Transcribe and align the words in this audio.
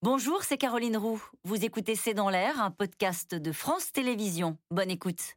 Bonjour, 0.00 0.44
c'est 0.44 0.58
Caroline 0.58 0.96
Roux. 0.96 1.20
Vous 1.42 1.64
écoutez 1.64 1.96
C'est 1.96 2.14
dans 2.14 2.30
l'air, 2.30 2.62
un 2.62 2.70
podcast 2.70 3.34
de 3.34 3.50
France 3.50 3.90
Télévisions. 3.90 4.56
Bonne 4.70 4.92
écoute. 4.92 5.34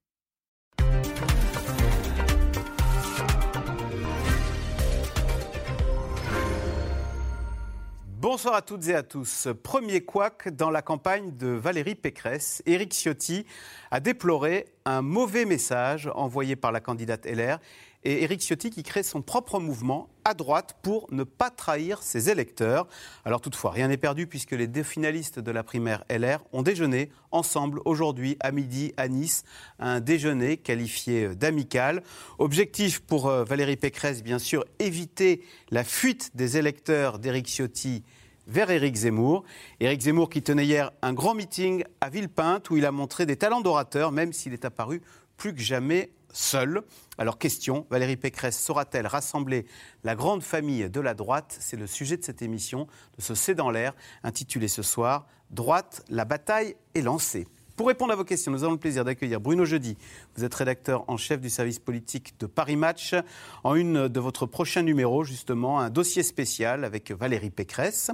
Bonsoir 8.06 8.54
à 8.54 8.62
toutes 8.62 8.88
et 8.88 8.94
à 8.94 9.02
tous. 9.02 9.48
Premier 9.64 10.02
couac 10.06 10.50
dans 10.50 10.70
la 10.70 10.84
campagne 10.84 11.36
de 11.36 11.48
Valérie 11.48 11.96
Pécresse. 11.96 12.62
Éric 12.68 12.94
Ciotti 12.94 13.48
a 13.90 14.00
déploré 14.00 14.68
un 14.86 15.02
mauvais 15.02 15.46
message 15.46 16.08
envoyé 16.14 16.56
par 16.56 16.72
la 16.72 16.82
candidate 16.82 17.26
LR 17.26 17.58
et 18.04 18.24
Éric 18.24 18.42
Ciotti 18.42 18.70
qui 18.70 18.84
crée 18.84 19.04
son 19.04 19.22
propre 19.22 19.60
mouvement 19.60 20.10
à 20.26 20.34
droite 20.34 20.78
pour 20.82 21.08
ne 21.12 21.24
pas 21.24 21.50
trahir 21.50 22.02
ses 22.02 22.30
électeurs. 22.30 22.88
Alors 23.26 23.42
toutefois, 23.42 23.72
rien 23.72 23.88
n'est 23.88 23.98
perdu 23.98 24.28
puisque 24.28 24.52
les 24.52 24.68
deux 24.68 24.84
finalistes 24.84 25.40
de 25.40 25.52
la 25.52 25.64
primaire 25.64 26.04
LR 26.10 26.44
ont 26.52 26.62
déjeuné 26.62 27.10
ensemble 27.32 27.82
aujourd'hui 27.86 28.38
à 28.40 28.52
midi 28.52 28.94
à 28.98 29.08
Nice, 29.08 29.44
un 29.80 30.00
déjeuner 30.00 30.58
qualifié 30.58 31.36
d'amical. 31.36 32.04
Objectif 32.40 33.02
pour 33.02 33.28
euh, 33.28 33.44
Valérie 33.44 33.78
Pécresse, 33.78 34.24
bien 34.24 34.40
sûr, 34.40 34.66
éviter 34.80 35.44
la 35.70 35.84
fuite 35.84 36.32
des 36.36 36.58
électeurs 36.58 37.20
d'Éric 37.20 37.48
Ciotti 37.48 38.04
vers 38.48 38.70
Éric 38.70 38.96
Zemmour. 38.96 39.44
Éric 39.80 40.02
Zemmour 40.02 40.30
qui 40.30 40.42
tenait 40.42 40.66
hier 40.66 40.92
un 41.02 41.14
grand 41.14 41.36
meeting 41.36 41.84
à 42.02 42.10
Villepinte 42.10 42.70
où 42.70 42.78
il 42.78 42.86
a 42.86 42.92
montré 42.92 43.26
des 43.26 43.38
talents 43.38 43.62
d'orateur, 43.62 44.12
même 44.12 44.34
s'il 44.34 44.54
est 44.54 44.66
apparu 44.66 45.02
plus 45.38 45.56
que 45.56 45.62
jamais 45.62 46.12
seul. 46.34 46.84
Alors 47.18 47.38
question, 47.38 47.86
Valérie 47.90 48.18
Pécresse 48.18 48.60
saura-t-elle 48.60 49.08
rassembler 49.08 49.66
la 50.04 50.16
grande 50.16 50.44
famille 50.44 50.90
de 50.90 51.00
la 51.00 51.14
droite? 51.14 51.58
C'est 51.60 51.78
le 51.78 51.88
sujet 51.88 52.18
de 52.18 52.24
cette 52.24 52.42
émission, 52.42 52.88
de 53.18 53.22
ce 53.22 53.36
C'est 53.36 53.56
dans 53.56 53.70
l'air, 53.70 53.94
intitulé 54.24 54.68
ce 54.68 54.82
soir 54.82 55.28
Droite, 55.52 56.06
la 56.08 56.24
bataille 56.24 56.78
est 56.96 57.02
lancée. 57.02 57.46
Pour 57.82 57.88
répondre 57.88 58.14
à 58.14 58.16
vos 58.16 58.24
questions, 58.24 58.52
nous 58.52 58.64
avons 58.64 58.74
le 58.74 58.80
plaisir 58.80 59.04
d'accueillir 59.04 59.42
Bruno 59.42 59.66
Jeudi. 59.66 59.98
Vous 60.36 60.44
êtes 60.44 60.54
rédacteur 60.54 61.04
en 61.08 61.18
chef 61.18 61.42
du 61.42 61.50
service 61.50 61.80
politique 61.80 62.36
de 62.40 62.46
Paris 62.46 62.76
Match. 62.76 63.16
En 63.64 63.74
une 63.74 64.08
de 64.08 64.20
votre 64.20 64.46
prochain 64.46 64.84
numéro, 64.84 65.24
justement, 65.24 65.80
un 65.80 65.90
dossier 65.90 66.22
spécial 66.22 66.84
avec 66.84 67.10
Valérie 67.10 67.50
Pécresse. 67.50 68.12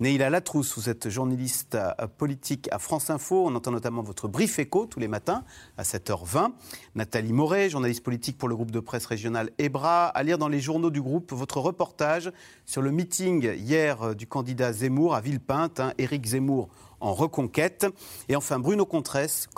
Neila 0.00 0.28
Latrousse, 0.28 0.76
vous 0.76 0.90
êtes 0.90 1.08
journaliste 1.08 1.76
euh, 1.76 2.06
politique 2.08 2.68
à 2.72 2.78
France 2.78 3.08
Info. 3.08 3.46
On 3.46 3.54
entend 3.54 3.70
notamment 3.70 4.02
votre 4.02 4.28
brief 4.28 4.58
écho 4.58 4.84
tous 4.84 5.00
les 5.00 5.08
matins 5.08 5.44
à 5.78 5.82
7h20. 5.82 6.50
Nathalie 6.94 7.32
Moret, 7.32 7.70
journaliste 7.70 8.02
politique 8.02 8.36
pour 8.36 8.50
le 8.50 8.54
groupe 8.54 8.70
de 8.70 8.80
presse 8.80 9.06
régional 9.06 9.48
EBRA. 9.56 10.08
À 10.08 10.22
lire 10.24 10.36
dans 10.36 10.48
les 10.48 10.60
journaux 10.60 10.90
du 10.90 11.00
groupe 11.00 11.32
votre 11.32 11.58
reportage 11.58 12.30
sur 12.66 12.82
le 12.82 12.90
meeting 12.90 13.50
hier 13.54 14.02
euh, 14.02 14.14
du 14.14 14.26
candidat 14.26 14.74
Zemmour 14.74 15.14
à 15.14 15.22
Villepinte. 15.22 15.80
Hein, 15.80 15.94
Éric 15.96 16.26
Zemmour 16.26 16.68
en 17.00 17.14
reconquête. 17.14 17.86
Et 18.28 18.36
enfin, 18.36 18.58
Bruno 18.58 18.86
Cotresse, 18.86 19.48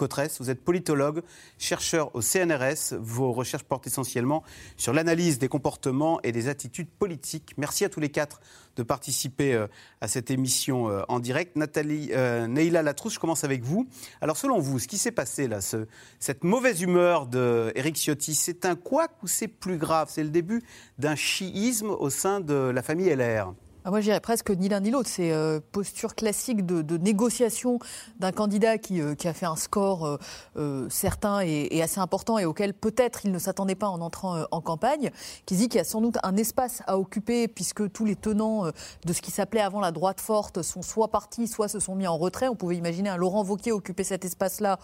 vous 0.40 0.50
êtes 0.50 0.62
politologue, 0.62 1.22
chercheur 1.58 2.14
au 2.14 2.20
CNRS. 2.20 2.94
Vos 2.98 3.32
recherches 3.32 3.64
portent 3.64 3.86
essentiellement 3.86 4.42
sur 4.76 4.92
l'analyse 4.92 5.38
des 5.38 5.48
comportements 5.48 6.20
et 6.22 6.32
des 6.32 6.48
attitudes 6.48 6.88
politiques. 6.88 7.54
Merci 7.56 7.84
à 7.84 7.88
tous 7.88 8.00
les 8.00 8.08
quatre 8.08 8.40
de 8.76 8.82
participer 8.82 9.54
euh, 9.54 9.66
à 10.00 10.08
cette 10.08 10.30
émission 10.30 10.88
euh, 10.88 11.02
en 11.08 11.18
direct. 11.18 11.56
Nathalie, 11.56 12.10
euh, 12.12 12.46
Neila 12.46 12.82
Latrousse, 12.82 13.14
je 13.14 13.18
commence 13.18 13.44
avec 13.44 13.62
vous. 13.62 13.88
Alors, 14.20 14.36
selon 14.36 14.60
vous, 14.60 14.78
ce 14.78 14.88
qui 14.88 14.98
s'est 14.98 15.12
passé 15.12 15.48
là, 15.48 15.60
ce, 15.60 15.86
cette 16.20 16.44
mauvaise 16.44 16.80
humeur 16.80 17.26
d'Éric 17.26 17.96
Ciotti, 17.96 18.34
c'est 18.34 18.64
un 18.64 18.76
quoi 18.76 19.08
ou 19.22 19.26
c'est 19.26 19.48
plus 19.48 19.76
grave? 19.76 20.08
C'est 20.10 20.22
le 20.22 20.30
début 20.30 20.62
d'un 20.98 21.16
chiisme 21.16 21.90
au 21.90 22.10
sein 22.10 22.40
de 22.40 22.54
la 22.54 22.82
famille 22.82 23.12
LR 23.12 23.52
moi, 23.86 24.00
je 24.00 24.06
dirais 24.06 24.20
presque 24.20 24.50
ni 24.50 24.68
l'un 24.68 24.80
ni 24.80 24.90
l'autre. 24.90 25.08
C'est 25.08 25.32
euh, 25.32 25.60
posture 25.72 26.14
classique 26.14 26.66
de, 26.66 26.98
négociation 26.98 27.78
d'un 28.18 28.32
candidat 28.32 28.78
qui, 28.78 29.00
euh, 29.00 29.14
a 29.24 29.32
fait 29.32 29.46
un 29.46 29.56
score 29.56 30.18
euh, 30.56 30.88
certain 30.90 31.40
et, 31.40 31.82
assez 31.82 32.00
important 32.00 32.38
et 32.38 32.44
auquel 32.44 32.74
peut-être 32.74 33.24
il 33.24 33.32
ne 33.32 33.38
s'attendait 33.38 33.74
pas 33.74 33.88
en 33.88 34.00
entrant 34.00 34.44
en 34.50 34.60
campagne, 34.60 35.10
qui 35.46 35.56
dit 35.56 35.68
qu'il 35.68 35.78
y 35.78 35.80
a 35.80 35.84
sans 35.84 36.00
doute 36.00 36.18
un 36.22 36.36
espace 36.36 36.82
à 36.86 36.98
occuper 36.98 37.48
puisque 37.48 37.90
tous 37.92 38.04
les 38.04 38.16
tenants 38.16 38.64
de 39.04 39.12
ce 39.12 39.22
qui 39.22 39.30
s'appelait 39.30 39.60
avant 39.60 39.80
la 39.80 39.92
droite 39.92 40.20
forte 40.20 40.62
sont 40.62 40.82
soit 40.82 41.08
partis, 41.08 41.46
soit 41.46 41.68
se 41.68 41.78
sont 41.78 41.94
mis 41.94 42.06
en 42.06 42.16
retrait. 42.16 42.48
On 42.48 42.56
pouvait 42.56 42.76
imaginer 42.76 43.10
un 43.10 43.16
Laurent 43.16 43.44
Wauquiez 43.44 43.72
occuper 43.72 44.04
cet 44.04 44.24
espace-là 44.24 44.78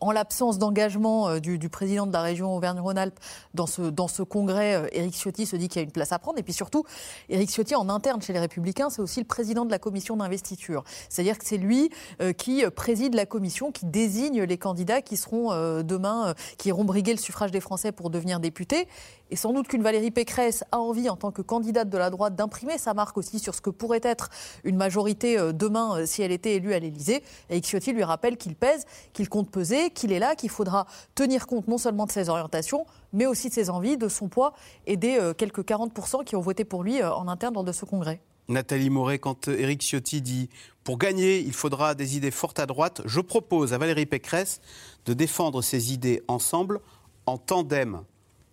en 0.00 0.10
l'absence 0.12 0.58
d'engagement 0.58 1.28
euh, 1.28 1.40
du, 1.40 1.68
président 1.68 2.06
de 2.06 2.12
la 2.12 2.22
région 2.22 2.54
Auvergne-Rhône-Alpes 2.56 3.18
dans 3.54 3.66
ce, 3.66 3.82
dans 3.82 4.08
ce 4.08 4.22
congrès, 4.22 4.74
euh, 4.74 4.88
Éric 4.92 5.14
Ciotti 5.14 5.46
se 5.46 5.56
dit 5.56 5.68
qu'il 5.68 5.80
y 5.80 5.84
a 5.84 5.84
une 5.84 5.92
place 5.92 6.12
à 6.12 6.18
prendre. 6.18 6.38
Et 6.38 6.42
puis 6.42 6.52
surtout, 6.52 6.84
Éric 7.28 7.50
Ciotti, 7.50 7.74
en 7.74 7.88
interne 7.88 8.22
chez 8.22 8.32
les 8.32 8.40
Républicains, 8.40 8.90
c'est 8.90 9.02
aussi 9.02 9.20
le 9.20 9.26
président 9.26 9.64
de 9.64 9.70
la 9.70 9.78
commission 9.78 10.16
d'investiture. 10.16 10.84
C'est-à-dire 11.08 11.38
que 11.38 11.44
c'est 11.46 11.58
lui 11.58 11.90
euh, 12.20 12.32
qui 12.32 12.64
préside 12.74 13.14
la 13.14 13.26
commission, 13.26 13.70
qui 13.72 13.86
désigne 13.86 14.42
les 14.42 14.58
candidats 14.58 15.02
qui 15.02 15.16
seront 15.16 15.50
demain, 15.82 16.34
qui 16.56 16.68
iront 16.68 16.84
briguer 16.84 17.12
le 17.12 17.18
suffrage 17.18 17.50
des 17.50 17.60
Français 17.60 17.92
pour 17.92 18.10
devenir 18.10 18.40
députés. 18.40 18.88
Et 19.30 19.36
sans 19.36 19.52
doute 19.52 19.68
qu'une 19.68 19.82
Valérie 19.82 20.10
Pécresse 20.10 20.64
a 20.72 20.78
envie, 20.78 21.08
en 21.08 21.16
tant 21.16 21.30
que 21.30 21.42
candidate 21.42 21.88
de 21.88 21.98
la 21.98 22.10
droite, 22.10 22.34
d'imprimer 22.34 22.78
sa 22.78 22.94
marque 22.94 23.16
aussi 23.16 23.38
sur 23.38 23.54
ce 23.54 23.60
que 23.60 23.70
pourrait 23.70 24.00
être 24.02 24.30
une 24.64 24.76
majorité 24.76 25.36
demain 25.52 26.04
si 26.06 26.22
elle 26.22 26.32
était 26.32 26.56
élue 26.56 26.74
à 26.74 26.78
l'Élysée. 26.78 27.22
Et 27.48 27.60
Ciotti 27.60 27.92
lui 27.92 28.04
rappelle 28.04 28.36
qu'il 28.36 28.56
pèse, 28.56 28.86
qu'il 29.12 29.28
compte 29.28 29.50
peser, 29.50 29.89
qu'il 29.94 30.12
est 30.12 30.18
là, 30.18 30.34
qu'il 30.34 30.50
faudra 30.50 30.86
tenir 31.14 31.46
compte 31.46 31.68
non 31.68 31.78
seulement 31.78 32.06
de 32.06 32.12
ses 32.12 32.28
orientations, 32.28 32.86
mais 33.12 33.26
aussi 33.26 33.48
de 33.48 33.54
ses 33.54 33.70
envies, 33.70 33.96
de 33.96 34.08
son 34.08 34.28
poids 34.28 34.54
et 34.86 34.96
des 34.96 35.18
euh, 35.18 35.34
quelques 35.34 35.62
40% 35.62 36.24
qui 36.24 36.36
ont 36.36 36.40
voté 36.40 36.64
pour 36.64 36.82
lui 36.82 37.00
euh, 37.00 37.12
en 37.12 37.28
interne 37.28 37.54
lors 37.54 37.64
de 37.64 37.72
ce 37.72 37.84
congrès. 37.84 38.20
Nathalie 38.48 38.90
Moret, 38.90 39.18
quand 39.18 39.48
euh, 39.48 39.58
Éric 39.58 39.82
Ciotti 39.82 40.22
dit 40.22 40.48
pour 40.84 40.98
gagner, 40.98 41.40
il 41.40 41.52
faudra 41.52 41.94
des 41.94 42.16
idées 42.16 42.30
fortes 42.30 42.58
à 42.58 42.66
droite, 42.66 43.02
je 43.04 43.20
propose 43.20 43.72
à 43.72 43.78
Valérie 43.78 44.06
Pécresse 44.06 44.60
de 45.06 45.14
défendre 45.14 45.62
ces 45.62 45.92
idées 45.92 46.22
ensemble 46.26 46.80
en 47.26 47.38
tandem, 47.38 48.02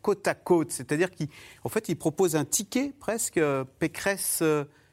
côte 0.01 0.27
à 0.27 0.35
côte. 0.35 0.71
C'est-à-dire 0.71 1.09
qu'en 1.11 1.69
fait, 1.69 1.89
il 1.89 1.95
propose 1.95 2.35
un 2.35 2.45
ticket 2.45 2.93
presque 2.99 3.39
Pécresse. 3.79 4.43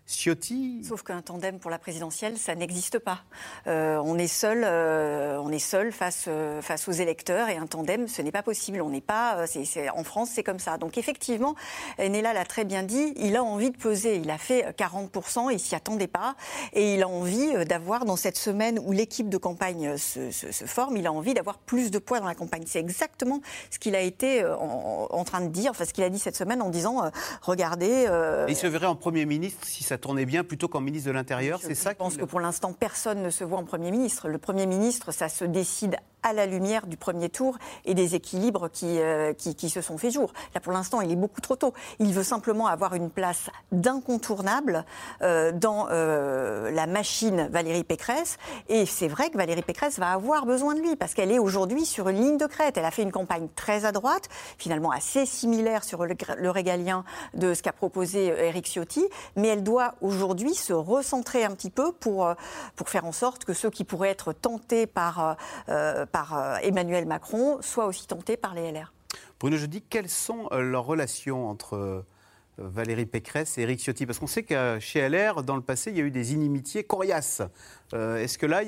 Ciotti. 0.06 0.84
Sauf 0.84 1.02
qu'un 1.02 1.22
tandem 1.22 1.58
pour 1.58 1.70
la 1.70 1.78
présidentielle, 1.78 2.36
ça 2.36 2.54
n'existe 2.54 2.98
pas. 2.98 3.22
Euh, 3.66 3.96
on 4.04 4.18
est 4.18 4.26
seul, 4.28 4.62
euh, 4.64 5.38
on 5.40 5.50
est 5.50 5.58
seul 5.58 5.92
face 5.92 6.26
euh, 6.28 6.60
face 6.60 6.88
aux 6.88 6.92
électeurs 6.92 7.48
et 7.48 7.56
un 7.56 7.66
tandem, 7.66 8.06
ce 8.06 8.20
n'est 8.20 8.32
pas 8.32 8.42
possible. 8.42 8.82
On 8.82 8.90
n'est 8.90 9.00
pas, 9.00 9.46
en 9.94 10.04
France, 10.04 10.30
c'est 10.34 10.42
comme 10.42 10.58
ça. 10.58 10.76
Donc 10.76 10.98
effectivement, 10.98 11.54
Nella 11.98 12.34
l'a 12.34 12.44
très 12.44 12.64
bien 12.64 12.82
dit. 12.82 13.14
Il 13.16 13.36
a 13.36 13.42
envie 13.42 13.70
de 13.70 13.78
peser. 13.78 14.16
Il 14.16 14.30
a 14.30 14.36
fait 14.36 14.76
40% 14.76 15.50
il 15.50 15.58
s'y 15.58 15.74
attendait 15.74 16.06
pas, 16.06 16.36
et 16.72 16.94
il 16.94 17.02
a 17.02 17.08
envie 17.08 17.64
d'avoir 17.64 18.04
dans 18.04 18.16
cette 18.16 18.36
semaine 18.36 18.78
où 18.78 18.92
l'équipe 18.92 19.28
de 19.28 19.36
campagne 19.36 19.96
se, 19.96 20.30
se, 20.30 20.64
forme, 20.64 20.96
il 20.96 21.06
a 21.06 21.12
envie 21.12 21.34
d'avoir 21.34 21.58
plus 21.58 21.90
de 21.90 21.98
poids 21.98 22.20
dans 22.20 22.26
la 22.26 22.34
campagne. 22.34 22.64
C'est 22.66 22.80
exactement 22.80 23.40
ce 23.70 23.78
qu'il 23.78 23.94
a 23.94 24.00
été 24.00 24.44
en, 24.44 25.24
train 25.24 25.40
de 25.40 25.48
dire, 25.48 25.70
enfin 25.70 25.84
ce 25.84 25.92
qu'il 25.92 26.04
a 26.04 26.10
dit 26.10 26.18
cette 26.18 26.36
semaine 26.36 26.60
en 26.60 26.70
disant, 26.70 27.10
regardez. 27.42 28.06
il 28.48 28.56
se 28.56 28.66
verrait 28.66 28.86
en 28.86 28.96
premier 28.96 29.24
ministre 29.24 29.66
si 29.66 29.82
ça 29.82 29.93
ça 29.94 29.98
tournait 29.98 30.26
bien 30.26 30.42
plutôt 30.42 30.66
qu'en 30.66 30.80
ministre 30.80 31.06
de 31.06 31.12
l'Intérieur, 31.12 31.60
c'est 31.62 31.76
ça 31.76 31.90
Je 31.90 31.94
pense 31.94 32.16
que 32.16 32.24
pour 32.24 32.40
l'instant, 32.40 32.72
personne 32.72 33.22
ne 33.22 33.30
se 33.30 33.44
voit 33.44 33.58
en 33.58 33.64
Premier 33.64 33.92
ministre. 33.92 34.26
Le 34.28 34.38
Premier 34.38 34.66
ministre, 34.66 35.12
ça 35.12 35.28
se 35.28 35.44
décide 35.44 35.98
à 36.24 36.32
la 36.32 36.46
lumière 36.46 36.86
du 36.86 36.96
premier 36.96 37.28
tour 37.28 37.58
et 37.84 37.94
des 37.94 38.14
équilibres 38.14 38.70
qui, 38.70 38.98
euh, 38.98 39.34
qui, 39.34 39.68
se 39.68 39.82
sont 39.82 39.98
fait 39.98 40.10
jour. 40.10 40.32
Là, 40.54 40.60
pour 40.60 40.72
l'instant, 40.72 41.02
il 41.02 41.12
est 41.12 41.16
beaucoup 41.16 41.42
trop 41.42 41.54
tôt. 41.54 41.74
Il 41.98 42.12
veut 42.12 42.22
simplement 42.22 42.66
avoir 42.66 42.94
une 42.94 43.10
place 43.10 43.50
d'incontournable 43.72 44.84
euh, 45.20 45.52
dans 45.52 45.88
euh, 45.90 46.70
la 46.70 46.86
machine 46.86 47.48
Valérie 47.52 47.84
Pécresse. 47.84 48.38
Et 48.68 48.86
c'est 48.86 49.06
vrai 49.06 49.28
que 49.28 49.36
Valérie 49.36 49.62
Pécresse 49.62 49.98
va 49.98 50.12
avoir 50.12 50.46
besoin 50.46 50.74
de 50.74 50.80
lui 50.80 50.96
parce 50.96 51.12
qu'elle 51.12 51.30
est 51.30 51.38
aujourd'hui 51.38 51.84
sur 51.84 52.08
une 52.08 52.16
ligne 52.16 52.38
de 52.38 52.46
crête. 52.46 52.78
Elle 52.78 52.86
a 52.86 52.90
fait 52.90 53.02
une 53.02 53.12
campagne 53.12 53.48
très 53.54 53.84
à 53.84 53.92
droite, 53.92 54.30
finalement 54.56 54.90
assez 54.90 55.26
similaire 55.26 55.84
sur 55.84 56.06
le, 56.06 56.14
le 56.38 56.50
régalien 56.50 57.04
de 57.34 57.52
ce 57.52 57.62
qu'a 57.62 57.72
proposé 57.72 58.28
Eric 58.28 58.66
Ciotti, 58.66 59.04
mais 59.36 59.48
elle 59.48 59.62
doit 59.62 59.83
aujourd'hui 60.00 60.54
se 60.54 60.72
recentrer 60.72 61.44
un 61.44 61.50
petit 61.50 61.70
peu 61.70 61.92
pour, 61.92 62.32
pour 62.76 62.88
faire 62.88 63.04
en 63.04 63.12
sorte 63.12 63.44
que 63.44 63.52
ceux 63.52 63.70
qui 63.70 63.84
pourraient 63.84 64.10
être 64.10 64.32
tentés 64.32 64.86
par 64.86 65.36
par 66.12 66.34
euh, 66.44 66.56
Emmanuel 66.62 67.06
Macron 67.06 67.58
soit 67.60 67.86
aussi 67.86 68.06
tenté 68.06 68.36
par 68.36 68.54
les 68.54 68.70
LR. 68.72 68.92
Bruno 69.40 69.56
je 69.56 69.66
dis 69.66 69.82
quelles 69.82 70.08
sont 70.08 70.48
euh, 70.52 70.60
leurs 70.60 70.84
relations 70.84 71.48
entre 71.48 71.74
euh, 71.76 72.02
Valérie 72.58 73.06
Pécresse 73.06 73.58
et 73.58 73.62
Éric 73.62 73.80
Ciotti? 73.80 74.06
Parce 74.06 74.18
qu'on 74.18 74.26
sait 74.26 74.42
que 74.42 74.78
chez 74.80 75.08
LR, 75.08 75.42
dans 75.42 75.56
le 75.56 75.62
passé, 75.62 75.90
il 75.90 75.96
y 75.96 76.00
a 76.00 76.04
eu 76.04 76.10
des 76.10 76.32
inimitiés 76.32 76.84
coriaces 76.84 77.42
Euh, 77.94 78.16
est-ce 78.16 78.38
que 78.38 78.46
là, 78.46 78.62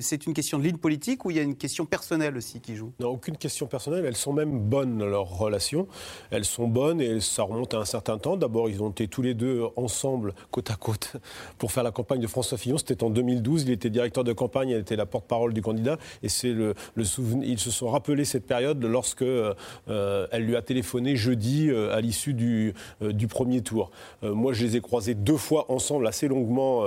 c'est 0.00 0.26
une 0.26 0.34
question 0.34 0.58
de 0.58 0.64
ligne 0.64 0.76
politique 0.76 1.24
ou 1.24 1.30
il 1.30 1.36
y 1.36 1.40
a 1.40 1.42
une 1.42 1.54
question 1.54 1.86
personnelle 1.86 2.36
aussi 2.36 2.60
qui 2.60 2.74
joue? 2.74 2.92
Non, 2.98 3.10
aucune 3.10 3.36
question 3.36 3.66
personnelle. 3.66 4.04
Elles 4.04 4.16
sont 4.16 4.32
même 4.32 4.58
bonnes, 4.58 5.04
leurs 5.04 5.38
relations. 5.38 5.86
Elles 6.30 6.44
sont 6.44 6.66
bonnes 6.66 7.00
et 7.00 7.20
ça 7.20 7.44
remonte 7.44 7.74
à 7.74 7.78
un 7.78 7.84
certain 7.84 8.18
temps. 8.18 8.36
D'abord, 8.36 8.68
ils 8.68 8.82
ont 8.82 8.90
été 8.90 9.06
tous 9.06 9.22
les 9.22 9.34
deux 9.34 9.62
ensemble, 9.76 10.34
côte 10.50 10.70
à 10.70 10.74
côte, 10.74 11.12
pour 11.58 11.70
faire 11.70 11.84
la 11.84 11.92
campagne 11.92 12.20
de 12.20 12.26
François 12.26 12.58
Fillon. 12.58 12.78
C'était 12.78 13.04
en 13.04 13.10
2012. 13.10 13.62
Il 13.62 13.70
était 13.70 13.90
directeur 13.90 14.24
de 14.24 14.32
campagne, 14.32 14.70
elle 14.70 14.80
était 14.80 14.96
la 14.96 15.06
porte-parole 15.06 15.52
du 15.54 15.62
candidat. 15.62 15.98
Et 16.22 16.28
c'est 16.28 16.52
le, 16.52 16.74
souvenir. 17.04 17.48
Ils 17.48 17.58
se 17.58 17.70
sont 17.70 17.88
rappelés 17.88 18.24
cette 18.24 18.46
période 18.46 18.82
lorsque 18.82 19.22
euh, 19.22 19.54
elle 19.86 20.44
lui 20.44 20.56
a 20.56 20.62
téléphoné 20.62 21.14
jeudi 21.14 21.70
euh, 21.70 21.94
à 21.94 22.00
l'issue 22.00 22.34
du, 22.34 22.74
du 23.00 23.28
premier 23.28 23.62
tour. 23.62 23.90
Moi, 24.22 24.52
je 24.52 24.64
les 24.64 24.76
ai 24.76 24.80
croisés 24.80 25.14
deux 25.14 25.36
fois 25.36 25.70
ensemble, 25.70 26.06
assez 26.06 26.28
longuement, 26.28 26.86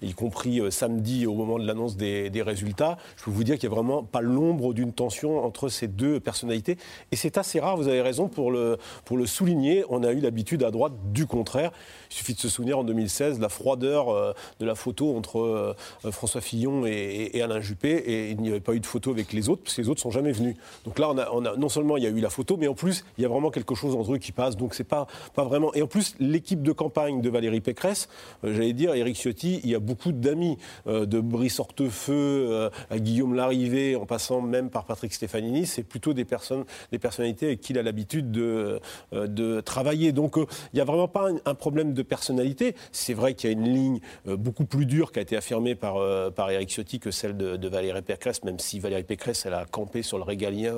y 0.00 0.12
compris 0.14 0.31
euh, 0.46 0.70
samedi 0.70 1.26
au 1.26 1.34
moment 1.34 1.58
de 1.58 1.66
l'annonce 1.66 1.96
des, 1.96 2.42
résultats. 2.42 2.96
Je 3.16 3.24
peux 3.24 3.30
vous 3.30 3.44
dire 3.44 3.56
qu'il 3.56 3.68
n'y 3.68 3.74
a 3.74 3.76
vraiment 3.76 4.02
pas 4.02 4.20
l'ombre 4.20 4.74
d'une 4.74 4.92
tension 4.92 5.44
entre 5.44 5.68
ces 5.68 5.86
deux 5.86 6.18
personnalités. 6.18 6.76
Et 7.12 7.16
c'est 7.16 7.38
assez 7.38 7.60
rare, 7.60 7.76
vous 7.76 7.86
avez 7.86 8.02
raison 8.02 8.28
pour 8.28 8.50
le, 8.50 8.78
pour 9.04 9.16
le 9.16 9.26
souligner. 9.26 9.84
On 9.90 10.02
a 10.02 10.10
eu 10.12 10.18
l'habitude 10.20 10.64
à 10.64 10.70
droite 10.70 10.92
du 11.12 11.26
contraire. 11.26 11.70
Il 12.10 12.16
suffit 12.16 12.34
de 12.34 12.40
se 12.40 12.48
souvenir 12.48 12.78
en 12.78 12.84
2016 12.84 13.38
la 13.38 13.48
froideur 13.48 14.08
euh, 14.08 14.32
de 14.58 14.66
la 14.66 14.74
photo 14.74 15.16
entre 15.16 15.38
euh, 15.38 15.74
François 16.10 16.40
Fillon 16.40 16.84
et, 16.84 17.40
Alain 17.42 17.60
Juppé. 17.60 17.90
Et 17.90 18.30
il 18.30 18.40
n'y 18.40 18.50
avait 18.50 18.60
pas 18.60 18.74
eu 18.74 18.80
de 18.80 18.86
photo 18.86 19.10
avec 19.10 19.32
les 19.32 19.48
autres, 19.48 19.62
parce 19.62 19.76
que 19.76 19.82
les 19.82 19.88
autres 19.88 20.00
sont 20.00 20.10
jamais 20.10 20.32
venus. 20.32 20.56
Donc 20.84 20.98
là, 20.98 21.14
non 21.56 21.68
seulement 21.68 21.96
il 21.96 22.02
y 22.02 22.06
a 22.06 22.10
eu 22.10 22.20
la 22.20 22.30
photo, 22.30 22.56
mais 22.56 22.66
en 22.66 22.74
plus, 22.74 23.04
il 23.18 23.22
y 23.22 23.24
a 23.24 23.28
vraiment 23.28 23.50
quelque 23.50 23.74
chose 23.74 23.94
entre 23.94 24.14
eux 24.14 24.18
qui 24.18 24.32
passe. 24.32 24.56
Donc 24.56 24.74
c'est 24.74 24.84
pas, 24.84 25.06
pas 25.34 25.44
vraiment. 25.44 25.72
Et 25.74 25.82
en 25.82 25.86
plus, 25.86 26.14
l'équipe 26.18 26.62
de 26.62 26.72
campagne 26.72 27.20
de 27.20 27.30
Valérie 27.30 27.60
Pécresse, 27.60 28.08
j'allais 28.42 28.72
dire, 28.72 28.94
Éric 28.94 29.16
Ciotti, 29.16 29.60
il 29.64 29.70
y 29.70 29.74
a 29.74 29.80
beaucoup 29.80 30.12
d'amis, 30.22 30.56
euh, 30.86 31.04
de 31.04 31.20
Brice 31.20 31.60
Hortefeux 31.60 32.14
euh, 32.50 32.70
à 32.88 32.98
Guillaume 32.98 33.34
Larrivé, 33.34 33.96
en 33.96 34.06
passant 34.06 34.40
même 34.40 34.70
par 34.70 34.86
Patrick 34.86 35.12
Stefanini. 35.12 35.66
C'est 35.66 35.82
plutôt 35.82 36.14
des 36.14 36.24
personnes, 36.24 36.64
des 36.90 36.98
personnalités 36.98 37.46
avec 37.46 37.60
qui 37.60 37.74
il 37.74 37.78
a 37.78 37.82
l'habitude 37.82 38.30
de, 38.30 38.80
euh, 39.12 39.62
travailler. 39.62 40.12
Donc 40.12 40.36
il 40.36 40.74
n'y 40.74 40.80
a 40.80 40.84
vraiment 40.84 41.08
pas 41.08 41.28
un, 41.44 41.54
problème 41.54 41.92
de 41.92 42.02
personnalité. 42.02 42.74
C'est 42.92 43.14
vrai 43.14 43.34
qu'il 43.34 43.50
y 43.50 43.52
a 43.52 43.56
une 43.56 43.68
ligne 43.68 44.00
beaucoup 44.26 44.64
plus 44.64 44.86
dure 44.86 45.12
qui 45.12 45.18
a 45.18 45.22
été 45.22 45.36
affirmée 45.36 45.74
par, 45.74 45.96
par 46.32 46.50
Éric 46.50 46.70
Ciotti 46.70 47.00
que 47.00 47.10
celle 47.10 47.36
de, 47.36 47.68
Valérie 47.68 48.02
Pécresse, 48.02 48.44
même 48.44 48.58
si 48.58 48.78
Valérie 48.78 49.04
Pécresse, 49.04 49.44
elle 49.46 49.54
a 49.54 49.64
campé 49.64 50.02
sur 50.02 50.18
le 50.18 50.24
régalien. 50.24 50.74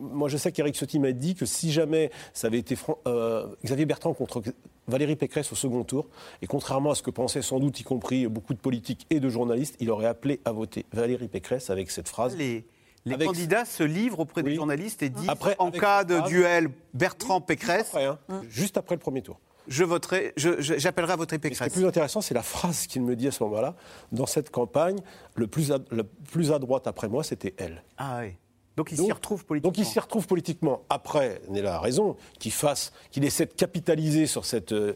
moi, 0.00 0.28
je 0.28 0.36
sais 0.36 0.52
qu'Éric 0.52 0.76
Ciotti 0.76 0.98
m'a 0.98 1.12
dit 1.12 1.34
que 1.34 1.46
si 1.46 1.72
jamais 1.72 2.10
ça 2.32 2.48
avait 2.48 2.58
été 2.58 2.76
Xavier 3.64 3.86
Bertrand 3.86 4.12
contre 4.12 4.42
Valérie 4.88 5.16
Pécresse 5.16 5.52
au 5.52 5.54
second 5.54 5.84
tour, 5.84 6.08
et 6.42 6.46
contrairement 6.46 6.90
à 6.90 6.94
ce 6.94 7.02
que 7.02 7.10
pensaient 7.10 7.42
sans 7.42 7.60
doute, 7.60 7.78
compris 7.94 8.26
beaucoup 8.28 8.54
de 8.54 8.58
politiques 8.58 9.06
et 9.10 9.20
de 9.20 9.28
journalistes, 9.28 9.76
il 9.80 9.90
aurait 9.90 10.06
appelé 10.06 10.40
à 10.44 10.52
voter 10.52 10.86
Valérie 10.92 11.28
Pécresse 11.28 11.70
avec 11.70 11.90
cette 11.90 12.08
phrase. 12.08 12.36
Les, 12.36 12.64
les 13.04 13.14
Avec- 13.14 13.26
candidats 13.26 13.64
se 13.64 13.82
livrent 13.82 14.20
auprès 14.20 14.42
des 14.42 14.54
journalistes 14.54 15.02
et 15.02 15.08
disent 15.10 15.28
Après, 15.28 15.56
en 15.58 15.70
cas 15.70 16.04
de 16.04 16.16
phrase- 16.16 16.28
duel 16.30 16.68
Bertrand-Pécresse, 16.94 17.94
hein, 17.96 18.18
Juste 18.48 18.76
après 18.76 18.94
le 18.94 19.00
premier 19.00 19.22
tour. 19.22 19.38
je 19.68 19.84
voterai, 19.84 20.32
j'appellerai 20.36 21.12
à 21.12 21.16
voter 21.16 21.36
Et 21.36 21.38
ce 21.38 21.40
qui 21.40 21.46
est 21.46 21.50
Pécresse. 21.50 21.72
plus 21.72 21.84
intéressant, 21.84 22.20
c'est 22.20 22.34
la 22.34 22.42
phrase 22.42 22.86
qu'il 22.86 23.02
me 23.02 23.14
dit 23.16 23.28
à 23.28 23.30
ce 23.32 23.42
moment-là. 23.44 23.74
Dans 24.12 24.26
cette 24.26 24.50
campagne, 24.50 24.98
le 25.34 25.46
plus 25.46 25.70
à, 25.72 25.78
le 25.90 26.04
plus 26.04 26.52
à 26.52 26.58
droite 26.58 26.86
après 26.86 27.08
moi, 27.08 27.22
c'était 27.22 27.54
elle. 27.58 27.82
Ah 27.98 28.20
oui. 28.22 28.32
Donc 28.76 28.90
il 28.90 28.96
s'y 28.98 29.12
retrouve 29.12 29.44
politiquement. 29.44 29.70
Donc 29.70 29.78
il 29.78 29.84
s'y 29.84 30.00
retrouve 30.00 30.26
politiquement. 30.26 30.82
Après, 30.88 31.42
Néla 31.50 31.74
a 31.76 31.78
raison, 31.80 32.16
qu'il 32.38 32.52
fasse, 32.52 32.92
qu'il 33.10 33.22
essaie 33.24 33.44
de 33.44 33.52
capitaliser 33.52 34.26
sur 34.26 34.46
cette 34.46 34.72
euh, 34.72 34.94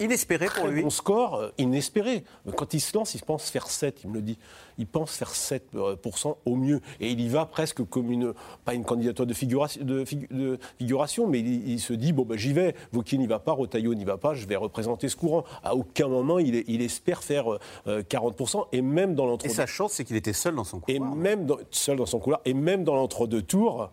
Inespéré 0.00 0.46
pour 0.46 0.66
lui. 0.66 0.82
bon 0.82 0.90
score 0.90 1.34
euh, 1.36 1.48
inespéré. 1.58 2.24
Quand 2.56 2.74
il 2.74 2.80
se 2.80 2.96
lance, 2.96 3.14
il 3.14 3.22
pense 3.22 3.50
faire 3.50 3.68
7, 3.68 4.00
il 4.04 4.10
me 4.10 4.14
le 4.16 4.22
dit. 4.22 4.38
Il 4.78 4.86
pense 4.86 5.12
faire 5.12 5.30
7% 5.32 6.36
au 6.46 6.56
mieux. 6.56 6.80
Et 7.00 7.10
il 7.10 7.20
y 7.20 7.28
va 7.28 7.44
presque 7.46 7.84
comme 7.84 8.10
une, 8.10 8.32
pas 8.64 8.72
une 8.74 8.84
candidature 8.84 9.26
de 9.26 9.34
figuration, 9.34 9.84
de, 9.84 10.04
figu- 10.04 10.28
de 10.30 10.58
figuration 10.78 11.26
mais 11.26 11.40
il, 11.40 11.68
il 11.68 11.80
se 11.80 11.92
dit, 11.92 12.12
bon, 12.12 12.24
ben, 12.24 12.38
j'y 12.38 12.52
vais. 12.52 12.74
Vauquier 12.92 13.18
n'y 13.18 13.26
va 13.26 13.38
pas, 13.38 13.52
Rotaillot 13.52 13.94
n'y 13.94 14.04
va 14.04 14.16
pas, 14.16 14.34
je 14.34 14.46
vais 14.46 14.56
représenter 14.56 15.08
ce 15.08 15.16
courant. 15.16 15.44
À 15.62 15.74
aucun 15.74 16.08
moment, 16.08 16.38
il, 16.38 16.82
espère 16.82 17.22
faire 17.22 17.44
euh, 17.86 18.02
40%. 18.02 18.66
Et 18.72 18.80
même 18.82 19.14
dans 19.14 19.24
Et 19.24 19.28
l'entre 19.28 19.48
sa 19.50 19.66
chance, 19.66 19.92
c'est 19.92 20.04
qu'il 20.04 20.16
était 20.16 20.32
seul 20.32 20.54
dans 20.54 20.64
son 20.64 20.80
et 20.88 20.96
couloir. 20.96 21.14
même 21.14 21.46
dans- 21.46 21.58
seul 21.70 21.96
dans 21.98 22.06
son 22.06 22.18
couloir, 22.18 22.40
et 22.46 22.54
même 22.54 22.84
dans 22.84 22.94
l'entre-deux 22.94 23.42
tours, 23.42 23.90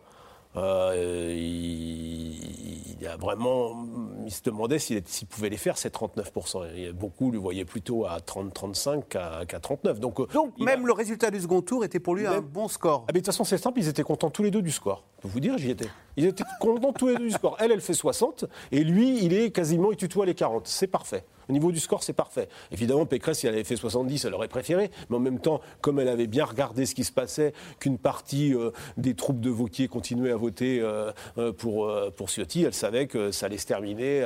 euh, 0.58 1.34
il, 1.36 2.98
il 3.00 3.08
a 3.08 3.16
vraiment, 3.18 3.86
il 4.26 4.32
se 4.32 4.42
demandait 4.44 4.80
s'il 4.80 5.02
pouvait 5.30 5.50
les 5.50 5.58
faire, 5.58 5.78
ces 5.78 5.90
39%. 5.90 6.76
Et 6.76 6.92
beaucoup 6.92 7.32
le 7.32 7.38
voyaient 7.38 7.66
plutôt 7.66 8.06
à 8.06 8.18
30-35 8.20 9.04
qu'à 9.08 9.46
qu'à 9.48 9.60
39. 9.60 10.00
Donc, 10.00 10.20
euh, 10.20 10.26
Donc 10.34 10.58
même 10.60 10.84
a- 10.84 10.88
le 10.88 10.94
résultat 10.94 11.30
du 11.32 11.40
second 11.40 11.62
tour 11.62 11.86
était 11.86 12.00
pour 12.00 12.16
lui 12.16 12.26
un 12.26 12.42
bon 12.42 12.68
score. 12.68 13.06
Ah, 13.08 13.12
mais 13.14 13.20
de 13.20 13.26
toute 13.26 13.28
façon, 13.28 13.44
c'est 13.44 13.58
simple, 13.58 13.80
ils 13.80 13.88
étaient 13.88 14.04
contents 14.04 14.30
tous 14.30 14.44
les 14.44 14.52
deux 14.52 14.62
du 14.62 14.72
score. 14.72 15.04
Je 15.18 15.22
peux 15.24 15.28
vous 15.30 15.40
dire, 15.40 15.58
j'y 15.58 15.70
étais. 15.72 15.88
Ils 16.16 16.26
étaient 16.26 16.44
contents 16.60 16.94
tous 16.94 17.08
les 17.08 17.16
deux 17.16 17.26
du 17.28 17.32
score. 17.32 17.56
Elle, 17.60 17.72
elle 17.72 17.82
fait 17.82 17.94
60, 17.94 18.46
et 18.72 18.84
lui, 18.84 19.24
il 19.24 19.34
est 19.34 19.52
quasiment, 19.52 19.92
il 19.92 19.98
tutoie 19.98 20.26
les 20.26 20.36
40. 20.36 20.68
C'est 20.68 20.88
parfait. 20.88 21.24
Au 21.50 21.54
niveau 21.54 21.72
du 21.72 21.80
score, 21.80 22.04
c'est 22.04 22.14
parfait. 22.14 22.50
Évidemment, 22.72 23.06
Pécresse, 23.06 23.40
si 23.40 23.48
elle 23.48 23.54
avait 23.54 23.64
fait 23.64 23.76
70, 23.76 24.26
elle 24.26 24.34
aurait 24.34 24.48
préféré. 24.48 24.92
Mais 25.10 25.18
en 25.18 25.20
même 25.20 25.40
temps, 25.40 25.62
comme 25.82 26.00
elle 26.00 26.10
avait 26.10 26.28
bien 26.28 26.46
regardé 26.46 26.86
ce 26.86 26.96
qui 26.96 27.04
se 27.04 27.12
passait, 27.12 27.54
qu'une 27.80 27.98
partie 27.98 28.54
euh, 28.54 28.72
des 28.98 29.14
troupes 29.14 29.40
de 29.40 29.50
Vauquier 29.50 29.88
continuaient 29.88 30.32
à 30.32 30.38
voter 30.38 30.80
euh, 30.82 31.12
euh, 31.38 31.52
pour, 31.54 31.92
pour 32.16 32.30
Ciotti, 32.30 32.64
elle 32.64 32.74
savait 32.74 33.08
que 33.08 33.32
ça 33.32 33.46
allait 33.46 33.58
se 33.58 33.66
terminer 33.68 34.26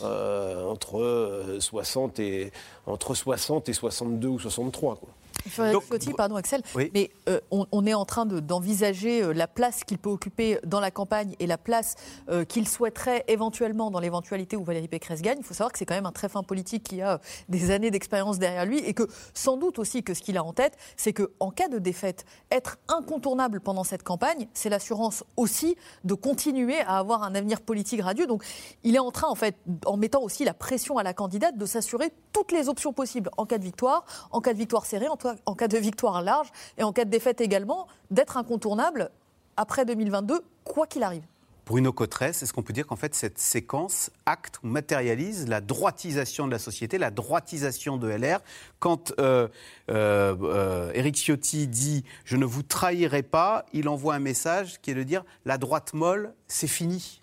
entre, 0.00 1.00
euh, 1.00 1.60
60 1.60 2.18
et, 2.20 2.52
entre 2.86 3.14
60 3.14 3.68
et 3.68 3.72
62 3.72 4.28
ou 4.28 4.38
63. 4.38 4.96
Quoi. 4.96 5.08
Ciotti, 5.48 6.12
pardon 6.12 6.36
Axel, 6.36 6.62
Oui. 6.74 6.90
mais 6.94 7.10
euh, 7.28 7.40
on, 7.50 7.66
on 7.72 7.86
est 7.86 7.94
en 7.94 8.04
train 8.04 8.26
de- 8.26 8.40
d'envisager 8.40 9.22
euh, 9.22 9.32
la 9.32 9.46
place 9.46 9.84
qu'il 9.84 9.98
peut 9.98 10.10
occuper 10.10 10.58
dans 10.64 10.80
la 10.80 10.90
campagne 10.90 11.34
et 11.38 11.46
la 11.46 11.58
place 11.58 11.94
euh, 12.28 12.44
qu'il 12.44 12.68
souhaiterait 12.68 13.24
éventuellement 13.28 13.90
dans 13.90 14.00
l'éventualité 14.00 14.56
où 14.56 14.64
Valérie 14.64 14.88
Pécresse 14.88 15.22
gagne. 15.22 15.38
Il 15.38 15.44
faut 15.44 15.54
savoir 15.54 15.72
que 15.72 15.78
c'est 15.78 15.86
quand 15.86 15.94
même 15.94 16.06
un 16.06 16.12
très 16.12 16.28
fin 16.28 16.42
politique 16.42 16.82
qui 16.84 17.02
a 17.02 17.20
des 17.48 17.70
années 17.70 17.90
d'expérience 17.90 18.38
derrière 18.38 18.66
lui 18.66 18.78
et 18.80 18.94
que 18.94 19.04
sans 19.34 19.56
doute 19.56 19.78
aussi 19.78 20.02
que 20.02 20.14
ce 20.14 20.20
qu'il 20.22 20.36
a 20.36 20.44
en 20.44 20.52
tête, 20.52 20.76
c'est 20.96 21.12
qu'en 21.12 21.50
cas 21.50 21.68
de 21.68 21.78
défaite, 21.78 22.24
être 22.50 22.78
incontournable 22.88 23.60
pendant 23.60 23.84
cette 23.84 24.02
campagne, 24.02 24.48
c'est 24.54 24.68
l'assurance 24.68 25.24
aussi 25.36 25.76
de 26.04 26.14
continuer 26.14 26.80
à 26.80 26.98
avoir 26.98 27.22
un 27.22 27.34
avenir 27.34 27.60
politique 27.60 28.00
radieux. 28.02 28.26
Donc 28.26 28.42
il 28.82 28.94
est 28.96 28.98
en 29.00 29.10
train, 29.12 29.28
en 29.28 29.34
fait, 29.36 29.56
en 29.84 29.96
mettant 29.96 30.22
aussi 30.22 30.44
la 30.44 30.54
pression 30.54 30.98
à 30.98 31.02
la 31.02 31.14
candidate, 31.14 31.56
de 31.56 31.66
s'assurer 31.66 32.10
toutes 32.32 32.52
les 32.52 32.68
options 32.68 32.92
possibles 32.92 33.30
en 33.36 33.46
cas 33.46 33.58
de 33.58 33.64
victoire, 33.64 34.04
en 34.32 34.40
cas 34.40 34.52
de 34.52 34.58
victoire 34.58 34.84
serrée, 34.86 35.08
en, 35.08 35.16
toi- 35.16 35.35
en 35.44 35.54
cas 35.54 35.68
de 35.68 35.78
victoire 35.78 36.22
large 36.22 36.50
et 36.78 36.82
en 36.82 36.92
cas 36.92 37.04
de 37.04 37.10
défaite 37.10 37.40
également, 37.40 37.86
d'être 38.10 38.36
incontournable 38.36 39.10
après 39.56 39.84
2022, 39.84 40.40
quoi 40.64 40.86
qu'il 40.86 41.02
arrive. 41.02 41.24
Bruno 41.66 41.92
Cotresse, 41.92 42.44
est-ce 42.44 42.52
qu'on 42.52 42.62
peut 42.62 42.72
dire 42.72 42.86
qu'en 42.86 42.94
fait 42.94 43.12
cette 43.16 43.40
séquence 43.40 44.10
acte 44.24 44.60
ou 44.62 44.68
matérialise 44.68 45.48
la 45.48 45.60
droitisation 45.60 46.46
de 46.46 46.52
la 46.52 46.60
société, 46.60 46.96
la 46.96 47.10
droitisation 47.10 47.96
de 47.96 48.08
LR 48.08 48.38
Quand 48.78 49.12
euh, 49.18 49.48
euh, 49.90 50.36
euh, 50.42 50.92
Éric 50.94 51.16
Ciotti 51.16 51.66
dit 51.66 52.04
«je 52.24 52.36
ne 52.36 52.44
vous 52.44 52.62
trahirai 52.62 53.24
pas», 53.24 53.66
il 53.72 53.88
envoie 53.88 54.14
un 54.14 54.20
message 54.20 54.80
qui 54.80 54.92
est 54.92 54.94
de 54.94 55.02
dire 55.02 55.24
«la 55.44 55.58
droite 55.58 55.92
molle, 55.92 56.34
c'est 56.46 56.68
fini». 56.68 57.20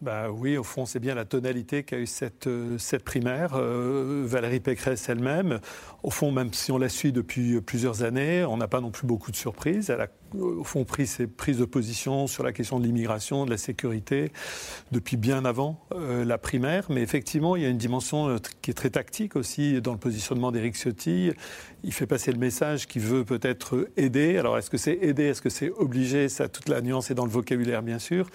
Bah 0.00 0.30
oui, 0.30 0.56
au 0.56 0.62
fond, 0.62 0.86
c'est 0.86 1.00
bien 1.00 1.16
la 1.16 1.24
tonalité 1.24 1.82
qu'a 1.82 1.98
eu 1.98 2.06
cette, 2.06 2.46
euh, 2.46 2.78
primaire. 3.04 3.54
Euh, 3.54 4.22
Valérie 4.24 4.60
Pécresse 4.60 5.08
elle-même, 5.08 5.58
au 6.04 6.10
fond, 6.10 6.30
même 6.30 6.52
si 6.52 6.70
on 6.70 6.78
la 6.78 6.88
suit 6.88 7.10
depuis 7.10 7.60
plusieurs 7.60 8.04
années, 8.04 8.44
on 8.44 8.56
n'a 8.56 8.68
pas 8.68 8.80
non 8.80 8.92
plus 8.92 9.08
beaucoup 9.08 9.32
de 9.32 9.36
surprises. 9.36 9.92
Au 10.34 10.64
fond, 10.64 10.84
pris 10.84 11.06
ses 11.06 11.26
prises 11.26 11.58
de 11.58 11.64
position 11.64 12.26
sur 12.26 12.42
la 12.42 12.52
question 12.52 12.78
de 12.78 12.84
l'immigration, 12.84 13.44
de 13.44 13.50
la 13.50 13.56
sécurité, 13.56 14.30
depuis 14.92 15.16
bien 15.16 15.44
avant 15.44 15.80
euh, 15.92 16.24
la 16.24 16.38
primaire. 16.38 16.86
Mais 16.90 17.02
effectivement, 17.02 17.56
il 17.56 17.62
y 17.62 17.66
a 17.66 17.68
une 17.68 17.78
dimension 17.78 18.28
euh, 18.28 18.36
qui 18.62 18.70
est 18.70 18.74
très 18.74 18.90
tactique 18.90 19.36
aussi 19.36 19.80
dans 19.80 19.92
le 19.92 19.98
positionnement 19.98 20.52
d'Éric 20.52 20.76
Ciotti. 20.76 21.32
Il 21.84 21.92
fait 21.92 22.06
passer 22.06 22.32
le 22.32 22.38
message 22.38 22.86
qu'il 22.86 23.02
veut 23.02 23.24
peut-être 23.24 23.88
aider. 23.96 24.36
Alors, 24.38 24.58
est-ce 24.58 24.70
que 24.70 24.76
c'est 24.76 24.98
aider? 25.00 25.24
Est-ce 25.24 25.42
que 25.42 25.50
c'est 25.50 25.70
obligé 25.70 26.28
Ça, 26.28 26.48
toute 26.48 26.68
la 26.68 26.80
nuance 26.80 27.10
est 27.10 27.14
dans 27.14 27.24
le 27.24 27.30
vocabulaire, 27.30 27.82
bien 27.82 27.98
sûr. 27.98 28.28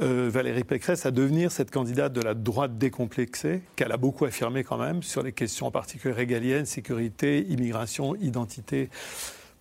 Euh, 0.00 0.30
Valérie 0.32 0.64
Pécresse 0.64 1.06
à 1.06 1.10
devenir 1.10 1.52
cette 1.52 1.70
candidate 1.70 2.12
de 2.12 2.22
la 2.22 2.34
droite 2.34 2.78
décomplexée, 2.78 3.62
qu'elle 3.76 3.92
a 3.92 3.96
beaucoup 3.96 4.24
affirmé 4.24 4.64
quand 4.64 4.78
même 4.78 5.02
sur 5.02 5.22
les 5.22 5.32
questions 5.32 5.66
en 5.66 5.70
particulier 5.70 6.14
régaliennes, 6.14 6.66
sécurité, 6.66 7.46
immigration, 7.48 8.14
identité 8.16 8.88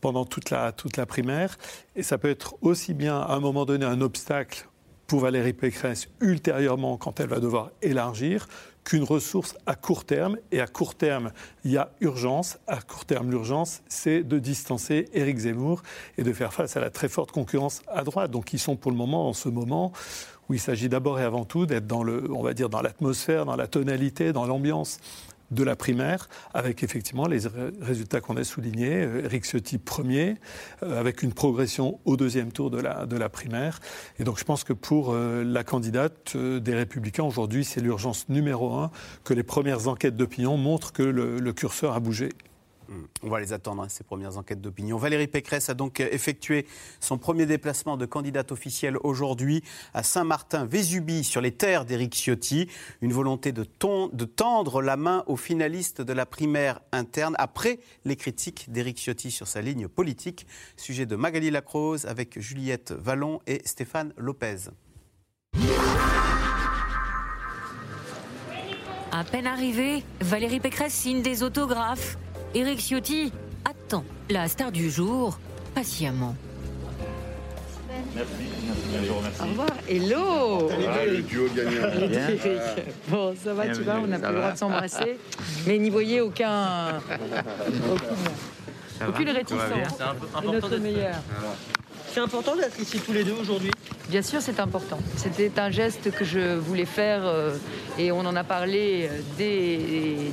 pendant 0.01 0.25
toute 0.25 0.49
la, 0.49 0.71
toute 0.71 0.97
la 0.97 1.05
primaire. 1.05 1.57
Et 1.95 2.03
ça 2.03 2.17
peut 2.17 2.29
être 2.29 2.55
aussi 2.61 2.93
bien 2.93 3.19
à 3.19 3.33
un 3.33 3.39
moment 3.39 3.65
donné 3.65 3.85
un 3.85 4.01
obstacle 4.01 4.67
pour 5.07 5.21
Valérie 5.21 5.53
Pécresse 5.53 6.09
ultérieurement 6.19 6.97
quand 6.97 7.19
elle 7.19 7.29
va 7.29 7.39
devoir 7.39 7.71
élargir 7.81 8.47
qu'une 8.83 9.03
ressource 9.03 9.55
à 9.65 9.75
court 9.75 10.05
terme. 10.05 10.37
Et 10.51 10.61
à 10.61 10.67
court 10.67 10.95
terme, 10.95 11.31
il 11.63 11.71
y 11.71 11.77
a 11.77 11.91
urgence. 12.01 12.57
À 12.67 12.81
court 12.81 13.05
terme, 13.05 13.31
l'urgence, 13.31 13.81
c'est 13.87 14.23
de 14.23 14.39
distancer 14.39 15.09
Éric 15.13 15.39
Zemmour 15.39 15.81
et 16.17 16.23
de 16.23 16.33
faire 16.33 16.53
face 16.53 16.77
à 16.77 16.79
la 16.79 16.89
très 16.89 17.09
forte 17.09 17.31
concurrence 17.31 17.81
à 17.87 18.03
droite. 18.03 18.31
Donc 18.31 18.53
ils 18.53 18.59
sont 18.59 18.75
pour 18.75 18.91
le 18.91 18.97
moment, 18.97 19.27
en 19.27 19.33
ce 19.33 19.49
moment, 19.49 19.91
où 20.49 20.53
il 20.53 20.59
s'agit 20.59 20.87
d'abord 20.87 21.19
et 21.19 21.23
avant 21.23 21.43
tout 21.43 21.65
d'être 21.65 21.87
dans 21.87 22.03
le, 22.03 22.31
on 22.31 22.41
va 22.41 22.53
dire, 22.53 22.69
dans 22.69 22.81
l'atmosphère, 22.81 23.45
dans 23.45 23.55
la 23.55 23.67
tonalité, 23.67 24.31
dans 24.31 24.45
l'ambiance 24.45 24.99
de 25.51 25.63
la 25.63 25.75
primaire, 25.75 26.29
avec 26.53 26.83
effectivement 26.83 27.27
les 27.27 27.39
résultats 27.81 28.21
qu'on 28.21 28.37
a 28.37 28.43
soulignés. 28.43 29.07
Eric 29.23 29.45
Ciotti 29.45 29.77
premier, 29.77 30.35
avec 30.81 31.23
une 31.23 31.33
progression 31.33 31.99
au 32.05 32.17
deuxième 32.17 32.51
tour 32.51 32.69
de 32.69 32.79
la, 32.79 33.05
de 33.05 33.17
la 33.17 33.29
primaire. 33.29 33.79
Et 34.19 34.23
donc 34.23 34.39
je 34.39 34.43
pense 34.43 34.63
que 34.63 34.73
pour 34.73 35.15
la 35.15 35.63
candidate 35.63 36.35
des 36.35 36.73
Républicains, 36.73 37.23
aujourd'hui, 37.23 37.63
c'est 37.63 37.81
l'urgence 37.81 38.29
numéro 38.29 38.73
un 38.73 38.91
que 39.23 39.33
les 39.33 39.43
premières 39.43 39.87
enquêtes 39.87 40.15
d'opinion 40.15 40.57
montrent 40.57 40.91
que 40.91 41.03
le 41.03 41.53
curseur 41.53 41.93
a 41.93 41.99
bougé. 41.99 42.29
Hmm. 42.89 43.03
On 43.23 43.29
va 43.29 43.39
les 43.39 43.53
attendre, 43.53 43.83
hein, 43.83 43.89
ces 43.89 44.03
premières 44.03 44.37
enquêtes 44.37 44.61
d'opinion. 44.61 44.97
Valérie 44.97 45.27
Pécresse 45.27 45.69
a 45.69 45.73
donc 45.73 45.99
effectué 45.99 46.65
son 46.99 47.17
premier 47.17 47.45
déplacement 47.45 47.97
de 47.97 48.05
candidate 48.05 48.51
officielle 48.51 48.97
aujourd'hui 49.03 49.63
à 49.93 50.03
Saint-Martin-Vésubie, 50.03 51.23
sur 51.23 51.41
les 51.41 51.51
terres 51.51 51.85
d'Éric 51.85 52.15
Ciotti. 52.15 52.69
Une 53.01 53.11
volonté 53.13 53.51
de, 53.51 53.63
de, 53.63 54.25
tendre 54.25 54.81
la 54.81 54.95
main 54.95 55.23
aux 55.27 55.35
finalistes 55.35 56.01
de 56.01 56.13
la 56.13 56.25
primaire 56.25 56.79
interne 56.91 57.35
après 57.39 57.79
les 58.05 58.15
critiques 58.15 58.71
d'Éric 58.71 58.97
Ciotti 58.97 59.31
sur 59.31 59.47
sa 59.47 59.61
ligne 59.61 59.87
politique. 59.87 60.47
Sujet 60.77 61.05
de 61.05 61.15
Magali 61.15 61.51
Lacrose 61.51 62.05
avec 62.05 62.39
Juliette 62.39 62.93
Vallon 62.93 63.41
et 63.47 63.61
Stéphane 63.65 64.13
Lopez. 64.17 64.69
À 69.11 69.23
peine 69.23 69.47
arrivée, 69.47 70.03
Valérie 70.21 70.59
Pécresse 70.59 70.93
signe 70.93 71.21
des 71.21 71.41
autographes. 71.41 72.17
Eric 72.55 72.79
Ciotti 72.79 73.31
attend 73.65 74.03
la 74.29 74.47
star 74.47 74.71
du 74.71 74.89
jour 74.89 75.37
patiemment. 75.75 76.35
Merci. 78.15 78.31
Merci. 78.65 79.09
Au 79.41 79.45
revoir. 79.45 79.69
Hello 79.87 80.69
ah, 80.71 81.05
Le 81.05 81.21
duo 81.21 81.47
gagnant. 81.55 82.85
Bon, 83.09 83.35
ça 83.35 83.53
va, 83.53 83.67
tu 83.67 83.81
vas 83.81 83.99
On 83.99 84.07
n'a 84.07 84.19
plus 84.19 84.27
le 84.29 84.37
droit 84.37 84.51
de 84.51 84.57
s'embrasser. 84.57 85.17
Mais 85.67 85.77
n'y 85.77 85.89
voyez 85.89 86.21
aucun... 86.21 86.99
aucune, 87.91 89.07
aucune 89.07 89.29
réticence. 89.29 89.61
C'est 90.41 90.51
d'être 90.51 90.77
meilleur. 90.77 91.15
C'est 92.13 92.21
important 92.21 92.55
d'être 92.55 92.79
ici 92.79 92.99
tous 92.99 93.13
les 93.13 93.23
deux 93.23 93.35
aujourd'hui 93.39 93.71
Bien 94.09 94.21
sûr, 94.21 94.41
c'est 94.41 94.59
important. 94.59 94.99
C'était 95.17 95.59
un 95.59 95.69
geste 95.69 96.11
que 96.11 96.23
je 96.23 96.55
voulais 96.55 96.85
faire 96.85 97.21
euh, 97.25 97.55
et 97.99 98.11
on 98.11 98.21
en 98.21 98.35
a 98.37 98.43
parlé 98.45 99.09
euh, 99.11 100.29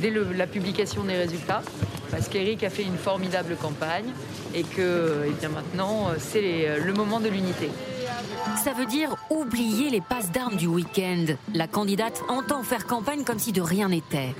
dès, 0.00 0.10
la 0.10 0.46
publication 0.46 1.04
des 1.04 1.16
résultats, 1.16 1.62
parce 2.10 2.28
qu'Eric 2.28 2.64
a 2.64 2.70
fait 2.70 2.82
une 2.82 2.96
formidable 2.96 3.56
campagne 3.56 4.10
et 4.54 4.62
que 4.62 5.24
et 5.24 5.30
eh 5.30 5.32
bien 5.32 5.50
maintenant, 5.50 6.08
c'est 6.18 6.78
le 6.78 6.92
moment 6.92 7.20
de 7.20 7.28
l'unité. 7.28 7.68
Ça 8.64 8.72
veut 8.72 8.86
dire 8.86 9.14
oublier 9.30 9.90
les 9.90 10.00
passes 10.00 10.30
d'armes 10.30 10.56
du 10.56 10.66
week-end. 10.66 11.26
La 11.54 11.66
candidate 11.66 12.22
entend 12.28 12.62
faire 12.62 12.86
campagne 12.86 13.24
comme 13.24 13.38
si 13.38 13.52
de 13.52 13.60
rien 13.60 13.88
n'était. 13.88 14.34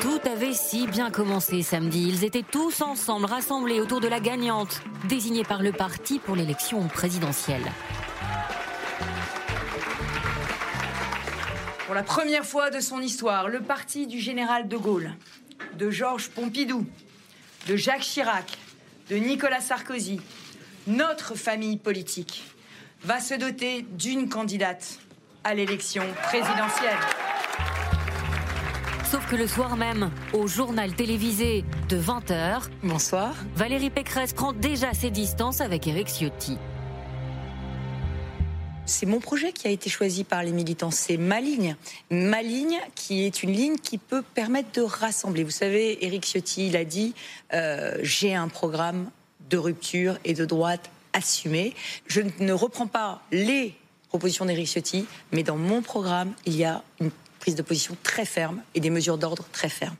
Tout 0.00 0.20
avait 0.30 0.52
si 0.52 0.86
bien 0.86 1.10
commencé 1.10 1.62
samedi. 1.62 2.08
Ils 2.08 2.24
étaient 2.24 2.44
tous 2.44 2.82
ensemble 2.82 3.26
rassemblés 3.26 3.80
autour 3.80 4.00
de 4.00 4.08
la 4.08 4.20
gagnante, 4.20 4.82
désignée 5.08 5.44
par 5.44 5.62
le 5.62 5.72
parti 5.72 6.18
pour 6.18 6.36
l'élection 6.36 6.86
présidentielle. 6.88 7.64
Pour 11.86 11.94
la 11.94 12.02
première 12.02 12.44
fois 12.44 12.70
de 12.70 12.80
son 12.80 13.00
histoire, 13.00 13.48
le 13.48 13.60
parti 13.60 14.08
du 14.08 14.18
général 14.18 14.66
de 14.66 14.76
Gaulle, 14.76 15.12
de 15.78 15.88
Georges 15.88 16.30
Pompidou, 16.30 16.84
de 17.68 17.76
Jacques 17.76 18.00
Chirac, 18.00 18.58
de 19.08 19.14
Nicolas 19.14 19.60
Sarkozy, 19.60 20.20
notre 20.88 21.36
famille 21.36 21.76
politique, 21.76 22.42
va 23.04 23.20
se 23.20 23.34
doter 23.34 23.82
d'une 23.82 24.28
candidate 24.28 24.98
à 25.44 25.54
l'élection 25.54 26.02
présidentielle. 26.24 26.98
Sauf 29.08 29.24
que 29.30 29.36
le 29.36 29.46
soir 29.46 29.76
même, 29.76 30.10
au 30.32 30.48
journal 30.48 30.92
télévisé 30.92 31.64
de 31.88 31.96
20h, 31.96 32.62
Bonsoir. 32.82 33.32
Valérie 33.54 33.90
Pécresse 33.90 34.32
prend 34.32 34.52
déjà 34.52 34.92
ses 34.92 35.10
distances 35.10 35.60
avec 35.60 35.86
Éric 35.86 36.08
Ciotti. 36.08 36.58
C'est 38.88 39.06
mon 39.06 39.18
projet 39.18 39.52
qui 39.52 39.66
a 39.66 39.70
été 39.70 39.90
choisi 39.90 40.22
par 40.22 40.44
les 40.44 40.52
militants. 40.52 40.92
C'est 40.92 41.16
ma 41.16 41.40
ligne. 41.40 41.74
Ma 42.10 42.40
ligne 42.40 42.78
qui 42.94 43.24
est 43.24 43.42
une 43.42 43.50
ligne 43.50 43.76
qui 43.78 43.98
peut 43.98 44.22
permettre 44.22 44.70
de 44.72 44.82
rassembler. 44.82 45.42
Vous 45.42 45.50
savez, 45.50 46.04
Éric 46.04 46.24
Ciotti, 46.24 46.68
il 46.68 46.76
a 46.76 46.84
dit 46.84 47.12
euh, 47.52 47.98
j'ai 48.02 48.34
un 48.34 48.46
programme 48.46 49.10
de 49.50 49.58
rupture 49.58 50.18
et 50.24 50.34
de 50.34 50.44
droite 50.44 50.88
assumé. 51.12 51.74
Je 52.06 52.20
ne 52.38 52.52
reprends 52.52 52.86
pas 52.86 53.22
les 53.32 53.74
propositions 54.08 54.44
d'Éric 54.44 54.68
Ciotti, 54.68 55.06
mais 55.32 55.42
dans 55.42 55.56
mon 55.56 55.82
programme, 55.82 56.32
il 56.46 56.56
y 56.56 56.64
a 56.64 56.84
une 57.00 57.10
prise 57.40 57.56
de 57.56 57.62
position 57.62 57.96
très 58.04 58.24
ferme 58.24 58.62
et 58.76 58.80
des 58.80 58.90
mesures 58.90 59.18
d'ordre 59.18 59.44
très 59.50 59.68
fermes. 59.68 59.96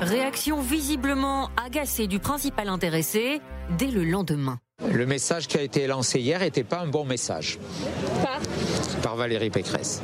Réaction 0.00 0.60
visiblement 0.60 1.50
agacée 1.62 2.06
du 2.06 2.20
principal 2.20 2.68
intéressé 2.68 3.40
dès 3.76 3.88
le 3.88 4.04
lendemain. 4.04 4.60
Le 4.88 5.06
message 5.06 5.46
qui 5.46 5.58
a 5.58 5.62
été 5.62 5.86
lancé 5.86 6.20
hier 6.20 6.40
n'était 6.40 6.64
pas 6.64 6.80
un 6.80 6.86
bon 6.86 7.04
message. 7.04 7.58
Par 8.22 8.40
Par 9.02 9.16
Valérie 9.16 9.50
Pécresse. 9.50 10.02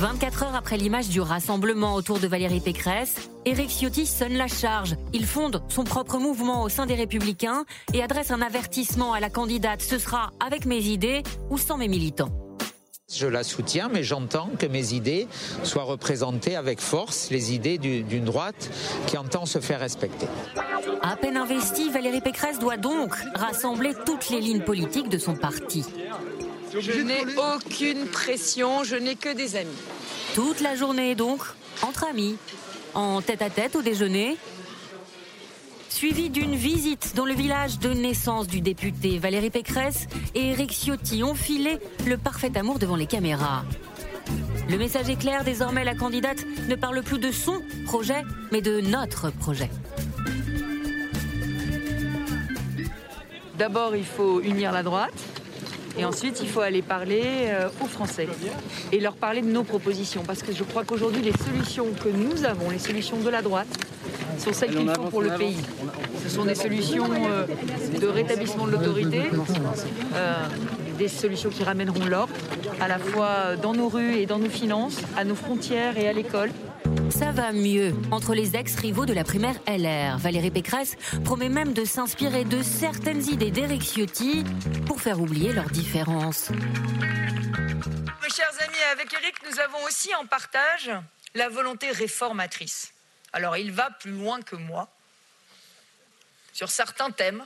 24 0.00 0.42
heures 0.42 0.54
après 0.54 0.76
l'image 0.76 1.08
du 1.08 1.20
rassemblement 1.20 1.94
autour 1.94 2.18
de 2.18 2.26
Valérie 2.26 2.60
Pécresse, 2.60 3.30
Éric 3.44 3.70
Ciotti 3.70 4.06
sonne 4.06 4.34
la 4.34 4.48
charge. 4.48 4.96
Il 5.12 5.26
fonde 5.26 5.62
son 5.68 5.84
propre 5.84 6.18
mouvement 6.18 6.62
au 6.62 6.68
sein 6.68 6.86
des 6.86 6.94
Républicains 6.94 7.64
et 7.92 8.02
adresse 8.02 8.30
un 8.30 8.42
avertissement 8.42 9.12
à 9.12 9.20
la 9.20 9.30
candidate. 9.30 9.82
Ce 9.82 9.98
sera 9.98 10.30
avec 10.44 10.64
mes 10.66 10.80
idées 10.80 11.22
ou 11.50 11.58
sans 11.58 11.78
mes 11.78 11.88
militants. 11.88 12.49
Je 13.12 13.26
la 13.26 13.42
soutiens, 13.42 13.88
mais 13.92 14.04
j'entends 14.04 14.50
que 14.56 14.66
mes 14.66 14.92
idées 14.94 15.26
soient 15.64 15.82
représentées 15.82 16.54
avec 16.54 16.80
force, 16.80 17.30
les 17.30 17.52
idées 17.52 17.76
d'une 17.76 18.24
droite 18.24 18.70
qui 19.08 19.18
entend 19.18 19.46
se 19.46 19.58
faire 19.58 19.80
respecter. 19.80 20.26
À 21.02 21.16
peine 21.16 21.36
investie, 21.36 21.90
Valérie 21.90 22.20
Pécresse 22.20 22.60
doit 22.60 22.76
donc 22.76 23.14
rassembler 23.34 23.94
toutes 24.06 24.30
les 24.30 24.40
lignes 24.40 24.62
politiques 24.62 25.08
de 25.08 25.18
son 25.18 25.34
parti. 25.34 25.84
Je 26.78 27.00
n'ai 27.00 27.24
aucune 27.36 28.06
pression, 28.06 28.84
je 28.84 28.94
n'ai 28.94 29.16
que 29.16 29.34
des 29.34 29.56
amis. 29.56 29.70
Toute 30.34 30.60
la 30.60 30.76
journée 30.76 31.16
donc, 31.16 31.42
entre 31.82 32.04
amis, 32.08 32.36
en 32.94 33.22
tête 33.22 33.42
à 33.42 33.50
tête 33.50 33.74
au 33.74 33.82
déjeuner, 33.82 34.36
suivi 35.92 36.30
d'une 36.30 36.54
visite 36.54 37.14
dans 37.16 37.24
le 37.24 37.34
village 37.34 37.78
de 37.78 37.90
naissance 37.90 38.46
du 38.46 38.60
député 38.60 39.18
Valérie 39.18 39.50
Pécresse 39.50 40.06
et 40.34 40.50
Éric 40.50 40.72
Ciotti 40.72 41.22
ont 41.22 41.34
filé 41.34 41.78
le 42.06 42.16
parfait 42.16 42.56
amour 42.56 42.78
devant 42.78 42.96
les 42.96 43.06
caméras. 43.06 43.64
Le 44.68 44.78
message 44.78 45.08
est 45.10 45.18
clair, 45.18 45.42
désormais 45.44 45.84
la 45.84 45.94
candidate 45.94 46.44
ne 46.68 46.74
parle 46.76 47.02
plus 47.02 47.18
de 47.18 47.32
son 47.32 47.60
projet, 47.86 48.22
mais 48.52 48.62
de 48.62 48.80
notre 48.80 49.30
projet. 49.30 49.68
D'abord, 53.58 53.96
il 53.96 54.04
faut 54.04 54.40
unir 54.40 54.72
la 54.72 54.82
droite. 54.82 55.39
Et 55.98 56.04
ensuite, 56.04 56.40
il 56.42 56.48
faut 56.48 56.60
aller 56.60 56.82
parler 56.82 57.22
euh, 57.24 57.68
aux 57.82 57.86
Français 57.86 58.28
et 58.92 59.00
leur 59.00 59.14
parler 59.14 59.42
de 59.42 59.50
nos 59.50 59.64
propositions. 59.64 60.22
Parce 60.26 60.42
que 60.42 60.52
je 60.52 60.62
crois 60.62 60.84
qu'aujourd'hui, 60.84 61.22
les 61.22 61.32
solutions 61.32 61.86
que 62.02 62.08
nous 62.08 62.44
avons, 62.44 62.70
les 62.70 62.78
solutions 62.78 63.18
de 63.18 63.28
la 63.28 63.42
droite, 63.42 63.68
sont 64.38 64.52
celles 64.52 64.74
qu'il 64.74 64.88
faut 64.90 65.02
pour 65.02 65.22
le 65.22 65.36
pays. 65.36 65.58
Ce 66.22 66.28
sont 66.28 66.44
des 66.44 66.54
solutions 66.54 67.08
euh, 67.12 67.46
de 68.00 68.06
rétablissement 68.06 68.66
de 68.66 68.72
l'autorité, 68.72 69.22
euh, 70.14 70.34
des 70.98 71.08
solutions 71.08 71.50
qui 71.50 71.62
ramèneront 71.62 72.04
l'ordre, 72.06 72.32
à 72.80 72.88
la 72.88 72.98
fois 72.98 73.56
dans 73.60 73.74
nos 73.74 73.88
rues 73.88 74.16
et 74.16 74.26
dans 74.26 74.38
nos 74.38 74.48
finances, 74.48 74.98
à 75.16 75.24
nos 75.24 75.34
frontières 75.34 75.98
et 75.98 76.08
à 76.08 76.12
l'école. 76.12 76.50
Ça 77.10 77.32
va 77.32 77.52
mieux 77.52 77.94
entre 78.10 78.34
les 78.34 78.56
ex-rivaux 78.56 79.04
de 79.04 79.12
la 79.12 79.24
primaire 79.24 79.56
LR. 79.66 80.18
Valérie 80.18 80.50
Pécresse 80.50 80.96
promet 81.24 81.48
même 81.48 81.72
de 81.72 81.84
s'inspirer 81.84 82.44
de 82.44 82.62
certaines 82.62 83.28
idées 83.28 83.50
d'Éric 83.50 83.82
Ciotti 83.82 84.44
pour 84.86 85.00
faire 85.00 85.20
oublier 85.20 85.52
leurs 85.52 85.70
différences. 85.70 86.50
Mes 86.50 88.30
chers 88.30 88.52
amis, 88.60 88.82
avec 88.92 89.12
Éric, 89.12 89.34
nous 89.50 89.58
avons 89.60 89.84
aussi 89.86 90.14
en 90.14 90.26
partage 90.26 90.90
la 91.34 91.48
volonté 91.48 91.90
réformatrice. 91.90 92.92
Alors, 93.32 93.56
il 93.56 93.72
va 93.72 93.90
plus 93.90 94.12
loin 94.12 94.40
que 94.42 94.56
moi 94.56 94.88
sur 96.52 96.70
certains 96.70 97.10
thèmes. 97.10 97.44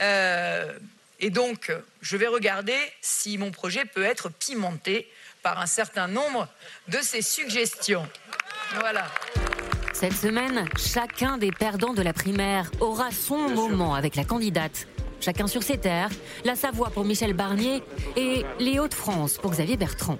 Euh, 0.00 0.78
et 1.20 1.30
donc, 1.30 1.72
je 2.00 2.16
vais 2.16 2.26
regarder 2.26 2.76
si 3.00 3.38
mon 3.38 3.50
projet 3.50 3.84
peut 3.84 4.04
être 4.04 4.28
pimenté 4.28 5.10
par 5.42 5.60
un 5.60 5.66
certain 5.66 6.08
nombre 6.08 6.48
de 6.88 6.98
ses 6.98 7.22
suggestions. 7.22 8.08
Voilà. 8.80 9.04
Cette 9.92 10.14
semaine, 10.14 10.64
chacun 10.78 11.36
des 11.36 11.50
perdants 11.50 11.92
de 11.92 12.02
la 12.02 12.12
primaire 12.12 12.70
aura 12.80 13.10
son 13.10 13.48
moment 13.50 13.94
avec 13.94 14.16
la 14.16 14.24
candidate. 14.24 14.88
Chacun 15.20 15.46
sur 15.46 15.62
ses 15.62 15.78
terres, 15.78 16.10
la 16.44 16.56
Savoie 16.56 16.90
pour 16.90 17.04
Michel 17.04 17.34
Barnier 17.34 17.82
et 18.16 18.44
les 18.58 18.78
Hauts-de-France 18.78 19.38
pour 19.38 19.50
Xavier 19.52 19.76
Bertrand. 19.76 20.18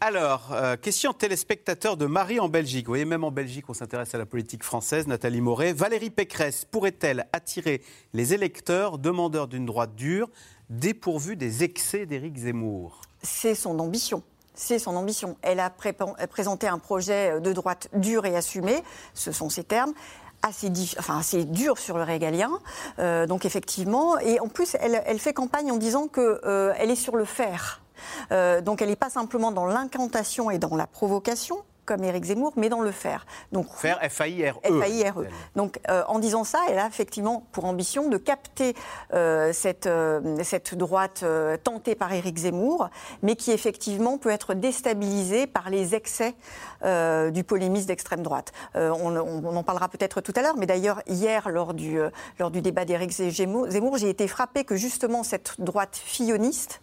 Alors, 0.00 0.52
euh, 0.52 0.76
question 0.76 1.12
téléspectateur 1.12 1.96
de 1.96 2.06
Marie 2.06 2.40
en 2.40 2.48
Belgique. 2.48 2.86
Vous 2.86 2.90
voyez, 2.90 3.04
même 3.04 3.24
en 3.24 3.30
Belgique, 3.30 3.68
on 3.68 3.74
s'intéresse 3.74 4.14
à 4.14 4.18
la 4.18 4.26
politique 4.26 4.62
française. 4.62 5.06
Nathalie 5.06 5.40
Moret. 5.40 5.72
Valérie 5.72 6.10
Pécresse 6.10 6.64
pourrait-elle 6.64 7.26
attirer 7.32 7.82
les 8.12 8.34
électeurs 8.34 8.98
demandeurs 8.98 9.48
d'une 9.48 9.64
droite 9.64 9.94
dure 9.94 10.28
dépourvue 10.68 11.36
des 11.36 11.62
excès 11.62 12.04
d'Éric 12.04 12.36
Zemmour? 12.36 13.02
C'est 13.22 13.54
son 13.54 13.78
ambition. 13.78 14.22
C'est 14.54 14.78
son 14.78 14.94
ambition. 14.96 15.36
Elle 15.42 15.60
a 15.60 15.70
présenté 15.70 16.68
un 16.68 16.78
projet 16.78 17.40
de 17.40 17.52
droite 17.52 17.88
dur 17.92 18.24
et 18.24 18.36
assumé, 18.36 18.82
ce 19.12 19.32
sont 19.32 19.50
ses 19.50 19.64
termes 19.64 19.92
assez, 20.44 20.70
enfin, 20.98 21.18
assez 21.18 21.44
dur 21.44 21.78
sur 21.78 21.96
le 21.96 22.04
régalien. 22.04 22.50
Euh, 22.98 23.26
donc 23.26 23.44
effectivement, 23.44 24.18
et 24.18 24.40
en 24.40 24.48
plus, 24.48 24.76
elle, 24.80 25.18
fait 25.18 25.32
campagne 25.32 25.72
en 25.72 25.76
disant 25.76 26.08
qu'elle 26.08 26.38
euh, 26.44 26.74
est 26.74 26.94
sur 26.94 27.16
le. 27.16 27.24
Euh, 28.32 28.60
donc 28.60 28.82
elle 28.82 28.88
n'est 28.88 28.96
pas 28.96 29.10
simplement 29.10 29.50
dans 29.50 29.66
l'incantation 29.66 30.50
et 30.50 30.58
dans 30.58 30.76
la 30.76 30.86
provocation, 30.86 31.56
comme 31.84 32.04
Éric 32.04 32.24
Zemmour, 32.24 32.52
mais 32.56 32.68
dans 32.68 32.80
le 32.80 32.90
faire. 32.90 33.26
Donc, 33.52 33.66
faire 33.74 33.98
F-A-I-R-E. 34.02 34.80
F-A-I-R-E. 34.80 35.26
Donc, 35.56 35.80
euh, 35.88 36.02
en 36.08 36.18
disant 36.18 36.44
ça, 36.44 36.60
elle 36.68 36.78
a 36.78 36.86
effectivement 36.86 37.46
pour 37.52 37.64
ambition 37.64 38.08
de 38.08 38.16
capter 38.16 38.74
euh, 39.12 39.52
cette, 39.52 39.86
euh, 39.86 40.42
cette 40.42 40.74
droite 40.74 41.24
tentée 41.62 41.94
par 41.94 42.12
Éric 42.12 42.38
Zemmour, 42.38 42.88
mais 43.22 43.36
qui 43.36 43.52
effectivement 43.52 44.18
peut 44.18 44.30
être 44.30 44.54
déstabilisée 44.54 45.46
par 45.46 45.70
les 45.70 45.94
excès 45.94 46.34
du 47.32 47.44
polémiste 47.44 47.88
d'extrême 47.88 48.22
droite. 48.22 48.52
On, 48.74 49.16
on, 49.16 49.56
en 49.56 49.62
parlera 49.62 49.88
peut-être 49.88 50.20
tout 50.20 50.32
à 50.36 50.42
l'heure, 50.42 50.56
mais 50.58 50.66
d'ailleurs, 50.66 51.00
hier, 51.06 51.48
lors 51.48 51.72
du, 51.72 51.98
lors 52.38 52.50
du 52.50 52.60
débat 52.60 52.84
d'Éric 52.84 53.10
Zemmour, 53.10 53.96
j'ai 53.96 54.10
été 54.10 54.28
frappée 54.28 54.64
que 54.64 54.76
justement 54.76 55.22
cette 55.22 55.60
droite 55.60 55.96
filloniste, 55.96 56.82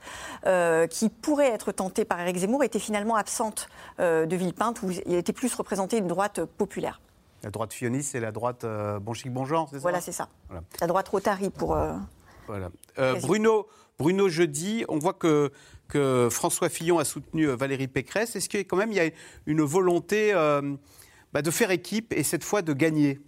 qui 0.90 1.10
pourrait 1.10 1.52
être 1.52 1.72
tentée 1.72 2.06
par 2.06 2.20
Éric 2.20 2.38
Zemmour, 2.38 2.64
était 2.64 2.80
finalement 2.80 3.16
absente 3.16 3.70
de 4.00 4.36
Villepinte, 4.36 4.82
où 4.82 4.91
il 5.06 5.16
était 5.16 5.34
plus 5.34 5.54
représenté 5.54 5.98
une 5.98 6.08
droite 6.08 6.44
populaire. 6.46 7.02
La 7.44 7.50
droite 7.50 7.74
fioniste, 7.74 8.12
c'est 8.12 8.20
la 8.20 8.32
droite 8.32 8.64
euh, 8.64 9.00
bon 9.00 9.14
chic, 9.14 9.32
bon 9.32 9.46
genre, 9.46 9.68
c'est 9.70 9.78
ça? 9.78 9.82
Voilà, 9.82 10.02
c'est 10.02 10.12
ça. 10.12 10.30
La 10.80 10.88
droite 10.88 11.08
Rotary 11.08 11.50
pour. 11.50 11.76
Euh, 11.76 11.94
voilà. 12.48 12.70
Euh, 13.00 13.16
Bruno, 13.20 13.68
Bruno, 13.98 14.30
jeudi, 14.30 14.86
on 14.90 15.00
voit 15.00 15.14
que, 15.14 15.52
que 15.88 16.28
François 16.30 16.70
Fillon 16.70 17.00
a 17.00 17.06
soutenu 17.06 17.48
Valérie 17.48 17.88
Pécresse. 17.88 18.36
Est-ce 18.36 18.50
que 18.50 18.60
quand 18.60 18.78
même 18.78 18.92
il 18.92 18.98
y 18.98 19.00
a 19.00 19.10
une 19.48 19.62
volonté 19.62 20.34
bah, 21.34 21.42
de 21.42 21.52
faire 21.52 21.72
équipe 21.72 22.14
et 22.14 22.24
cette 22.24 22.44
fois 22.44 22.62
de 22.62 22.74
gagner 22.74 23.20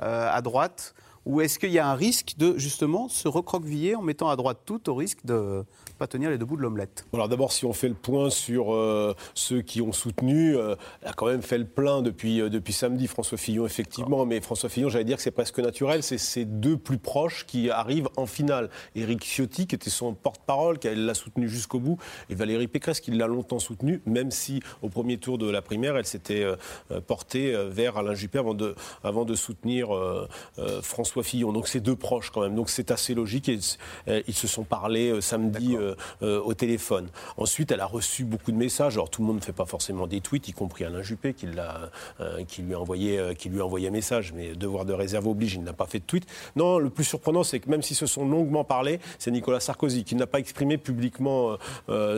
à 0.00 0.40
droite? 0.42 0.94
Ou 1.26 1.40
est-ce 1.40 1.58
qu'il 1.58 1.70
y 1.70 1.78
a 1.78 1.88
un 1.88 1.94
risque 1.94 2.34
de 2.36 2.58
justement 2.58 3.08
se 3.08 3.28
recroqueviller 3.28 3.94
en 3.96 4.02
mettant 4.02 4.28
à 4.28 4.36
droite 4.36 4.58
tout 4.66 4.90
au 4.90 4.94
risque 4.94 5.24
de 5.24 5.64
pas 5.98 6.06
tenir 6.06 6.28
les 6.28 6.36
deux 6.36 6.44
bouts 6.44 6.56
de 6.56 6.62
l'omelette? 6.62 7.06
Alors 7.14 7.28
d'abord, 7.28 7.52
si 7.52 7.64
on 7.64 7.72
fait 7.72 7.88
le 7.88 7.94
point 7.94 8.28
sur 8.28 8.74
euh, 8.74 9.14
ceux 9.32 9.62
qui 9.62 9.80
ont 9.80 9.92
soutenu, 9.92 10.54
euh, 10.54 10.76
elle 11.00 11.08
a 11.08 11.12
quand 11.14 11.26
même 11.26 11.40
fait 11.40 11.56
le 11.56 11.64
plein 11.64 12.02
depuis, 12.02 12.42
euh, 12.42 12.50
depuis 12.50 12.74
samedi, 12.74 13.06
François 13.06 13.38
Fillon, 13.38 13.64
effectivement. 13.64 14.26
Mais 14.26 14.40
François 14.42 14.68
Fillon, 14.68 14.90
j'allais 14.90 15.04
dire 15.04 15.16
que 15.16 15.22
c'est 15.22 15.30
presque 15.30 15.58
naturel, 15.60 16.02
c'est 16.02 16.18
ces 16.18 16.44
deux 16.44 16.76
plus 16.76 16.98
proches 16.98 17.46
qui 17.46 17.70
arrivent 17.70 18.08
en 18.16 18.26
finale. 18.26 18.68
Éric 18.94 19.24
Ciotti, 19.24 19.66
qui 19.66 19.74
était 19.74 19.90
son 19.90 20.12
porte-parole, 20.12 20.78
qui 20.78 20.94
l'a 20.94 21.14
soutenu 21.14 21.48
jusqu'au 21.48 21.80
bout, 21.80 21.98
et 22.28 22.34
Valérie 22.34 22.68
Pécresse, 22.68 23.00
qui 23.00 23.12
l'a 23.12 23.26
longtemps 23.26 23.58
soutenu, 23.58 24.02
même 24.04 24.30
si 24.30 24.60
au 24.82 24.90
premier 24.90 25.16
tour 25.16 25.38
de 25.38 25.48
la 25.48 25.62
primaire, 25.62 25.96
elle 25.96 26.04
s'était 26.04 26.46
portée 27.06 27.54
vers 27.68 27.96
Alain 27.96 28.14
Juppé 28.14 28.38
avant 28.38 28.54
de, 28.54 28.74
avant 29.02 29.24
de 29.24 29.34
soutenir 29.34 29.88
François 30.82 31.13
Fillon. 31.22 31.52
Donc 31.52 31.68
c'est 31.68 31.80
deux 31.80 31.96
proches 31.96 32.30
quand 32.30 32.42
même. 32.42 32.54
Donc 32.54 32.70
c'est 32.70 32.90
assez 32.90 33.14
logique. 33.14 33.48
Et, 33.48 33.58
ils 34.26 34.34
se 34.34 34.46
sont 34.46 34.64
parlé 34.64 35.20
samedi 35.20 35.76
euh, 35.76 35.94
euh, 36.22 36.40
au 36.40 36.54
téléphone. 36.54 37.08
Ensuite, 37.36 37.70
elle 37.72 37.80
a 37.80 37.86
reçu 37.86 38.24
beaucoup 38.24 38.52
de 38.52 38.56
messages. 38.56 38.94
Alors 38.94 39.10
tout 39.10 39.22
le 39.22 39.28
monde 39.28 39.36
ne 39.36 39.42
fait 39.42 39.52
pas 39.52 39.66
forcément 39.66 40.06
des 40.06 40.20
tweets, 40.20 40.48
y 40.48 40.52
compris 40.52 40.84
Alain 40.84 41.02
Juppé 41.02 41.34
qui, 41.34 41.46
l'a, 41.46 41.90
euh, 42.20 42.44
qui, 42.44 42.62
lui, 42.62 42.74
a 42.74 42.80
envoyé, 42.80 43.34
qui 43.38 43.48
lui 43.48 43.60
a 43.60 43.64
envoyé 43.64 43.88
un 43.88 43.92
message, 43.92 44.32
mais 44.34 44.54
devoir 44.54 44.84
de 44.84 44.92
réserve 44.92 45.26
oblige, 45.26 45.54
il 45.54 45.62
n'a 45.62 45.72
pas 45.72 45.86
fait 45.86 46.00
de 46.00 46.04
tweet. 46.04 46.26
Non, 46.56 46.78
le 46.78 46.90
plus 46.90 47.04
surprenant, 47.04 47.44
c'est 47.44 47.60
que 47.60 47.70
même 47.70 47.82
s'ils 47.82 47.96
se 47.96 48.06
sont 48.06 48.26
longuement 48.26 48.64
parlé, 48.64 49.00
c'est 49.18 49.30
Nicolas 49.30 49.60
Sarkozy 49.60 50.04
qui 50.04 50.14
n'a 50.14 50.26
pas 50.26 50.38
exprimé 50.38 50.78
publiquement 50.78 51.56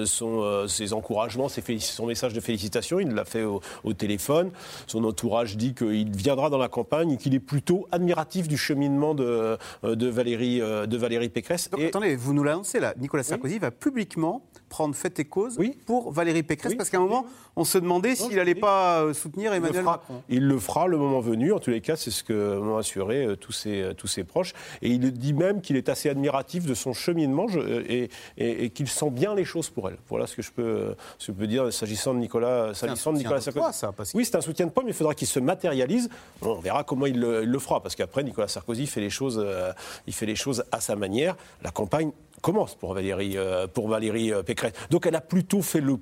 son, 0.05 0.67
ses 0.69 0.93
encouragements, 0.93 1.49
ses 1.49 1.63
son 1.79 2.07
message 2.07 2.33
de 2.33 2.41
félicitations. 2.41 3.01
Il 3.01 3.11
l'a 3.11 3.25
fait 3.25 3.45
au, 3.45 3.61
téléphone. 3.97 4.51
Son 4.87 5.05
entourage 5.05 5.57
dit 5.57 5.75
qu'il 5.75 6.15
viendra 6.15 6.51
dans 6.51 6.59
la 6.59 6.69
campagne 6.69 7.13
et 7.13 7.17
qu'il 7.17 7.35
est 7.35 7.41
plutôt 7.41 7.87
admiratif 7.93 8.49
du 8.49 8.57
cheminement 8.87 9.15
de, 9.15 9.59
de, 9.83 10.09
Valérie, 10.09 10.61
de 10.61 10.97
Valérie 10.97 11.29
Pécresse. 11.29 11.69
et... 11.77 11.87
Attendez, 11.87 12.17
vous 12.17 12.33
nous 12.33 12.45
l'annoncez 12.45 12.81
là. 12.81 12.95
Nicolas 12.99 13.23
Sarkozy 13.23 13.59
va 13.59 13.71
publiquement 13.71 14.43
prendre 14.77 14.95
fait 14.95 15.19
et 15.19 15.25
cause 15.25 15.59
pour 15.87 16.13
Valérie 16.13 16.43
Pécresse, 16.43 16.75
parce 16.75 16.91
qu'à 16.91 16.99
un 16.99 17.01
moment, 17.01 17.25
on 17.57 17.65
se 17.65 17.79
demandait 17.79 18.15
s'il 18.15 18.37
n'allait 18.37 18.55
pas 18.55 19.01
euh, 19.01 19.15
soutenir 19.15 19.55
Emmanuel 19.55 19.85
Macron. 19.85 20.23
Il 20.29 20.47
le 20.47 20.59
fera 20.59 20.87
le 20.87 20.99
moment 20.99 21.21
venu, 21.21 21.51
en 21.55 21.59
tous 21.59 21.71
les 21.71 21.81
cas, 21.81 21.97
c'est 21.97 22.11
ce 22.11 22.23
que 22.23 22.59
m'ont 22.59 22.77
assuré 22.77 23.25
euh, 23.25 23.37
tous, 23.37 23.53
ses, 23.53 23.81
euh, 23.81 23.95
tous 23.95 24.07
ses 24.07 24.23
proches. 24.23 24.53
Et 24.83 24.91
il 24.91 25.13
dit 25.13 25.33
même 25.33 25.63
qu'il 25.63 25.77
est 25.77 25.89
assez 25.89 26.11
admiratif 26.11 26.67
de 26.67 26.75
son 26.75 26.93
cheminement 26.93 27.47
et, 27.89 28.11
et, 28.37 28.69
qu'il 28.69 28.87
sent 28.87 29.09
bien 29.09 29.35
les 29.35 29.47
choses 29.47 29.71
pour 29.71 29.89
elle. 29.89 29.97
Voilà 30.11 30.27
ce 30.27 30.37
que 30.37 30.43
je 30.43 30.53
peux, 30.53 30.95
ce 31.17 31.29
que 31.29 31.33
je 31.33 31.39
peux 31.39 31.47
dire 31.47 31.73
s'agissant 31.73 32.13
de 32.13 32.19
Nicolas, 32.19 32.75
s'agissant 32.75 33.15
de 33.15 33.19
Nicolas 33.19 33.41
Sarkozy. 33.41 33.79
ça, 33.79 33.95
Oui, 34.13 34.27
c'est 34.27 34.37
un 34.37 34.43
soutien 34.43 34.67
de 34.67 34.73
poids, 34.73 34.83
mais 34.85 34.91
il 34.91 34.95
faudra 34.95 35.15
qu'il 35.15 35.27
se 35.27 35.41
matérialise. 35.41 36.11
on 36.43 36.61
verra 36.61 36.85
comment 36.85 37.07
il 37.07 37.19
le, 37.19 37.45
il 37.45 37.49
le 37.49 37.59
fera, 37.59 37.83
parce 37.83 37.97
qu'après, 37.97 38.25
Nicolas 38.25 38.49
Sarkozy 38.49 38.87
fait 38.87 39.01
les, 39.01 39.09
choses, 39.09 39.43
il 40.07 40.13
fait 40.13 40.27
les 40.27 40.37
choses 40.37 40.65
à 40.71 40.81
sa 40.81 40.97
manière. 40.97 41.35
La 41.63 41.71
campagne 41.71 42.13
commence 42.41 42.75
pour 42.75 42.95
Valérie, 42.95 43.37
euh, 43.37 43.67
pour 43.67 43.89
Valérie 43.89 44.33
euh, 44.33 44.43
Pécresse. 44.43 44.73
Donc 44.91 45.07
elle 45.07 45.15
a 45.15 45.21
plutôt 45.21 45.63
fait 45.63 45.81
le, 45.81 45.97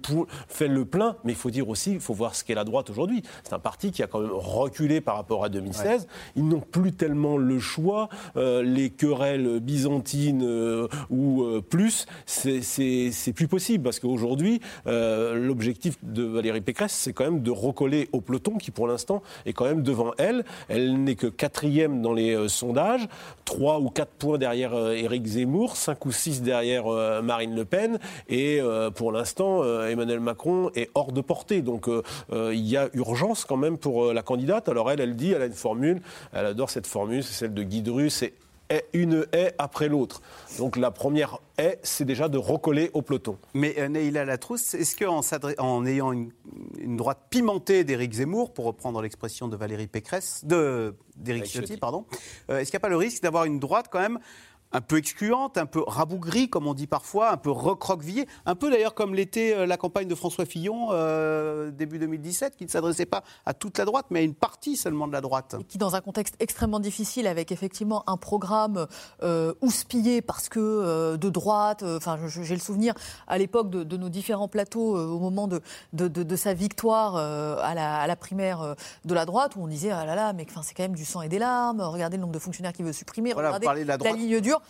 fait 0.48 0.68
le 0.68 0.84
plein, 0.84 1.16
mais 1.24 1.32
il 1.32 1.38
faut 1.38 1.50
dire 1.50 1.68
aussi, 1.68 1.92
il 1.92 2.00
faut 2.00 2.14
voir 2.14 2.34
ce 2.34 2.44
qu'est 2.44 2.54
la 2.54 2.64
droite 2.64 2.90
aujourd'hui. 2.90 3.22
C'est 3.44 3.54
un 3.54 3.58
parti 3.58 3.92
qui 3.92 4.02
a 4.02 4.06
quand 4.06 4.20
même 4.20 4.32
reculé 4.32 5.00
par 5.00 5.16
rapport 5.16 5.44
à 5.44 5.48
2016. 5.48 6.06
Ils 6.36 6.46
n'ont 6.46 6.60
plus 6.60 6.92
tellement 6.92 7.36
le 7.36 7.58
choix. 7.58 8.08
Euh, 8.36 8.62
les 8.62 8.90
querelles 8.90 9.60
byzantines 9.60 10.88
ou 11.10 11.44
plus, 11.68 12.06
c'est 12.26 13.32
plus 13.34 13.48
possible 13.48 13.84
parce 13.84 14.00
qu'aujourd'hui, 14.00 14.60
l'objectif 14.86 15.96
de 16.02 16.24
Valérie 16.24 16.60
Pécresse, 16.60 16.92
c'est 16.92 17.12
quand 17.12 17.24
même 17.24 17.42
de 17.42 17.50
recoller 17.50 18.08
au 18.12 18.20
peloton 18.20 18.56
qui, 18.56 18.70
pour 18.70 18.86
l'instant, 18.86 19.22
est 19.46 19.52
quand 19.52 19.64
même 19.64 19.82
devant 19.82 20.12
elle. 20.18 20.44
Elle 20.68 21.02
n'est 21.02 21.16
que 21.16 21.26
quatrième 21.26 22.02
dans 22.02 22.12
les 22.12 22.48
sondages, 22.48 23.06
trois 23.44 23.80
ou 23.80 23.90
quatre 23.90 24.12
points 24.12 24.38
derrière 24.38 24.74
Éric 24.90 25.26
Zemmour, 25.26 25.76
cinq 25.76 26.06
ou 26.06 26.12
derrière 26.30 26.86
euh, 26.86 27.22
Marine 27.22 27.54
Le 27.54 27.64
Pen. 27.64 27.98
Et 28.28 28.60
euh, 28.60 28.90
pour 28.90 29.12
l'instant, 29.12 29.62
euh, 29.62 29.88
Emmanuel 29.88 30.20
Macron 30.20 30.70
est 30.74 30.90
hors 30.94 31.12
de 31.12 31.20
portée. 31.20 31.62
Donc 31.62 31.88
il 32.32 32.66
y 32.66 32.76
a 32.76 32.88
urgence 32.94 33.44
quand 33.44 33.56
même 33.56 33.78
pour 33.78 34.12
la 34.12 34.22
candidate. 34.22 34.68
Alors 34.68 34.90
elle, 34.90 35.00
elle 35.00 35.16
dit, 35.16 35.32
elle 35.32 35.42
a 35.42 35.46
une 35.46 35.52
formule, 35.52 36.00
elle 36.32 36.46
adore 36.46 36.70
cette 36.70 36.86
formule, 36.86 37.22
c'est 37.22 37.34
celle 37.34 37.54
de 37.54 37.62
Guy 37.62 37.82
c'est 38.10 38.34
une 38.92 39.26
haie 39.32 39.54
après 39.58 39.88
l'autre. 39.88 40.22
Donc 40.58 40.76
la 40.76 40.90
première 40.90 41.38
haie, 41.58 41.78
c'est 41.82 42.04
déjà 42.04 42.28
de 42.28 42.38
recoller 42.38 42.90
au 42.94 43.02
peloton. 43.02 43.38
Mais 43.52 43.74
euh, 43.78 43.88
Neila 43.88 44.24
Latrousse, 44.24 44.74
est-ce 44.74 44.96
qu'en 44.96 45.20
en 45.58 45.86
ayant 45.86 46.12
une, 46.12 46.30
droite 46.96 47.18
pimentée 47.30 47.84
d'Éric 47.84 48.12
Zemmour, 48.12 48.52
pour 48.52 48.64
reprendre 48.64 49.00
l'expression 49.02 49.48
de 49.48 49.56
Valérie 49.56 49.86
Pécresse, 49.86 50.44
d'Éric 50.44 51.46
Ciotti, 51.46 51.76
pardon, 51.76 52.04
est-ce 52.48 52.70
qu'il 52.70 52.76
n'y 52.76 52.82
a 52.82 52.86
pas 52.86 52.88
le 52.88 52.96
risque 52.96 53.22
d'avoir 53.22 53.44
une 53.44 53.58
droite 53.58 53.86
quand 53.90 54.00
même 54.00 54.18
un 54.74 54.80
peu 54.80 54.98
excluante, 54.98 55.56
un 55.56 55.66
peu 55.66 55.82
rabougrie, 55.86 56.50
comme 56.50 56.66
on 56.66 56.74
dit 56.74 56.88
parfois, 56.88 57.30
un 57.30 57.36
peu 57.36 57.50
recroquevillée, 57.50 58.26
un 58.44 58.56
peu 58.56 58.70
d'ailleurs 58.70 58.94
comme 58.94 59.14
l'était 59.14 59.54
euh, 59.54 59.66
la 59.66 59.76
campagne 59.76 60.08
de 60.08 60.14
François 60.16 60.44
Fillon 60.44 60.88
euh, 60.90 61.70
début 61.70 62.00
2017, 62.00 62.56
qui 62.56 62.64
ne 62.64 62.70
s'adressait 62.70 63.06
pas 63.06 63.22
à 63.46 63.54
toute 63.54 63.78
la 63.78 63.84
droite, 63.84 64.06
mais 64.10 64.18
à 64.18 64.22
une 64.22 64.34
partie 64.34 64.76
seulement 64.76 65.06
de 65.06 65.12
la 65.12 65.20
droite. 65.20 65.54
Et 65.60 65.64
qui, 65.64 65.78
dans 65.78 65.94
un 65.94 66.00
contexte 66.00 66.34
extrêmement 66.40 66.80
difficile, 66.80 67.28
avec 67.28 67.52
effectivement 67.52 68.02
un 68.08 68.16
programme 68.16 68.88
euh, 69.22 69.54
houspillé 69.60 70.22
parce 70.22 70.48
que 70.48 70.58
euh, 70.58 71.16
de 71.16 71.30
droite, 71.30 71.84
enfin 71.84 72.18
j'ai 72.26 72.54
le 72.54 72.60
souvenir 72.60 72.94
à 73.28 73.38
l'époque 73.38 73.70
de, 73.70 73.96
nos 73.96 74.08
différents 74.08 74.48
plateaux 74.48 74.96
au 74.98 75.20
moment 75.20 75.46
de, 75.46 75.60
de, 75.92 76.36
sa 76.36 76.52
victoire 76.52 77.14
à 77.16 77.74
la, 77.74 78.00
à, 78.00 78.06
la, 78.08 78.16
primaire 78.16 78.74
de 79.04 79.14
la 79.14 79.24
droite, 79.24 79.54
où 79.54 79.62
on 79.62 79.68
disait 79.68 79.90
ah 79.90 80.04
là 80.04 80.16
là, 80.16 80.32
mais 80.32 80.46
c'est 80.62 80.74
quand 80.74 80.82
même 80.82 80.96
du 80.96 81.04
sang 81.04 81.22
et 81.22 81.28
des 81.28 81.38
larmes, 81.38 81.80
regardez 81.80 82.16
le 82.16 82.22
nombre 82.22 82.32
de 82.32 82.40
fonctionnaires 82.40 82.72
qu'il 82.72 82.84
veut 82.84 82.92
supprimer, 82.92 83.32
regardez 83.32 83.66
la, 83.84 83.96
la 83.96 84.12
ligne 84.12 84.40
dure 84.40 84.60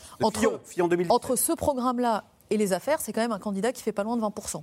entre, 1.11 1.37
ce 1.37 1.52
programme-là 1.52 2.24
et 2.50 2.57
les 2.57 2.72
affaires, 2.72 3.00
c'est 3.00 3.12
quand 3.12 3.20
même 3.20 3.33
un 3.33 3.38
candidat 3.38 3.72
qui 3.72 3.83
fait 3.83 3.92
pas 3.92 4.04
loin 4.04 4.16
de 4.16 4.22
20%. 4.22 4.62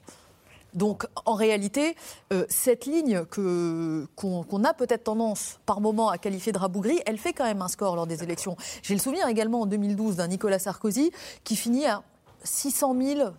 Donc, 0.73 1.05
en 1.25 1.33
réalité, 1.33 1.95
euh, 2.31 2.45
cette 2.47 2.85
ligne 2.85 3.25
qu'on 3.25 4.63
a 4.63 4.73
peut-être 4.73 5.03
tendance 5.03 5.59
par 5.65 5.81
moment 5.81 6.09
à 6.09 6.17
qualifier 6.17 6.53
de 6.53 6.57
rabougrie, 6.57 7.01
elle 7.05 7.17
fait 7.17 7.33
quand 7.33 7.43
même 7.43 7.61
un 7.61 7.67
score 7.67 7.95
lors 7.95 8.07
des 8.07 8.23
élections. 8.23 8.55
J'ai 8.81 8.93
le 8.93 8.99
souvenir 9.01 9.27
également 9.27 9.61
en 9.61 9.65
2012 9.65 10.15
d'un 10.15 10.27
Nicolas 10.27 10.59
Sarkozy 10.59 11.11
qui 11.43 11.57
finit 11.57 11.85
à 11.85 12.03
600 12.43 12.95
000 12.99 13.29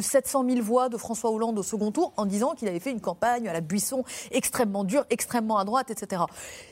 700 0.00 0.44
000 0.48 0.62
voix 0.62 0.88
de 0.88 0.96
François 0.96 1.30
Hollande 1.30 1.58
au 1.58 1.62
second 1.62 1.90
tour 1.90 2.12
en 2.16 2.26
disant 2.26 2.54
qu'il 2.54 2.68
avait 2.68 2.80
fait 2.80 2.90
une 2.90 3.00
campagne 3.00 3.48
à 3.48 3.52
la 3.52 3.60
buisson 3.60 4.04
extrêmement 4.30 4.84
dure, 4.84 5.04
extrêmement 5.10 5.58
à 5.58 5.64
droite, 5.64 5.90
etc. 5.90 6.22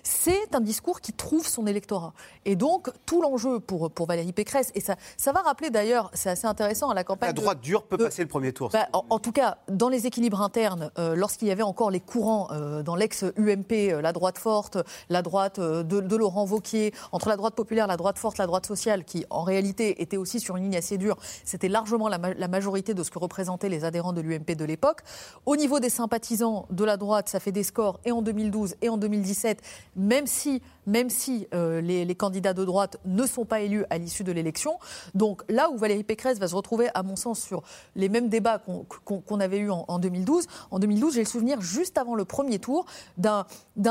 C'est 0.02 0.54
un 0.54 0.60
discours 0.60 1.00
qui 1.00 1.12
trouve 1.12 1.46
son 1.46 1.66
électorat. 1.66 2.12
Et 2.44 2.56
donc, 2.56 2.90
tout 3.06 3.22
l'enjeu 3.22 3.60
pour, 3.60 3.90
pour 3.90 4.06
Valérie 4.06 4.32
Pécresse, 4.32 4.70
et 4.74 4.80
ça, 4.80 4.96
ça 5.16 5.32
va 5.32 5.40
rappeler 5.40 5.70
d'ailleurs, 5.70 6.10
c'est 6.14 6.30
assez 6.30 6.46
intéressant, 6.46 6.90
à 6.90 6.94
la 6.94 7.04
campagne. 7.04 7.28
La 7.28 7.32
droite 7.32 7.60
dure 7.60 7.82
peut 7.84 7.98
passer 7.98 8.22
le 8.22 8.28
premier 8.28 8.52
tour. 8.52 8.70
Bah, 8.70 8.88
en, 8.92 9.18
tout 9.18 9.32
cas, 9.32 9.58
dans 9.68 9.88
les 9.88 10.06
équilibres 10.06 10.42
internes, 10.42 10.90
euh, 10.98 11.14
lorsqu'il 11.14 11.48
y 11.48 11.50
avait 11.50 11.62
encore 11.62 11.90
les 11.90 12.00
courants 12.00 12.48
euh, 12.52 12.82
dans 12.82 12.96
l'ex-UMP, 12.96 13.72
euh, 13.72 14.00
la 14.00 14.12
droite 14.12 14.38
forte, 14.38 14.78
la 15.08 15.22
droite 15.22 15.60
de, 15.60 15.82
de, 15.82 16.16
Laurent 16.16 16.44
Vauquier, 16.44 16.92
entre 17.12 17.28
la 17.28 17.36
droite 17.36 17.54
populaire, 17.54 17.86
la 17.86 17.96
droite 17.96 18.18
forte, 18.18 18.38
la 18.38 18.46
droite 18.46 18.66
sociale, 18.66 19.04
qui 19.04 19.24
en 19.30 19.42
réalité 19.42 20.02
était 20.02 20.16
aussi 20.16 20.40
sur 20.40 20.56
une 20.56 20.64
ligne 20.64 20.76
assez 20.76 20.98
dure, 20.98 21.16
c'était 21.44 21.68
largement 21.68 22.08
la, 22.08 22.18
la 22.18 22.48
majorité 22.48 22.77
de 22.82 23.02
ce 23.02 23.10
que 23.10 23.18
représentaient 23.18 23.68
les 23.68 23.84
adhérents 23.84 24.12
de 24.12 24.20
l'UMP 24.20 24.54
de 24.56 24.64
l'époque. 24.64 25.00
Au 25.46 25.56
niveau 25.56 25.80
des 25.80 25.90
sympathisants 25.90 26.66
de 26.70 26.84
la 26.84 26.96
droite, 26.96 27.28
ça 27.28 27.40
fait 27.40 27.52
des 27.52 27.62
scores 27.62 28.00
et 28.04 28.12
en 28.12 28.22
2012 28.22 28.76
et 28.82 28.88
en 28.88 28.96
2017, 28.96 29.60
même 29.96 30.26
si, 30.26 30.62
même 30.88 31.10
si 31.10 31.46
euh, 31.54 31.80
les, 31.80 32.14
candidats 32.14 32.54
de 32.54 32.64
droite 32.64 32.96
ne 33.04 33.26
sont 33.26 33.44
pas 33.44 33.60
élus 33.60 33.84
à 33.90 33.98
l'issue 33.98 34.24
de 34.24 34.32
l'élection. 34.32 34.78
Donc 35.14 35.42
là 35.48 35.70
où 35.70 35.76
Valérie 35.76 36.02
Pécresse 36.02 36.38
va 36.38 36.48
se 36.48 36.54
retrouver, 36.54 36.88
à 36.94 37.02
mon 37.02 37.14
sens, 37.14 37.40
sur 37.40 37.62
les 37.94 38.08
mêmes 38.08 38.28
débats 38.28 38.60
qu'on 39.04 39.40
avait 39.40 39.58
eu 39.58 39.70
en, 39.70 39.84
en 39.86 39.98
2012. 39.98 40.46
En 40.70 40.78
2012, 40.78 41.14
j'ai 41.14 41.20
le 41.20 41.26
souvenir, 41.26 41.60
juste 41.60 41.98
avant 41.98 42.14
le 42.14 42.24
premier 42.24 42.58
tour, 42.58 42.86
d'un 43.18 43.44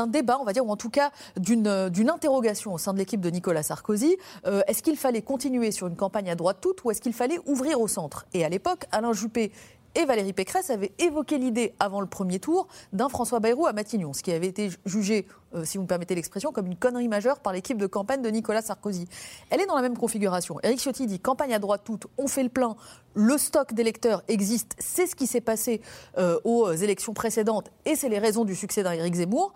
débat, 0.06 0.38
on 0.40 0.44
va 0.44 0.52
dire, 0.52 0.66
ou 0.66 0.70
en 0.70 0.76
tout 0.76 0.90
cas 0.90 1.10
d'une 1.38 1.88
d'une 1.88 2.10
interrogation 2.10 2.74
au 2.74 2.78
sein 2.78 2.92
de 2.92 2.98
l'équipe 2.98 3.20
de 3.20 3.30
Nicolas 3.30 3.62
Sarkozy. 3.62 4.16
Euh, 4.46 4.62
est-ce 4.66 4.82
qu'il 4.82 4.96
fallait 4.96 5.22
continuer 5.22 5.70
sur 5.70 5.86
une 5.86 5.96
campagne 5.96 6.30
à 6.30 6.34
droite 6.34 6.58
toute 6.60 6.84
ou 6.84 6.90
est-ce 6.90 7.00
qu'il 7.00 7.12
fallait 7.12 7.38
ouvrir 7.46 7.80
au 7.80 7.88
centre? 7.88 8.26
Et 8.34 8.44
à 8.44 8.48
l'époque, 8.48 8.84
Alain 8.90 9.12
Juppé 9.12 9.52
et 9.98 10.04
Valérie 10.04 10.32
Pécresse 10.32 10.70
avaient 10.70 10.92
évoqué 11.00 11.38
l'idée 11.38 11.74
avant 11.80 12.00
le 12.00 12.06
premier 12.06 12.38
tour 12.38 12.68
d'un 12.92 13.08
François 13.08 13.40
Bayrou 13.40 13.66
à 13.66 13.72
Matignon, 13.72 14.12
ce 14.12 14.22
qui 14.22 14.30
avait 14.30 14.46
été 14.46 14.70
jugé, 14.86 15.26
euh, 15.54 15.64
si 15.64 15.76
vous 15.76 15.82
me 15.82 15.88
permettez 15.88 16.14
l'expression, 16.14 16.52
comme 16.52 16.68
une 16.68 16.76
connerie 16.76 17.08
majeure 17.08 17.40
par 17.40 17.52
l'équipe 17.52 17.76
de 17.76 17.86
campagne 17.88 18.22
de 18.22 18.28
Nicolas 18.28 18.62
Sarkozy. 18.62 19.08
Elle 19.50 19.60
est 19.60 19.66
dans 19.66 19.74
la 19.74 19.82
même 19.82 19.98
configuration. 19.98 20.60
Éric 20.62 20.78
Ciotti 20.78 21.06
dit 21.06 21.18
campagne 21.18 21.52
à 21.52 21.58
droite 21.58 21.82
toute, 21.84 22.06
on 22.16 22.28
fait 22.28 22.44
le 22.44 22.48
plein, 22.48 22.76
le 23.14 23.36
stock 23.38 23.74
d'électeurs 23.74 24.22
existe, 24.28 24.76
c'est 24.78 25.08
ce 25.08 25.16
qui 25.16 25.26
s'est 25.26 25.40
passé 25.40 25.82
euh, 26.16 26.38
aux 26.44 26.70
élections 26.70 27.12
précédentes 27.12 27.72
et 27.84 27.96
c'est 27.96 28.08
les 28.08 28.20
raisons 28.20 28.44
du 28.44 28.54
succès 28.54 28.84
d'un 28.84 28.92
Éric 28.92 29.16
Zemmour. 29.16 29.52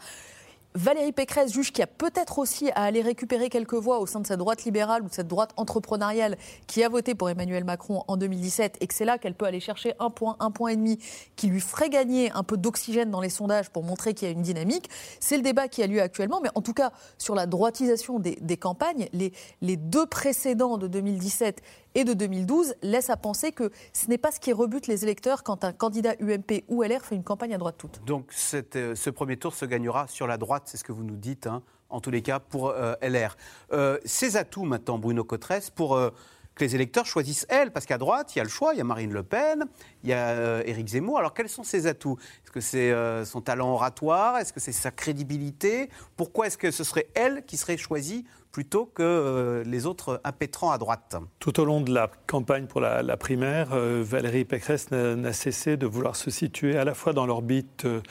Valérie 0.74 1.12
Pécresse 1.12 1.52
juge 1.52 1.70
qu'il 1.70 1.80
y 1.80 1.82
a 1.82 1.86
peut-être 1.86 2.38
aussi 2.38 2.70
à 2.70 2.84
aller 2.84 3.02
récupérer 3.02 3.50
quelques 3.50 3.74
voix 3.74 3.98
au 3.98 4.06
sein 4.06 4.20
de 4.20 4.26
cette 4.26 4.38
droite 4.38 4.64
libérale 4.64 5.02
ou 5.02 5.08
de 5.08 5.12
cette 5.12 5.28
droite 5.28 5.50
entrepreneuriale 5.56 6.38
qui 6.66 6.82
a 6.82 6.88
voté 6.88 7.14
pour 7.14 7.28
Emmanuel 7.28 7.64
Macron 7.64 8.04
en 8.08 8.16
2017 8.16 8.78
et 8.80 8.86
que 8.86 8.94
c'est 8.94 9.04
là 9.04 9.18
qu'elle 9.18 9.34
peut 9.34 9.44
aller 9.44 9.60
chercher 9.60 9.92
un 9.98 10.08
point, 10.08 10.36
un 10.40 10.50
point 10.50 10.70
et 10.70 10.76
demi 10.76 10.98
qui 11.36 11.48
lui 11.48 11.60
ferait 11.60 11.90
gagner 11.90 12.30
un 12.32 12.42
peu 12.42 12.56
d'oxygène 12.56 13.10
dans 13.10 13.20
les 13.20 13.28
sondages 13.28 13.68
pour 13.68 13.82
montrer 13.82 14.14
qu'il 14.14 14.28
y 14.28 14.30
a 14.30 14.34
une 14.34 14.42
dynamique. 14.42 14.88
C'est 15.20 15.36
le 15.36 15.42
débat 15.42 15.68
qui 15.68 15.82
a 15.82 15.86
lieu 15.86 16.00
actuellement, 16.00 16.40
mais 16.42 16.50
en 16.54 16.62
tout 16.62 16.72
cas 16.74 16.92
sur 17.18 17.34
la 17.34 17.46
droitisation 17.46 18.18
des, 18.18 18.56
campagnes, 18.56 19.08
les, 19.12 19.76
deux 19.76 20.06
précédents 20.06 20.78
de 20.78 20.86
2017 20.86 21.62
et 21.94 22.04
de 22.04 22.14
2012 22.14 22.74
laissent 22.82 23.10
à 23.10 23.16
penser 23.16 23.52
que 23.52 23.70
ce 23.92 24.06
n'est 24.08 24.18
pas 24.18 24.32
ce 24.32 24.40
qui 24.40 24.52
rebute 24.52 24.86
les 24.86 25.04
électeurs 25.04 25.42
quand 25.42 25.64
un 25.64 25.72
candidat 25.72 26.14
UMP 26.20 26.64
ou 26.68 26.82
LR 26.82 27.04
fait 27.04 27.14
une 27.14 27.24
campagne 27.24 27.54
à 27.54 27.58
droite 27.58 27.76
toute. 27.78 28.02
Donc 28.04 28.32
euh, 28.54 28.94
ce 28.94 29.10
premier 29.10 29.36
tour 29.36 29.54
se 29.54 29.64
gagnera 29.64 30.06
sur 30.08 30.26
la 30.26 30.38
droite, 30.38 30.61
c'est 30.64 30.76
ce 30.76 30.84
que 30.84 30.92
vous 30.92 31.04
nous 31.04 31.16
dites, 31.16 31.46
hein, 31.46 31.62
en 31.90 32.00
tous 32.00 32.10
les 32.10 32.22
cas 32.22 32.40
pour 32.40 32.70
euh, 32.70 32.94
LR. 33.02 33.36
Euh, 33.72 33.98
ses 34.04 34.36
atouts 34.36 34.64
maintenant, 34.64 34.98
Bruno 34.98 35.24
Cotresse, 35.24 35.70
pour 35.70 35.96
euh, 35.96 36.10
que 36.54 36.64
les 36.64 36.74
électeurs 36.74 37.06
choisissent 37.06 37.46
elle, 37.48 37.72
parce 37.72 37.86
qu'à 37.86 37.98
droite, 37.98 38.34
il 38.34 38.38
y 38.38 38.40
a 38.40 38.44
le 38.44 38.50
choix, 38.50 38.74
il 38.74 38.78
y 38.78 38.80
a 38.80 38.84
Marine 38.84 39.12
Le 39.12 39.22
Pen, 39.22 39.64
il 40.02 40.10
y 40.10 40.12
a 40.12 40.28
euh, 40.30 40.62
Éric 40.66 40.88
Zemmour. 40.88 41.18
Alors 41.18 41.34
quels 41.34 41.48
sont 41.48 41.62
ses 41.62 41.86
atouts? 41.86 42.18
Est-ce 42.44 42.50
que 42.50 42.60
c'est 42.60 42.92
euh, 42.92 43.24
son 43.24 43.40
talent 43.40 43.72
oratoire? 43.72 44.38
Est-ce 44.38 44.52
que 44.52 44.60
c'est 44.60 44.72
sa 44.72 44.90
crédibilité? 44.90 45.88
Pourquoi 46.16 46.46
est-ce 46.46 46.58
que 46.58 46.70
ce 46.70 46.84
serait 46.84 47.08
elle 47.14 47.44
qui 47.46 47.56
serait 47.56 47.76
choisie 47.76 48.24
plutôt 48.50 48.84
que 48.84 49.02
euh, 49.02 49.64
les 49.64 49.86
autres 49.86 50.20
impétrants 50.24 50.72
à 50.72 50.78
droite? 50.78 51.16
Tout 51.38 51.58
au 51.58 51.64
long 51.64 51.80
de 51.80 51.92
la 51.92 52.10
campagne 52.26 52.66
pour 52.66 52.80
la, 52.80 53.02
la 53.02 53.16
primaire, 53.16 53.70
euh, 53.72 54.02
Valérie 54.04 54.44
Pécresse 54.44 54.90
n'a 54.90 55.32
cessé 55.32 55.76
de 55.76 55.86
vouloir 55.86 56.16
se 56.16 56.30
situer 56.30 56.76
à 56.76 56.84
la 56.84 56.94
fois 56.94 57.14
dans 57.14 57.24
l'orbite 57.24 57.86
euh, 57.86 58.02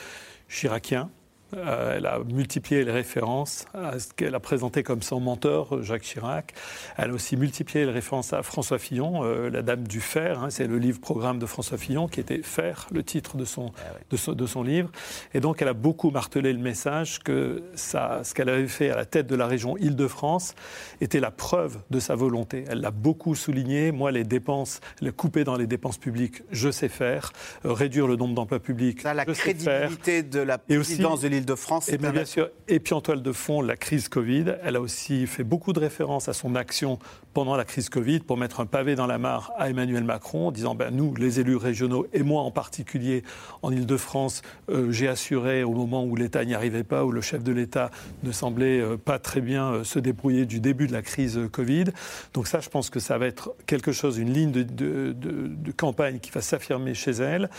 chiracien. 0.48 1.12
Euh, 1.56 1.98
elle 1.98 2.06
a 2.06 2.20
multiplié 2.20 2.84
les 2.84 2.92
références 2.92 3.66
à 3.74 4.00
ce 4.00 4.14
qu'elle 4.14 4.36
a 4.36 4.40
présenté 4.40 4.84
comme 4.84 5.02
son 5.02 5.20
mentor, 5.20 5.84
Jacques 5.84 6.04
Chirac. 6.04 6.54
Elle 6.98 7.12
a 7.12 7.14
aussi 7.14 7.36
multiplié 7.38 7.86
les 7.86 7.92
références 7.92 8.34
à 8.34 8.44
François 8.44 8.80
Fillon, 8.80 9.24
euh, 9.24 9.50
la 9.50 9.62
Dame 9.62 9.88
du 9.88 10.02
Fer. 10.02 10.44
hein, 10.44 10.50
c'est 10.50 10.68
le 10.68 10.78
livre-programme 10.78 11.40
de 11.40 11.46
François 11.46 11.78
Fillon 11.78 12.08
qui 12.08 12.20
était 12.20 12.42
Fer, 12.42 12.88
le 12.92 13.04
titre 13.04 13.38
de 13.38 13.46
son, 13.46 13.72
de, 14.10 14.18
son, 14.18 14.34
de 14.34 14.46
son 14.46 14.64
livre. 14.64 14.90
Et 15.34 15.40
donc, 15.40 15.62
elle 15.62 15.68
a 15.68 15.74
beaucoup 15.74 16.10
martelé 16.12 16.54
le 16.54 16.60
message 16.60 17.20
que 17.20 17.64
ça, 17.76 18.22
ce 18.24 18.34
qu'elle 18.34 18.50
avait 18.50 18.68
fait 18.68 18.90
à 18.90 18.96
la 18.96 19.06
tête 19.06 19.28
de 19.28 19.36
la 19.36 19.48
région 19.48 19.78
Île-de-France 19.78 20.56
était 21.02 21.20
la 21.20 21.32
preuve 21.32 21.80
de 21.90 22.00
sa 22.00 22.16
volonté. 22.16 22.66
Elle 22.70 22.82
l'a 22.82 22.92
beaucoup 22.92 23.36
souligné. 23.36 23.92
Moi, 23.92 24.12
les 24.12 24.24
dépenses, 24.24 24.80
les 25.02 25.12
couper 25.12 25.44
dans 25.44 25.56
les 25.58 25.68
dépenses 25.68 25.98
publiques, 25.98 26.44
je 26.52 26.70
sais 26.72 26.90
faire. 26.90 27.32
Euh, 27.66 27.74
réduire 27.74 28.08
le 28.08 28.16
nombre 28.16 28.36
d'emplois 28.36 28.60
publics, 28.60 29.02
Ça, 29.02 29.14
la 29.14 29.26
je 29.28 29.34
sais 29.34 29.54
faire. 29.54 29.88
crédibilité 29.90 30.24
de 30.24 30.40
la 30.40 30.58
présidence 30.58 31.22
de 31.22 31.28
l'Île-de-France, 31.42 31.88
Et 31.88 31.92
c'est 31.92 31.98
bien, 31.98 32.12
bien 32.12 32.26
sûr, 32.26 32.50
et 32.68 32.80
puis 32.80 32.94
en 32.94 33.02
toile 33.02 33.22
de 33.22 33.32
fond, 33.32 33.62
la 33.62 33.76
crise 33.76 34.08
Covid. 34.08 34.56
Elle 34.64 34.76
a 34.76 34.82
aussi 34.82 35.28
fait 35.28 35.44
beaucoup 35.44 35.74
de 35.74 35.80
références 35.80 36.30
à 36.30 36.34
son 36.34 36.56
action 36.56 37.00
pendant 37.34 37.56
la 37.56 37.66
crise 37.66 37.90
Covid 37.90 38.20
pour 38.20 38.38
mettre 38.38 38.60
un 38.60 38.66
pavé 38.66 38.96
dans 38.96 39.08
la 39.08 39.18
mare 39.18 39.52
à 39.58 39.70
Emmanuel 39.70 40.04
Macron, 40.04 40.48
en 40.48 40.52
disant 40.52 40.76
ben, 40.76 40.94
nous, 40.94 41.14
les 41.16 41.40
élus 41.40 41.56
régionaux, 41.56 42.08
et 42.14 42.24
moi 42.24 42.42
en 42.42 42.52
particulier, 42.52 43.24
en 43.62 43.72
Ile-de-France, 43.72 44.42
euh, 44.70 44.92
j'ai 44.92 45.08
assuré 45.08 45.64
au 45.64 45.72
moment 45.72 46.04
où 46.04 46.16
l'État 46.16 46.44
n'y 46.46 46.54
arrivait 46.54 46.84
pas, 46.84 47.06
où 47.06 47.12
le 47.12 47.22
chef 47.22 47.44
de 47.44 47.52
l'État 47.52 47.92
ne 48.24 48.32
semblait 48.32 48.82
euh, 48.82 48.98
pas 48.98 49.20
très 49.20 49.42
bien 49.42 49.72
euh, 49.72 49.84
se 49.84 50.00
débrouiller 50.00 50.46
du 50.46 50.60
début 50.60 50.88
de 50.88 50.94
la 50.94 51.02
crise 51.02 51.40
Covid. 51.52 51.86
Donc 52.34 52.48
ça, 52.48 52.60
je 52.60 52.70
pense 52.70 52.90
que 52.90 53.00
ça 53.00 53.18
va 53.18 53.28
être 53.28 53.54
quelque 53.66 53.92
chose, 53.92 54.18
une 54.18 54.34
ligne 54.34 54.52
de, 54.52 55.72
campagne 55.78 56.20
qui 56.20 56.32
va 56.32 56.42
s'affirmer 56.42 56.94
chez 56.94 57.12
elle. 57.12 57.50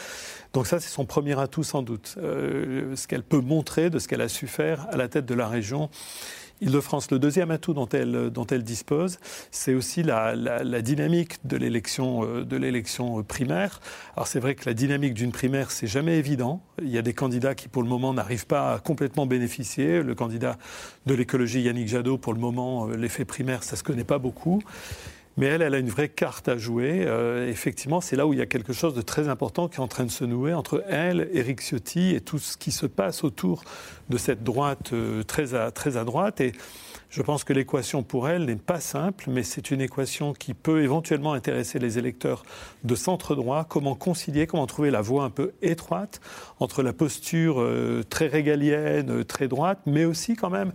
Donc 0.53 0.67
ça, 0.67 0.79
c'est 0.81 0.91
son 0.91 1.07
premier 1.07 1.39
atout 1.41 1.65
sans 1.65 1.83
doute, 1.83 2.15
ce 2.17 3.07
qu'elle 3.07 3.23
peut 3.23 3.41
montrer 3.41 3.91
de 3.91 3.99
ce 3.99 4.07
qu'elle 4.07 4.21
a 4.21 4.29
su 4.29 4.47
faire 4.47 4.87
à 4.91 4.97
la 4.97 5.09
tête 5.09 5.25
de 5.25 5.35
la 5.35 5.49
région. 5.49 5.89
Île-de-France, 6.63 7.11
le 7.11 7.19
deuxième 7.19 7.51
atout 7.51 7.75
dont 7.75 7.89
elle, 7.89 8.31
dont 8.31 8.47
elle 8.47 8.63
dispose, 8.63 9.19
c'est 9.51 9.75
aussi 9.75 10.05
la, 10.05 10.37
la- 10.37 10.81
dynamique 10.81 11.45
de 11.45 11.57
l'élection, 11.57 12.25
euh, 12.25 12.45
de 12.45 12.57
l'élection 12.57 13.23
primaire. 13.25 13.81
Alors 14.17 14.29
c'est 14.29 14.39
vrai 14.39 14.55
que 14.55 14.63
la 14.67 14.73
dynamique 14.73 15.15
d'une 15.15 15.33
primaire, 15.33 15.73
c'est 15.73 15.89
jamais 15.89 16.19
évident. 16.19 16.63
Il 16.81 16.89
y 16.89 16.99
a 16.99 17.03
des 17.03 17.15
candidats 17.15 17.57
qui, 17.57 17.67
pour 17.67 17.83
le 17.83 17.89
moment, 17.89 18.15
n'arrivent 18.15 18.47
pas 18.47 18.75
à 18.75 18.79
complètement 18.79 19.27
bénéficier. 19.27 20.03
Le 20.05 20.15
candidat 20.15 20.57
de 21.07 21.15
l'écologie, 21.15 21.63
Yannick 21.63 21.89
Jadot, 21.89 22.17
pour 22.17 22.33
le 22.33 22.39
moment, 22.39 22.89
euh, 22.89 22.97
l'effet 22.97 23.25
primaire, 23.25 23.65
ça 23.65 23.75
se 23.75 23.83
connaît 23.83 24.05
pas 24.05 24.19
beaucoup. 24.19 24.63
Mais 25.37 25.47
elle, 25.47 25.63
elle 25.63 25.75
a 25.75 25.79
une 25.79 25.89
vraie 25.89 26.09
carte 26.09 26.49
à 26.49 26.59
jouer. 26.59 27.05
Euh, 27.07 27.49
effectivement, 27.49 28.01
c'est 28.01 28.17
là 28.17 28.27
où 28.27 28.33
il 28.33 28.39
y 28.39 28.43
a 28.43 28.47
quelque 28.47 28.73
chose 28.73 28.95
de 28.95 29.03
très 29.03 29.29
important 29.29 29.69
qui 29.69 29.77
est 29.77 29.81
en 29.81 29.89
train 29.89 30.05
de 30.05 30.11
se 30.11 30.25
nouer 30.25 30.53
entre 30.53 30.85
elle, 30.89 31.31
Éric 31.33 31.61
Ciotti 31.61 32.15
et 32.15 32.21
tout 32.21 32.39
ce 32.39 32.57
qui 32.57 32.71
se 32.71 32.87
passe 32.87 33.25
autour 33.25 33.65
de 34.11 34.19
cette 34.19 34.45
droite 34.45 34.93
euh, 34.93 35.23
très, 35.23 35.55
à, 35.55 35.71
très 35.71 35.97
à 35.97 36.05
droite. 36.05 36.41
Et 36.41 36.53
je 37.09 37.23
pense 37.23 37.45
que 37.45 37.53
l'équation 37.53 38.03
pour 38.03 38.29
elle 38.29 38.45
n'est 38.45 38.57
pas 38.57 38.81
simple, 38.81 39.25
mais 39.29 39.43
c'est 39.43 39.71
une 39.71 39.81
équation 39.81 40.35
qui 40.35 40.55
peut 40.55 40.83
éventuellement 40.83 41.33
intéresser 41.33 41.79
les 41.79 41.99
électeurs 41.99 42.43
de 42.85 42.95
centre 42.95 43.35
droit. 43.35 43.65
Comment 43.65 43.95
concilier, 43.95 44.47
comment 44.47 44.67
trouver 44.67 44.91
la 44.91 45.01
voie 45.01 45.25
un 45.25 45.31
peu 45.31 45.53
étroite 45.63 46.21
entre 46.59 46.83
la 46.83 46.93
posture 46.93 47.61
euh, 47.61 48.03
très 48.09 48.27
régalienne, 48.27 49.25
très 49.25 49.49
droite, 49.49 49.81
mais 49.87 50.05
aussi 50.05 50.37
quand 50.37 50.51
même 50.51 50.73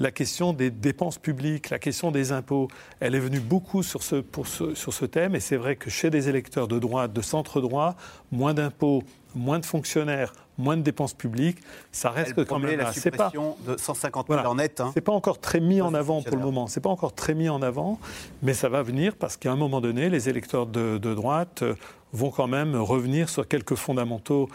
la 0.00 0.10
question 0.10 0.52
des 0.54 0.70
dépenses 0.70 1.18
publiques, 1.18 1.68
la 1.70 1.78
question 1.78 2.10
des 2.10 2.32
impôts, 2.32 2.68
elle 3.00 3.14
est 3.14 3.20
venue 3.20 3.38
beaucoup 3.40 3.82
sur 3.82 4.02
ce, 4.02 4.16
pour 4.16 4.46
ce, 4.48 4.74
sur 4.74 4.94
ce 4.94 5.04
thème. 5.04 5.34
Et 5.36 5.40
c'est 5.40 5.56
vrai 5.56 5.76
que 5.76 5.90
chez 5.90 6.08
des 6.08 6.28
électeurs 6.30 6.68
de 6.68 6.78
droite, 6.78 7.12
de 7.12 7.20
centre 7.20 7.60
droit, 7.60 7.94
moins 8.32 8.54
d'impôts, 8.54 9.04
moins 9.34 9.58
de 9.58 9.66
fonctionnaires, 9.66 10.32
moins 10.56 10.78
de 10.78 10.82
dépenses 10.82 11.12
publiques, 11.12 11.58
ça 11.92 12.10
reste 12.10 12.32
Elle 12.36 12.46
quand 12.46 12.58
même 12.58 12.78
la. 12.78 12.92
C'est 12.94 13.10
pas, 13.10 13.30
suppression 13.30 13.56
de 13.66 13.76
150 13.76 14.26
000 14.28 14.36
Voilà. 14.38 14.50
en 14.50 14.54
net. 14.54 14.80
hein. 14.80 14.90
c'est 14.94 15.00
pas 15.02 15.12
encore 15.12 15.38
très 15.38 15.60
mis 15.60 15.82
en 15.82 15.92
avant 15.92 16.22
pour 16.22 16.36
le 16.36 16.42
moment. 16.42 16.66
C'est 16.66 16.80
pas 16.80 16.90
encore 16.90 17.14
très 17.14 17.34
mis 17.34 17.50
en 17.50 17.60
avant, 17.60 18.00
mais 18.42 18.54
ça 18.54 18.70
va 18.70 18.82
venir 18.82 19.14
parce 19.16 19.36
qu'à 19.36 19.52
un 19.52 19.56
moment 19.56 19.82
donné, 19.82 20.08
les 20.08 20.30
électeurs 20.30 20.66
de, 20.66 20.96
de 20.96 21.14
droite 21.14 21.60
euh, 21.62 21.74
vont 22.14 22.30
quand 22.30 22.48
même 22.48 22.74
revenir 22.74 23.28
sur 23.28 23.46
quelques 23.46 23.76
fondamentaux 23.76 24.48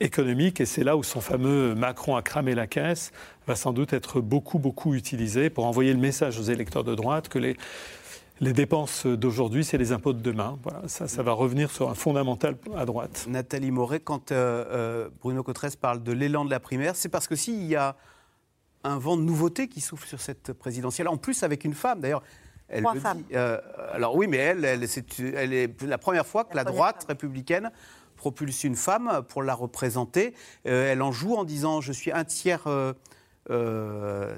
économiques 0.00 0.60
et 0.60 0.66
c'est 0.66 0.82
là 0.84 0.96
où 0.96 1.02
son 1.02 1.20
fameux 1.20 1.74
Macron 1.74 2.16
a 2.16 2.22
cramé 2.22 2.54
la 2.54 2.66
caisse 2.66 3.12
va 3.46 3.56
sans 3.56 3.72
doute 3.72 3.92
être 3.92 4.20
beaucoup 4.20 4.58
beaucoup 4.58 4.94
utilisé 4.94 5.50
pour 5.50 5.66
envoyer 5.66 5.92
le 5.92 6.00
message 6.00 6.38
aux 6.38 6.44
électeurs 6.44 6.84
de 6.84 6.94
droite 6.94 7.28
que 7.28 7.38
les 7.38 7.56
les 8.40 8.52
dépenses 8.52 9.06
d'aujourd'hui, 9.06 9.64
c'est 9.64 9.78
les 9.78 9.92
impôts 9.92 10.12
de 10.12 10.20
demain. 10.20 10.58
Voilà, 10.64 10.88
ça, 10.88 11.06
ça 11.06 11.22
va 11.22 11.32
revenir 11.32 11.70
sur 11.70 11.88
un 11.88 11.94
fondamental 11.94 12.56
à 12.76 12.84
droite. 12.84 13.26
Nathalie 13.28 13.70
Moret, 13.70 14.00
quand 14.00 14.32
euh, 14.32 14.64
euh, 14.70 15.08
Bruno 15.20 15.44
Cotresse 15.44 15.76
parle 15.76 16.02
de 16.02 16.12
l'élan 16.12 16.44
de 16.44 16.50
la 16.50 16.58
primaire, 16.58 16.96
c'est 16.96 17.08
parce 17.08 17.28
que 17.28 17.36
s'il 17.36 17.64
y 17.64 17.76
a 17.76 17.96
un 18.82 18.98
vent 18.98 19.16
de 19.16 19.22
nouveauté 19.22 19.68
qui 19.68 19.80
souffle 19.80 20.06
sur 20.06 20.20
cette 20.20 20.52
présidentielle, 20.52 21.08
en 21.08 21.16
plus 21.16 21.42
avec 21.42 21.64
une 21.64 21.74
femme 21.74 22.00
d'ailleurs. 22.00 22.22
Elle 22.68 22.82
Trois 22.82 22.94
le 22.94 23.00
femmes. 23.00 23.18
dit, 23.18 23.36
euh, 23.36 23.60
alors 23.92 24.16
oui, 24.16 24.26
mais 24.26 24.38
elle, 24.38 24.64
elle, 24.64 24.88
c'est, 24.88 25.20
elle 25.20 25.52
est 25.52 25.82
la 25.82 25.98
première 25.98 26.26
fois 26.26 26.44
que 26.44 26.56
la, 26.56 26.64
droite 26.64 27.00
femme. 27.00 27.08
républicaine 27.08 27.70
propulse 28.16 28.64
une 28.64 28.74
femme 28.74 29.22
pour 29.28 29.42
la 29.42 29.54
représenter. 29.54 30.34
Euh, 30.66 30.90
elle 30.90 31.02
en 31.02 31.12
joue 31.12 31.34
en 31.34 31.44
disant 31.44 31.82
je 31.82 31.92
suis 31.92 32.10
un 32.10 32.24
tiers 32.24 32.64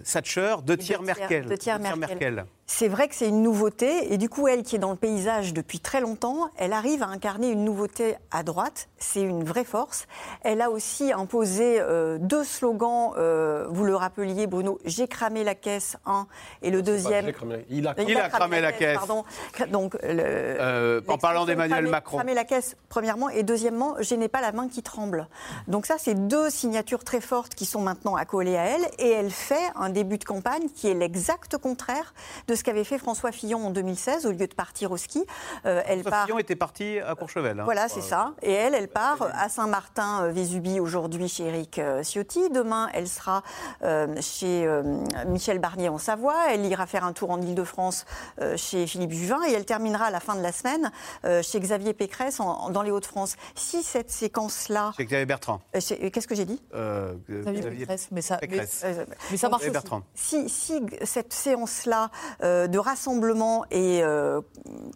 Thatcher, 0.04 0.56
tiers- 0.76 1.02
Merkel. 1.02 1.46
deux 1.46 1.56
tiers 1.58 1.78
Merkel. 1.96 2.46
C'est 2.66 2.88
vrai 2.88 3.08
que 3.08 3.14
c'est 3.14 3.28
une 3.28 3.42
nouveauté, 3.42 4.12
et 4.12 4.18
du 4.18 4.28
coup, 4.28 4.48
elle 4.48 4.62
qui 4.62 4.76
est 4.76 4.78
dans 4.80 4.90
le 4.90 4.96
paysage 4.96 5.54
depuis 5.54 5.78
très 5.78 6.00
longtemps, 6.00 6.50
elle 6.56 6.72
arrive 6.72 7.02
à 7.02 7.06
incarner 7.06 7.50
une 7.50 7.64
nouveauté 7.64 8.16
à 8.30 8.42
droite, 8.42 8.88
c'est 8.98 9.22
une 9.22 9.44
vraie 9.44 9.64
force. 9.64 10.06
Elle 10.42 10.60
a 10.60 10.70
aussi 10.70 11.12
imposé 11.12 11.78
euh, 11.80 12.18
deux 12.18 12.42
slogans, 12.42 13.12
euh, 13.16 13.66
vous 13.70 13.84
le 13.84 13.94
rappeliez 13.94 14.46
Bruno, 14.46 14.78
j'ai 14.84 15.06
cramé 15.06 15.44
la 15.44 15.54
caisse, 15.54 15.96
un, 16.06 16.26
et 16.62 16.70
le 16.70 16.82
deuxième... 16.82 17.32
Il 17.70 17.86
a, 17.86 17.94
il 18.02 18.16
a 18.18 18.28
cramé 18.28 18.60
la 18.60 18.72
caisse. 18.72 18.98
Pardon. 18.98 19.24
Donc, 19.70 19.94
le, 20.02 20.56
Euh, 20.58 21.00
en 21.06 21.18
parlant 21.18 21.44
d'Emmanuel 21.44 21.86
Macron. 21.86 22.16
Cramer 22.16 22.34
la 22.34 22.44
caisse, 22.44 22.76
premièrement, 22.88 23.28
et 23.28 23.44
deuxièmement, 23.44 23.94
je 24.00 24.14
n'ai 24.16 24.28
pas 24.28 24.40
la 24.40 24.50
main 24.50 24.68
qui 24.68 24.82
tremble. 24.82 25.28
Donc 25.68 25.86
ça, 25.86 25.96
c'est 25.98 26.26
deux 26.26 26.50
signatures 26.50 27.04
très 27.04 27.20
fortes 27.20 27.54
qui 27.54 27.64
sont 27.64 27.80
maintenant 27.80 28.16
accolées 28.16 28.56
à 28.56 28.64
elle, 28.64 28.88
et 28.98 29.10
elle 29.10 29.30
fait 29.30 29.70
un 29.76 29.88
début 29.88 30.18
de 30.18 30.24
campagne 30.24 30.68
qui 30.74 30.88
est 30.88 30.94
l'exact 30.94 31.56
contraire 31.58 32.12
de 32.48 32.55
ce 32.56 32.64
qu'avait 32.64 32.84
fait 32.84 32.98
François 32.98 33.32
Fillon 33.32 33.66
en 33.66 33.70
2016, 33.70 34.26
au 34.26 34.30
lieu 34.32 34.46
de 34.46 34.54
partir 34.54 34.90
au 34.92 34.96
ski. 34.96 35.24
Euh, 35.66 35.82
elle 35.86 36.00
François 36.00 36.10
part... 36.10 36.24
Fillon 36.26 36.38
était 36.38 36.56
parti 36.56 36.98
à 36.98 37.14
Courchevel. 37.14 37.60
hein. 37.60 37.64
Voilà, 37.64 37.88
c'est 37.88 38.00
ça. 38.00 38.32
Et 38.42 38.52
elle, 38.52 38.74
elle 38.74 38.88
part 38.88 39.28
à 39.34 39.48
Saint-Martin-Vésubie 39.48 40.80
aujourd'hui 40.80 41.28
chez 41.28 41.44
Eric 41.44 41.78
euh, 41.78 42.02
Ciotti. 42.02 42.48
Demain, 42.50 42.88
elle 42.94 43.08
sera 43.08 43.42
euh, 43.82 44.06
chez 44.20 44.66
euh, 44.66 44.82
Michel 45.26 45.58
Barnier 45.58 45.88
en 45.88 45.98
Savoie. 45.98 46.36
Elle 46.50 46.64
ira 46.66 46.86
faire 46.86 47.04
un 47.04 47.12
tour 47.12 47.30
en 47.30 47.40
Ile-de-France 47.40 48.04
euh, 48.40 48.56
chez 48.56 48.86
Philippe 48.86 49.12
Juvin 49.12 49.40
et 49.48 49.52
elle 49.52 49.64
terminera 49.64 50.06
à 50.06 50.10
la 50.10 50.20
fin 50.20 50.34
de 50.34 50.42
la 50.42 50.52
semaine 50.52 50.90
euh, 51.24 51.42
chez 51.42 51.60
Xavier 51.60 51.92
Pécresse 51.94 52.40
en- 52.40 52.46
en- 52.48 52.70
dans 52.70 52.82
les 52.82 52.90
Hauts-de-France. 52.90 53.36
Si 53.54 53.82
cette 53.82 54.10
séquence-là. 54.10 54.92
Chez 54.96 55.04
Xavier 55.04 55.26
Bertrand. 55.26 55.60
Euh, 55.74 55.80
chez- 55.80 55.98
euh, 56.04 56.10
Qu'est-ce 56.10 56.26
que 56.28 56.34
j'ai 56.34 56.44
dit? 56.44 56.62
Euh, 56.74 57.14
Xavier 57.28 57.62
Pécresse, 57.80 58.08
mais 58.12 58.22
ça- 58.22 58.36
Pécresse. 58.38 58.82
mais- 58.84 59.06
mais 59.30 59.36
ça 59.36 59.48
marche 59.48 59.62
aussi. 59.68 59.76
Si, 60.14 60.48
si 60.48 60.80
cette 61.04 61.32
séance-là 61.32 62.10
euh, 62.42 62.45
de 62.68 62.78
rassemblement 62.78 63.64
est 63.70 64.02
euh, 64.02 64.40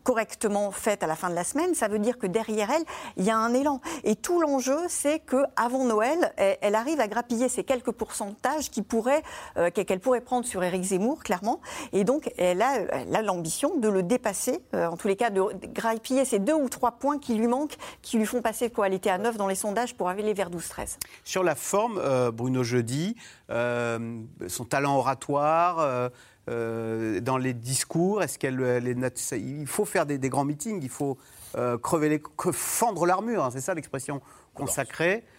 correctement 0.02 0.70
faite 0.70 1.02
à 1.02 1.06
la 1.06 1.16
fin 1.16 1.30
de 1.30 1.34
la 1.34 1.44
semaine, 1.44 1.74
ça 1.74 1.88
veut 1.88 1.98
dire 1.98 2.18
que 2.18 2.26
derrière 2.26 2.70
elle, 2.70 2.84
il 3.16 3.24
y 3.24 3.30
a 3.30 3.36
un 3.36 3.54
élan. 3.54 3.80
Et 4.04 4.16
tout 4.16 4.40
l'enjeu, 4.40 4.78
c'est 4.88 5.20
qu'avant 5.20 5.84
Noël, 5.84 6.32
elle, 6.36 6.74
arrive 6.74 7.00
à 7.00 7.08
grappiller 7.08 7.48
ces 7.48 7.64
quelques 7.64 7.92
pourcentages 7.92 8.70
euh, 9.56 9.70
qu'elle 9.70 10.00
pourrait 10.00 10.20
prendre 10.20 10.46
sur 10.46 10.62
Éric 10.62 10.82
Zemmour, 10.82 11.22
clairement. 11.22 11.60
Et 11.92 12.04
donc, 12.04 12.32
elle 12.38 12.62
a 12.62 13.22
l'ambition 13.22 13.76
de 13.76 13.88
le 13.88 14.02
dépasser, 14.02 14.60
euh, 14.74 14.86
en 14.86 14.96
tous 14.96 15.08
les 15.08 15.16
cas, 15.16 15.30
de 15.30 15.42
grappiller 15.74 16.24
ces 16.24 16.38
deux 16.38 16.54
ou 16.54 16.68
trois 16.68 16.92
points 16.92 17.18
qui 17.18 17.34
lui 17.34 17.46
manquent, 17.46 17.76
qui 18.02 18.18
lui 18.18 18.26
font 18.26 18.42
passer 18.42 18.70
quoi 18.70 18.86
Elle 18.86 18.94
était 18.94 19.10
à 19.10 19.18
9 19.18 19.36
dans 19.36 19.48
les 19.48 19.54
sondages 19.54 19.94
pour 19.94 20.08
aller 20.08 20.34
vers 20.34 20.50
12-13. 20.50 20.98
Sur 21.24 21.42
la 21.42 21.54
forme, 21.54 21.98
euh, 21.98 22.30
Bruno 22.30 22.62
Jeudi, 22.62 23.16
euh, 23.50 24.20
son 24.48 24.64
talent 24.64 24.96
oratoire, 24.96 25.78
euh, 25.80 26.08
euh, 26.50 27.20
dans 27.20 27.38
les 27.38 27.54
discours, 27.54 28.22
est-ce 28.22 28.38
qu'elle 28.38 28.60
elle 28.62 28.88
est 28.88 29.32
Il 29.32 29.66
faut 29.66 29.84
faire 29.84 30.06
des, 30.06 30.18
grands 30.28 30.44
meetings, 30.44 30.80
il 30.82 30.88
faut 30.88 31.16
euh, 31.56 31.78
crever 31.78 32.08
les, 32.08 32.22
fendre 32.52 33.06
l'armure, 33.06 33.44
hein, 33.44 33.50
c'est 33.52 33.60
ça 33.60 33.74
l'expression 33.74 34.20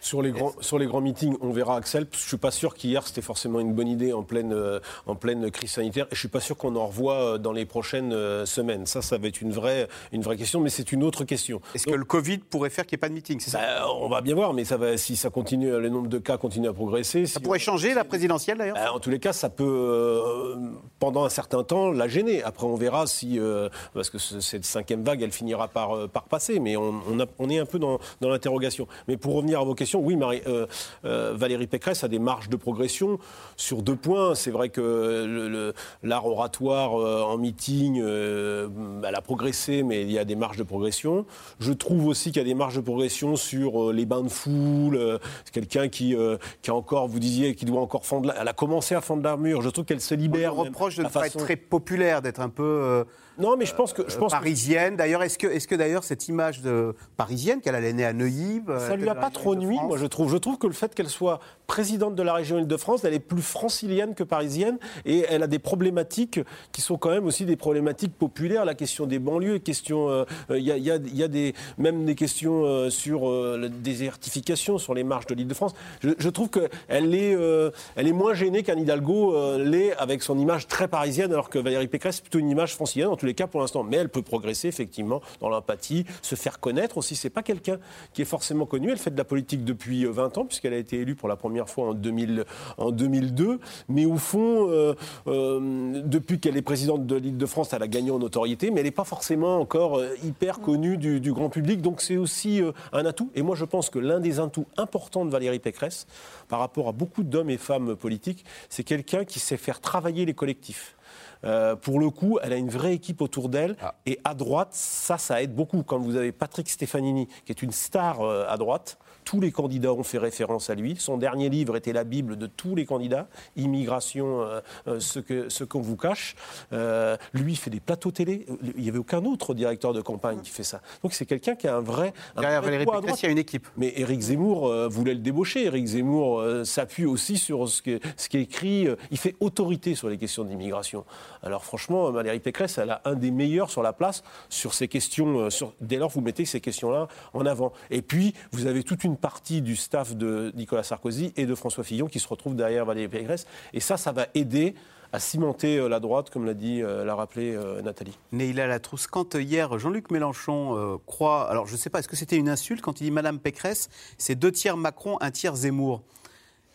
Sur 0.00 0.20
les, 0.22 0.30
grands, 0.32 0.52
sur 0.60 0.78
les 0.78 0.86
grands 0.86 1.00
meetings, 1.00 1.36
on 1.40 1.50
verra 1.50 1.76
Axel. 1.76 2.06
Je 2.12 2.16
ne 2.16 2.22
suis 2.28 2.36
pas 2.36 2.50
sûr 2.50 2.74
qu'hier, 2.74 3.06
c'était 3.06 3.22
forcément 3.22 3.60
une 3.60 3.72
bonne 3.72 3.88
idée 3.88 4.12
en 4.12 4.22
pleine, 4.22 4.52
euh, 4.52 4.80
en 5.06 5.14
pleine 5.14 5.50
crise 5.50 5.70
sanitaire. 5.72 6.06
Et 6.06 6.08
je 6.10 6.16
ne 6.16 6.20
suis 6.20 6.28
pas 6.28 6.40
sûr 6.40 6.56
qu'on 6.56 6.74
en 6.76 6.86
revoit 6.86 7.14
euh, 7.34 7.38
dans 7.38 7.52
les 7.52 7.64
prochaines 7.66 8.12
euh, 8.12 8.44
semaines. 8.46 8.86
Ça, 8.86 9.02
ça 9.02 9.18
va 9.18 9.28
être 9.28 9.40
une 9.40 9.52
vraie, 9.52 9.88
une 10.12 10.22
vraie 10.22 10.36
question, 10.36 10.60
mais 10.60 10.70
c'est 10.70 10.92
une 10.92 11.02
autre 11.04 11.24
question. 11.24 11.60
Est-ce 11.74 11.86
que 11.86 11.90
le 11.94 12.04
Covid 12.04 12.38
pourrait 12.38 12.70
faire 12.70 12.84
qu'il 12.86 12.96
n'y 12.96 13.00
ait 13.00 13.06
pas 13.06 13.08
de 13.08 13.14
meeting 13.14 13.38
ça? 13.40 13.58
Bah, 13.58 13.86
on 14.00 14.08
va 14.08 14.20
bien 14.20 14.34
voir, 14.34 14.52
mais 14.54 14.64
ça 14.64 14.76
va, 14.76 14.96
si 14.96 15.16
ça 15.16 15.30
continue, 15.30 15.70
le 15.70 15.88
nombre 15.88 16.08
de 16.08 16.18
cas 16.18 16.36
continue 16.36 16.68
à 16.68 16.72
progresser. 16.72 17.26
Ça 17.26 17.40
pourrait 17.40 17.58
changer 17.58 17.94
la 17.94 18.04
présidentielle 18.04 18.58
d'ailleurs? 18.58 18.74
Bah, 18.76 18.92
en 18.92 18.98
tous 19.00 19.10
les 19.10 19.18
cas, 19.20 19.32
ça 19.32 19.50
peut, 19.50 19.64
euh, 19.64 20.56
pendant 20.98 21.24
un 21.24 21.28
certain 21.28 21.62
temps, 21.64 21.90
la 21.90 22.08
gêner. 22.08 22.42
Après, 22.42 22.66
on 22.66 22.76
verra 22.76 23.06
si, 23.06 23.38
euh, 23.38 23.68
parce 23.94 24.10
que 24.10 24.18
ce- 24.18 24.40
cette 24.40 24.64
cinquième 24.64 25.02
vague, 25.04 25.22
elle 25.22 25.32
finira 25.32 25.68
par, 25.68 26.08
par 26.08 26.24
passer. 26.24 26.58
Mais 26.60 26.76
on, 26.76 26.94
on 27.08 27.20
a- 27.20 27.26
on 27.38 27.48
est 27.50 27.58
un 27.58 27.66
peu 27.66 27.78
dans, 27.78 27.98
dans 28.20 28.28
l'interrogation. 28.28 28.86
Mais 29.12 29.18
pour 29.18 29.34
revenir 29.34 29.60
à 29.60 29.64
vos 29.64 29.74
questions, 29.74 30.00
oui, 30.00 30.16
Marie- 30.16 30.40
euh, 30.46 30.66
euh, 31.04 31.34
Valérie 31.36 31.66
Pécresse 31.66 32.02
a 32.02 32.08
des 32.08 32.18
marges 32.18 32.48
de 32.48 32.56
progression 32.56 33.18
sur 33.58 33.82
deux 33.82 33.94
points. 33.94 34.34
C'est 34.34 34.50
vrai 34.50 34.70
que 34.70 35.74
l'art 36.02 36.24
oratoire 36.26 36.98
euh, 36.98 37.20
en 37.20 37.36
meeting, 37.36 37.98
elle 38.02 39.14
a 39.14 39.20
progressé, 39.20 39.82
mais 39.82 40.00
il 40.00 40.10
y 40.10 40.18
a 40.18 40.24
des 40.24 40.34
marges 40.34 40.56
de 40.56 40.62
progression. 40.62 41.26
Je 41.60 41.74
trouve 41.74 42.06
aussi 42.06 42.32
qu'il 42.32 42.40
y 42.40 42.44
a 42.44 42.48
des 42.48 42.54
marges 42.54 42.76
de 42.76 42.80
progression 42.80 43.36
sur 43.36 43.92
les 43.92 44.06
bains 44.06 44.22
de 44.22 44.30
foule. 44.30 45.18
c'est 45.44 45.52
quelqu'un 45.52 45.88
qui, 45.90 46.16
qui 46.62 46.70
a 46.70 46.74
encore, 46.74 47.06
vous 47.06 47.18
disiez, 47.18 47.54
qui 47.54 47.66
doit 47.66 47.82
encore 47.82 48.06
fendre. 48.06 48.28
la- 48.28 48.40
Elle 48.40 48.48
a 48.48 48.54
commencé 48.54 48.94
à 48.94 49.02
fendre 49.02 49.22
l'armure. 49.22 49.60
Je 49.60 49.68
trouve 49.68 49.84
qu'elle 49.84 50.00
se 50.00 50.14
On 50.14 50.16
libère. 50.16 50.54
même. 50.54 50.64
reproche 50.68 50.96
de 50.96 51.02
ne 51.02 51.08
pas 51.10 51.26
être 51.26 51.36
très 51.36 51.56
populaire, 51.56 52.22
d'être 52.22 52.40
un 52.40 52.48
peu 52.48 53.04
Non, 53.38 53.56
mais 53.56 53.64
je 53.66 53.74
pense 53.74 53.92
que. 53.92 54.02
Je 54.08 54.16
pense 54.16 54.32
que- 54.32 54.36
parisienne. 54.38 54.96
D'ailleurs, 54.96 55.22
est-ce 55.22 55.38
que, 55.38 55.46
est-ce 55.46 55.66
que 55.68 55.74
d'ailleurs 55.74 56.04
cette 56.04 56.28
image 56.28 56.60
de 56.62 56.94
parisienne, 57.16 57.60
qu'elle 57.60 57.74
allait 57.74 57.92
née 57.92 58.04
à 58.04 58.12
Neuilly, 58.12 58.62
euh, 58.68 58.78
Ça 58.88 58.96
lui 58.96 59.08
a 59.08 59.14
pas 59.14 59.30
trop 59.30 59.54
nuit, 59.54 59.78
moi 59.82 59.96
je 59.96 60.06
trouve. 60.06 60.30
Je 60.30 60.36
trouve 60.36 60.58
que 60.58 60.66
le 60.66 60.72
fait 60.72 60.94
qu'elle 60.94 61.08
soit 61.08 61.40
présidente 61.66 62.14
de 62.14 62.22
la 62.22 62.34
région 62.34 62.58
Île-de-France, 62.58 63.04
elle 63.04 63.14
est 63.14 63.18
plus 63.18 63.40
francilienne 63.42 64.14
que 64.14 64.24
parisienne 64.24 64.78
et 65.06 65.24
elle 65.28 65.42
a 65.42 65.46
des 65.46 65.58
problématiques 65.58 66.40
qui 66.72 66.80
sont 66.82 66.98
quand 66.98 67.08
même 67.10 67.26
aussi 67.26 67.46
des 67.46 67.56
problématiques 67.56 68.14
populaires. 68.16 68.64
La 68.66 68.74
question 68.74 69.06
des 69.06 69.18
banlieues, 69.18 69.58
question, 69.58 70.08
euh, 70.10 70.24
euh, 70.50 70.58
il 70.58 70.64
y 70.64 70.70
a, 70.72 70.76
il 70.76 70.84
y 70.84 70.90
a- 70.90 70.96
il 70.96 71.16
y 71.16 71.22
a 71.22 71.28
des, 71.28 71.54
même 71.78 72.04
des 72.04 72.14
questions 72.14 72.64
euh, 72.64 72.90
sur 72.90 73.28
euh, 73.28 73.56
la 73.58 73.68
désertification 73.68 74.78
sur 74.78 74.92
les 74.94 75.04
marges 75.04 75.26
de 75.26 75.34
l'Île-de-France. 75.34 75.72
Je, 76.02 76.10
je 76.18 76.28
trouve 76.28 76.50
qu'elle 76.50 77.14
est, 77.14 77.34
euh, 77.34 77.70
elle 77.96 78.06
est 78.08 78.12
moins 78.12 78.34
gênée 78.34 78.62
qu'Anne 78.62 78.80
Hidalgo 78.80 79.34
euh, 79.34 79.64
l'est 79.64 79.94
avec 79.96 80.22
son 80.22 80.38
image 80.38 80.66
très 80.68 80.88
parisienne, 80.88 81.32
alors 81.32 81.48
que 81.48 81.58
Valérie 81.58 81.86
Pécresse 81.88 82.16
c'est 82.16 82.22
plutôt 82.22 82.38
une 82.38 82.50
image 82.50 82.74
francilienne 82.74 83.08
en 83.08 83.16
tous 83.22 83.26
les 83.26 83.34
cas 83.34 83.46
pour 83.46 83.60
l'instant. 83.60 83.84
Mais 83.84 83.98
elle 83.98 84.08
peut 84.08 84.22
progresser 84.22 84.66
effectivement 84.66 85.20
dans 85.40 85.48
l'empathie, 85.48 86.04
se 86.22 86.34
faire 86.34 86.58
connaître 86.58 86.98
aussi. 86.98 87.14
C'est 87.14 87.30
pas 87.30 87.44
quelqu'un 87.44 87.78
qui 88.12 88.22
est 88.22 88.26
forcément 88.26 88.66
connu. 88.66 88.90
Elle 88.90 88.98
fait 88.98 89.12
de 89.12 89.16
la 89.16 89.24
politique 89.24 89.64
depuis 89.64 90.04
euh, 90.04 90.10
20 90.10 90.38
ans 90.38 90.44
puisqu'elle 90.44 90.74
a 90.74 90.78
été 90.78 90.98
élue 90.98 91.14
pour 91.14 91.28
la 91.28 91.36
première 91.36 91.68
fois 91.68 91.90
en, 91.90 91.94
2000, 91.94 92.44
en 92.78 92.90
2002. 92.90 93.60
Mais 93.88 94.06
au 94.06 94.16
fond, 94.16 94.68
euh, 94.70 94.94
euh, 95.28 96.02
depuis 96.04 96.40
qu'elle 96.40 96.56
est 96.56 96.62
présidente 96.62 97.06
de 97.06 97.14
l'Île-de-France, 97.14 97.72
elle 97.72 97.82
a 97.82 97.88
gagné 97.88 98.10
en 98.10 98.18
notoriété, 98.18 98.70
mais 98.70 98.80
elle 98.80 98.86
n'est 98.86 98.90
pas 98.90 99.04
forcément 99.04 99.60
encore 99.60 99.98
euh, 99.98 100.14
hyper 100.24 100.60
connue 100.60 100.96
du, 100.96 101.20
du 101.20 101.32
grand 101.32 101.48
public. 101.48 101.80
Donc 101.80 102.00
c'est 102.00 102.16
aussi 102.16 102.60
euh, 102.60 102.72
un 102.92 103.06
atout. 103.06 103.30
Et 103.36 103.42
moi 103.42 103.54
je 103.54 103.64
pense 103.64 103.88
que 103.88 104.00
l'un 104.00 104.18
des 104.18 104.40
atouts 104.40 104.66
importants 104.76 105.24
de 105.24 105.30
Valérie 105.30 105.60
Pécresse, 105.60 106.06
par 106.48 106.58
rapport 106.58 106.88
à 106.88 106.92
beaucoup 106.92 107.22
d'hommes 107.22 107.50
et 107.50 107.56
femmes 107.56 107.94
politiques, 107.94 108.44
c'est 108.68 108.84
quelqu'un 108.84 109.24
qui 109.24 109.38
sait 109.38 109.56
faire 109.56 109.80
travailler 109.80 110.24
les 110.24 110.34
collectifs. 110.34 110.96
Euh, 111.44 111.76
pour 111.76 111.98
le 111.98 112.10
coup, 112.10 112.38
elle 112.42 112.52
a 112.52 112.56
une 112.56 112.68
vraie 112.68 112.94
équipe 112.94 113.20
autour 113.20 113.48
d'elle. 113.48 113.76
Et 114.06 114.20
à 114.24 114.34
droite, 114.34 114.70
ça, 114.72 115.18
ça 115.18 115.42
aide 115.42 115.54
beaucoup. 115.54 115.82
Quand 115.82 115.98
vous 115.98 116.16
avez 116.16 116.32
Patrick 116.32 116.68
Stefanini, 116.68 117.26
qui 117.44 117.52
est 117.52 117.62
une 117.62 117.72
star 117.72 118.20
euh, 118.20 118.46
à 118.48 118.56
droite, 118.56 118.98
tous 119.32 119.40
les 119.40 119.50
candidats 119.50 119.94
ont 119.94 120.02
fait 120.02 120.18
référence 120.18 120.68
à 120.68 120.74
lui. 120.74 120.94
Son 120.98 121.16
dernier 121.16 121.48
livre 121.48 121.74
était 121.74 121.94
la 121.94 122.04
Bible 122.04 122.36
de 122.36 122.46
tous 122.46 122.74
les 122.74 122.84
candidats. 122.84 123.28
Immigration, 123.56 124.42
euh, 124.42 124.60
euh, 124.88 125.00
ce 125.00 125.20
que 125.20 125.48
ce 125.48 125.64
qu'on 125.64 125.80
vous 125.80 125.96
cache. 125.96 126.36
Euh, 126.74 127.16
lui, 127.32 127.56
fait 127.56 127.70
des 127.70 127.80
plateaux 127.80 128.10
télé. 128.10 128.44
Il 128.76 128.82
n'y 128.82 128.90
avait 128.90 128.98
aucun 128.98 129.24
autre 129.24 129.54
directeur 129.54 129.94
de 129.94 130.02
campagne 130.02 130.40
qui 130.42 130.50
fait 130.50 130.64
ça. 130.64 130.82
Donc 131.02 131.14
c'est 131.14 131.24
quelqu'un 131.24 131.54
qui 131.54 131.66
a 131.66 131.76
un 131.76 131.80
vrai. 131.80 132.12
Derrière 132.36 132.60
Valérie 132.60 132.84
Pécresse, 132.84 133.22
il 133.22 133.24
y 133.24 133.28
a 133.28 133.32
une 133.32 133.38
équipe. 133.38 133.66
Mais 133.78 133.94
Éric 133.96 134.20
Zemmour 134.20 134.66
euh, 134.68 134.86
voulait 134.86 135.14
le 135.14 135.20
débaucher. 135.20 135.64
Éric 135.64 135.86
Zemmour 135.86 136.44
s'appuie 136.64 137.06
aussi 137.06 137.38
sur 137.38 137.70
ce, 137.70 137.80
qui 137.80 137.92
est 137.92 138.34
écrit. 138.34 138.86
il 139.10 139.16
fait 139.16 139.34
autorité 139.40 139.94
sur 139.94 140.10
les 140.10 140.18
questions 140.18 140.44
d'immigration. 140.44 141.06
Alors 141.42 141.64
franchement, 141.64 142.10
Valérie 142.10 142.40
Pécresse, 142.40 142.76
elle 142.76 142.90
a 142.90 143.00
un 143.06 143.14
des 143.14 143.30
meilleurs 143.30 143.70
sur 143.70 143.82
la 143.82 143.94
place 143.94 144.22
sur 144.50 144.74
ces 144.74 144.88
questions. 144.88 145.48
sur- 145.48 145.72
dès 145.80 145.96
lors, 145.96 146.10
vous 146.10 146.20
mettez 146.20 146.44
ces 146.44 146.60
questions-là 146.60 147.08
en 147.32 147.46
avant. 147.46 147.72
Et 147.90 148.02
puis, 148.02 148.34
vous 148.52 148.66
avez 148.66 148.82
toute 148.82 149.04
une 149.04 149.16
partie 149.22 149.62
du 149.62 149.76
staff 149.76 150.14
de 150.14 150.52
Nicolas 150.54 150.82
Sarkozy 150.82 151.32
et 151.36 151.46
de 151.46 151.54
François 151.54 151.84
Fillon 151.84 152.08
qui 152.08 152.20
se 152.20 152.28
retrouvent 152.28 152.56
derrière 152.56 152.84
Valérie 152.84 153.08
Pécresse. 153.08 153.46
Et 153.72 153.80
ça, 153.80 153.96
ça 153.96 154.12
va 154.12 154.26
aider 154.34 154.74
à 155.12 155.20
cimenter 155.20 155.78
euh, 155.78 155.88
la 155.88 156.00
droite, 156.00 156.30
comme 156.30 156.44
l'a 156.44 156.54
dit, 156.54 156.82
euh, 156.82 157.04
l'a 157.04 157.14
rappelé 157.14 157.54
euh, 157.54 157.80
Nathalie. 157.82 158.18
Neila 158.32 158.66
Latrousse, 158.66 159.06
quand 159.06 159.34
hier 159.34 159.78
Jean-Luc 159.78 160.10
Mélenchon 160.10 161.00
croit, 161.06 161.48
alors 161.48 161.66
je 161.66 161.72
ne 161.72 161.78
sais 161.78 161.90
pas, 161.90 162.00
est-ce 162.00 162.08
que 162.08 162.16
c'était 162.16 162.36
une 162.36 162.48
insulte 162.48 162.82
quand 162.82 163.00
il 163.00 163.04
dit 163.04 163.10
Madame 163.10 163.38
Pécresse, 163.38 163.88
c'est 164.18 164.34
deux 164.34 164.52
tiers 164.52 164.76
Macron, 164.76 165.18
un 165.20 165.30
tiers 165.30 165.54
Zemmour? 165.54 166.02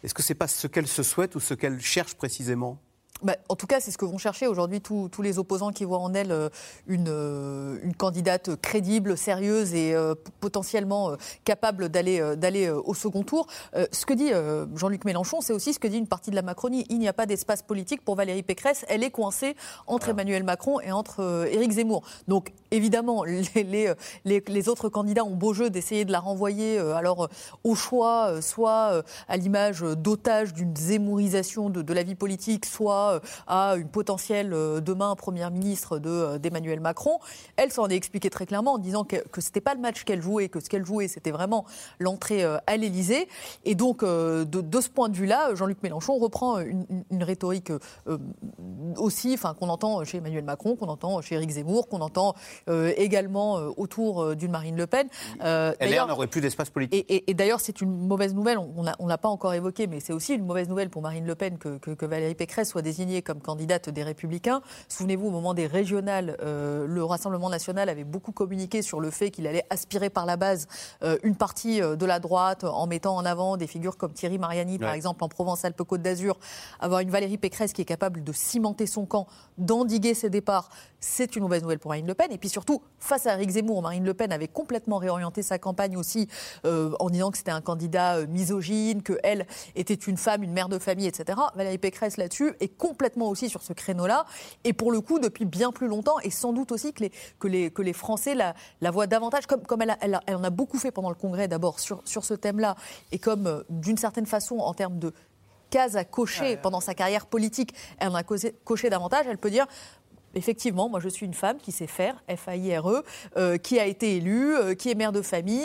Est-ce 0.04 0.14
que 0.14 0.24
c'est 0.24 0.36
pas 0.36 0.48
ce 0.48 0.68
qu'elle 0.68 0.88
se 0.88 1.04
souhaite 1.04 1.36
ou 1.36 1.40
ce 1.40 1.54
qu'elle 1.54 1.82
cherche 1.82 2.16
précisément? 2.16 2.80
Bah, 3.24 3.36
en 3.50 3.56
tout 3.56 3.66
cas, 3.66 3.80
c'est 3.80 3.90
ce 3.90 3.98
que 3.98 4.06
vont 4.06 4.20
chercher 4.20 4.46
aujourd'hui 4.46 4.80
tous, 4.80 5.10
tous 5.10 5.24
les 5.24 5.40
opposants 5.40 5.72
qui 5.72 5.86
voient 5.86 5.98
en 5.98 6.14
elle 6.14 6.32
euh, 6.32 6.50
une, 6.86 7.08
euh, 7.10 7.80
une 7.82 7.96
candidate 7.96 8.56
crédible, 8.58 9.18
sérieuse 9.18 9.74
et 9.74 9.96
euh, 9.96 10.14
potentiellement 10.40 11.16
capable 11.44 11.90
d'aller 11.90 12.36
d'aller 12.38 12.70
au 12.70 12.94
second 12.94 13.24
tour. 13.24 13.48
Ce 13.92 14.06
que 14.06 14.14
dit 14.14 14.32
Jean-Luc 14.76 15.06
Mélenchon, 15.06 15.42
c'est 15.42 15.54
aussi 15.54 15.74
ce 15.74 15.80
que 15.80 15.88
dit 15.88 15.98
une 15.98 16.08
partie 16.08 16.30
de 16.30 16.36
la 16.36 16.42
Macronie. 16.42 16.86
Il 16.90 17.00
n'y 17.00 17.08
a 17.08 17.14
pas 17.14 17.26
d'espace 17.26 17.62
politique 17.64 18.04
pour 18.04 18.16
Valérie 18.16 18.44
Pécresse. 18.44 18.86
Elle 18.88 19.04
est 19.04 19.10
coincée 19.12 19.56
entre 19.88 20.10
Emmanuel 20.10 20.44
Macron 20.44 20.80
et 20.80 20.92
entre 20.92 21.48
Éric 21.52 21.72
Zemmour. 21.72 22.04
Donc, 22.28 22.54
évidemment, 22.72 23.24
les, 23.24 23.44
les, 23.56 23.94
les- 24.26 24.44
les 24.48 24.70
autres 24.70 24.90
candidats 24.90 25.24
ont 25.26 25.36
beau 25.36 25.54
jeu 25.54 25.70
d'essayer 25.70 26.06
de 26.06 26.12
la 26.12 26.20
renvoyer 26.20 26.78
alors 26.78 27.30
au 27.64 27.76
choix, 27.76 28.42
soit 28.42 29.04
à 29.28 29.38
l'image 29.38 29.82
d'otage 29.82 30.54
d'une 30.54 30.76
zémourisation 30.76 31.70
de, 31.70 31.82
de 31.82 31.94
la 31.94 32.04
vie 32.04 32.16
politique, 32.16 32.66
soit 32.66 33.07
croit 33.08 33.22
à 33.48 33.76
une 33.76 33.88
potentielle 33.88 34.50
demain 34.50 35.16
première 35.16 35.52
ministre 35.52 36.00
d'Emmanuel 36.00 36.80
Macron. 36.80 37.20
Elle 37.56 37.72
s'en 37.72 37.88
est 37.88 37.96
expliquée 37.96 38.30
très 38.30 38.46
clairement 38.46 38.74
en 38.74 38.78
disant 38.78 39.04
que, 39.04 39.18
que 39.30 39.42
ce 39.42 39.48
n'était 39.48 39.62
pas 39.62 39.74
le 39.74 39.82
match 39.82 40.04
qu'elle 40.04 40.22
jouait, 40.22 40.50
que 40.50 40.60
ce 40.60 40.70
qu'elle 40.70 40.86
jouait, 40.86 41.08
c'était 41.08 41.32
vraiment 41.32 41.66
l'entrée 42.00 42.44
à 42.44 42.78
l'Élysée. 42.78 43.28
Et 43.66 43.76
donc, 43.76 44.04
de, 44.04 44.82
ce 44.82 44.90
point 44.90 45.10
de 45.10 45.16
vue-là, 45.16 45.56
Jean-Luc 45.56 45.82
Mélenchon 45.84 46.18
reprend 46.18 46.60
une, 46.60 46.86
une 47.12 47.24
rhétorique 47.24 47.72
aussi, 48.98 49.34
enfin, 49.34 49.54
qu'on 49.54 49.70
entend 49.70 50.04
chez 50.04 50.18
Emmanuel 50.18 50.44
Macron, 50.44 50.76
qu'on 50.76 50.88
entend 50.88 51.22
chez 51.22 51.36
Éric 51.36 51.52
Zemmour, 51.52 51.88
qu'on 51.88 52.02
entend 52.02 52.36
également 52.68 53.56
autour 53.78 54.36
d'une 54.36 54.52
Marine 54.52 54.78
Le 54.78 54.88
Pen. 54.88 55.08
LR 55.42 56.08
n'aurait 56.08 56.28
plus 56.28 56.42
d'espace 56.42 56.70
politique. 56.70 57.06
Et, 57.10 57.34
d'ailleurs, 57.34 57.60
c'est 57.60 57.82
une 57.82 58.08
mauvaise 58.08 58.34
nouvelle, 58.34 58.58
on 58.58 58.84
ne 58.84 59.10
l'a 59.10 59.18
pas 59.18 59.30
encore 59.30 59.54
évoqué, 59.54 59.88
mais 59.88 60.00
c'est 60.00 60.14
aussi 60.14 60.34
une 60.34 60.46
mauvaise 60.46 60.70
nouvelle 60.70 60.90
pour 60.90 61.02
Marine 61.02 61.26
Le 61.26 61.36
Pen 61.36 61.58
que, 61.58 62.06
Valérie 62.06 62.36
Pécresse 62.36 62.70
soit 62.70 62.82
désignée 62.82 62.97
comme 63.24 63.42
candidate 63.42 63.90
des 63.90 64.04
Républicains. 64.04 64.62
Souvenez-vous, 64.90 65.28
au 65.28 65.32
moment 65.32 65.54
des 65.54 65.68
régionales, 65.68 66.36
euh, 66.42 66.88
le 66.88 67.04
Rassemblement 67.04 67.50
national 67.50 67.90
avait 67.90 68.04
beaucoup 68.04 68.32
communiqué 68.32 68.82
sur 68.82 69.00
le 69.00 69.12
fait 69.12 69.30
qu'il 69.30 69.46
allait 69.46 69.66
aspirer 69.70 70.10
par 70.10 70.26
la 70.26 70.36
base 70.36 70.68
euh, 71.04 71.18
une 71.22 71.36
partie 71.36 71.82
euh, 71.82 71.96
de 71.96 72.06
la 72.08 72.20
droite 72.20 72.64
en 72.64 72.88
mettant 72.88 73.16
en 73.16 73.24
avant 73.24 73.56
des 73.56 73.68
figures 73.68 73.98
comme 73.98 74.14
Thierry 74.14 74.40
Mariani, 74.40 74.80
par 74.80 74.94
exemple, 74.94 75.24
en 75.24 75.30
Provence-Alpes-Côte 75.30 76.02
d'Azur. 76.02 76.40
Avoir 76.80 77.02
une 77.02 77.12
Valérie 77.12 77.38
Pécresse 77.38 77.72
qui 77.72 77.84
est 77.84 77.86
capable 77.86 78.24
de 78.24 78.32
cimenter 78.32 78.88
son 78.88 79.06
camp, 79.06 79.28
d'endiguer 79.60 80.16
ses 80.16 80.30
départs, 80.30 80.70
c'est 81.00 81.36
une 81.36 81.44
mauvaise 81.44 81.62
nouvelle 81.62 81.80
pour 81.80 81.90
Marine 81.90 82.08
Le 82.08 82.16
Pen. 82.16 82.32
Et 82.32 82.38
puis 82.38 82.50
surtout, 82.50 82.82
face 82.98 83.28
à 83.28 83.34
Eric 83.34 83.52
Zemmour, 83.52 83.82
Marine 83.82 84.04
Le 84.04 84.14
Pen 84.14 84.32
avait 84.32 84.48
complètement 84.48 84.98
réorienté 84.98 85.44
sa 85.44 85.60
campagne 85.60 85.96
aussi 85.98 86.28
euh, 86.66 86.92
en 87.00 87.10
disant 87.10 87.32
que 87.32 87.38
c'était 87.38 87.52
un 87.52 87.62
candidat 87.62 88.26
misogyne, 88.26 89.04
qu'elle 89.04 89.46
était 89.76 89.94
une 89.94 90.18
femme, 90.18 90.44
une 90.44 90.52
mère 90.52 90.70
de 90.70 90.80
famille, 90.80 91.08
etc. 91.08 91.40
Valérie 91.56 91.78
Pécresse 91.78 92.18
là-dessus 92.18 92.54
est 92.60 92.70
complètement 92.88 93.28
aussi 93.28 93.50
sur 93.50 93.62
ce 93.62 93.74
créneau-là. 93.74 94.26
Et 94.64 94.74
pour 94.74 94.92
le 94.92 95.02
coup, 95.02 95.20
depuis 95.20 95.46
bien 95.46 95.72
plus 95.72 95.88
longtemps, 95.88 96.20
et 96.24 96.30
sans 96.30 96.54
doute 96.54 96.72
aussi 96.72 96.94
que 96.94 97.04
les, 97.04 97.12
que 97.40 97.48
les, 97.48 97.70
que 97.70 97.82
les 97.82 97.94
Français 97.94 98.34
la, 98.34 98.54
la 98.82 98.92
voient 98.92 99.08
davantage, 99.08 99.46
comme, 99.46 99.62
comme 99.64 99.82
elle, 99.82 99.98
elle, 100.02 100.36
en 100.36 100.44
a 100.44 100.50
beaucoup 100.50 100.78
fait 100.78 100.92
pendant 100.92 101.10
le 101.10 101.16
Congrès 101.16 101.48
d'abord 101.48 101.80
sur, 101.80 102.02
sur 102.06 102.24
ce 102.24 102.34
thème-là, 102.34 102.76
et 103.12 103.20
comme 103.20 103.48
euh, 103.48 103.64
d'une 103.70 103.98
certaine 103.98 104.26
façon, 104.26 104.60
en 104.60 104.74
termes 104.74 105.00
de 105.00 105.14
cases 105.70 105.96
à 105.98 106.06
cocher 106.06 106.56
pendant 106.56 106.80
sa 106.80 106.94
carrière 106.94 107.26
politique, 107.26 107.74
elle 108.00 108.08
en 108.08 108.16
a 108.16 108.24
coché 108.24 108.90
davantage, 108.90 109.26
elle 109.28 109.38
peut 109.38 109.50
dire 109.50 109.68
effectivement, 110.36 110.90
moi 110.90 111.00
je 111.00 111.10
suis 111.10 111.26
une 111.26 111.34
femme 111.34 111.58
qui 111.58 111.72
sait 111.72 111.88
faire, 111.88 112.16
F-A-I-R-E, 112.34 113.04
euh, 113.38 113.58
qui 113.58 113.80
a 113.80 113.86
été 113.86 114.18
élue, 114.18 114.56
euh, 114.56 114.74
qui 114.76 114.90
est 114.90 114.96
mère 114.96 115.12
de 115.12 115.22
famille. 115.22 115.62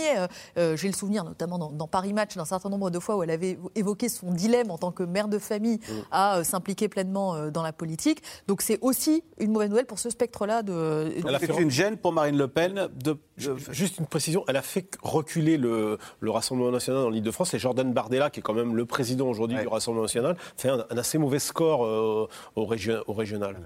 Euh, 0.57 0.77
j'ai 0.77 0.89
le 0.89 0.95
souvenir, 0.95 1.25
notamment 1.25 1.59
dans, 1.59 1.87
Paris 1.87 2.13
Match, 2.13 2.37
d'un 2.37 2.45
certain 2.45 2.71
nombre 2.71 2.91
de 2.91 2.99
fois 2.99 3.17
où 3.17 3.23
elle 3.23 3.31
avait 3.31 3.59
évoqué 3.75 4.09
son 4.09 4.33
dilemme 4.33 4.71
en 4.71 4.79
tant 4.79 4.93
que 4.93 5.03
mère 5.03 5.29
de 5.29 5.39
famille 5.39 5.77
mmh. 5.77 5.93
à 6.11 6.45
s'impliquer 6.45 6.89
pleinement 6.89 7.51
dans 7.51 7.63
la 7.63 7.73
politique. 7.73 8.23
Donc 8.49 8.63
c'est 8.63 8.79
aussi 8.81 9.23
une 9.39 9.53
mauvaise 9.53 9.69
nouvelle 9.69 9.87
pour 9.87 9.99
ce 9.99 10.11
spectre-là. 10.11 10.63
De... 10.63 11.13
Elle 11.27 11.35
a 11.35 11.39
fait 11.39 11.61
une 11.61 11.71
gêne 11.71 11.97
pour 11.97 12.13
Marine 12.13 12.37
Le 12.37 12.49
Pen. 12.49 12.89
De... 12.95 13.19
Juste 13.37 13.99
une 13.99 14.07
précision, 14.07 14.45
elle 14.49 14.57
a 14.57 14.63
fait 14.63 14.89
reculer 15.03 15.59
le, 15.59 15.99
Rassemblement 16.23 16.71
national 16.71 17.03
dans 17.03 17.11
l'île 17.11 17.23
de 17.23 17.31
France 17.31 17.53
et 17.53 17.59
Jordan 17.59 17.93
Bardella, 17.93 18.31
qui 18.31 18.41
est 18.41 18.43
quand 18.43 18.55
même 18.55 18.75
le 18.75 18.87
président 18.87 19.29
aujourd'hui 19.29 19.59
du 19.59 19.69
Rassemblement 19.69 20.05
national, 20.05 20.37
fait 20.57 20.71
un, 20.71 20.87
assez 20.97 21.19
mauvais 21.19 21.39
score 21.41 21.81
au, 21.81 22.29
au 22.57 23.13
régional. 23.13 23.57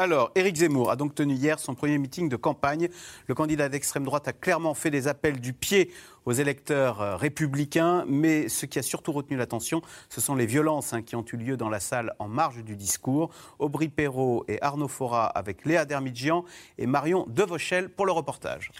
Alors, 0.00 0.30
Éric 0.34 0.56
Zemmour 0.56 0.90
a 0.90 0.96
donc 0.96 1.14
tenu 1.14 1.34
hier 1.34 1.58
son 1.58 1.74
premier 1.74 1.98
meeting 1.98 2.30
de 2.30 2.36
campagne. 2.36 2.88
Le 3.26 3.34
candidat 3.34 3.68
d'extrême 3.68 4.04
droite 4.04 4.26
a 4.28 4.32
clairement 4.32 4.72
fait 4.72 4.90
des 4.90 5.08
appels 5.08 5.38
du 5.40 5.52
pied 5.52 5.92
aux 6.24 6.32
électeurs 6.32 7.02
euh, 7.02 7.16
républicains, 7.16 8.06
mais 8.08 8.48
ce 8.48 8.64
qui 8.64 8.78
a 8.78 8.82
surtout 8.82 9.12
retenu 9.12 9.36
l'attention, 9.36 9.82
ce 10.08 10.22
sont 10.22 10.34
les 10.34 10.46
violences 10.46 10.94
hein, 10.94 11.02
qui 11.02 11.16
ont 11.16 11.24
eu 11.30 11.36
lieu 11.36 11.58
dans 11.58 11.68
la 11.68 11.80
salle 11.80 12.14
en 12.18 12.28
marge 12.28 12.64
du 12.64 12.76
discours. 12.76 13.28
Aubry 13.58 13.90
Perrault 13.90 14.46
et 14.48 14.56
Arnaud 14.62 14.88
Fora 14.88 15.26
avec 15.26 15.66
Léa 15.66 15.84
Dermidjian 15.84 16.46
et 16.78 16.86
Marion 16.86 17.26
Devauchel 17.28 17.90
pour 17.90 18.06
le 18.06 18.12
reportage. 18.12 18.72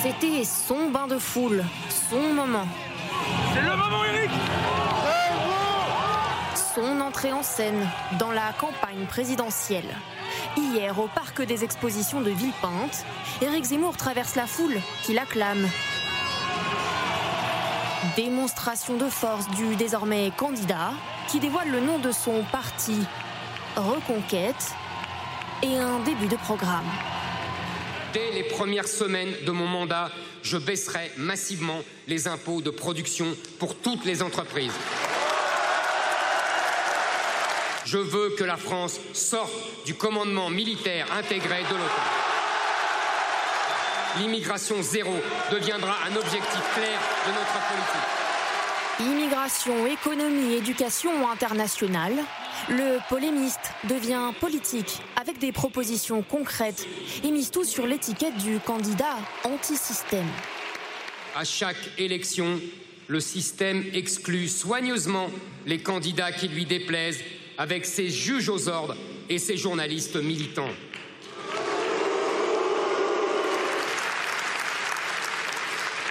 C'était 0.00 0.44
son 0.44 0.92
bain 0.92 1.08
de 1.08 1.18
foule, 1.18 1.64
son 1.88 2.32
moment. 2.32 2.68
C'est 3.52 3.62
le 3.62 3.76
moment, 3.76 4.04
Éric 4.04 4.30
son 6.74 7.00
entrée 7.00 7.32
en 7.32 7.42
scène 7.42 7.86
dans 8.18 8.30
la 8.30 8.52
campagne 8.58 9.04
présidentielle. 9.06 9.96
Hier, 10.56 10.98
au 10.98 11.08
parc 11.08 11.42
des 11.42 11.64
expositions 11.64 12.20
de 12.20 12.30
Villepinte, 12.30 13.04
Éric 13.42 13.64
Zemmour 13.64 13.96
traverse 13.96 14.36
la 14.36 14.46
foule 14.46 14.80
qui 15.02 15.12
l'acclame. 15.12 15.68
Démonstration 18.16 18.96
de 18.96 19.08
force 19.08 19.48
du 19.50 19.76
désormais 19.76 20.32
candidat 20.36 20.92
qui 21.28 21.40
dévoile 21.40 21.70
le 21.70 21.80
nom 21.80 21.98
de 21.98 22.10
son 22.10 22.42
parti, 22.50 22.98
Reconquête, 23.76 24.72
et 25.62 25.76
un 25.76 26.00
début 26.00 26.26
de 26.26 26.36
programme. 26.36 26.84
Dès 28.12 28.32
les 28.32 28.44
premières 28.44 28.88
semaines 28.88 29.32
de 29.46 29.50
mon 29.50 29.66
mandat, 29.66 30.10
je 30.42 30.58
baisserai 30.58 31.10
massivement 31.16 31.80
les 32.08 32.28
impôts 32.28 32.60
de 32.60 32.70
production 32.70 33.26
pour 33.58 33.76
toutes 33.76 34.04
les 34.04 34.22
entreprises. 34.22 34.72
Je 37.92 37.98
veux 37.98 38.30
que 38.30 38.44
la 38.44 38.56
France 38.56 38.98
sorte 39.12 39.52
du 39.84 39.94
commandement 39.94 40.48
militaire 40.48 41.06
intégré 41.12 41.60
de 41.60 41.74
l'OTAN. 41.74 42.02
L'immigration 44.18 44.80
zéro 44.80 45.12
deviendra 45.50 45.96
un 46.10 46.16
objectif 46.16 46.62
clair 46.74 46.98
de 47.26 47.32
notre 47.34 47.60
politique. 47.68 49.10
Immigration, 49.12 49.86
économie, 49.86 50.54
éducation 50.54 51.28
internationale. 51.28 52.14
Le 52.70 52.98
polémiste 53.10 53.72
devient 53.84 54.32
politique 54.40 55.02
avec 55.20 55.38
des 55.38 55.52
propositions 55.52 56.22
concrètes 56.22 56.86
et 57.22 57.30
mise 57.30 57.50
tout 57.50 57.64
sur 57.64 57.86
l'étiquette 57.86 58.38
du 58.38 58.58
candidat 58.60 59.18
anti-système. 59.44 60.28
À 61.36 61.44
chaque 61.44 61.90
élection, 61.98 62.58
le 63.08 63.20
système 63.20 63.84
exclut 63.92 64.48
soigneusement 64.48 65.28
les 65.66 65.82
candidats 65.82 66.32
qui 66.32 66.48
lui 66.48 66.64
déplaisent 66.64 67.20
avec 67.62 67.86
ses 67.86 68.10
juges 68.10 68.48
aux 68.48 68.68
ordres 68.68 68.96
et 69.28 69.38
ses 69.38 69.56
journalistes 69.56 70.16
militants. 70.16 70.74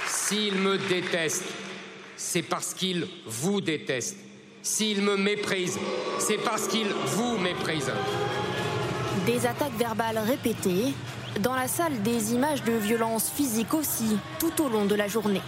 S'il 0.08 0.56
me 0.56 0.78
déteste, 0.78 1.44
c'est 2.16 2.42
parce 2.42 2.74
qu'il 2.74 3.06
vous 3.26 3.60
déteste. 3.60 4.16
S'il 4.64 5.02
me 5.02 5.18
méprise, 5.18 5.78
c'est 6.20 6.38
parce 6.38 6.70
qu'il 6.70 6.88
vous 6.88 7.38
méprise. 7.38 7.92
Des 9.26 9.46
attaques 9.46 9.78
verbales 9.78 10.20
répétées, 10.20 10.94
dans 11.42 11.56
la 11.56 11.68
salle 11.68 12.02
des 12.02 12.34
images 12.34 12.64
de 12.64 12.72
violence 12.72 13.30
physique 13.30 13.74
aussi, 13.74 14.16
tout 14.40 14.64
au 14.64 14.70
long 14.70 14.86
de 14.86 14.96
la 14.96 15.10
journée. 15.10 15.42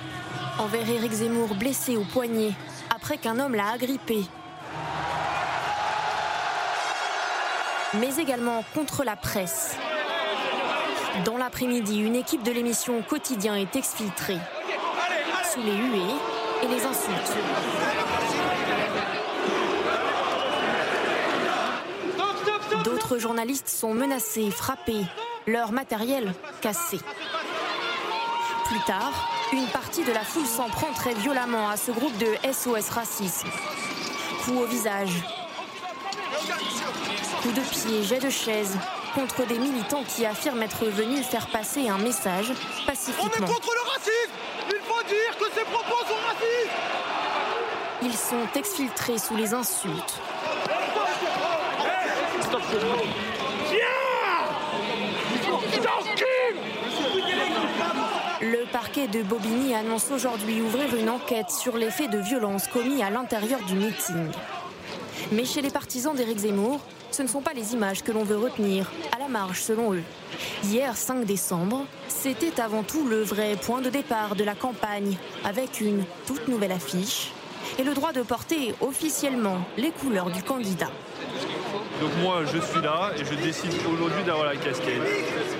Envers 0.59 0.89
Éric 0.89 1.13
Zemmour 1.13 1.55
blessé 1.55 1.95
au 1.95 2.03
poignet, 2.03 2.51
après 2.93 3.17
qu'un 3.17 3.39
homme 3.39 3.55
l'a 3.55 3.69
agrippé 3.69 4.25
mais 7.99 8.15
également 8.17 8.63
contre 8.73 9.03
la 9.03 9.15
presse. 9.15 9.75
Dans 11.25 11.37
l'après-midi, 11.37 11.99
une 11.99 12.15
équipe 12.15 12.43
de 12.43 12.51
l'émission 12.51 13.01
Quotidien 13.01 13.55
est 13.55 13.75
exfiltrée 13.75 14.39
sous 15.53 15.61
les 15.61 15.75
huées 15.75 16.15
et 16.63 16.67
les 16.67 16.85
insultes. 16.85 17.37
D'autres 22.83 23.17
journalistes 23.19 23.69
sont 23.69 23.93
menacés, 23.93 24.49
frappés, 24.49 25.05
leur 25.45 25.71
matériel 25.71 26.33
cassé. 26.61 26.99
Plus 28.65 28.79
tard, 28.87 29.29
une 29.53 29.67
partie 29.67 30.03
de 30.03 30.11
la 30.11 30.23
foule 30.23 30.47
s'en 30.47 30.67
prend 30.67 30.91
très 30.93 31.13
violemment 31.13 31.69
à 31.69 31.77
ce 31.77 31.91
groupe 31.91 32.17
de 32.17 32.27
SOS 32.51 32.89
Racisme. 32.89 33.49
Coup 34.43 34.57
au 34.57 34.65
visage, 34.65 35.23
Coups 37.43 37.55
de 37.55 37.61
pied, 37.61 38.03
jets 38.03 38.19
de 38.19 38.29
chaise 38.29 38.77
contre 39.13 39.45
des 39.45 39.59
militants 39.59 40.03
qui 40.07 40.25
affirment 40.25 40.63
être 40.63 40.85
venus 40.85 41.25
faire 41.25 41.47
passer 41.47 41.89
un 41.89 41.97
message 41.97 42.53
pacifiquement. 42.85 43.25
On 43.25 43.43
est 43.43 43.53
contre 43.53 43.73
le 43.73 43.91
racisme 43.91 44.31
Il 44.69 44.79
faut 44.81 45.03
dire 45.03 45.37
que 45.37 45.45
ces 45.53 45.65
propos 45.65 46.05
sont 46.07 46.21
racistes 46.25 46.71
Ils 48.01 48.13
sont 48.13 48.47
exfiltrés 48.57 49.17
sous 49.17 49.35
les 49.35 49.53
insultes. 49.53 50.21
Le 58.41 58.71
parquet 58.71 59.07
de 59.07 59.21
Bobigny 59.21 59.75
annonce 59.75 60.11
aujourd'hui 60.11 60.61
ouvrir 60.61 60.95
une 60.95 61.09
enquête 61.09 61.51
sur 61.51 61.75
les 61.75 61.91
faits 61.91 62.09
de 62.09 62.19
violence 62.19 62.67
commis 62.67 63.03
à 63.03 63.09
l'intérieur 63.09 63.59
du 63.63 63.75
meeting. 63.75 64.31
Mais 65.33 65.43
chez 65.43 65.61
les 65.61 65.71
partisans 65.71 66.15
d'Éric 66.15 66.37
Zemmour, 66.39 66.79
ce 67.13 67.21
ne 67.21 67.27
sont 67.27 67.41
pas 67.41 67.53
les 67.53 67.73
images 67.73 68.01
que 68.01 68.11
l'on 68.11 68.23
veut 68.23 68.37
retenir, 68.37 68.91
à 69.15 69.19
la 69.19 69.27
marge 69.27 69.61
selon 69.61 69.93
eux. 69.93 70.01
Hier 70.63 70.97
5 70.97 71.25
décembre, 71.25 71.85
c'était 72.07 72.59
avant 72.59 72.81
tout 72.81 73.07
le 73.07 73.21
vrai 73.21 73.55
point 73.55 73.81
de 73.81 73.89
départ 73.91 74.35
de 74.35 74.43
la 74.43 74.55
campagne, 74.55 75.15
avec 75.45 75.79
une 75.79 76.05
toute 76.25 76.47
nouvelle 76.47 76.71
affiche, 76.71 77.31
et 77.77 77.83
le 77.83 77.93
droit 77.93 78.13
de 78.13 78.23
porter 78.23 78.73
officiellement 78.81 79.59
les 79.77 79.91
couleurs 79.91 80.31
du 80.31 80.41
candidat. 80.41 80.89
Donc 82.01 82.09
moi, 82.23 82.41
je 82.45 82.59
suis 82.59 82.81
là 82.81 83.11
et 83.15 83.23
je 83.23 83.35
décide 83.35 83.71
aujourd'hui 83.93 84.23
d'avoir 84.23 84.47
la 84.47 84.55
casquette. 84.55 85.03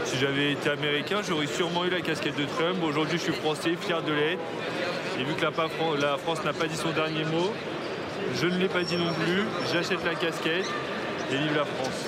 Si 0.06 0.18
j'avais 0.18 0.54
été 0.54 0.72
américain, 0.72 1.22
j'aurais 1.22 1.46
sûrement 1.46 1.86
eu 1.86 1.92
la 1.92 2.02
casquette 2.02 2.36
de 2.36 2.46
Trump. 2.46 2.84
Aujourd'hui, 2.84 3.20
je 3.20 3.26
suis 3.26 3.34
français, 3.34 3.76
fier 3.80 4.02
de 4.02 4.12
l'être. 4.12 4.42
Et 5.20 5.24
vu 5.24 5.36
que 5.36 5.44
la 5.44 6.18
France 6.18 6.44
n'a 6.44 6.54
pas 6.54 6.66
dit 6.66 6.76
son 6.76 6.90
dernier 6.90 7.26
mot, 7.26 7.54
je 8.36 8.48
ne 8.48 8.58
l'ai 8.58 8.68
pas 8.68 8.82
dit 8.82 8.98
non 8.98 9.14
plus. 9.14 9.44
J'achète 9.72 10.04
la 10.04 10.16
casquette 10.16 10.66
et 11.34 11.38
vive 11.38 11.56
la 11.56 11.66
France. 11.66 12.06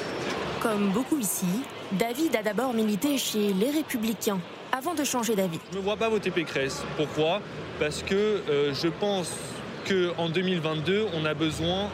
Comme 0.61 0.89
beaucoup 0.91 1.17
ici, 1.17 1.45
David 1.91 2.35
a 2.35 2.43
d'abord 2.43 2.73
milité 2.73 3.17
chez 3.17 3.53
les 3.53 3.71
Républicains 3.71 4.39
avant 4.71 4.93
de 4.93 5.03
changer 5.03 5.35
d'avis. 5.35 5.59
Je 5.71 5.75
ne 5.75 5.81
me 5.81 5.85
vois 5.85 5.97
pas 5.97 6.09
voter 6.09 6.31
Pécresse. 6.31 6.83
Pourquoi? 6.97 7.41
Parce 7.79 8.03
que 8.03 8.15
euh, 8.49 8.73
je 8.73 8.87
pense 8.87 9.31
qu'en 9.87 10.29
2022, 10.29 11.07
on 11.13 11.25
a 11.25 11.33
besoin 11.33 11.89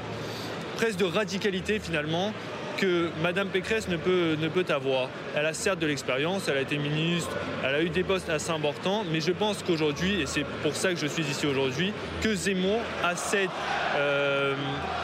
presque 0.77 0.97
de 0.97 1.05
radicalité 1.05 1.79
finalement 1.79 2.33
que 2.81 3.09
Madame 3.21 3.49
Pécresse 3.49 3.87
ne 3.87 3.95
peut, 3.95 4.35
ne 4.39 4.47
peut 4.47 4.65
avoir. 4.69 5.07
Elle 5.35 5.45
a 5.45 5.53
certes 5.53 5.77
de 5.77 5.85
l'expérience, 5.85 6.47
elle 6.47 6.57
a 6.57 6.61
été 6.61 6.77
ministre, 6.77 7.29
elle 7.63 7.75
a 7.75 7.81
eu 7.83 7.89
des 7.89 8.03
postes 8.03 8.29
assez 8.29 8.49
importants, 8.49 9.05
mais 9.11 9.21
je 9.21 9.31
pense 9.31 9.61
qu'aujourd'hui, 9.61 10.21
et 10.21 10.25
c'est 10.25 10.45
pour 10.63 10.75
ça 10.75 10.89
que 10.89 10.99
je 10.99 11.05
suis 11.05 11.23
ici 11.23 11.45
aujourd'hui, 11.45 11.93
que 12.23 12.33
Zemmour 12.33 12.79
a 13.03 13.15
cette 13.15 13.51
euh, 13.95 14.55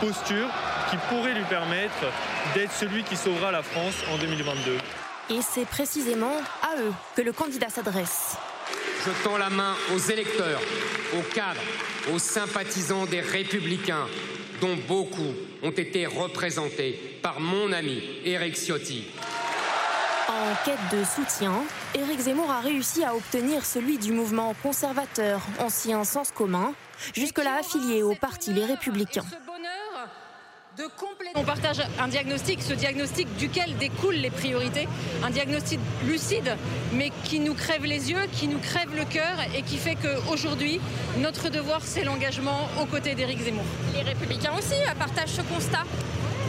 posture 0.01 0.47
qui 0.89 0.97
pourrait 1.07 1.35
lui 1.35 1.43
permettre 1.43 1.93
d'être 2.55 2.71
celui 2.71 3.03
qui 3.03 3.15
sauvera 3.15 3.51
la 3.51 3.61
France 3.61 3.95
en 4.11 4.17
2022. 4.17 4.77
Et 5.29 5.41
c'est 5.41 5.67
précisément 5.67 6.37
à 6.63 6.81
eux 6.81 6.93
que 7.15 7.21
le 7.21 7.31
candidat 7.31 7.69
s'adresse. 7.69 8.37
Je 9.05 9.11
tends 9.23 9.37
la 9.37 9.49
main 9.49 9.75
aux 9.93 9.99
électeurs, 9.99 10.59
aux 11.13 11.33
cadres, 11.33 11.61
aux 12.13 12.19
sympathisants 12.19 13.05
des 13.05 13.21
Républicains, 13.21 14.07
dont 14.61 14.75
beaucoup 14.87 15.33
ont 15.63 15.71
été 15.71 16.05
représentés 16.05 17.19
par 17.21 17.39
mon 17.39 17.71
ami 17.71 18.01
Éric 18.25 18.55
Ciotti. 18.55 19.05
En 20.29 20.65
quête 20.65 20.77
de 20.91 21.03
soutien, 21.03 21.53
Éric 21.95 22.19
Zemmour 22.19 22.51
a 22.51 22.59
réussi 22.59 23.03
à 23.03 23.15
obtenir 23.15 23.65
celui 23.65 23.97
du 23.97 24.11
mouvement 24.11 24.53
conservateur, 24.61 25.41
ancien 25.59 26.03
sens 26.03 26.31
commun, 26.31 26.73
jusque-là 27.13 27.59
affilié 27.59 28.03
au 28.03 28.13
parti 28.13 28.53
Les 28.53 28.65
Républicains. 28.65 29.25
On 31.35 31.43
partage 31.43 31.81
un 31.99 32.07
diagnostic, 32.07 32.61
ce 32.61 32.73
diagnostic 32.73 33.27
duquel 33.37 33.75
découlent 33.77 34.15
les 34.15 34.29
priorités, 34.29 34.87
un 35.23 35.29
diagnostic 35.31 35.79
lucide, 36.05 36.55
mais 36.93 37.11
qui 37.23 37.39
nous 37.39 37.55
crève 37.55 37.83
les 37.83 38.11
yeux, 38.11 38.27
qui 38.31 38.47
nous 38.47 38.59
crève 38.59 38.95
le 38.95 39.05
cœur 39.05 39.37
et 39.55 39.63
qui 39.63 39.77
fait 39.77 39.95
qu'aujourd'hui, 39.95 40.79
notre 41.17 41.49
devoir, 41.49 41.81
c'est 41.83 42.03
l'engagement 42.03 42.69
aux 42.79 42.85
côtés 42.85 43.15
d'Éric 43.15 43.39
Zemmour. 43.39 43.63
Les 43.95 44.03
républicains 44.03 44.53
aussi 44.57 44.75
partagent 44.99 45.29
ce 45.29 45.41
constat. 45.41 45.83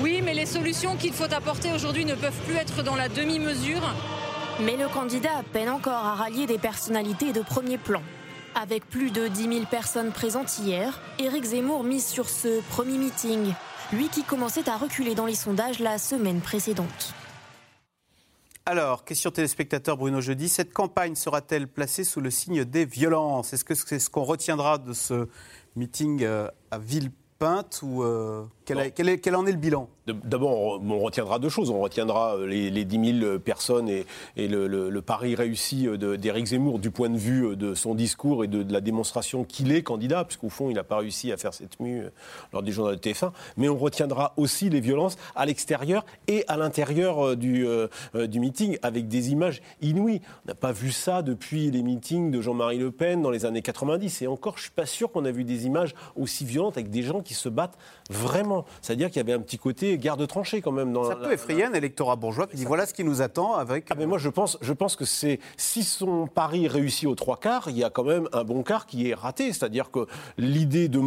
Oui, 0.03 0.20
mais 0.22 0.35
les 0.35 0.47
solutions 0.47 0.97
qu'il 0.97 1.12
faut 1.12 1.33
apporter 1.33 1.72
aujourd'hui 1.72 2.05
ne 2.05 2.14
peuvent 2.14 2.41
plus 2.47 2.57
être 2.57 2.83
dans 2.83 2.97
la 2.97 3.09
demi-mesure. 3.09 3.83
Mais 4.61 4.76
le 4.76 4.89
candidat 4.89 5.43
peine 5.53 5.70
encore 5.70 6.05
à 6.05 6.14
rallier 6.14 6.47
des 6.47 6.59
personnalités 6.59 7.33
de 7.33 7.41
premier 7.41 7.79
plan. 7.79 8.03
Avec 8.55 8.87
plus 8.89 9.11
de 9.11 9.29
10 9.29 9.43
000 9.43 9.55
personnes 9.70 10.12
présentes 10.12 10.59
hier, 10.59 11.01
Éric 11.18 11.45
Zemmour 11.45 11.85
mise 11.85 12.07
sur 12.07 12.29
ce 12.29 12.61
premier 12.70 12.99
meeting 12.99 13.55
lui 13.93 14.09
qui 14.09 14.22
commençait 14.22 14.68
à 14.68 14.76
reculer 14.76 15.14
dans 15.14 15.26
les 15.26 15.34
sondages 15.34 15.78
la 15.78 15.99
semaine 15.99 16.41
précédente. 16.41 17.14
Alors, 18.66 19.05
question 19.05 19.30
téléspectateur 19.30 19.97
Bruno 19.97 20.20
Jeudi, 20.20 20.51
cette 20.51 20.74
campagne 20.74 21.14
sera-t-elle 21.14 21.68
placée 21.68 22.05
sous 22.05 22.20
le 22.20 22.30
signe 22.30 22.66
des 22.66 22.84
violences? 22.84 23.55
Est-ce 23.55 23.64
que 23.64 23.74
c'est 23.74 23.99
ce 23.99 24.11
qu'on 24.11 24.24
retiendra 24.24 24.76
de 24.76 24.93
ce 24.93 25.28
meeting 25.74 26.22
euh, 26.22 26.49
à 26.70 26.78
Villepinte 26.78 27.80
ou 27.82 28.03
euh, 28.03 28.45
quel, 28.66 28.78
en 29.34 29.47
est 29.47 29.53
le 29.53 29.57
bilan? 29.57 29.89
D'abord, 30.13 30.81
on 30.83 30.99
retiendra 30.99 31.39
deux 31.39 31.49
choses. 31.49 31.71
On 31.71 31.81
retiendra 31.81 32.37
euh, 32.37 32.47
les, 32.47 32.85
10 32.85 33.21
000 33.21 33.39
personnes 33.39 33.89
et, 33.89 34.05
le, 34.37 35.01
pari 35.01 35.35
réussi 35.35 35.87
euh, 35.87 36.17
d'Éric 36.17 36.47
Zemmour 36.47 36.79
du 36.79 36.91
point 36.91 37.11
de 37.11 37.17
vue 37.17 37.47
euh, 37.47 37.57
de 37.57 37.75
son 37.75 37.95
discours 37.95 38.45
et 38.45 38.47
de, 38.47 38.65
la 38.73 38.81
démonstration 38.81 39.45
qu'il 39.45 39.73
est 39.73 39.83
candidat, 39.83 40.25
puisqu'au 40.25 40.49
fond, 40.49 40.71
il 40.71 40.75
n'a 40.75 40.85
pas 40.85 40.99
réussi 40.99 41.33
à 41.33 41.37
faire 41.37 41.55
cette 41.55 41.81
mue 41.81 42.03
lors 42.53 42.63
des 42.63 42.73
journaux 42.73 42.95
de 42.95 43.01
TF1. 43.01 43.33
Mais 43.57 43.69
on 43.69 43.77
retiendra 43.77 44.35
aussi 44.37 44.71
les 44.71 44.81
violences 44.81 45.17
à 45.35 45.47
l'extérieur 45.47 46.05
et 46.27 46.45
à 46.49 46.57
l'intérieur 46.57 47.37
du, 47.37 47.67
du 48.15 48.41
meeting, 48.41 48.79
avec 48.83 49.09
des 49.09 49.31
images 49.31 49.63
inouïes. 49.81 50.21
On 50.45 50.49
n'a 50.49 50.55
pas 50.55 50.73
vu 50.73 50.91
ça 50.91 51.23
depuis 51.23 51.71
les 51.71 51.83
meetings 51.83 52.31
de 52.31 52.41
Jean-Marie 52.41 52.79
Le 52.79 52.91
Pen 52.91 53.23
dans 53.23 53.31
les 53.31 53.47
années 53.47 53.63
90. 53.63 54.23
Et 54.23 54.27
encore, 54.27 54.55
je 54.55 54.61
ne 54.61 54.63
suis 54.65 54.71
pas 54.73 54.87
sûr 54.87 55.11
qu'on 55.11 55.25
a 55.25 55.31
vu 55.31 55.45
des 55.45 55.67
images 55.67 55.95
aussi 56.17 56.45
violentes 56.45 56.77
avec 56.77 56.91
des 56.91 57.03
gens 57.03 57.21
qui 57.21 57.35
se 57.35 57.49
battent 57.49 57.79
vraiment. 58.11 58.65
C'est-à-dire 58.83 59.09
qu'il 59.09 59.19
y 59.19 59.21
avait 59.21 59.33
un 59.33 59.41
petit 59.41 59.59
côté 59.59 59.98
garde 59.99 60.27
tranchée 60.27 60.61
quand 60.61 60.73
même. 60.73 60.93
Dans 60.93 61.05
ça 61.05 61.17
peut 61.17 61.33
effrayer 61.33 61.65
un 61.65 61.73
électorat 61.73 62.17
bourgeois 62.17 62.47
qui 62.47 62.57
dit 62.57 62.65
voilà 62.65 62.87
ce 62.87 62.95
qui 62.95 63.05
nous 63.05 63.23
attend 63.23 63.55
avec. 63.55 63.87
Ah 63.91 63.95
mais 63.97 64.07
moi 64.07 64.19
je 64.19 64.29
pense, 64.29 64.59
je 64.61 64.73
pense 64.73 64.97
que 64.97 65.05
c'est 65.05 65.41
si 65.57 65.83
son 65.83 66.27
pari 66.27 66.69
réussit 66.69 67.09
aux 67.09 67.15
trois 67.15 67.37
quarts, 67.37 67.69
il 67.69 67.77
y 67.77 67.85
a 67.85 67.91
quand 67.91 68.05
même 68.05 68.29
un 68.33 68.45
bon 68.45 68.63
quart 68.63 68.87
qui 68.87 69.09
est 69.09 69.15
raté. 69.15 69.53
C'est-à-dire 69.53 69.91
que 69.91 70.07
l'idée 70.37 70.89
de, 70.89 70.99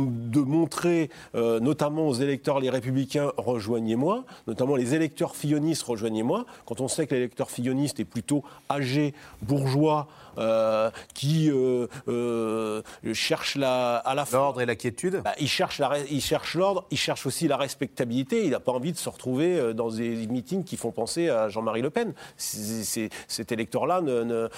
montrer, 0.42 1.10
euh, 1.36 1.60
notamment 1.60 2.08
aux 2.08 2.14
électeurs 2.14 2.60
les 2.60 2.70
républicains, 2.70 3.32
rejoignez-moi, 3.38 4.24
notamment 4.48 4.76
les 4.76 4.96
électeurs 4.96 5.36
fillonistes, 5.36 5.84
rejoignez-moi. 5.84 6.46
Quand 6.66 6.82
on 6.82 6.88
sait 6.88 7.08
que 7.08 7.16
l'électeur 7.16 7.50
filloniste 7.50 8.00
est 8.00 8.06
plutôt 8.06 8.44
âgé, 8.70 9.14
bourgeois. 9.42 10.08
Euh, 10.38 10.89
qui 11.14 11.50
euh, 11.52 11.88
euh, 12.08 12.82
cherche 13.14 13.56
la, 13.56 13.98
à 13.98 14.16
la 14.16 14.26
l'ordre 14.32 14.62
et 14.62 14.66
la 14.66 14.76
quiétude. 14.76 15.22
Bah, 15.24 15.34
il 15.39 15.50
cherche 15.50 15.80
la, 15.80 16.00
il 16.10 16.22
cherche 16.22 16.56
l'ordre, 16.56 16.86
il 16.89 16.98
cherche 16.98 17.26
aussi 17.26 17.48
la 17.48 17.58
respectabilité. 17.58 18.46
Il 18.46 18.52
n'a 18.52 18.62
pas 18.62 18.72
envie 18.72 18.80
de 18.91 18.97
se 18.97 19.09
retrouver 19.09 19.73
dans 19.73 19.89
des 19.89 20.27
meetings 20.27 20.63
qui 20.63 20.77
font 20.77 20.91
penser 20.91 21.29
à 21.29 21.49
Jean-Marie 21.49 21.82
Le 21.82 21.89
Pen. 21.91 22.13
cet 22.38 23.51
électeur-là, 23.51 24.01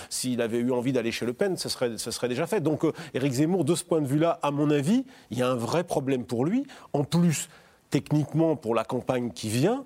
s'il 0.10 0.42
avait 0.42 0.60
eu 0.60 0.72
envie 0.72 0.94
d'aller 0.94 1.12
chez 1.12 1.26
Le 1.26 1.34
Pen, 1.34 1.58
ce 1.58 1.68
serait, 1.68 1.98
ce 1.98 2.12
serait 2.12 2.30
déjà 2.30 2.48
fait. 2.48 2.62
Donc, 2.62 2.86
Éric 3.14 3.34
Zemmour, 3.34 3.66
de 3.66 3.76
ce 3.76 3.84
point 3.84 4.02
de 4.02 4.08
vue-là, 4.08 4.40
à 4.42 4.52
mon 4.52 4.70
avis, 4.70 5.06
il 5.32 5.38
y 5.38 5.42
a 5.42 5.50
un 5.50 5.56
vrai 5.56 5.84
problème 5.84 6.24
pour 6.24 6.46
lui. 6.46 6.66
En 6.94 7.04
plus, 7.04 7.50
techniquement, 7.90 8.56
pour 8.56 8.74
la 8.74 8.84
campagne 8.84 9.32
qui 9.32 9.50
vient, 9.50 9.84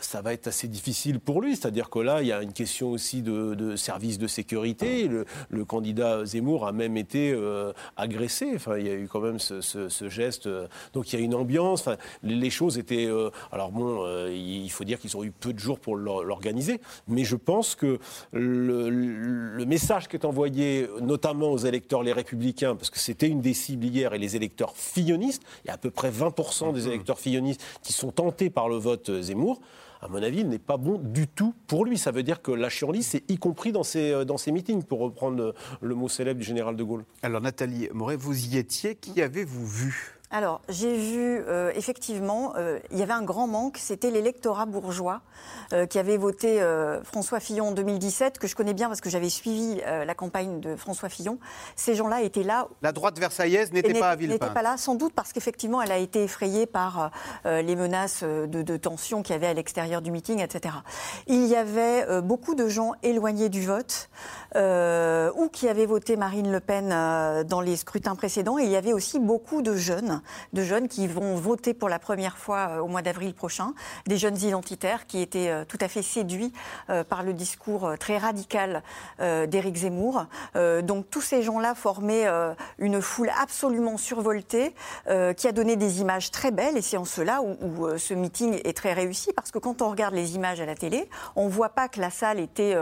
ça 0.00 0.22
va 0.22 0.32
être 0.32 0.46
assez 0.46 0.68
difficile 0.68 1.20
pour 1.20 1.40
lui. 1.40 1.56
C'est-à-dire 1.56 1.90
que 1.90 1.98
là, 1.98 2.22
il 2.22 2.28
y 2.28 2.32
a 2.32 2.42
une 2.42 2.52
question 2.52 2.90
aussi 2.90 3.22
de, 3.22 3.54
de 3.54 3.76
service 3.76 4.18
de 4.18 4.26
sécurité. 4.26 5.08
Le, 5.08 5.64
candidat 5.64 6.24
Zemmour 6.24 6.66
a 6.66 6.72
même 6.72 6.96
été 6.96 7.32
euh, 7.32 7.72
agressé. 7.96 8.52
Enfin, 8.54 8.78
il 8.78 8.86
y 8.86 8.90
a 8.90 8.94
eu 8.94 9.08
quand 9.08 9.20
même 9.20 9.38
ce, 9.38 10.08
geste. 10.08 10.48
Donc 10.92 11.12
il 11.12 11.18
y 11.18 11.22
a 11.22 11.24
une 11.24 11.34
ambiance. 11.34 11.80
Enfin, 11.80 11.96
les, 12.22 12.50
choses 12.50 12.78
étaient. 12.78 13.06
Euh, 13.06 13.30
alors 13.52 13.70
bon, 13.70 14.04
euh, 14.04 14.30
il 14.32 14.70
faut 14.70 14.84
dire 14.84 14.98
qu'ils 14.98 15.16
ont 15.16 15.24
eu 15.24 15.30
peu 15.30 15.52
de 15.52 15.58
jours 15.58 15.78
pour 15.78 15.96
l'organiser. 15.96 16.80
Mais 17.08 17.24
je 17.24 17.36
pense 17.36 17.74
que 17.74 17.98
le, 18.32 18.90
le, 18.90 19.64
message 19.64 20.08
qui 20.08 20.16
est 20.16 20.26
envoyé, 20.26 20.88
notamment 21.00 21.50
aux 21.52 21.58
électeurs 21.58 22.02
les 22.02 22.12
républicains, 22.12 22.74
parce 22.74 22.90
que 22.90 22.98
c'était 22.98 23.28
une 23.28 23.40
des 23.40 23.54
cibles 23.54 23.86
hier, 23.86 24.12
et 24.12 24.18
les 24.18 24.36
électeurs 24.36 24.76
fillonistes, 24.76 25.42
il 25.64 25.68
y 25.68 25.70
a 25.70 25.74
à 25.74 25.78
peu 25.78 25.90
près 25.90 26.10
20% 26.10 26.72
des 26.74 26.82
mmh. 26.82 26.86
électeurs 26.88 27.18
fillonistes 27.18 27.62
qui 27.82 27.92
sont 27.92 28.10
tentés 28.10 28.50
par 28.50 28.68
le 28.68 28.76
vote 28.76 29.20
Zemmour 29.22 29.60
à 30.02 30.08
mon 30.08 30.20
avis, 30.22 30.44
n'est 30.44 30.58
pas 30.58 30.76
bon 30.76 30.98
du 30.98 31.28
tout 31.28 31.54
pour 31.68 31.84
lui. 31.84 31.96
Ça 31.96 32.10
veut 32.10 32.24
dire 32.24 32.42
que 32.42 32.50
la 32.50 32.68
chienlit, 32.68 33.04
c'est 33.04 33.22
y 33.30 33.38
compris 33.38 33.70
dans 33.70 33.84
ses, 33.84 34.10
euh, 34.10 34.24
dans 34.24 34.36
ses 34.36 34.50
meetings, 34.50 34.82
pour 34.82 34.98
reprendre 34.98 35.54
le 35.80 35.94
mot 35.94 36.08
célèbre 36.08 36.40
du 36.40 36.44
général 36.44 36.76
de 36.76 36.82
Gaulle. 36.82 37.04
Alors 37.22 37.40
Nathalie 37.40 37.88
Moret, 37.92 38.16
vous 38.16 38.46
y 38.46 38.58
étiez. 38.58 38.96
Qui 38.96 39.22
avez-vous 39.22 39.66
vu? 39.66 40.18
Alors, 40.34 40.62
j'ai 40.70 40.96
vu 40.96 41.44
euh, 41.46 41.72
effectivement, 41.74 42.54
euh, 42.56 42.78
il 42.90 42.96
y 42.96 43.02
avait 43.02 43.12
un 43.12 43.22
grand 43.22 43.46
manque, 43.46 43.76
c'était 43.76 44.10
l'électorat 44.10 44.64
bourgeois 44.64 45.20
euh, 45.74 45.84
qui 45.84 45.98
avait 45.98 46.16
voté 46.16 46.60
François 47.04 47.38
Fillon 47.38 47.68
en 47.68 47.72
2017, 47.72 48.38
que 48.38 48.46
je 48.46 48.56
connais 48.56 48.72
bien 48.72 48.88
parce 48.88 49.02
que 49.02 49.10
j'avais 49.10 49.28
suivi 49.28 49.82
la 49.84 50.14
campagne 50.14 50.60
de 50.60 50.74
François 50.74 51.10
Fillon. 51.10 51.38
Ces 51.76 51.94
gens-là 51.94 52.22
étaient 52.22 52.44
là. 52.44 52.68
La 52.80 52.92
droite 52.92 53.18
versaillaise 53.18 53.72
n'était 53.72 53.92
pas 53.92 54.10
à 54.10 54.16
Villepin. 54.16 54.46
N'était 54.46 54.54
pas 54.54 54.62
là, 54.62 54.78
sans 54.78 54.94
doute 54.94 55.12
parce 55.12 55.34
qu'effectivement, 55.34 55.82
elle 55.82 55.92
a 55.92 55.98
été 55.98 56.22
effrayée 56.22 56.64
par 56.64 57.10
les 57.44 57.76
menaces 57.76 58.22
de, 58.22 58.46
de 58.46 58.76
tension 58.78 59.22
qu'il 59.22 59.34
y 59.34 59.36
avait 59.36 59.48
à 59.48 59.54
l'extérieur 59.54 60.00
du 60.00 60.10
meeting, 60.10 60.40
etc. 60.40 60.76
Il 61.26 61.46
y 61.46 61.56
avait 61.56 62.22
beaucoup 62.22 62.54
de 62.54 62.68
gens 62.68 62.92
éloignés 63.02 63.50
du 63.50 63.66
vote 63.66 64.08
ou 64.54 65.48
qui 65.48 65.68
avaient 65.68 65.86
voté 65.86 66.16
Marine 66.16 66.50
Le 66.50 66.60
Pen 66.60 66.88
dans 67.44 67.60
les 67.60 67.76
scrutins 67.76 68.14
précédents. 68.14 68.58
Et 68.58 68.64
il 68.64 68.70
y 68.70 68.76
avait 68.76 68.92
aussi 68.94 69.18
beaucoup 69.18 69.60
de 69.60 69.74
jeunes 69.74 70.21
de 70.52 70.62
jeunes 70.62 70.88
qui 70.88 71.06
vont 71.06 71.36
voter 71.36 71.74
pour 71.74 71.88
la 71.88 71.98
première 71.98 72.38
fois 72.38 72.68
euh, 72.70 72.78
au 72.80 72.88
mois 72.88 73.02
d'avril 73.02 73.34
prochain, 73.34 73.74
des 74.06 74.16
jeunes 74.16 74.38
identitaires 74.38 75.06
qui 75.06 75.20
étaient 75.20 75.48
euh, 75.48 75.64
tout 75.64 75.78
à 75.80 75.88
fait 75.88 76.02
séduits 76.02 76.52
euh, 76.90 77.04
par 77.04 77.22
le 77.22 77.32
discours 77.32 77.94
très 77.98 78.18
radical 78.18 78.82
d'Éric 79.18 79.76
Zemmour. 79.76 80.26
Donc 80.54 81.08
tous 81.10 81.20
ces 81.20 81.42
gens-là 81.42 81.74
formaient 81.74 82.26
une 82.78 83.00
foule 83.00 83.30
absolument 83.40 83.96
survoltée 83.96 84.74
qui 85.36 85.48
a 85.48 85.52
donné 85.52 85.76
des 85.76 86.00
images 86.00 86.30
très 86.30 86.50
belles. 86.50 86.76
Et 86.76 86.82
c'est 86.82 86.96
en 86.96 87.04
cela 87.04 87.40
où, 87.42 87.96
ce 87.96 88.14
meeting 88.14 88.60
est 88.64 88.76
très 88.76 88.92
réussi. 88.92 89.32
Parce 89.34 89.50
que 89.50 89.58
quand 89.58 89.82
on 89.82 89.90
regarde 89.90 90.14
les 90.14 90.34
images 90.34 90.60
à 90.60 90.66
la 90.66 90.74
télé, 90.74 91.08
on 91.36 91.46
ne 91.46 91.50
voit 91.50 91.70
pas 91.70 91.88
que 91.88 92.00
la 92.00 92.10
salle 92.10 92.40
était 92.40 92.76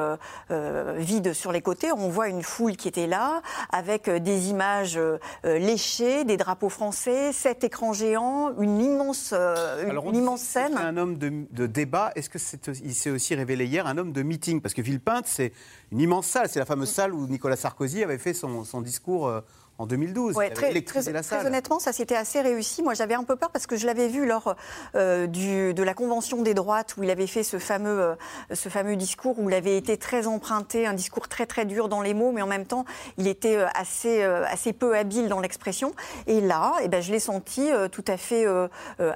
vide 0.97 1.33
sur 1.33 1.53
les 1.53 1.63
côtés, 1.63 1.93
on 1.93 2.09
voit 2.09 2.29
une 2.29 2.43
foule 2.43 2.77
qui 2.77 2.89
était 2.89 3.07
là 3.07 3.43
avec 3.71 4.09
des 4.09 4.51
images 4.51 4.99
léchées, 5.45 6.25
des 6.25 6.37
drapeaux 6.37 6.71
français, 6.71 7.30
avait 7.31 7.39
sept 7.39 7.65
écrans 7.65 7.93
géants, 7.93 8.53
une 8.59 8.81
immense, 8.81 9.31
euh, 9.33 9.89
Alors, 9.89 10.05
on 10.05 10.09
une 10.09 10.15
dit 10.15 10.19
immense 10.21 10.41
scène. 10.41 10.77
un 10.77 10.97
homme 10.97 11.17
de, 11.17 11.45
de 11.53 11.67
débat. 11.67 12.13
Est-ce 12.17 12.29
que 12.29 12.39
c'est, 12.39 12.67
il 12.83 12.95
s'est 12.95 13.11
aussi 13.11 13.35
révélé 13.35 13.67
hier 13.67 13.87
un 13.87 13.97
homme 13.99 14.13
de 14.13 14.23
meeting? 14.23 14.61
Parce 14.61 14.75
que 14.75 14.83
Villepinte, 14.83 15.27
c'est 15.27 15.53
une 15.93 16.01
immense 16.01 16.27
salle. 16.27 16.49
C'est 16.49 16.59
la 16.59 16.67
fameuse 16.67 16.91
salle 16.91 17.15
où 17.15 17.27
Nicolas 17.27 17.57
Sarkozy 17.57 18.03
avait 18.03 18.19
fait 18.19 18.35
son, 18.35 18.65
son 18.65 18.81
discours 18.81 19.29
euh, 19.29 19.41
en 19.81 19.87
2012. 19.87 20.37
Ouais, 20.37 20.51
très, 20.51 20.69
très- 20.83 21.03
la 21.13 21.23
très 21.23 21.23
salle. 21.23 21.47
honnêtement, 21.47 21.79
ça 21.79 21.93
s'était 21.93 22.15
assez 22.17 22.41
réussi. 22.41 22.83
Moi, 22.83 22.93
j'avais 22.95 23.15
un 23.15 23.25
peu 23.25 23.37
peur 23.37 23.51
parce 23.51 23.67
que 23.67 23.77
je 23.77 23.87
l'avais 23.87 24.09
vu 24.09 24.27
lors 24.27 24.55
euh, 24.95 25.27
du, 25.27 25.73
de 25.73 25.83
la 25.83 25.95
convention 25.95 26.43
des 26.43 26.53
droites 26.55 26.95
où 26.99 27.03
il 27.03 27.11
avait 27.11 27.27
fait 27.27 27.43
ce 27.43 27.59
fameux, 27.59 28.01
euh, 28.01 28.15
ce 28.53 28.69
fameux 28.69 28.95
discours 28.97 29.39
où 29.39 29.49
il 29.49 29.55
avait 29.55 29.77
été 29.79 29.97
très 29.97 30.27
emprunté, 30.27 30.87
un 30.87 30.93
discours 30.93 31.29
très 31.29 31.47
très 31.47 31.65
dur 31.65 31.89
dans 31.89 32.03
les 32.03 32.13
mots, 32.13 32.31
mais 32.31 32.43
en 32.43 32.47
même 32.47 32.67
temps, 32.67 32.85
il 33.17 33.27
était 33.27 33.57
euh, 33.57 33.67
assez, 33.75 34.23
euh, 34.23 34.45
assez 34.51 34.73
peu 34.75 34.95
habile 34.97 35.29
dans 35.29 35.41
l'expression. 35.41 35.95
Et 36.27 36.41
là, 36.43 36.73
eh 36.83 36.89
ben, 36.89 37.01
je 37.01 37.11
l'ai 37.11 37.19
senti 37.21 37.69
tout 37.91 38.05
à 38.07 38.17
fait 38.17 38.45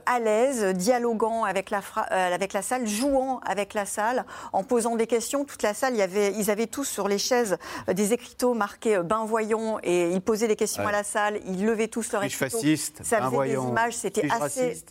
à 0.06 0.18
l'aise, 0.18 0.64
dialoguant 0.74 1.44
avec 1.44 1.70
la, 1.70 1.80
fra- 1.82 2.02
avec 2.02 2.52
la 2.52 2.62
salle, 2.62 2.86
jouant 2.86 3.40
avec 3.40 3.74
la 3.74 3.84
salle, 3.86 4.24
en 4.52 4.62
posant 4.62 4.96
des 4.96 5.06
questions. 5.06 5.44
Toute 5.44 5.62
la 5.62 5.74
salle, 5.74 5.92
il 5.94 5.98
y 5.98 6.02
avait, 6.02 6.32
ils 6.32 6.50
avaient 6.50 6.66
tous 6.66 6.84
sur 6.84 7.08
les 7.08 7.18
chaises 7.18 7.56
des 7.92 8.12
écriteaux 8.12 8.54
marqués 8.54 9.00
ben 9.04 9.24
voyons 9.26 9.78
et 9.82 10.10
ils 10.10 10.20
posaient 10.22 10.48
des 10.48 10.53
questions 10.56 10.82
Ouais. 10.82 10.88
à 10.88 10.92
la 10.92 11.04
salle, 11.04 11.40
ils 11.46 11.64
levaient 11.64 11.88
tous 11.88 12.10
leur 12.12 12.22
écriteau. 12.24 12.50
fasciste? 12.58 13.00
Ça 13.04 13.20
faisait 13.22 13.36
des 13.48 13.52
images, 13.68 13.94
c'était 13.96 14.28
assez. 14.30 14.82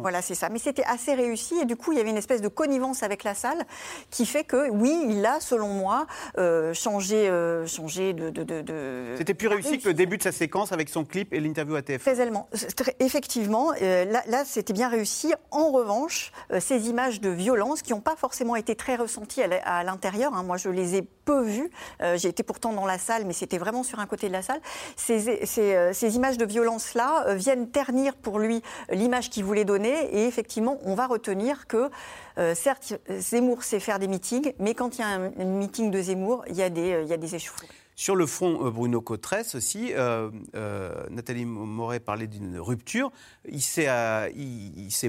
Voilà, 0.00 0.22
c'est 0.22 0.34
ça. 0.34 0.48
Mais 0.48 0.58
c'était 0.58 0.84
assez 0.84 1.14
réussi 1.14 1.54
et 1.60 1.64
du 1.64 1.76
coup, 1.76 1.92
il 1.92 1.98
y 1.98 2.00
avait 2.00 2.10
une 2.10 2.16
espèce 2.16 2.40
de 2.40 2.48
connivence 2.48 3.02
avec 3.02 3.24
la 3.24 3.34
salle 3.34 3.64
qui 4.10 4.26
fait 4.26 4.44
que, 4.44 4.70
oui, 4.70 5.06
il 5.08 5.24
a, 5.26 5.40
selon 5.40 5.68
moi, 5.68 6.06
euh, 6.38 6.72
changé, 6.74 7.28
euh, 7.28 7.66
changé 7.66 8.12
de. 8.12 8.30
de, 8.30 8.42
de- 8.42 8.60
de- 8.62 9.14
C'était 9.18 9.34
plus 9.34 9.48
réussi 9.48 9.78
que 9.78 9.88
le 9.88 9.94
début 9.94 10.16
de 10.18 10.22
sa 10.22 10.32
séquence 10.32 10.72
avec 10.72 10.88
son 10.88 11.04
clip 11.04 11.32
et 11.32 11.40
l'interview 11.40 11.74
à 11.76 11.82
TF. 11.82 12.02
Très 12.02 12.96
Effectivement, 13.00 13.72
euh, 13.82 14.04
là, 14.04 14.22
là, 14.26 14.44
c'était 14.44 14.72
bien 14.72 14.88
réussi. 14.88 15.32
En 15.50 15.70
revanche, 15.70 16.32
ces 16.60 16.88
images 16.88 17.20
de 17.20 17.28
violence 17.30 17.82
qui 17.82 17.92
n'ont 17.92 18.00
pas 18.00 18.16
forcément 18.16 18.56
été 18.56 18.74
très 18.74 18.96
ressenties 18.96 19.42
à 19.42 19.82
l'intérieur, 19.84 20.34
hein, 20.34 20.42
moi 20.42 20.56
je 20.56 20.68
les 20.68 20.96
ai 20.96 21.02
peu 21.02 21.42
vues, 21.42 21.70
j'ai 22.16 22.28
été 22.28 22.42
pourtant 22.42 22.72
dans 22.72 22.86
la 22.86 22.98
salle, 22.98 23.24
mais 23.24 23.32
c'était 23.32 23.58
vraiment 23.58 23.82
sur 23.82 23.98
un 24.00 24.06
côté 24.06 24.28
de 24.28 24.32
la 24.32 24.42
salle, 24.42 24.60
euh, 25.10 25.92
ces 25.92 26.16
images 26.16 26.38
de 26.38 26.44
violence-là 26.44 27.24
euh, 27.26 27.34
viennent 27.34 27.68
ternir 27.68 28.14
pour 28.14 28.38
lui 28.38 28.62
l'image 28.90 29.30
qu'il 29.30 29.44
voulait 29.44 29.64
donner, 29.64 29.94
et 30.12 30.26
effectivement, 30.26 30.78
on 30.84 30.94
va 30.94 31.06
retenir 31.06 31.66
que, 31.66 31.90
euh, 32.38 32.54
certes, 32.54 32.94
Zemmour 33.08 33.62
sait 33.62 33.80
faire 33.80 33.98
des 33.98 34.08
meetings, 34.08 34.52
mais 34.58 34.74
quand 34.74 34.98
il 34.98 35.00
y 35.00 35.04
a 35.04 35.08
un, 35.08 35.44
meeting 35.44 35.90
de 35.90 36.00
Zemmour, 36.00 36.44
il 36.48 36.56
y 36.56 36.62
a 36.62 36.70
des, 36.70 37.34
il. 37.34 37.79
Sur 38.00 38.16
le 38.16 38.24
fond, 38.24 38.64
euh, 38.64 38.70
Bruno 38.70 39.02
Cotresse 39.02 39.54
aussi, 39.54 39.92
euh, 39.92 40.30
euh, 40.54 40.90
Nathalie 41.10 41.44
Moret 41.44 42.00
parlait 42.00 42.28
d'une 42.28 42.58
rupture. 42.58 43.12
Il 43.46 43.60
s'est, 43.60 43.88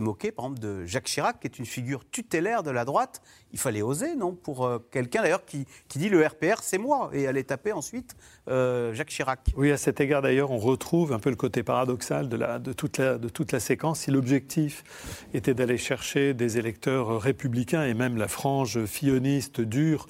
moqué, 0.02 0.34
par 0.34 0.44
exemple, 0.44 0.60
de 0.60 0.86
Jacques 0.86 1.06
Chirac, 1.06 1.40
qui 1.40 1.48
est 1.48 1.58
une 1.58 1.66
figure 1.66 2.04
tutélaire 2.12 2.64
de 2.64 2.70
la 2.70 2.84
droite. 2.84 3.22
Il 3.54 3.60
fallait 3.60 3.82
oser, 3.82 4.18
non 4.18 4.34
Pour 4.34 4.70
quelqu'un, 4.92 5.22
d'ailleurs, 5.22 5.46
qui, 5.46 5.66
dit 5.96 6.10
le 6.10 6.26
RPR, 6.26 6.62
c'est 6.62 6.78
moi, 6.78 7.10
et 7.14 7.28
aller 7.28 7.46
taper 7.46 7.72
ensuite 7.72 8.14
Jacques 8.48 9.08
Chirac. 9.08 9.40
Oui, 9.56 9.72
à 9.72 9.78
cet 9.78 10.02
égard 10.02 10.22
d'ailleurs, 10.22 10.52
on 10.52 10.58
retrouve 10.58 11.14
un 11.14 11.20
peu 11.20 11.30
le 11.30 11.38
côté 11.38 11.64
paradoxal 11.64 12.28
de, 12.28 12.74
toute, 12.74 12.98
la, 12.98 13.18
de 13.18 13.30
toute 13.30 13.54
la 13.54 13.62
séquence. 13.62 14.02
Si 14.02 14.12
l'objectif 14.12 14.84
était 15.34 15.54
d'aller 15.54 15.78
chercher 15.78 16.34
des 16.34 16.58
électeurs 16.58 17.22
républicains 17.22 17.86
et 17.86 17.94
même 17.94 18.18
la 18.18 18.28
frange 18.28 18.84
filloniste 18.86 19.62
dure 19.62 20.08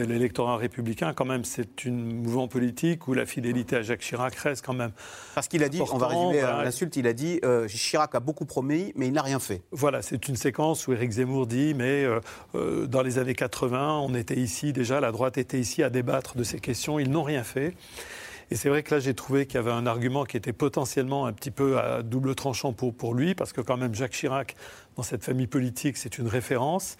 de 0.00 0.12
l'électorat 0.12 0.56
républicain, 0.56 1.12
quand 1.14 1.24
même, 1.24 1.44
c'est 1.44 1.84
une 1.84 2.22
mouvement 2.22 2.48
politique 2.48 3.08
où 3.08 3.14
la 3.14 3.26
fidélité 3.26 3.76
à 3.76 3.82
Jacques 3.82 4.00
Chirac 4.00 4.34
reste 4.36 4.64
quand 4.64 4.74
même. 4.74 4.92
Parce 5.34 5.48
qu'il 5.48 5.62
a 5.62 5.68
dit, 5.68 5.80
on 5.80 5.98
va 5.98 6.08
résumer 6.08 6.40
l'insulte, 6.40 6.96
il 6.96 7.06
a 7.06 7.12
dit 7.12 7.40
euh, 7.44 7.68
Chirac 7.68 8.14
a 8.14 8.20
beaucoup 8.20 8.44
promis, 8.44 8.92
mais 8.96 9.06
il 9.06 9.12
n'a 9.12 9.22
rien 9.22 9.38
fait. 9.38 9.62
Voilà, 9.70 10.02
c'est 10.02 10.28
une 10.28 10.36
séquence 10.36 10.86
où 10.86 10.92
Éric 10.92 11.12
Zemmour 11.12 11.46
dit 11.46 11.74
mais 11.74 12.04
euh, 12.04 12.20
euh, 12.54 12.86
dans 12.86 13.02
les 13.02 13.18
années 13.18 13.34
80, 13.34 13.98
on 13.98 14.14
était 14.14 14.36
ici 14.36 14.72
déjà, 14.72 15.00
la 15.00 15.12
droite 15.12 15.38
était 15.38 15.58
ici 15.58 15.82
à 15.82 15.90
débattre 15.90 16.36
de 16.36 16.42
ces 16.42 16.58
questions, 16.58 16.98
ils 16.98 17.10
n'ont 17.10 17.22
rien 17.22 17.44
fait. 17.44 17.74
Et 18.54 18.56
c'est 18.56 18.68
vrai 18.68 18.84
que 18.84 18.94
là, 18.94 19.00
j'ai 19.00 19.14
trouvé 19.14 19.46
qu'il 19.46 19.56
y 19.56 19.58
avait 19.58 19.72
un 19.72 19.84
argument 19.84 20.24
qui 20.24 20.36
était 20.36 20.52
potentiellement 20.52 21.26
un 21.26 21.32
petit 21.32 21.50
peu 21.50 21.76
à 21.76 22.04
double 22.04 22.36
tranchant 22.36 22.72
pour, 22.72 22.94
pour 22.94 23.12
lui, 23.12 23.34
parce 23.34 23.52
que 23.52 23.60
quand 23.60 23.76
même 23.76 23.92
Jacques 23.96 24.12
Chirac, 24.12 24.54
dans 24.94 25.02
cette 25.02 25.24
famille 25.24 25.48
politique, 25.48 25.96
c'est 25.96 26.18
une 26.18 26.28
référence. 26.28 26.96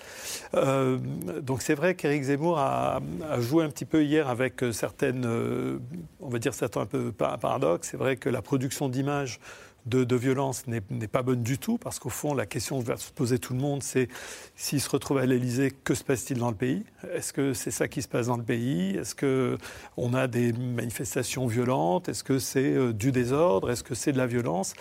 Euh, 0.55 0.99
donc 1.43 1.63
c'est 1.63 1.77
vrai 1.77 1.95
qu'Éric 1.95 2.25
Zemmour 2.25 2.59
a, 2.59 3.01
joué 3.39 3.63
un 3.63 3.69
petit 3.69 3.85
peu 3.85 4.03
hier 4.03 4.29
avec 4.29 4.65
certaines, 4.73 5.27
euh, 5.27 5.79
on 6.19 6.29
va 6.29 6.41
dire 6.41 6.55
certains 6.55 6.81
un 6.81 6.87
peu 6.87 7.13
par- 7.13 7.39
paradoxes. 7.39 7.87
C'est 7.89 7.99
vrai 7.99 8.17
que 8.17 8.29
la 8.29 8.43
production 8.43 8.89
d'images 8.89 9.39
de, 9.87 10.05
de 10.05 10.17
violence 10.17 10.67
n'est 10.67 10.81
pas 10.81 11.23
bonne 11.23 11.43
du 11.43 11.59
tout, 11.59 11.79
parce 11.79 11.99
qu'au 11.99 12.09
fond, 12.09 12.35
la 12.35 12.47
question 12.47 12.81
que 12.81 12.87
va 12.87 12.97
se 12.97 13.13
poser 13.13 13.39
tout 13.39 13.53
le 13.53 13.61
monde, 13.61 13.83
c'est 13.83 14.09
s'il 14.57 14.81
se 14.81 14.89
retrouve 14.89 15.19
à 15.19 15.27
l'Élysée, 15.27 15.73
que 15.85 15.95
se 15.95 16.05
passe-t-il 16.05 16.39
dans 16.39 16.51
le 16.51 16.57
pays? 16.57 16.85
Est-ce 17.13 17.33
que 17.33 17.53
c'est 17.53 17.71
ça 17.71 17.89
qui 17.89 18.01
se 18.01 18.09
passe 18.09 18.29
dans 18.29 18.37
le 18.37 18.43
pays? 18.43 18.97
Est-ce 18.97 19.15
qu'on 19.15 20.15
a 20.15 20.27
des 20.27 20.53
manifestations 20.53 21.47
violentes? 21.47 22.09
Est-ce 22.09 22.25
que 22.25 22.39
c'est 22.39 22.75
euh, 22.75 22.93
du 22.93 23.13
désordre? 23.13 23.71
Est-ce 23.71 23.83
que 23.83 23.95
c'est 23.95 24.13
de 24.13 24.19
la 24.19 24.27
violence? 24.27 24.75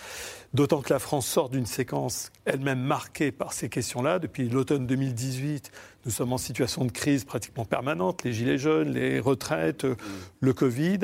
D'autant 0.54 0.80
que 0.82 0.92
la 0.92 1.00
France 1.00 1.26
sort 1.26 1.48
d'une 1.48 1.66
séquence 1.66 2.30
elle-même 2.44 2.80
marquée 2.80 3.32
par 3.32 3.52
ces 3.52 3.68
questions-là. 3.68 4.20
Depuis 4.20 4.48
l'automne 4.48 4.86
2018, 4.86 5.72
nous 6.04 6.12
sommes 6.12 6.32
en 6.32 6.38
situation 6.38 6.84
de 6.84 6.92
crise 6.92 7.24
pratiquement 7.24 7.64
permanente, 7.64 8.22
les 8.24 8.32
gilets 8.32 8.58
jaunes, 8.58 8.90
les 8.90 9.20
retraites, 9.20 9.84
euh, 9.84 9.96
le 10.40 10.52
Covid. 10.52 10.98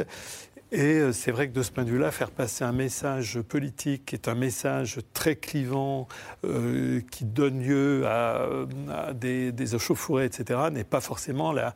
Et 0.73 0.99
euh, 0.99 1.13
c'est 1.13 1.33
vrai 1.33 1.49
que 1.49 1.53
de 1.53 1.63
ce 1.63 1.73
point 1.73 1.85
de 1.85 1.91
vue-là, 1.91 2.13
faire 2.13 2.31
passer 2.31 2.63
un 2.63 2.73
message 2.73 3.41
politique 3.41 4.07
qui 4.07 4.15
est 4.15 4.29
un 4.29 4.37
message 4.37 5.01
très 5.13 5.35
clivant, 5.35 6.07
euh, 6.45 7.01
qui 7.11 7.25
donne 7.25 7.61
lieu 7.61 8.07
à, 8.07 8.47
à 8.89 9.13
des, 9.13 9.51
des 9.51 9.75
échauffourées, 9.75 10.27
etc., 10.27 10.61
n'est 10.71 10.85
pas 10.85 11.01
forcément 11.01 11.53
la, 11.53 11.75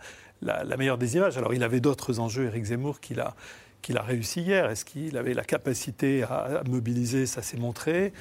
meilleure 0.77 0.99
des 0.99 1.17
images. 1.17 1.37
Alors 1.37 1.55
il 1.55 1.65
avait 1.65 1.81
d'autres 1.81 2.21
enjeux, 2.21 2.47
Éric 2.47 2.67
Zemmour, 2.67 3.01
qu'il 3.01 3.19
a, 3.19 3.35
qu'il 3.83 3.99
a 3.99 4.03
réussi 4.03 4.43
hier. 4.43 4.71
Est-ce 4.71 4.85
qu'il 4.85 5.17
avait 5.17 5.35
la 5.35 5.45
capacité 5.45 6.23
à 6.23 6.63
mobiliser? 6.69 7.27
Ça 7.27 7.43
s'est 7.43 7.59
montré. 7.59 8.13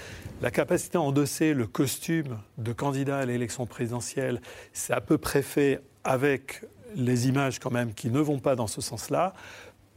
La 0.41 0.49
capacité 0.49 0.97
à 0.97 1.01
endosser 1.01 1.53
le 1.53 1.67
costume 1.67 2.39
de 2.57 2.73
candidat 2.73 3.19
à 3.19 3.25
l'élection 3.25 3.67
présidentielle, 3.67 4.41
c'est 4.73 4.93
à 4.93 5.01
peu 5.01 5.19
près 5.19 5.43
fait 5.43 5.81
avec 6.03 6.63
les 6.95 7.27
images 7.27 7.59
quand 7.59 7.71
même 7.71 7.93
qui 7.93 8.09
ne 8.09 8.19
vont 8.19 8.39
pas 8.39 8.55
dans 8.55 8.67
ce 8.67 8.81
sens-là. 8.81 9.33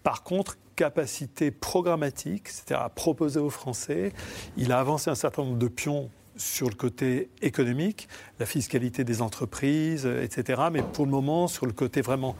Par 0.02 0.22
contre, 0.22 0.58
capacité 0.76 1.50
programmatique, 1.50 2.48
c'est-à-dire 2.48 2.84
à 2.84 2.90
proposer 2.90 3.40
aux 3.40 3.50
Français, 3.50 4.12
il 4.56 4.72
a 4.72 4.78
avancé 4.78 5.10
un 5.10 5.14
certain 5.14 5.42
nombre 5.42 5.58
de 5.58 5.68
pions 5.68 6.10
sur 6.36 6.68
le 6.68 6.74
côté 6.74 7.30
économique, 7.40 8.08
la 8.38 8.46
fiscalité 8.46 9.02
des 9.02 9.22
entreprises, 9.22 10.06
etc. 10.06 10.62
Mais 10.70 10.82
pour 10.82 11.06
le 11.06 11.10
moment, 11.10 11.48
sur 11.48 11.66
le 11.66 11.72
côté 11.72 12.02
vraiment 12.02 12.36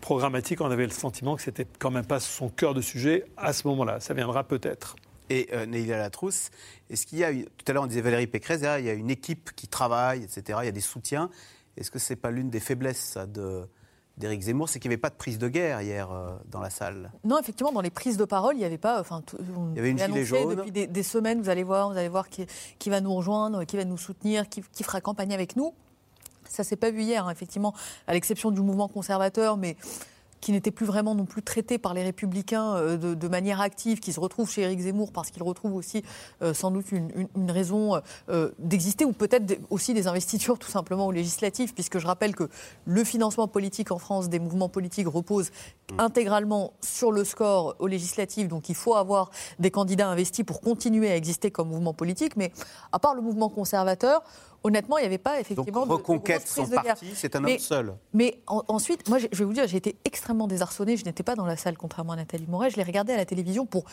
programmatique, 0.00 0.60
on 0.60 0.70
avait 0.70 0.84
le 0.84 0.92
sentiment 0.92 1.36
que 1.36 1.42
c'était 1.42 1.66
quand 1.78 1.90
même 1.90 2.06
pas 2.06 2.20
son 2.20 2.48
cœur 2.50 2.74
de 2.74 2.82
sujet 2.82 3.24
à 3.36 3.52
ce 3.52 3.66
moment-là. 3.68 4.00
Ça 4.00 4.14
viendra 4.14 4.44
peut-être. 4.44 4.96
Et 5.30 5.48
euh, 5.52 5.64
Neila 5.64 5.96
Latrousse, 5.96 6.50
est-ce 6.90 7.06
qu'il 7.06 7.18
y 7.18 7.24
a, 7.24 7.32
tout 7.32 7.64
à 7.68 7.72
l'heure 7.72 7.84
on 7.84 7.86
disait 7.86 8.00
Valérie 8.00 8.26
Pécresse, 8.26 8.60
il 8.78 8.84
y 8.84 8.90
a 8.90 8.94
une 8.94 9.10
équipe 9.10 9.52
qui 9.54 9.68
travaille, 9.68 10.24
etc., 10.24 10.58
il 10.62 10.66
y 10.66 10.68
a 10.68 10.72
des 10.72 10.80
soutiens. 10.80 11.30
Est-ce 11.76 11.90
que 11.90 12.00
c'est 12.00 12.16
pas 12.16 12.30
l'une 12.30 12.50
des 12.50 12.60
faiblesses 12.60 13.16
de, 13.28 13.64
d'Éric 14.20 14.42
Zemmour 14.42 14.68
C'est 14.68 14.78
qu'il 14.78 14.88
n'y 14.90 14.94
avait 14.94 15.00
pas 15.00 15.10
de 15.10 15.16
prise 15.16 15.38
de 15.38 15.48
guerre 15.48 15.82
hier 15.82 16.10
euh, 16.12 16.30
dans 16.48 16.60
la 16.60 16.70
salle. 16.70 17.10
Non, 17.24 17.38
effectivement, 17.40 17.72
dans 17.72 17.80
les 17.80 17.90
prises 17.90 18.16
de 18.16 18.24
parole, 18.24 18.54
il 18.54 18.58
n'y 18.58 18.64
avait 18.64 18.78
pas. 18.78 19.00
Enfin, 19.00 19.22
tout- 19.26 19.38
Il 19.72 19.76
y 19.76 19.80
avait 19.80 19.90
une 19.90 19.98
gilet 19.98 20.24
jaune. 20.24 20.54
Depuis 20.54 20.70
des, 20.70 20.86
des 20.86 21.02
semaines, 21.02 21.42
vous 21.42 21.48
allez 21.48 21.64
voir, 21.64 21.90
vous 21.90 21.96
allez 21.98 22.08
voir 22.08 22.28
qui, 22.28 22.46
qui 22.78 22.88
va 22.90 23.00
nous 23.00 23.12
rejoindre, 23.14 23.64
qui 23.64 23.76
va 23.76 23.84
nous 23.84 23.98
soutenir, 23.98 24.48
qui, 24.48 24.62
qui 24.72 24.84
fera 24.84 25.00
campagne 25.00 25.34
avec 25.34 25.56
nous. 25.56 25.74
Ça 26.48 26.62
s'est 26.64 26.76
pas 26.76 26.90
vu 26.90 27.02
hier, 27.02 27.26
hein, 27.26 27.30
effectivement, 27.30 27.74
à 28.06 28.12
l'exception 28.14 28.50
du 28.50 28.60
mouvement 28.60 28.88
conservateur, 28.88 29.56
mais 29.56 29.76
qui 30.40 30.52
n'était 30.52 30.70
plus 30.70 30.86
vraiment 30.86 31.14
non 31.14 31.24
plus 31.26 31.42
traité 31.42 31.78
par 31.78 31.94
les 31.94 32.02
républicains 32.02 32.74
euh, 32.76 32.96
de, 32.96 33.14
de 33.14 33.28
manière 33.28 33.60
active, 33.60 34.00
qui 34.00 34.12
se 34.12 34.20
retrouve 34.20 34.50
chez 34.50 34.62
Éric 34.62 34.80
Zemmour 34.80 35.12
parce 35.12 35.30
qu'il 35.30 35.42
retrouve 35.42 35.74
aussi 35.74 36.02
euh, 36.42 36.54
sans 36.54 36.70
doute 36.70 36.90
une, 36.92 37.10
une- 37.14 37.28
une 37.36 37.50
raison 37.50 38.00
euh, 38.28 38.50
d'exister 38.58 39.04
ou 39.04 39.12
peut-être 39.12 39.58
aussi 39.70 39.94
des 39.94 40.06
investitures 40.06 40.58
tout 40.58 40.70
simplement 40.70 41.06
aux 41.06 41.12
législatives, 41.12 41.74
puisque 41.74 41.98
je 41.98 42.06
rappelle 42.06 42.34
que 42.34 42.48
le 42.84 43.04
financement 43.04 43.48
politique 43.48 43.90
en 43.92 43.98
France 43.98 44.28
des 44.28 44.38
mouvements 44.38 44.68
politiques 44.68 45.08
repose 45.08 45.50
intégralement 45.98 46.72
sur 46.80 47.12
le 47.12 47.24
score 47.24 47.74
aux 47.78 47.86
législatives, 47.86 48.48
donc 48.48 48.68
il 48.68 48.74
faut 48.74 48.94
avoir 48.94 49.30
des 49.58 49.70
candidats 49.70 50.08
investis 50.08 50.44
pour 50.44 50.60
continuer 50.60 51.10
à 51.10 51.16
exister 51.16 51.50
comme 51.50 51.68
mouvement 51.68 51.92
politique, 51.94 52.36
mais 52.36 52.52
à 52.92 52.98
part 52.98 53.14
le 53.14 53.20
mouvement 53.22 53.48
conservateur, 53.48 54.22
honnêtement, 54.62 54.98
il 54.98 55.02
n'y 55.02 55.06
avait 55.06 55.18
pas 55.18 55.40
effectivement 55.40 55.82
de- 55.84 55.88
de 55.88 55.94
Reconquête 55.94 56.46
son 56.46 56.64
de 56.64 56.70
guerre. 56.70 56.82
parti, 56.82 57.06
c'est 57.14 57.34
un 57.36 57.38
homme 57.40 57.44
Mais- 57.46 57.58
seul. 57.58 57.94
mais 58.12 58.40
en- 58.46 58.62
ensuite, 58.68 59.08
moi, 59.08 59.18
je 59.18 59.26
vais 59.32 59.44
vous 59.44 59.52
dire, 59.52 59.66
j'ai 59.66 59.76
été 59.78 59.96
extrêmement 60.04 60.46
désarçonnée. 60.46 60.96
Je 60.96 61.04
n'étais 61.04 61.22
pas 61.22 61.34
dans 61.36 61.46
la 61.46 61.56
salle, 61.56 61.76
contrairement 61.78 62.12
à 62.12 62.16
Nathalie 62.16 62.46
Moret. 62.48 62.70
Je 62.70 62.76
l'ai 62.76 62.82
regardé 62.82 63.12
à 63.12 63.16
la 63.16 63.24
télévision 63.24 63.66
pour 63.66 63.84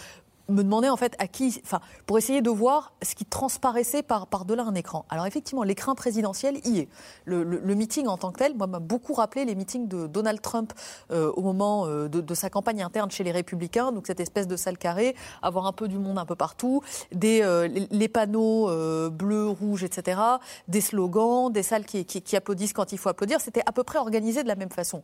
me 0.50 0.64
demandais 0.64 0.90
en 0.90 0.98
fait 0.98 1.16
à 1.20 1.28
qui, 1.28 1.60
enfin, 1.64 1.80
pour 2.06 2.18
essayer 2.18 2.42
de 2.42 2.50
voir 2.50 2.94
ce 3.02 3.16
qui 3.16 3.26
transparaissait 3.26 4.04
par, 4.04 4.28
par 4.28 4.46
delà 4.46 4.64
un 4.64 4.76
écran. 4.76 5.06
Alors 5.10 5.26
effectivement, 5.26 5.64
l'écran 5.64 5.96
présidentiel 5.96 6.60
y 6.66 6.80
est. 6.80 6.90
Le, 7.26 7.44
meeting 7.76 8.08
en 8.08 8.18
tant 8.18 8.32
que 8.32 8.40
tel, 8.40 8.56
moi, 8.56 8.68
m'a 8.68 8.80
beaucoup 8.80 9.14
rappelé 9.14 9.46
les 9.46 9.56
meetings 9.56 9.88
de 9.88 10.08
Donald 10.08 10.42
Trump 10.42 10.74
euh, 11.12 11.32
au 11.36 11.42
moment 11.42 11.86
euh, 11.86 12.08
de, 12.08 12.34
sa 12.34 12.50
campagne 12.50 12.82
interne 12.82 13.12
chez 13.12 13.24
les 13.24 13.32
Républicains. 13.32 13.92
Donc 13.92 14.08
cette 14.08 14.20
espèce 14.20 14.48
de 14.48 14.56
salle 14.56 14.78
carrée, 14.78 15.16
avoir 15.42 15.66
un 15.68 15.74
peu 15.74 15.88
du 15.88 15.98
monde 15.98 16.18
un 16.18 16.26
peu 16.26 16.36
partout, 16.36 16.82
des 17.12 17.42
euh, 17.42 17.68
les, 17.68 18.08
panneaux 18.08 18.68
bleus, 19.10 19.50
rouges, 19.50 19.84
etc., 19.84 20.20
des 20.68 20.82
slogans, 20.82 21.52
des 21.52 21.64
salles 21.64 21.86
qui, 21.86 22.06
qui 22.06 22.36
applaudissent 22.36 22.74
quand 22.74 22.92
il 22.92 22.98
faut 22.98 23.10
applaudir. 23.10 23.42
C'était 23.42 23.64
à 23.66 23.72
peu 23.72 23.84
près 23.84 24.00
organisé 24.00 24.44
de 24.44 24.48
la 24.48 24.56
même 24.56 24.70
façon. 24.70 25.04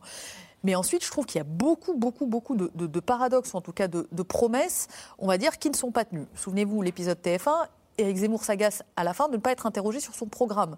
Mais 0.64 0.74
ensuite, 0.74 1.04
je 1.04 1.10
trouve 1.10 1.26
qu'il 1.26 1.38
y 1.38 1.40
a 1.40 1.44
beaucoup, 1.44 1.94
beaucoup, 1.94 2.26
beaucoup 2.26 2.56
de, 2.56 3.00
paradoxes, 3.00 3.54
en 3.54 3.60
tout 3.60 3.72
cas 3.72 3.86
de, 3.86 4.08
de, 4.10 4.22
promesses, 4.22 4.88
on 5.18 5.26
va 5.26 5.38
dire, 5.38 5.58
qui 5.58 5.70
ne 5.70 5.76
sont 5.76 5.92
pas 5.92 6.04
tenues. 6.04 6.26
Souvenez-vous, 6.34 6.82
l'épisode 6.82 7.18
TF1, 7.22 7.68
Éric 7.98 8.16
Zemmour 8.16 8.44
s'agace 8.44 8.82
à 8.96 9.04
la 9.04 9.14
fin 9.14 9.28
de 9.28 9.36
ne 9.36 9.40
pas 9.40 9.52
être 9.52 9.66
interrogé 9.66 10.00
sur 10.00 10.14
son 10.14 10.26
programme. 10.26 10.76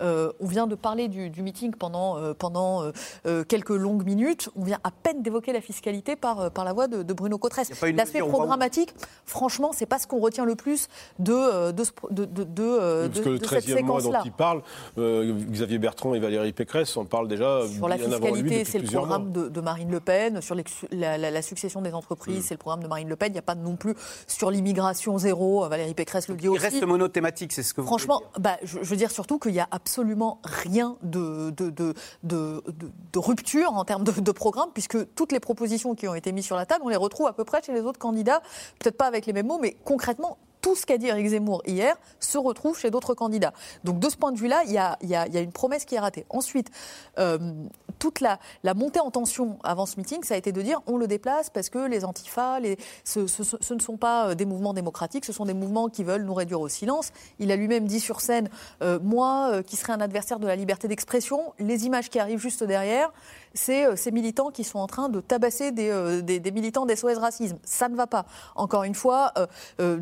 Euh, 0.00 0.32
on 0.40 0.46
vient 0.46 0.66
de 0.66 0.74
parler 0.74 1.08
du, 1.08 1.42
meeting 1.42 1.74
pendant, 1.74 2.18
euh, 2.18 2.34
pendant 2.34 2.90
euh, 3.26 3.44
quelques 3.44 3.70
longues 3.70 4.04
minutes. 4.04 4.50
On 4.56 4.64
vient 4.64 4.78
à 4.84 4.90
peine 4.90 5.22
d'évoquer 5.22 5.52
la 5.52 5.60
fiscalité 5.60 6.16
par, 6.16 6.50
par 6.50 6.64
la 6.64 6.72
voix 6.72 6.88
de, 6.88 7.12
Bruno 7.12 7.38
Cotresse. 7.38 7.70
L'aspect 7.82 8.20
programmatique, 8.20 8.94
franchement, 9.24 9.70
c'est 9.72 9.86
pas 9.86 9.98
ce 9.98 10.06
qu'on 10.06 10.20
retient 10.20 10.44
le 10.44 10.54
plus 10.54 10.88
de, 11.18 11.72
de, 11.72 11.84
de, 12.10 12.24
de, 12.24 13.08
Parce 13.08 13.20
que 13.20 13.28
le 13.28 13.38
13e 13.38 13.82
mois 13.82 14.02
dont 14.02 14.12
il 14.24 14.32
parle, 14.32 14.62
Xavier 14.96 15.78
Bertrand 15.78 16.14
et 16.14 16.20
Valérie 16.20 16.52
Pécresse 16.52 16.96
en 16.96 17.04
parlent 17.04 17.28
déjà. 17.28 17.62
Sur 17.66 17.88
la 17.88 17.98
fiscalité, 17.98 18.64
c'est 18.64 18.78
le 18.78 18.86
programme 18.86 19.32
de, 19.32 19.60
Marine 19.60 19.90
Le 19.90 20.00
Pen. 20.00 20.40
Sur 20.40 20.54
la, 20.54 21.42
succession 21.42 21.80
des 21.80 21.94
entreprises, 21.94 22.40
mm. 22.40 22.42
c'est 22.42 22.54
le 22.54 22.58
programme 22.58 22.82
de 22.82 22.88
Marine 22.88 23.08
Le 23.08 23.16
Pen. 23.16 23.30
Il 23.30 23.32
n'y 23.32 23.38
a 23.38 23.42
pas 23.42 23.54
non 23.54 23.76
plus 23.76 23.94
sur 24.26 24.50
l'immigration 24.50 25.16
zéro. 25.18 25.66
Valérie 25.68 25.94
Pécresse 25.94 26.28
le 26.28 26.36
dit 26.36 26.48
il 26.58 26.62
reste 26.62 26.82
monothématique, 26.84 27.52
c'est 27.52 27.62
ce 27.62 27.74
que 27.74 27.80
vous 27.80 27.86
Franchement, 27.86 28.22
bah, 28.38 28.56
je, 28.62 28.78
veux 28.78 28.96
dire 28.96 29.10
surtout 29.10 29.38
qu'il 29.38 29.52
n'y 29.52 29.60
a 29.60 29.68
absolument 29.70 30.40
rien 30.44 30.96
de, 31.02 31.50
de, 31.50 31.70
de, 31.70 31.94
de, 32.22 32.62
rupture 33.18 33.72
en 33.72 33.84
termes 33.84 34.04
de, 34.04 34.32
programme, 34.32 34.68
puisque 34.72 35.14
toutes 35.14 35.32
les 35.32 35.40
propositions 35.40 35.94
qui 35.94 36.06
ont 36.08 36.14
été 36.14 36.32
mises 36.32 36.44
sur 36.44 36.56
la 36.56 36.66
table, 36.66 36.82
on 36.84 36.88
les 36.88 36.96
retrouve 36.96 37.26
à 37.26 37.32
peu 37.32 37.44
près 37.44 37.62
chez 37.62 37.72
les 37.72 37.80
autres 37.80 37.98
candidats, 37.98 38.42
peut-être 38.78 38.96
pas 38.96 39.06
avec 39.06 39.26
les 39.26 39.32
mêmes 39.32 39.46
mots, 39.46 39.58
mais 39.60 39.76
concrètement, 39.84 40.38
tout 40.60 40.74
ce 40.74 40.86
qu'a 40.86 40.98
dit 40.98 41.06
Eric 41.06 41.28
Zemmour 41.28 41.62
hier 41.66 41.96
se 42.20 42.38
retrouve 42.38 42.78
chez 42.78 42.90
d'autres 42.90 43.14
candidats. 43.14 43.52
Donc 43.84 43.98
de 43.98 44.08
ce 44.08 44.16
point 44.16 44.32
de 44.32 44.38
vue-là, 44.38 44.62
il 44.66 44.72
y 44.72 44.78
a, 44.78 45.40
une 45.40 45.52
promesse 45.52 45.84
qui 45.84 45.94
est 45.94 46.00
ratée. 46.00 46.26
Ensuite, 46.30 46.70
euh, 47.18 47.38
toute 47.98 48.20
la, 48.20 48.38
montée 48.74 49.00
en 49.00 49.10
tension 49.10 49.58
avant 49.64 49.86
ce 49.86 49.96
meeting, 49.96 50.22
ça 50.22 50.34
a 50.34 50.36
été 50.36 50.52
de 50.52 50.62
dire 50.62 50.80
on 50.86 50.96
le 50.96 51.06
déplace 51.06 51.50
parce 51.50 51.68
que 51.68 51.86
les 51.86 52.04
antifas, 52.04 52.58
ce, 53.04 53.74
ne 53.74 53.80
sont 53.80 53.96
pas 53.96 54.28
euh, 54.28 54.34
des 54.34 54.44
mouvements 54.44 54.74
démocratiques, 54.74 55.24
ce 55.24 55.32
sont 55.32 55.44
des 55.44 55.54
mouvements 55.54 55.88
qui 55.88 56.04
veulent 56.04 56.24
nous 56.24 56.34
réduire 56.34 56.60
au 56.60 56.68
silence. 56.68 57.12
Il 57.38 57.50
a 57.52 57.56
lui-même 57.56 57.86
dit 57.86 58.00
sur 58.00 58.20
scène, 58.20 58.48
euh, 58.82 58.98
moi 59.02 59.62
qui 59.66 59.76
serais 59.76 59.92
un 59.92 60.00
adversaire 60.00 60.38
de 60.38 60.46
la 60.46 60.56
liberté 60.56 60.88
d'expression, 60.88 61.52
les 61.58 61.86
images 61.86 62.08
qui 62.08 62.18
arrivent 62.18 62.38
juste 62.38 62.64
derrière, 62.64 63.12
c'est 63.54 63.96
ces 63.96 64.10
militants 64.10 64.50
qui 64.50 64.64
sont 64.64 64.78
en 64.78 64.86
train 64.86 65.08
de 65.08 65.20
tabasser 65.20 65.72
des, 65.72 66.52
militants 66.52 66.86
des 66.86 66.96
SOS 66.96 67.18
Racisme. 67.18 67.58
Ça 67.64 67.88
ne 67.88 67.96
va 67.96 68.06
pas. 68.06 68.26
Encore 68.54 68.84
une 68.84 68.94
fois, 68.94 69.32
euh, 69.80 69.96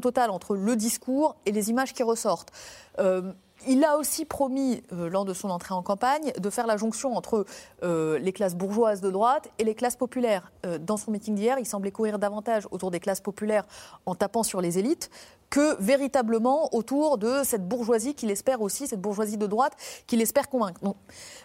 totale 0.00 0.30
entre 0.30 0.56
le 0.56 0.76
discours 0.76 1.36
et 1.46 1.52
les 1.52 1.70
images 1.70 1.92
qui 1.92 2.02
ressortent. 2.02 2.52
Il 3.66 3.82
a 3.84 3.96
aussi 3.96 4.24
promis, 4.24 4.82
lors 4.90 5.24
de 5.24 5.32
son 5.32 5.48
entrée 5.48 5.72
en 5.72 5.82
campagne, 5.82 6.32
de 6.38 6.50
faire 6.50 6.66
la 6.66 6.76
jonction 6.76 7.16
entre 7.16 7.46
les 7.82 8.32
classes 8.32 8.54
bourgeoises 8.54 9.00
de 9.00 9.10
droite 9.10 9.48
et 9.58 9.64
les 9.64 9.74
classes 9.74 9.96
populaires. 9.96 10.52
dans 10.80 10.96
son 10.96 11.10
meeting 11.10 11.34
d'hier, 11.34 11.58
il 11.58 11.66
semblait 11.66 11.92
courir 11.92 12.18
davantage 12.18 12.68
autour 12.72 12.90
des 12.90 13.00
classes 13.00 13.20
populaires 13.20 13.64
en 14.06 14.14
tapant 14.14 14.42
sur 14.42 14.60
les 14.60 14.78
élites 14.78 15.10
que 15.54 15.80
véritablement 15.80 16.74
autour 16.74 17.16
de 17.16 17.44
cette 17.44 17.68
bourgeoisie 17.68 18.14
qu'il 18.14 18.28
espère 18.32 18.60
aussi, 18.60 18.88
cette 18.88 19.00
bourgeoisie 19.00 19.36
de 19.36 19.46
droite 19.46 19.74
qu'il 20.08 20.20
espère 20.20 20.48
convaincre. 20.48 20.80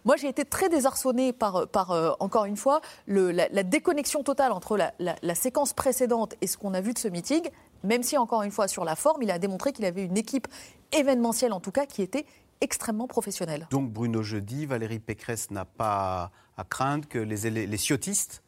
moi, 0.04 0.16
j'ai 0.16 0.28
été 0.28 0.46
très 0.46 0.68
désarçonnée 0.68 1.32
par, 1.32 1.68
euh, 1.92 2.12
encore 2.20 2.46
une 2.46 2.58
fois, 2.58 2.82
la, 3.06 3.48
déconnexion 3.62 4.24
totale 4.24 4.52
entre 4.52 4.78
la, 4.78 5.36
séquence 5.36 5.74
précédente 5.74 6.34
et 6.42 6.48
ce 6.48 6.58
qu'on 6.58 6.74
a 6.74 6.82
vu 6.82 6.94
de 6.94 6.98
ce 6.98 7.08
meeting, 7.08 7.50
même 7.84 8.04
si, 8.04 8.18
encore 8.18 8.44
une 8.44 8.52
fois, 8.52 8.68
sur 8.68 8.86
la 8.86 8.96
forme, 8.96 9.24
il 9.24 9.32
a 9.32 9.40
démontré 9.40 9.72
qu'il 9.72 9.86
avait 9.86 10.06
une 10.06 10.18
équipe 10.18 10.48
événementielle, 10.92 11.54
en 11.54 11.60
tout 11.60 11.72
cas, 11.72 11.86
qui 11.86 12.02
était 12.02 12.26
extrêmement 12.62 13.08
professionnelle. 13.08 13.68
Donc, 13.72 13.92
Bruno 13.92 14.22
Jeudi, 14.22 14.66
Valérie 14.66 15.00
Pécresse 15.00 15.52
n'a 15.52 15.66
pas 15.66 16.32
à 16.58 16.64
craindre 16.64 17.08
que 17.08 17.20
les, 17.20 17.50
les 17.50 17.78
ciotistes, 17.78 18.44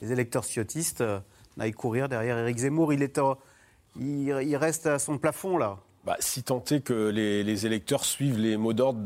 les 0.00 0.12
électeurs 0.12 0.44
ciotistes, 0.44 1.00
euh, 1.00 1.20
n'aillent 1.56 1.72
courir 1.72 2.08
derrière 2.08 2.38
Éric 2.38 2.58
Zemmour. 2.58 2.92
Il 2.92 3.02
est 3.02 3.18
en 3.18 3.36
il, 3.98 4.56
reste 4.56 4.86
à 4.86 4.98
son 4.98 5.18
plafond 5.18 5.56
là. 5.56 5.78
Bah, 6.06 6.16
si 6.20 6.44
tant 6.44 6.62
est 6.70 6.80
que 6.80 7.08
les, 7.08 7.66
électeurs 7.66 8.04
suivent 8.04 8.38
les 8.38 8.56
mots 8.56 8.72
d'ordre 8.72 9.00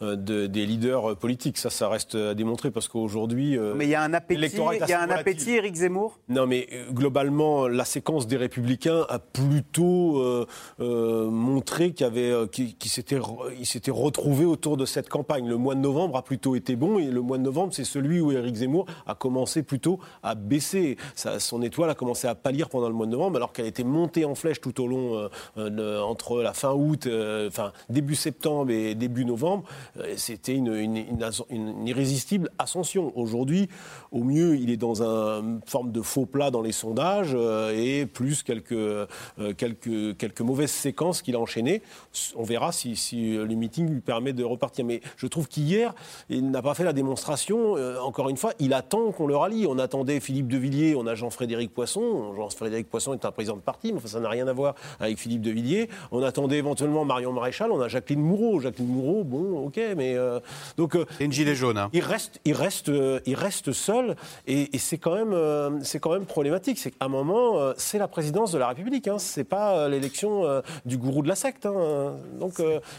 de, 0.00 0.46
des 0.46 0.66
leaders 0.66 1.14
politiques, 1.16 1.58
ça, 1.58 1.68
ça 1.68 1.88
reste 1.88 2.14
à 2.14 2.34
démontrer 2.34 2.70
parce 2.70 2.88
qu'aujourd'hui. 2.88 3.58
Euh, 3.58 3.74
mais 3.74 3.86
il 3.86 3.90
y 3.90 3.94
a 3.94 4.02
un 4.02 4.14
appétit, 4.14 4.56
il 4.56 4.88
y 4.88 4.92
a 4.92 5.02
un 5.02 5.10
appétit, 5.10 5.52
Éric 5.52 5.74
Zemmour? 5.74 6.18
Non, 6.28 6.46
mais 6.46 6.68
euh, 6.72 6.90
globalement, 6.90 7.68
la 7.68 7.84
séquence 7.84 8.26
des 8.26 8.36
Républicains 8.36 9.04
a 9.08 9.18
plutôt 9.18 10.18
euh, 10.20 11.30
montré 11.30 11.92
qu'il 11.92 12.08
qu 12.50 12.74
qu 12.78 12.88
s'était 12.88 13.90
retrouvé 13.90 14.44
autour 14.44 14.76
de 14.76 14.86
cette 14.86 15.08
campagne. 15.08 15.48
Le 15.48 15.56
mois 15.56 15.74
de 15.74 15.80
novembre 15.80 16.16
a 16.16 16.22
plutôt 16.22 16.54
été 16.54 16.76
bon 16.76 16.98
et 16.98 17.06
le 17.06 17.20
mois 17.20 17.38
de 17.38 17.42
novembre, 17.42 17.72
c'est 17.74 17.84
celui 17.84 18.20
où 18.20 18.32
Éric 18.32 18.56
Zemmour 18.56 18.86
a 19.06 19.14
commencé 19.14 19.62
plutôt 19.62 19.98
à 20.22 20.34
baisser. 20.34 20.96
son 21.14 21.62
étoile 21.62 21.90
a 21.90 21.94
commencé 21.94 22.26
à 22.26 22.34
pâlir 22.34 22.68
pendant 22.68 22.88
le 22.88 22.94
mois 22.94 23.06
de 23.06 23.12
novembre, 23.12 23.36
alors 23.36 23.52
qu'elle 23.52 23.66
était 23.66 23.84
montée 23.84 24.24
en 24.24 24.34
flèche 24.34 24.60
tout 24.60 24.80
au 24.82 24.86
long 24.86 25.28
entre 25.56 26.21
entre 26.22 26.42
la 26.42 26.52
fin 26.52 26.72
août, 26.72 27.06
euh, 27.06 27.48
enfin 27.48 27.72
début 27.88 28.14
septembre 28.14 28.70
et 28.70 28.94
début 28.94 29.24
novembre, 29.24 29.64
euh, 29.98 30.14
c'était 30.16 30.54
une, 30.54 30.72
irrésistible 31.84 32.50
ascension. 32.58 33.12
Aujourd'hui, 33.16 33.68
au 34.12 34.22
mieux, 34.22 34.56
il 34.56 34.70
est 34.70 34.76
dans 34.76 35.02
une 35.02 35.60
forme 35.66 35.90
de 35.90 36.00
faux 36.00 36.26
plat 36.26 36.52
dans 36.52 36.62
les 36.62 36.70
sondages 36.70 37.32
euh, 37.34 37.72
et 37.74 38.06
plus 38.06 38.44
quelques, 38.44 39.08
quelques, 39.56 40.16
quelques 40.16 40.40
mauvaises 40.40 40.70
séquences 40.70 41.22
qu'il 41.22 41.34
a 41.34 41.40
enchaînées. 41.40 41.82
On 42.36 42.44
verra 42.44 42.70
si, 42.70 42.94
si, 42.94 43.32
le 43.32 43.54
meeting 43.54 43.90
lui 43.90 44.00
permet 44.00 44.32
de 44.32 44.44
repartir. 44.44 44.84
Mais 44.84 45.00
je 45.16 45.26
trouve 45.26 45.48
qu'hier, 45.48 45.94
il 46.28 46.50
n'a 46.50 46.62
pas 46.62 46.74
fait 46.74 46.84
la 46.84 46.92
démonstration. 46.92 47.74
encore 48.04 48.28
une 48.28 48.36
fois, 48.36 48.52
il 48.60 48.74
attend 48.74 49.10
qu'on 49.10 49.26
le 49.26 49.36
rallie. 49.36 49.66
On 49.66 49.78
attendait 49.78 50.20
Philippe 50.20 50.48
de 50.48 50.58
Villiers, 50.58 50.94
on 50.94 51.06
a 51.06 51.14
Jean-Frédéric 51.14 51.74
Poisson. 51.74 52.34
Jean-Frédéric 52.36 52.88
Poisson 52.88 53.14
est 53.14 53.24
un 53.24 53.32
président 53.32 53.56
de 53.56 53.62
parti, 53.62 53.92
mais 53.92 54.00
ça 54.04 54.20
n'a 54.20 54.28
rien 54.28 54.46
à 54.46 54.52
voir 54.52 54.74
avec 55.00 55.18
Philippe 55.18 55.42
de 55.42 55.50
Villiers. 55.50 55.88
On 56.14 56.22
attendait 56.22 56.58
éventuellement 56.58 57.06
Marion 57.06 57.32
Maréchal, 57.32 57.72
on 57.72 57.80
a 57.80 57.88
Jacqueline 57.88 58.20
Moureau. 58.20 58.60
Jacqueline 58.60 58.88
Moureau, 58.88 59.24
bon, 59.24 59.66
ok, 59.66 59.80
mais 59.96 60.14
euh, 60.14 60.40
donc 60.76 60.94
euh, 60.94 61.06
une 61.20 61.32
gilet 61.32 61.54
jaune. 61.54 61.78
Hein. 61.78 61.88
Il 61.94 62.02
reste, 62.02 62.38
il 62.44 62.52
reste, 62.52 62.90
euh, 62.90 63.20
il 63.24 63.34
reste 63.34 63.72
seul, 63.72 64.14
et, 64.46 64.68
c'est 64.78 64.98
quand 64.98 65.14
même, 65.14 65.82
c'est 65.82 66.00
quand 66.00 66.12
même 66.12 66.26
problématique. 66.26 66.78
C'est 66.78 66.90
qu'à 66.90 67.06
un 67.06 67.08
moment, 67.08 67.72
c'est 67.78 67.98
la 67.98 68.08
présidence 68.08 68.52
de 68.52 68.58
la 68.58 68.68
République, 68.68 69.08
hein, 69.08 69.18
c'est 69.18 69.44
pas 69.44 69.88
l'élection 69.88 70.62
du 70.84 70.98
gourou 70.98 71.22
de 71.22 71.28
la 71.28 71.34
secte. 71.34 71.64
Hein. 71.66 72.16
donc 72.38 72.54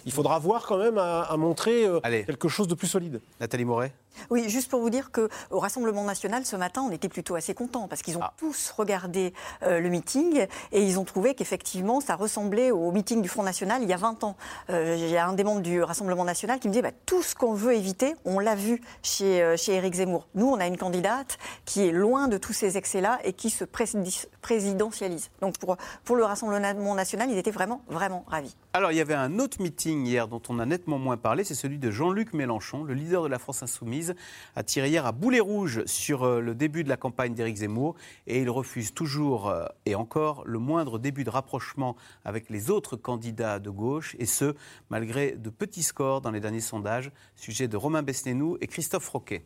il 0.06 0.12
faudra 0.12 0.40
voir 0.40 0.66
quand 0.66 0.78
même 0.78 0.98
à, 0.98 1.22
à 1.22 1.38
montrer 1.38 1.86
quelque 2.26 2.48
chose 2.48 2.68
de 2.68 2.74
plus 2.74 2.88
solide. 2.88 3.22
Nathalie 3.40 3.66
Moret. 3.66 3.94
Oui, 4.30 4.50
juste 4.50 4.70
pour 4.70 4.82
vous 4.82 4.90
dire 4.90 5.12
qu'au 5.12 5.60
Rassemblement 5.60 6.04
national, 6.04 6.46
ce 6.46 6.56
matin, 6.56 6.82
on 6.88 6.92
était 6.92 7.10
plutôt 7.10 7.36
assez 7.36 7.54
contents 7.54 7.88
parce 7.88 8.02
qu'ils 8.02 8.18
ont 8.18 8.24
ah. 8.24 8.34
tous 8.38 8.74
regardé 8.78 9.34
euh, 9.64 9.80
le 9.80 9.90
meeting 9.90 10.48
et 10.72 10.84
ils 10.84 11.00
ont 11.00 11.04
trouvé 11.04 11.36
qu'effectivement, 11.36 12.02
ça 12.02 12.16
ressemblait 12.16 12.72
au 12.72 12.92
meeting 12.92 13.03
du 13.12 13.30
Front 13.30 13.44
National 13.44 13.84
il 13.84 13.90
y 13.90 13.94
a 13.94 13.98
20 13.98 14.24
ans. 14.24 14.36
Euh, 14.70 14.96
il 14.98 15.10
y 15.10 15.18
a 15.18 15.28
un 15.28 15.34
des 15.34 15.44
membres 15.44 15.62
du 15.62 15.82
Rassemblement 15.84 16.24
national 16.24 16.60
qui 16.60 16.68
me 16.68 16.74
disait 16.74 16.82
bah, 16.82 16.92
tout 17.06 17.22
ce 17.22 17.36
qu'on 17.36 17.54
veut 17.54 17.76
éviter, 17.76 18.16
on 18.26 18.40
l'a 18.40 18.56
vu 18.56 18.82
chez, 19.02 19.42
euh, 19.42 19.58
chez 19.58 19.74
Éric 19.74 19.96
Zemmour. 19.96 20.28
Nous, 20.36 20.48
on 20.48 20.60
a 20.60 20.68
une 20.68 20.78
candidate 20.78 21.38
qui 21.66 21.88
est 21.88 21.92
loin 21.92 22.28
de 22.28 22.38
tous 22.38 22.54
ces 22.54 22.78
excès-là 22.78 23.20
et 23.24 23.34
qui 23.34 23.50
se 23.50 23.66
présidentialise. 23.66 25.30
Donc 25.42 25.58
pour, 25.58 25.78
pour 26.06 26.16
le 26.16 26.24
Rassemblement 26.24 26.96
national, 26.96 27.30
ils 27.30 27.38
étaient 27.38 27.52
vraiment, 27.52 27.82
vraiment 27.88 28.24
ravis. 28.28 28.56
Alors, 28.76 28.92
il 28.92 28.98
y 28.98 29.02
avait 29.02 29.14
un 29.14 29.38
autre 29.38 29.62
meeting 29.62 30.08
hier 30.08 30.28
dont 30.28 30.42
on 30.50 30.58
a 30.58 30.66
nettement 30.66 30.98
moins 30.98 31.16
parlé, 31.16 31.44
c'est 31.44 31.54
celui 31.54 31.78
de 31.78 31.92
Jean-Luc 31.92 32.34
Mélenchon, 32.34 32.84
le 32.84 32.96
leader 32.96 33.22
de 33.22 33.28
la 33.28 33.38
France 33.38 33.62
Insoumise, 33.62 34.16
a 34.56 34.64
tiré 34.64 34.90
hier 34.90 35.06
à 35.06 35.12
boulet 35.12 35.40
rouge 35.40 35.86
sur 35.86 36.24
euh, 36.24 36.40
le 36.40 36.56
début 36.56 36.84
de 36.84 36.90
la 36.90 36.98
campagne 36.98 37.36
d'Éric 37.36 37.58
Zemmour 37.58 37.94
et 38.26 38.42
il 38.42 38.50
refuse 38.50 38.92
toujours 38.92 39.48
euh, 39.48 39.68
et 39.86 39.94
encore 39.94 40.42
le 40.48 40.58
moindre 40.58 40.98
début 40.98 41.24
de 41.24 41.30
rapprochement 41.30 41.96
avec 42.26 42.50
les 42.50 42.72
autres 42.72 42.96
candidats 42.96 43.60
de 43.60 43.70
gauche, 43.70 44.16
et 44.18 44.26
ce, 44.26 44.56
malgré 44.90 45.34
de 45.34 45.52
petits 45.52 45.84
scores 45.84 46.22
dans 46.22 46.32
les 46.32 46.40
derniers 46.40 46.60
sondages. 46.60 47.12
Sujet 47.36 47.68
de 47.68 47.78
Romain 47.78 48.02
Besnénou 48.02 48.58
et 48.60 48.66
Christophe 48.66 49.08
Roquet. 49.08 49.46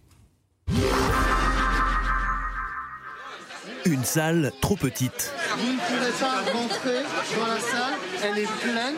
Une 3.88 4.04
salle 4.04 4.52
trop 4.62 4.76
petite. 4.76 5.34
Vous 5.58 5.74
ne 5.74 5.78
pourrez 5.78 6.12
pas 6.20 6.52
rentrer 6.52 7.04
dans 7.40 7.48
la 7.48 7.60
salle, 7.60 7.94
elle 8.24 8.40
est 8.40 8.52
pleine. 8.62 8.96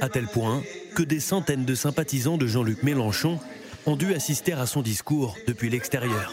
À 0.00 0.08
tel 0.08 0.26
point 0.26 0.62
que 0.94 1.02
des 1.02 1.20
centaines 1.20 1.64
de 1.64 1.74
sympathisants 1.74 2.38
de 2.38 2.46
Jean-Luc 2.46 2.82
Mélenchon 2.82 3.40
ont 3.86 3.96
dû 3.96 4.14
assister 4.14 4.52
à 4.52 4.66
son 4.66 4.82
discours 4.82 5.36
depuis 5.46 5.70
l'extérieur. 5.70 6.32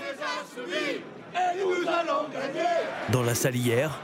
Dans 3.11 3.23
la 3.23 3.35
salle 3.35 3.55
hier, 3.55 3.99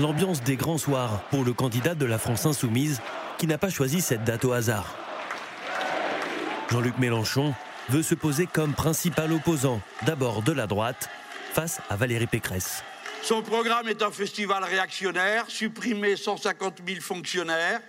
L'ambiance 0.00 0.42
des 0.42 0.56
grands 0.56 0.78
soirs 0.78 1.22
pour 1.30 1.44
le 1.44 1.52
candidat 1.52 1.94
de 1.94 2.06
la 2.06 2.18
France 2.18 2.46
insoumise 2.46 3.00
qui 3.38 3.46
n'a 3.46 3.58
pas 3.58 3.68
choisi 3.68 4.00
cette 4.00 4.24
date 4.24 4.44
au 4.44 4.52
hasard. 4.52 4.96
Jean-Luc 6.70 6.98
Mélenchon 6.98 7.54
veut 7.90 8.02
se 8.02 8.14
poser 8.14 8.46
comme 8.46 8.72
principal 8.72 9.32
opposant, 9.32 9.80
d'abord 10.06 10.42
de 10.42 10.52
la 10.52 10.66
droite, 10.66 11.10
face 11.52 11.80
à 11.90 11.96
Valérie 11.96 12.26
Pécresse. 12.26 12.82
Son 13.22 13.40
programme 13.40 13.86
est 13.86 14.02
un 14.02 14.10
festival 14.10 14.64
réactionnaire, 14.64 15.44
supprimer 15.48 16.16
150 16.16 16.80
000 16.84 17.00
fonctionnaires, 17.00 17.80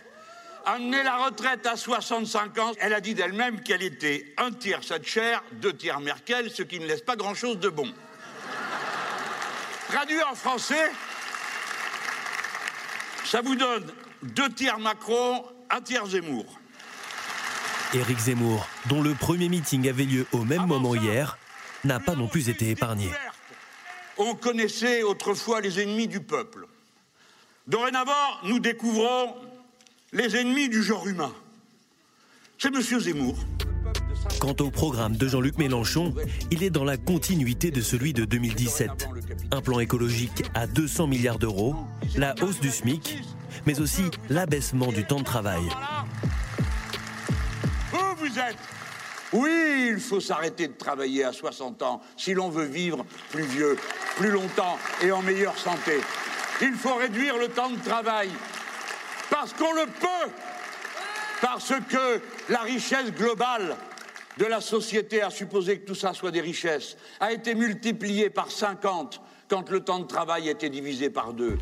amener 0.63 1.01
la 1.01 1.17
retraite 1.25 1.65
à 1.65 1.75
65 1.75 2.59
ans. 2.59 2.71
Elle 2.79 2.93
a 2.93 3.01
dit 3.01 3.15
d'elle-même 3.15 3.61
qu'elle 3.61 3.81
était 3.81 4.33
un 4.37 4.51
tiers 4.51 4.81
Thatcher, 4.81 5.37
deux 5.53 5.73
tiers 5.73 5.99
Merkel, 5.99 6.51
ce 6.51 6.61
qui 6.61 6.79
ne 6.79 6.85
laisse 6.85 7.01
pas 7.01 7.15
grand-chose 7.15 7.57
de 7.57 7.69
bon. 7.69 7.91
Traduit 9.89 10.21
en 10.21 10.35
français, 10.35 10.91
ça 13.25 13.41
vous 13.41 13.55
donne 13.55 13.91
deux 14.21 14.49
tiers 14.49 14.77
Macron, 14.77 15.45
un 15.71 15.81
tiers 15.81 16.05
Zemmour. 16.05 16.59
Éric 17.95 18.19
Zemmour, 18.19 18.67
dont 18.85 19.01
le 19.01 19.15
premier 19.15 19.49
meeting 19.49 19.89
avait 19.89 20.05
lieu 20.05 20.27
au 20.31 20.43
même 20.43 20.67
moment 20.67 20.93
hier, 20.93 21.37
n'a 21.83 21.99
pas 21.99 22.13
non 22.13 22.27
plus 22.27 22.49
été 22.49 22.69
épargné. 22.69 23.09
On 24.17 24.35
connaissait 24.35 25.03
autrefois 25.03 25.61
les 25.61 25.81
ennemis 25.81 26.07
du 26.07 26.19
peuple. 26.19 26.67
Dorénavant, 27.67 28.11
nous 28.43 28.59
découvrons 28.59 29.35
les 30.11 30.35
ennemis 30.35 30.69
du 30.69 30.83
genre 30.83 31.07
humain. 31.07 31.33
C'est 32.59 32.73
M. 32.73 32.81
Zemmour. 32.81 33.35
Quant 34.39 34.55
au 34.59 34.69
programme 34.69 35.15
de 35.17 35.27
Jean-Luc 35.27 35.57
Mélenchon, 35.57 36.13
il 36.51 36.63
est 36.63 36.69
dans 36.69 36.83
la 36.83 36.97
continuité 36.97 37.71
de 37.71 37.81
celui 37.81 38.13
de 38.13 38.25
2017. 38.25 39.07
Un 39.51 39.61
plan 39.61 39.79
écologique 39.79 40.43
à 40.53 40.67
200 40.67 41.07
milliards 41.07 41.39
d'euros, 41.39 41.75
la 42.15 42.35
hausse 42.41 42.59
du 42.59 42.69
SMIC, 42.69 43.17
mais 43.65 43.79
aussi 43.79 44.03
l'abaissement 44.29 44.91
du 44.91 45.05
temps 45.05 45.19
de 45.19 45.25
travail. 45.25 45.63
Où 47.93 48.15
vous 48.17 48.39
êtes? 48.39 48.57
Oui, 49.33 49.89
il 49.89 49.99
faut 49.99 50.19
s'arrêter 50.19 50.67
de 50.67 50.73
travailler 50.73 51.23
à 51.23 51.33
60 51.33 51.81
ans 51.81 52.01
si 52.15 52.35
l'on 52.35 52.49
veut 52.49 52.65
vivre 52.65 53.03
plus 53.31 53.43
vieux, 53.43 53.75
plus 54.15 54.29
longtemps 54.29 54.77
et 55.01 55.11
en 55.11 55.23
meilleure 55.23 55.57
santé. 55.57 55.99
Il 56.61 56.73
faut 56.73 56.95
réduire 56.95 57.37
le 57.37 57.47
temps 57.47 57.71
de 57.71 57.79
travail 57.79 58.29
parce 59.31 59.53
qu'on 59.53 59.73
le 59.73 59.87
peut, 59.87 60.31
parce 61.41 61.73
que 61.89 62.21
la 62.49 62.59
richesse 62.59 63.11
globale 63.11 63.75
de 64.37 64.45
la 64.45 64.61
société, 64.61 65.23
à 65.23 65.31
supposer 65.31 65.79
que 65.79 65.87
tout 65.87 65.95
ça 65.95 66.13
soit 66.13 66.31
des 66.31 66.41
richesses, 66.41 66.95
a 67.19 67.31
été 67.31 67.55
multipliée 67.55 68.29
par 68.29 68.51
50 68.51 69.19
quand 69.47 69.69
le 69.69 69.79
temps 69.81 69.99
de 69.99 70.05
travail 70.05 70.49
était 70.49 70.69
divisé 70.69 71.09
par 71.09 71.33
deux. 71.33 71.57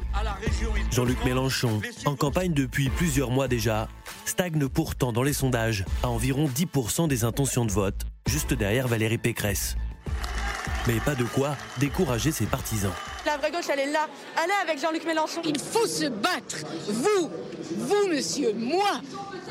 Jean-Luc 0.92 1.24
Mélenchon, 1.26 1.82
en 2.06 2.16
campagne 2.16 2.54
depuis 2.54 2.90
plusieurs 2.90 3.32
mois 3.32 3.48
déjà, 3.48 3.88
stagne 4.26 4.68
pourtant 4.68 5.12
dans 5.12 5.24
les 5.24 5.34
sondages 5.34 5.86
à 6.04 6.10
environ 6.10 6.48
10% 6.48 7.08
des 7.08 7.24
intentions 7.24 7.66
de 7.66 7.72
vote, 7.72 8.06
juste 8.28 8.54
derrière 8.54 8.88
Valérie 8.88 9.18
Pécresse. 9.18 9.76
Mais 10.88 11.00
pas 11.00 11.16
de 11.16 11.24
quoi 11.24 11.56
décourager 11.80 12.32
ses 12.32 12.46
partisans. 12.46 12.92
La 13.26 13.38
vraie 13.38 13.52
gauche, 13.52 13.66
elle 13.72 13.80
est 13.80 13.92
là. 13.92 14.08
Elle 14.44 14.50
est 14.50 14.70
avec 14.70 14.82
Jean-Luc 14.82 15.06
Mélenchon. 15.06 15.42
Il 15.46 15.60
faut 15.60 15.86
se 15.86 16.06
battre. 16.06 16.58
Vous, 16.88 17.30
vous, 17.78 18.08
monsieur, 18.10 18.54
moi, 18.54 19.00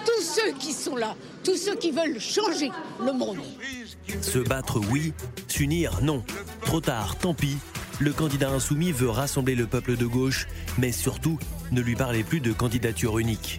tous 0.05 0.23
ceux 0.23 0.53
qui 0.59 0.73
sont 0.73 0.97
là, 0.97 1.15
tous 1.45 1.57
ceux 1.57 1.77
qui 1.77 1.93
veulent 1.93 2.19
changer 2.19 2.71
le 3.05 3.13
monde. 3.13 3.39
Se 4.21 4.39
battre, 4.39 4.81
oui. 4.91 5.13
S'unir, 5.47 6.01
non. 6.03 6.25
Trop 6.63 6.81
tard, 6.81 7.17
tant 7.17 7.33
pis. 7.35 7.59
Le 8.01 8.15
candidat 8.15 8.49
insoumis 8.49 8.93
veut 8.93 9.11
rassembler 9.11 9.55
le 9.55 9.67
peuple 9.67 9.95
de 9.95 10.07
gauche, 10.07 10.47
mais 10.79 10.91
surtout, 10.91 11.39
ne 11.71 11.83
lui 11.83 11.97
parlez 11.97 12.25
plus 12.25 12.41
de 12.41 12.51
candidature 12.51 13.19
unique. 13.19 13.59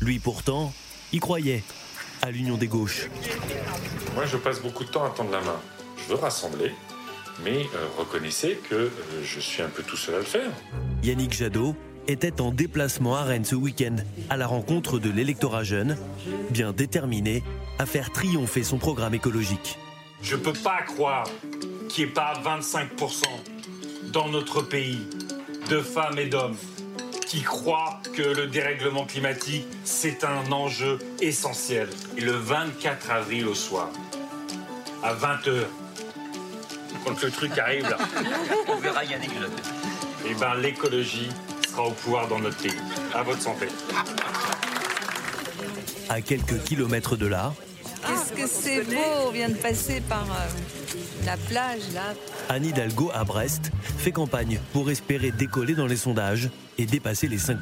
Lui, 0.00 0.18
pourtant, 0.18 0.72
y 1.12 1.18
croyait 1.18 1.62
à 2.22 2.30
l'union 2.30 2.56
des 2.56 2.68
gauches. 2.68 3.10
Moi, 4.14 4.24
je 4.24 4.38
passe 4.38 4.62
beaucoup 4.62 4.84
de 4.84 4.88
temps 4.88 5.04
à 5.04 5.10
tendre 5.10 5.30
la 5.30 5.42
main. 5.42 5.60
Je 5.98 6.14
veux 6.14 6.18
rassembler, 6.18 6.72
mais 7.44 7.58
euh, 7.74 7.86
reconnaissez 7.98 8.58
que 8.70 8.76
euh, 8.76 8.90
je 9.22 9.40
suis 9.40 9.62
un 9.62 9.68
peu 9.68 9.82
tout 9.82 9.98
seul 9.98 10.14
à 10.14 10.18
le 10.18 10.24
faire. 10.24 10.50
Yannick 11.02 11.34
Jadot 11.34 11.76
était 12.08 12.40
en 12.40 12.50
déplacement 12.50 13.16
à 13.16 13.24
Rennes 13.24 13.44
ce 13.44 13.56
week-end 13.56 13.96
à 14.30 14.38
la 14.38 14.46
rencontre 14.46 14.98
de 14.98 15.10
l'électorat 15.10 15.64
jeune, 15.64 15.98
bien 16.48 16.72
déterminé 16.72 17.42
à 17.78 17.84
faire 17.84 18.10
triompher 18.10 18.64
son 18.64 18.78
programme 18.78 19.12
écologique. 19.12 19.78
Je 20.22 20.36
peux 20.36 20.54
pas 20.54 20.80
croire 20.86 21.26
qu'il 21.88 22.04
n'y 22.04 22.10
ait 22.10 22.14
pas 22.14 22.34
25% 22.44 23.24
dans 24.12 24.28
notre 24.28 24.62
pays 24.62 25.06
de 25.68 25.80
femmes 25.80 26.18
et 26.18 26.26
d'hommes 26.26 26.56
qui 27.26 27.40
croient 27.42 28.00
que 28.14 28.22
le 28.22 28.46
dérèglement 28.46 29.06
climatique, 29.06 29.66
c'est 29.84 30.22
un 30.24 30.52
enjeu 30.52 30.98
essentiel. 31.20 31.88
Et 32.18 32.20
le 32.20 32.32
24 32.32 33.10
avril 33.10 33.46
au 33.46 33.54
soir, 33.54 33.88
à 35.02 35.14
20h, 35.14 35.62
quand 37.04 37.22
le 37.22 37.30
truc 37.30 37.58
arrive 37.58 37.88
là, 37.88 37.96
On 38.68 38.76
verra 38.76 39.04
Yannick 39.04 39.30
eh 40.28 40.34
ben, 40.34 40.54
l'écologie 40.54 41.30
sera 41.68 41.84
au 41.84 41.90
pouvoir 41.92 42.28
dans 42.28 42.38
notre 42.38 42.58
pays. 42.58 42.70
À 43.14 43.22
votre 43.22 43.40
santé. 43.40 43.66
À 46.08 46.20
quelques 46.20 46.62
kilomètres 46.64 47.16
de 47.16 47.26
là, 47.26 47.54
Qu'est-ce 48.06 48.32
que 48.32 48.48
c'est 48.48 48.82
beau, 48.82 49.26
on 49.26 49.30
vient 49.30 49.48
de 49.48 49.54
passer 49.54 50.00
par 50.00 50.24
euh, 50.24 50.81
la 51.24 51.36
plage 51.36 51.82
là. 51.94 52.14
Anne 52.48 52.66
Hidalgo 52.66 53.10
à 53.14 53.24
Brest 53.24 53.70
fait 53.98 54.12
campagne 54.12 54.60
pour 54.72 54.90
espérer 54.90 55.30
décoller 55.30 55.74
dans 55.74 55.86
les 55.86 55.96
sondages 55.96 56.50
et 56.78 56.86
dépasser 56.86 57.28
les 57.28 57.38
5%. 57.38 57.56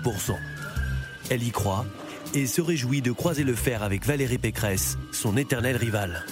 Elle 1.31 1.43
y 1.43 1.51
croit 1.51 1.87
et 2.35 2.47
se 2.47 2.61
réjouit 2.61 3.03
de 3.03 3.13
croiser 3.13 3.45
le 3.45 3.55
fer 3.55 3.83
avec 3.83 4.07
Valérie 4.07 4.39
Pécresse, 4.39 4.99
son 5.13 5.37
éternelle 5.37 5.77
rivale. 5.77 6.25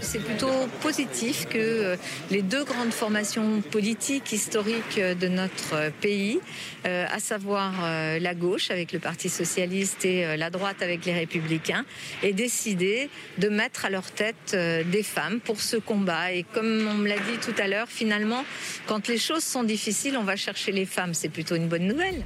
C'est 0.00 0.18
plutôt 0.18 0.66
positif 0.80 1.46
que 1.46 1.58
euh, 1.58 1.96
les 2.30 2.42
deux 2.42 2.64
grandes 2.64 2.92
formations 2.92 3.60
politiques 3.60 4.32
historiques 4.32 4.98
euh, 4.98 5.14
de 5.14 5.28
notre 5.28 5.92
pays, 6.00 6.40
euh, 6.86 7.06
à 7.10 7.20
savoir 7.20 7.72
la 8.20 8.34
gauche 8.34 8.70
avec 8.70 8.92
le 8.92 8.98
Parti 8.98 9.28
socialiste 9.28 10.04
et 10.04 10.36
la 10.36 10.50
droite 10.50 10.82
avec 10.82 11.04
les 11.04 11.12
républicains, 11.12 11.84
aient 12.22 12.32
décidé 12.32 13.10
de 13.38 13.48
mettre 13.48 13.84
à 13.84 13.90
leur 13.90 14.10
tête 14.10 14.54
des 14.54 15.02
femmes 15.02 15.40
pour 15.40 15.60
ce 15.60 15.76
combat. 15.76 16.32
Et 16.32 16.44
comme 16.44 16.88
on 16.90 16.94
me 16.94 17.08
l'a 17.08 17.16
dit 17.16 17.38
tout 17.42 17.54
à 17.60 17.68
l'heure, 17.68 17.88
finalement, 17.88 18.44
quand 18.86 19.08
les 19.08 19.18
choses 19.18 19.44
sont 19.44 19.64
difficiles, 19.64 20.16
on 20.16 20.24
va 20.24 20.36
chercher 20.36 20.72
les 20.72 20.86
femmes. 20.86 21.14
C'est 21.14 21.28
plutôt 21.28 21.56
une 21.56 21.68
bonne 21.68 21.86
nouvelle. 21.86 22.24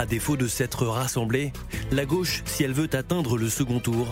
À 0.00 0.06
défaut 0.06 0.38
de 0.38 0.46
s'être 0.46 0.86
rassemblée, 0.86 1.52
la 1.92 2.06
gauche, 2.06 2.42
si 2.46 2.64
elle 2.64 2.72
veut 2.72 2.88
atteindre 2.94 3.36
le 3.36 3.50
second 3.50 3.80
tour, 3.80 4.06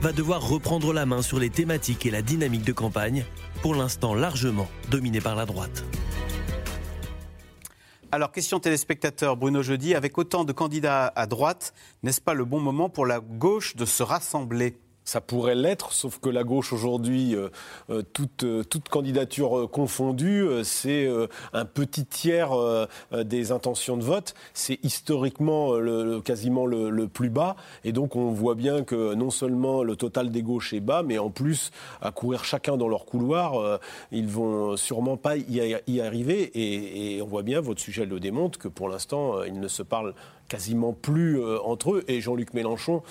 va 0.00 0.12
devoir 0.12 0.40
reprendre 0.40 0.92
la 0.92 1.04
main 1.04 1.20
sur 1.20 1.40
les 1.40 1.50
thématiques 1.50 2.06
et 2.06 2.12
la 2.12 2.22
dynamique 2.22 2.62
de 2.62 2.72
campagne, 2.72 3.24
pour 3.60 3.74
l'instant 3.74 4.14
largement 4.14 4.68
dominée 4.88 5.20
par 5.20 5.34
la 5.34 5.44
droite. 5.44 5.82
Alors, 8.12 8.30
question 8.30 8.60
téléspectateur, 8.60 9.36
Bruno 9.36 9.64
Jeudi, 9.64 9.96
avec 9.96 10.16
autant 10.16 10.44
de 10.44 10.52
candidats 10.52 11.08
à 11.08 11.26
droite, 11.26 11.74
n'est-ce 12.04 12.20
pas 12.20 12.34
le 12.34 12.44
bon 12.44 12.60
moment 12.60 12.88
pour 12.88 13.04
la 13.04 13.18
gauche 13.18 13.74
de 13.74 13.84
se 13.84 14.04
rassembler? 14.04 14.76
Ça 15.04 15.20
pourrait 15.20 15.56
l'être, 15.56 15.92
sauf 15.92 16.20
que 16.20 16.28
la 16.28 16.44
gauche 16.44 16.72
aujourd'hui, 16.72 17.34
euh, 17.34 17.48
euh, 17.90 18.02
toute, 18.12 18.44
euh, 18.44 18.62
toute 18.62 18.88
candidature 18.88 19.68
confondue, 19.70 20.46
c'est 20.62 21.08
un 21.52 21.64
petit 21.64 22.04
tiers 22.04 22.50
des 23.12 23.52
intentions 23.52 23.96
de 23.96 24.02
vote. 24.02 24.34
C'est 24.54 24.78
historiquement 24.82 25.74
le, 25.74 26.20
quasiment 26.20 26.66
le, 26.66 27.08
plus 27.08 27.30
bas. 27.30 27.56
Et 27.84 27.92
donc 27.92 28.16
on 28.16 28.30
voit 28.30 28.54
bien 28.54 28.82
que 28.84 29.14
non 29.14 29.30
seulement 29.30 29.82
le 29.82 29.96
total 29.96 30.30
des 30.30 30.42
gauches 30.42 30.72
est 30.72 30.80
bas, 30.80 31.02
mais 31.02 31.18
en 31.18 31.30
plus, 31.30 31.70
à 32.00 32.10
courir 32.10 32.44
chacun 32.44 32.76
dans 32.76 32.88
leur 32.88 33.04
couloir, 33.04 33.80
ils 34.10 34.28
vont 34.28 34.76
sûrement 34.76 35.16
pas 35.16 35.36
y, 35.36 36.00
arriver. 36.00 36.42
Et, 36.54 37.16
et 37.16 37.22
on 37.22 37.26
voit 37.26 37.42
bien, 37.42 37.60
votre 37.60 37.80
sujet 37.80 38.06
le 38.06 38.20
démontre, 38.20 38.58
que 38.58 38.68
pour 38.68 38.88
l'instant, 38.88 39.42
ils 39.42 39.58
ne 39.58 39.68
se 39.68 39.82
parlent 39.82 40.14
quasiment 40.48 40.92
plus 40.92 41.42
entre 41.64 41.94
eux. 41.94 42.04
Et 42.08 42.20
Jean-Luc 42.20 42.54
Mélenchon, 42.54 43.02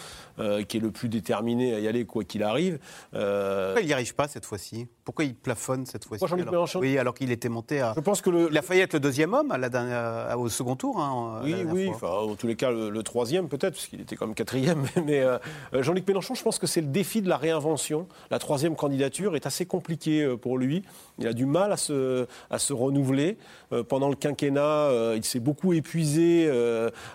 euh, 0.42 0.64
qui 0.64 0.78
est 0.78 0.80
le 0.80 0.92
plus 0.92 1.08
déterminé 1.08 1.74
à 1.76 1.80
y 1.80 1.88
aller 1.88 2.06
quoi 2.06 2.24
qu'il 2.24 2.44
arrive. 2.44 2.80
euh, 3.14 3.68
Pourquoi 3.68 3.82
il 3.82 3.88
n'y 3.88 3.94
arrive 3.94 4.16
pas 4.16 4.28
cette 4.28 4.46
fois-ci? 4.46 4.88
Pourquoi 5.06 5.26
il 5.26 5.36
plafonne 5.36 5.86
cette 5.86 6.06
fois-ci? 6.06 6.24
Alors 6.26 6.38
Mélenchon 6.38 6.80
Oui, 6.80 6.98
alors 6.98 7.14
qu'il 7.14 7.32
était 7.32 7.50
monté 7.50 7.80
à. 7.82 7.94
Je 7.96 8.02
pense 8.02 8.22
que 8.22 8.30
le... 8.30 8.48
Il 8.52 8.58
a 8.58 8.62
failli 8.62 8.82
être 8.82 8.94
le 8.94 9.00
deuxième 9.00 9.34
homme 9.34 9.52
à 9.52 9.58
la 9.58 9.70
dernière- 9.70 10.38
au 10.40 10.50
second 10.50 10.76
tour. 10.76 11.00
hein, 11.00 11.42
Oui, 11.44 11.56
oui, 11.72 11.90
enfin, 11.90 12.08
en 12.10 12.36
tous 12.36 12.48
les 12.48 12.56
cas, 12.56 12.72
le, 12.72 12.90
le 12.90 13.04
troisième 13.04 13.48
peut-être, 13.48 13.74
parce 13.74 13.88
qu'il 13.88 14.02
était 14.02 14.16
quand 14.16 14.26
même 14.26 14.36
quatrième. 14.36 14.86
Mais 15.06 15.22
euh, 15.22 15.38
Jean-Luc 15.74 16.08
Mélenchon, 16.08 16.34
je 16.36 16.44
pense 16.44 16.60
que 16.60 16.68
c'est 16.68 16.82
le 16.82 16.88
défi 16.88 17.22
de 17.22 17.30
la 17.30 17.38
réinvention. 17.38 18.08
La 18.30 18.40
troisième 18.40 18.76
candidature 18.76 19.36
est 19.36 19.46
assez 19.46 19.66
compliquée 19.66 20.36
pour 20.42 20.58
lui. 20.58 20.84
Il 21.20 21.28
a 21.28 21.34
du 21.34 21.46
mal 21.46 21.72
à 21.72 21.78
se, 21.78 22.26
à 22.50 22.58
se 22.60 22.74
renouveler. 22.74 23.38
Pendant 23.90 24.10
le 24.10 24.16
quinquennat, 24.16 24.90
il 25.16 25.24
s'est 25.24 25.40
beaucoup 25.40 25.74
épuisé 25.74 26.50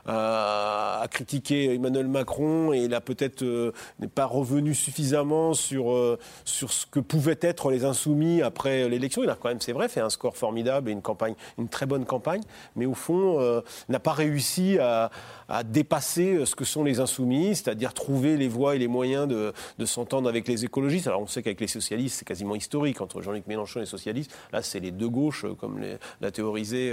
à, 0.06 1.00
a 1.02 1.08
critiqué 1.08 1.74
Emmanuel 1.74 2.08
Macron 2.08 2.72
et 2.72 2.84
il 2.84 2.94
a 2.94 3.00
peut-être 3.16 3.42
euh, 3.42 3.72
n'est 3.98 4.08
pas 4.08 4.26
revenu 4.26 4.74
suffisamment 4.74 5.54
sur, 5.54 5.92
euh, 5.92 6.18
sur 6.44 6.72
ce 6.72 6.86
que 6.86 7.00
pouvaient 7.00 7.38
être 7.40 7.70
les 7.70 7.84
insoumis 7.84 8.42
après 8.42 8.88
l'élection. 8.88 9.22
Il 9.24 9.30
a 9.30 9.34
quand 9.34 9.48
même, 9.48 9.60
c'est 9.60 9.72
vrai, 9.72 9.88
fait 9.88 10.00
un 10.00 10.10
score 10.10 10.36
formidable 10.36 10.90
et 10.90 10.92
une 10.92 11.02
campagne, 11.02 11.34
une 11.58 11.68
très 11.68 11.86
bonne 11.86 12.04
campagne, 12.04 12.42
mais 12.76 12.86
au 12.86 12.94
fond, 12.94 13.40
euh, 13.40 13.60
n'a 13.88 13.98
pas 14.00 14.12
réussi 14.12 14.78
à, 14.78 15.10
à 15.48 15.62
dépasser 15.62 16.44
ce 16.44 16.54
que 16.54 16.64
sont 16.64 16.84
les 16.84 17.00
insoumis, 17.00 17.56
c'est-à-dire 17.56 17.94
trouver 17.94 18.36
les 18.36 18.48
voies 18.48 18.76
et 18.76 18.78
les 18.78 18.88
moyens 18.88 19.26
de, 19.28 19.52
de 19.78 19.84
s'entendre 19.86 20.28
avec 20.28 20.46
les 20.48 20.64
écologistes. 20.64 21.06
Alors 21.06 21.20
on 21.22 21.26
sait 21.26 21.42
qu'avec 21.42 21.60
les 21.60 21.66
socialistes, 21.68 22.18
c'est 22.18 22.24
quasiment 22.24 22.54
historique 22.54 23.00
entre 23.00 23.22
Jean-Luc 23.22 23.46
Mélenchon 23.46 23.80
et 23.80 23.82
les 23.84 23.86
socialistes. 23.86 24.32
Là, 24.52 24.62
c'est 24.62 24.80
les 24.80 24.90
deux 24.90 25.08
gauches, 25.08 25.46
comme 25.60 25.78
les- 25.78 25.96
l'a 26.20 26.30
théorisé 26.30 26.92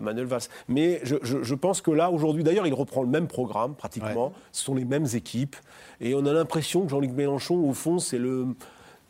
Manuel 0.00 0.26
Valls. 0.26 0.40
Mais 0.68 1.00
je, 1.04 1.16
je- 1.22 1.42
je 1.42 1.54
pense 1.54 1.80
que 1.80 1.90
là, 1.90 2.10
aujourd'hui, 2.10 2.42
d'ailleurs, 2.44 2.66
il 2.66 2.74
reprend 2.74 3.02
le 3.02 3.08
même 3.08 3.26
programme, 3.28 3.74
pratiquement. 3.74 4.32
Ce 4.52 4.64
sont 4.64 4.74
les 4.74 4.84
mêmes 4.84 5.06
équipes. 5.14 5.43
Et 6.00 6.14
on 6.14 6.26
a 6.26 6.32
l'impression 6.32 6.82
que 6.84 6.90
Jean-Luc 6.90 7.12
Mélenchon, 7.12 7.56
au 7.56 7.74
fond, 7.74 7.98
c'est 7.98 8.18
le 8.18 8.48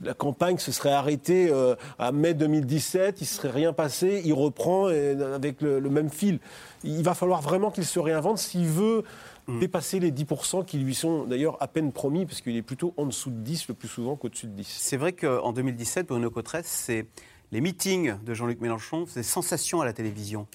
la 0.01 0.12
campagne 0.12 0.59
se 0.59 0.72
serait 0.72 0.93
arrêtée 0.93 1.49
euh, 1.51 1.76
à 1.99 2.12
mai 2.12 2.35
2017, 2.35 3.20
il 3.20 3.24
ne 3.24 3.26
serait 3.26 3.51
rien 3.51 3.72
passé, 3.72 4.22
il 4.24 4.32
reprend 4.32 4.89
euh, 4.89 5.35
avec 5.35 5.62
le, 5.62 5.78
le 5.78 5.91
même 5.91 6.11
fil. 6.11 6.41
Il 6.82 7.03
va 7.03 7.14
falloir 7.14 7.41
vraiment 7.41 7.70
qu'il 7.70 7.85
se 7.85 7.99
réinvente 7.99 8.39
s'il 8.39 8.66
veut 8.66 9.05
dépasser 9.49 10.01
les 10.01 10.11
10% 10.11 10.64
qui 10.64 10.78
lui 10.78 10.95
sont 10.95 11.24
d'ailleurs 11.24 11.62
à 11.62 11.68
peine 11.68 11.93
promis, 11.93 12.24
parce 12.26 12.41
qu'il 12.41 12.57
est 12.57 12.62
plutôt 12.62 12.95
en 12.97 13.07
dessous 13.07 13.30
de 13.30 13.37
10 13.37 13.68
le 13.68 13.74
plus 13.74 13.89
souvent 13.89 14.16
qu'au-dessus 14.16 14.47
de 14.47 14.53
10. 14.53 14.66
C'est 14.66 14.97
vrai 14.97 15.12
qu'en 15.12 15.53
2017, 15.53 16.09
Bruno 16.09 16.30
Cotresse, 16.30 16.66
c'est 16.66 17.07
les 17.53 17.61
meetings 17.61 18.14
de 18.24 18.35
Jean-Luc 18.35 18.61
Mélenchon, 18.61 19.05
c'est 19.07 19.22
sensation 19.22 19.80
à 19.80 19.85
la 19.85 19.93
télévision. 19.93 20.47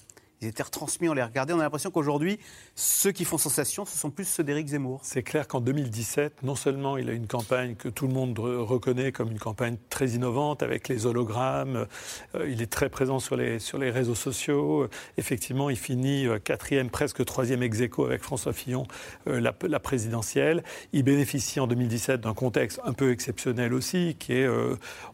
Ils 0.42 0.48
étaient 0.48 0.62
retransmis, 0.62 1.06
on 1.10 1.12
les 1.12 1.22
regardait. 1.22 1.52
On 1.52 1.58
a 1.60 1.64
l'impression 1.64 1.90
qu'aujourd'hui, 1.90 2.38
ceux 2.74 3.12
qui 3.12 3.26
font 3.26 3.36
sensation, 3.36 3.84
ce 3.84 3.98
sont 3.98 4.10
plus 4.10 4.24
ceux 4.24 4.42
d'Éric 4.42 4.68
Zemmour. 4.68 5.00
C'est 5.02 5.22
clair 5.22 5.46
qu'en 5.46 5.60
2017, 5.60 6.42
non 6.42 6.54
seulement 6.54 6.96
il 6.96 7.10
a 7.10 7.12
une 7.12 7.26
campagne 7.26 7.74
que 7.74 7.90
tout 7.90 8.06
le 8.06 8.14
monde 8.14 8.38
re- 8.38 8.56
reconnaît 8.64 9.12
comme 9.12 9.30
une 9.30 9.38
campagne 9.38 9.76
très 9.90 10.08
innovante 10.12 10.62
avec 10.62 10.88
les 10.88 11.04
hologrammes, 11.04 11.86
euh, 12.34 12.48
il 12.48 12.62
est 12.62 12.70
très 12.72 12.88
présent 12.88 13.18
sur 13.18 13.36
les, 13.36 13.58
sur 13.58 13.76
les 13.76 13.90
réseaux 13.90 14.14
sociaux. 14.14 14.84
Euh, 14.84 14.90
effectivement, 15.18 15.68
il 15.68 15.76
finit 15.76 16.26
euh, 16.26 16.38
quatrième, 16.38 16.88
presque 16.88 17.22
troisième 17.26 17.62
ex 17.62 17.78
aequo 17.82 18.06
avec 18.06 18.22
François 18.22 18.54
Fillon, 18.54 18.86
la, 19.26 19.52
présidentielle. 19.52 20.64
Il 20.94 21.02
bénéficie 21.02 21.60
en 21.60 21.66
2017 21.66 22.22
d'un 22.22 22.32
contexte 22.32 22.80
un 22.84 22.94
peu 22.94 23.12
exceptionnel 23.12 23.74
aussi, 23.74 24.16
qui 24.18 24.32
est 24.32 24.48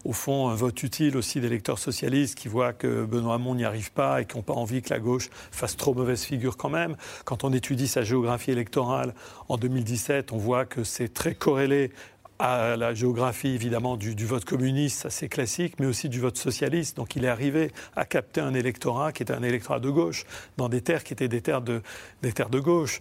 au 0.05 0.13
fond 0.13 0.49
un 0.49 0.55
vote 0.55 0.81
utile 0.85 1.17
aussi 1.17 1.41
d'électeurs 1.41 1.81
socialistes 1.81 2.37
qui 2.37 2.47
voient 2.47 2.73
que 2.73 3.05
Benoît 3.05 3.35
Hamon 3.35 3.57
n'y 3.57 3.65
arrive 3.65 3.91
pas 3.93 4.21
et 4.21 4.25
qui 4.25 4.37
n'ont 4.37 4.43
pas 4.43 4.53
envie 4.55 4.83
que 4.83 4.91
la 4.91 5.01
gauche 5.01 5.16
fasse 5.51 5.77
trop 5.77 5.95
mauvaise 5.95 6.23
figure 6.23 6.57
quand 6.57 6.69
même. 6.69 6.97
Quand 7.25 7.45
on 7.45 7.53
étudie 7.53 7.89
sa 7.89 8.03
géographie 8.03 8.51
électorale 8.51 9.15
en 9.49 9.57
2017, 9.57 10.33
on 10.33 10.39
voit 10.39 10.65
que 10.65 10.85
c'est 10.85 11.13
très 11.13 11.35
corrélé 11.35 11.93
à 12.39 12.77
la 12.77 12.95
géographie 12.95 13.49
évidemment 13.49 13.97
du, 13.97 14.15
vote 14.27 14.45
communiste, 14.45 15.09
c'est 15.09 15.29
classique, 15.29 15.75
mais 15.79 15.87
aussi 15.87 16.09
du 16.09 16.21
vote 16.21 16.37
socialiste. 16.37 16.97
Donc 16.97 17.17
il 17.17 17.25
est 17.25 17.29
arrivé 17.29 17.73
à 17.95 18.05
capter 18.05 18.41
un 18.41 18.55
électorat 18.55 19.13
qui 19.13 19.23
était 19.23 19.33
un 19.33 19.43
électorat 19.43 19.81
de 19.81 19.91
gauche, 19.91 20.25
dans 20.57 20.69
des 20.69 20.81
terres 20.81 21.05
qui 21.05 21.13
étaient 21.13 21.29
des 21.29 21.41
terres 21.41 21.63
de, 21.63 21.83
des 22.23 22.33
terres 22.33 22.51
de 22.51 22.61
gauche. 22.61 23.01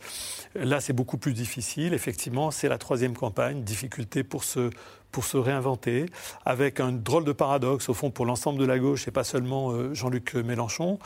Là 0.56 0.80
c'est 0.80 0.94
beaucoup 0.94 1.18
plus 1.18 1.34
difficile, 1.34 1.94
effectivement, 1.94 2.52
c'est 2.52 2.70
la 2.70 2.78
troisième 2.78 3.16
campagne, 3.16 3.64
difficulté 3.64 4.24
pour 4.24 4.44
se, 4.44 4.70
pour 5.12 5.26
se 5.26 5.38
réinventer, 5.38 6.08
avec 6.46 6.80
un 6.80 6.92
drôle 6.92 7.26
de 7.26 7.32
paradoxe 7.32 7.90
au 7.90 7.94
fond 7.94 8.12
pour 8.12 8.26
l'ensemble 8.26 8.60
de 8.60 8.66
la 8.66 8.80
gauche 8.80 9.08
et 9.08 9.12
pas 9.12 9.24
seulement 9.24 9.72
euh, 9.72 9.94
Jean-Luc 9.94 10.36
Mélenchon. 10.36 11.00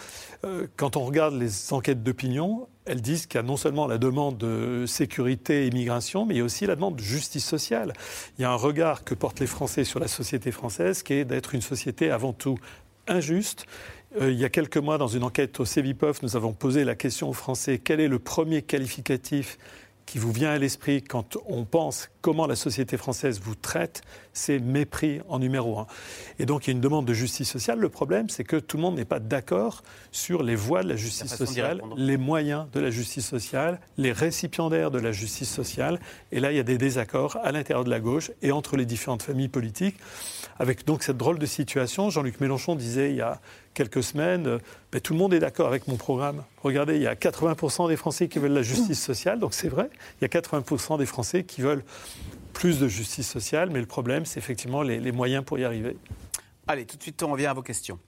Euh, 0.45 0.67
quand 0.77 0.97
on 0.97 1.05
regarde 1.05 1.35
les 1.35 1.73
enquêtes 1.73 2.03
d'opinion, 2.03 2.67
elles 2.89 3.01
disent 3.01 3.27
qu'il 3.27 3.37
y 3.37 3.39
a 3.39 3.43
non 3.43 3.55
seulement 3.55 3.85
la 3.85 3.99
demande 3.99 4.37
de 4.37 4.85
sécurité 4.87 5.63
et 5.63 5.67
immigration, 5.67 6.25
mais 6.25 6.33
il 6.33 6.37
y 6.39 6.41
a 6.41 6.43
aussi 6.43 6.65
la 6.65 6.75
demande 6.75 6.95
de 6.95 7.03
justice 7.03 7.45
sociale. 7.45 7.93
Il 8.37 8.41
y 8.41 8.45
a 8.45 8.51
un 8.51 8.55
regard 8.55 9.03
que 9.03 9.13
portent 9.13 9.39
les 9.39 9.47
Français 9.47 9.83
sur 9.83 9.99
la 9.99 10.07
société 10.07 10.51
française 10.51 11.03
qui 11.03 11.13
est 11.13 11.25
d'être 11.25 11.53
une 11.53 11.61
société 11.61 12.09
avant 12.09 12.33
tout 12.33 12.57
injuste. 13.07 13.67
Euh, 14.19 14.31
il 14.31 14.39
y 14.39 14.45
a 14.45 14.49
quelques 14.49 14.77
mois, 14.77 14.97
dans 14.97 15.07
une 15.07 15.23
enquête 15.23 15.59
au 15.59 15.65
CEVIPOF, 15.65 16.23
nous 16.23 16.35
avons 16.35 16.51
posé 16.51 16.83
la 16.83 16.95
question 16.95 17.29
aux 17.29 17.33
Français 17.33 17.79
quel 17.83 17.99
est 17.99 18.07
le 18.07 18.17
premier 18.17 18.63
qualificatif 18.63 19.59
qui 20.07 20.17
vous 20.17 20.31
vient 20.31 20.49
à 20.49 20.57
l'esprit 20.57 21.03
quand 21.03 21.37
on 21.47 21.65
pense 21.65 22.09
comment 22.21 22.47
la 22.47 22.55
société 22.55 22.97
française 22.97 23.39
vous 23.41 23.55
traite, 23.55 24.01
c'est 24.33 24.59
mépris 24.59 25.21
en 25.27 25.39
numéro 25.39 25.79
un. 25.79 25.87
Et 26.37 26.45
donc 26.45 26.65
il 26.65 26.71
y 26.71 26.71
a 26.71 26.75
une 26.75 26.81
demande 26.81 27.05
de 27.05 27.13
justice 27.13 27.49
sociale. 27.49 27.79
Le 27.79 27.89
problème, 27.89 28.29
c'est 28.29 28.43
que 28.43 28.57
tout 28.57 28.77
le 28.77 28.83
monde 28.83 28.95
n'est 28.95 29.05
pas 29.05 29.19
d'accord 29.19 29.83
sur 30.11 30.43
les 30.43 30.55
voies 30.55 30.83
de 30.83 30.89
la 30.89 30.95
justice 30.95 31.35
sociale, 31.35 31.81
les 31.95 32.17
moyens 32.17 32.67
de 32.73 32.79
la 32.79 32.89
justice 32.89 33.25
sociale, 33.25 33.79
les 33.97 34.11
récipiendaires 34.11 34.91
de 34.91 34.99
la 34.99 35.11
justice 35.11 35.49
sociale. 35.49 35.99
Et 36.31 36.39
là, 36.39 36.51
il 36.51 36.57
y 36.57 36.59
a 36.59 36.63
des 36.63 36.77
désaccords 36.77 37.37
à 37.43 37.51
l'intérieur 37.51 37.83
de 37.83 37.89
la 37.89 37.99
gauche 37.99 38.31
et 38.41 38.51
entre 38.51 38.77
les 38.77 38.85
différentes 38.85 39.23
familles 39.23 39.49
politiques. 39.49 39.97
Avec 40.59 40.85
donc 40.85 41.03
cette 41.03 41.17
drôle 41.17 41.39
de 41.39 41.45
situation, 41.45 42.09
Jean-Luc 42.09 42.41
Mélenchon 42.41 42.75
disait 42.75 43.11
il 43.11 43.15
y 43.15 43.21
a 43.21 43.39
quelques 43.73 44.03
semaines, 44.03 44.47
euh, 44.47 44.59
Ben, 44.91 44.99
tout 44.99 45.13
le 45.13 45.19
monde 45.19 45.35
est 45.35 45.39
d'accord 45.39 45.67
avec 45.67 45.87
mon 45.87 45.97
programme. 45.97 46.43
Regardez, 46.63 46.95
il 46.95 47.03
y 47.03 47.07
a 47.07 47.13
80% 47.13 47.89
des 47.89 47.95
Français 47.95 48.27
qui 48.27 48.39
veulent 48.39 48.53
la 48.53 48.63
justice 48.63 48.99
sociale, 48.99 49.39
donc 49.39 49.53
c'est 49.53 49.69
vrai, 49.69 49.89
il 50.19 50.23
y 50.23 50.25
a 50.25 50.27
80% 50.27 50.97
des 50.97 51.05
Français 51.05 51.43
qui 51.43 51.61
veulent 51.61 51.83
plus 52.53 52.79
de 52.79 52.87
justice 52.87 53.29
sociale, 53.29 53.69
mais 53.71 53.79
le 53.79 53.85
problème, 53.85 54.25
c'est 54.25 54.39
effectivement 54.39 54.81
les, 54.81 55.11
moyens 55.11 55.43
pour 55.45 55.57
y 55.59 55.63
arriver. 55.63 55.95
Allez, 56.67 56.85
tout 56.85 56.97
de 56.97 57.01
suite, 57.01 57.23
on 57.23 57.31
revient 57.31 57.45
à 57.45 57.53
vos 57.53 57.61
questions. 57.61 57.99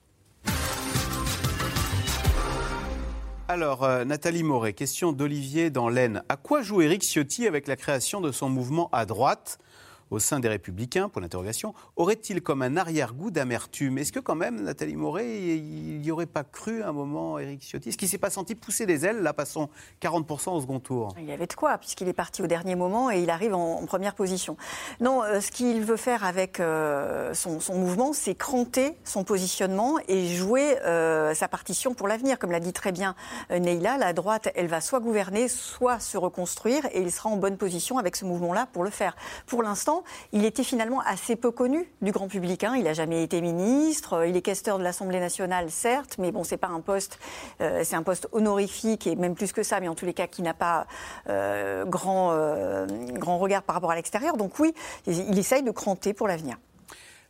Alors, 3.48 3.82
euh, 3.84 4.04
Nathalie 4.04 4.42
Moret, 4.42 4.72
question 4.72 5.12
d'Olivier 5.12 5.70
dans 5.70 5.88
l'Aisne. 5.88 6.22
À 6.28 6.36
quoi 6.36 6.62
joue 6.62 6.80
Éric 6.80 7.02
Ciotti 7.02 7.46
avec 7.46 7.66
la 7.66 7.76
création 7.76 8.20
de 8.20 8.30
son 8.30 8.48
mouvement 8.48 8.88
à 8.92 9.04
droite? 9.04 9.58
Au 10.12 10.18
sein 10.18 10.40
des 10.40 10.48
Républicains 10.48 11.08
Pour 11.08 11.22
l'interrogation. 11.22 11.74
Aurait-il 11.96 12.42
comme 12.42 12.62
un 12.62 12.76
arrière-goût 12.76 13.30
d'amertume? 13.30 13.96
Est-ce 13.96 14.12
que 14.12 14.20
quand 14.20 14.34
même, 14.34 14.60
Nathalie 14.60 14.94
Moret, 14.94 15.38
il 15.38 16.00
n'y 16.00 16.10
aurait 16.10 16.26
pas 16.26 16.44
cru 16.44 16.82
à 16.82 16.90
un 16.90 16.92
moment 16.92 17.38
Éric 17.38 17.62
Ciotti? 17.62 17.88
Est-ce 17.88 17.96
qu'il 17.96 18.08
s'est 18.08 18.18
pas 18.18 18.30
senti 18.30 18.54
pousser 18.54 18.84
des 18.84 19.06
ailes, 19.06 19.22
là, 19.22 19.32
passons 19.32 19.70
40% 20.02 20.50
au 20.50 20.60
second 20.60 20.80
tour 20.80 21.14
Il 21.18 21.24
y 21.24 21.32
avait 21.32 21.46
de 21.46 21.54
quoi, 21.54 21.78
puisqu'il 21.78 22.08
est 22.08 22.12
parti 22.12 22.42
au 22.42 22.46
dernier 22.46 22.74
moment 22.74 23.10
et 23.10 23.22
il 23.22 23.30
arrive 23.30 23.54
en, 23.54 23.84
première 23.86 24.14
position. 24.14 24.56
Non, 25.00 25.22
euh, 25.22 25.40
ce 25.40 25.50
qu'il 25.50 25.82
veut 25.82 25.96
faire 25.96 26.24
avec 26.24 26.60
euh, 26.60 27.32
son, 27.32 27.58
mouvement, 27.74 28.12
c'est 28.12 28.34
cranter 28.34 28.94
son 29.04 29.24
positionnement 29.24 29.96
et 30.08 30.28
jouer 30.28 30.78
euh, 30.82 31.34
sa 31.34 31.48
partition 31.48 31.94
pour 31.94 32.06
l'avenir. 32.06 32.38
Comme 32.38 32.52
l'a 32.52 32.60
dit 32.60 32.74
très 32.74 32.92
bien 32.92 33.14
Neila, 33.50 33.96
la 33.96 34.12
droite, 34.12 34.50
elle 34.54 34.66
va 34.66 34.82
soit 34.82 35.00
gouverner, 35.00 35.48
soit 35.48 36.00
se 36.00 36.18
reconstruire 36.18 36.84
et 36.92 37.00
il 37.00 37.10
sera 37.10 37.30
en 37.30 37.36
bonne 37.36 37.56
position 37.56 37.96
avec 37.96 38.16
ce 38.16 38.26
mouvement-là 38.26 38.68
pour 38.72 38.84
le 38.84 38.90
faire. 38.90 39.16
Pour 39.46 39.62
l'instant, 39.62 40.01
il 40.32 40.44
était 40.44 40.64
finalement 40.64 41.00
assez 41.00 41.36
peu 41.36 41.50
connu 41.50 41.88
du 42.00 42.12
grand 42.12 42.28
public. 42.28 42.64
hein. 42.64 42.74
Il 42.76 42.84
n'a 42.84 42.94
jamais 42.94 43.22
été 43.22 43.40
ministre, 43.40 44.26
il 44.26 44.36
est 44.36 44.42
questeur 44.42 44.78
de 44.78 44.84
l'Assemblée 44.84 45.20
nationale, 45.20 45.70
certes, 45.70 46.16
mais 46.18 46.32
bon, 46.32 46.44
c'est 46.44 46.56
pas 46.56 46.68
un 46.68 46.80
poste, 46.80 47.18
euh, 47.60 47.82
c'est 47.84 47.96
un 47.96 48.02
poste 48.02 48.28
honorifique 48.32 49.06
et 49.06 49.16
même 49.16 49.34
plus 49.34 49.52
que 49.52 49.62
ça, 49.62 49.80
mais 49.80 49.88
en 49.88 49.94
tous 49.94 50.06
les 50.06 50.14
cas 50.14 50.26
qui 50.26 50.42
n'a 50.42 50.54
pas 50.54 50.86
euh, 51.28 51.84
grand, 51.84 52.30
euh, 52.32 52.86
grand 53.12 53.38
regard 53.38 53.62
par 53.62 53.74
rapport 53.74 53.90
à 53.90 53.96
l'extérieur. 53.96 54.36
Donc 54.36 54.58
oui, 54.58 54.74
il 55.06 55.38
essaye 55.38 55.62
de 55.62 55.70
cranter 55.70 56.12
pour 56.14 56.28
l'avenir. 56.28 56.56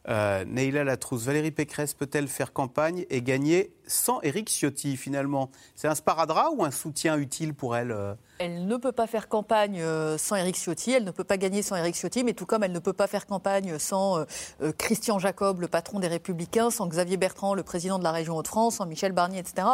Euh, 0.09 0.45
Neila 0.45 0.85
Latrousse, 0.85 1.25
Valérie 1.25 1.53
Pécresse 1.53 1.95
peut-elle 1.95 2.27
faire 2.27 2.53
campagne 2.53 3.07
et 3.09 3.23
gagner 3.23 3.73
sans 3.87 4.21
Éric 4.23 4.49
Ciotti 4.49 4.97
finalement? 4.97 5.51
C'est 5.77 5.89
un 5.89 5.95
sparadrap 5.95 6.53
ou 6.57 6.65
un 6.65 6.71
soutien 6.71 7.17
utile 7.17 7.55
pour 7.55 7.77
elle 7.77 7.93
euh? 7.93 8.15
Elle 8.39 8.67
ne 8.67 8.77
peut 8.77 8.93
pas 8.93 9.07
faire 9.07 9.29
campagne 9.29 9.81
euh, 9.81 10.19
sans 10.19 10.35
Éric 10.35 10.57
Ciotti, 10.57 10.93
elle 10.93 11.05
ne 11.05 11.13
peut 11.13 11.25
pas 11.25 11.37
gagner 11.37 11.63
sans 11.63 11.77
Éric 11.77 11.95
Ciotti, 11.95 12.25
mais 12.25 12.33
tout 12.33 12.47
comme 12.47 12.65
elle 12.65 12.73
ne 12.73 12.81
peut 12.81 12.93
pas 12.93 13.07
faire 13.07 13.27
campagne 13.27 13.79
sans 13.79 14.19
euh, 14.19 14.73
Christian 14.77 15.19
Jacob, 15.21 15.61
le 15.61 15.69
patron 15.69 16.01
des 16.01 16.09
Républicains, 16.09 16.71
sans 16.71 16.89
Xavier 16.89 17.17
Bertrand, 17.17 17.55
le 17.55 17.63
président 17.63 17.99
de 17.99 18.05
la 18.05 18.13
région 18.13 18.37
Hauts-de-France, 18.37 18.77
sans 18.77 18.87
Michel 18.87 19.13
Barnier, 19.13 19.39
etc. 19.39 19.69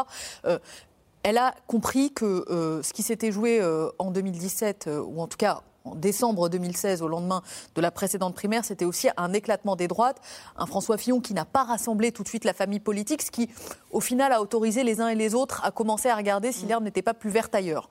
Elle 1.23 1.39
a 1.39 1.55
compris 1.67 2.13
que 2.13 2.45
ce 2.83 2.93
qui 2.93 3.03
s'était 3.03 3.33
joué 3.33 3.61
en 3.99 4.11
2017, 4.11 4.87
euh, 4.87 5.01
ou 5.01 5.21
en 5.21 5.27
tout 5.27 5.37
cas 5.37 5.63
en 5.89 5.95
décembre 5.95 6.49
2016, 6.49 7.03
au 7.03 7.09
lendemain 7.09 7.43
de 7.75 7.81
la 7.81 7.91
précédente 7.91 8.35
primaire, 8.35 8.65
c'était 8.65 8.85
aussi 8.85 9.09
un 9.17 9.33
éclatement 9.33 9.77
des 9.77 9.89
droites. 9.89 10.21
Un 10.57 10.67
François 10.67 10.99
Fillon 10.99 11.21
qui 11.21 11.35
n'a 11.35 11.45
pas 11.45 11.65
rassemblé 11.65 12.13
tout 12.13 12.23
de 12.23 12.29
suite 12.29 12.45
la 12.45 12.55
famille 12.55 12.81
politique, 12.81 13.23
ce 13.23 13.31
qui, 13.31 13.49
au 13.91 14.01
final, 14.01 14.33
a 14.33 14.41
autorisé 14.41 14.85
les 14.85 15.01
uns 15.01 15.09
et 15.09 15.15
les 15.15 15.35
autres 15.35 15.65
à 15.65 15.71
commencer 15.71 16.09
à 16.09 16.17
regarder 16.17 16.53
si 16.53 16.67
l'herbe 16.67 16.85
n'était 16.85 17.03
pas 17.03 17.15
plus 17.15 17.31
verte 17.31 17.55
ailleurs. 17.55 17.89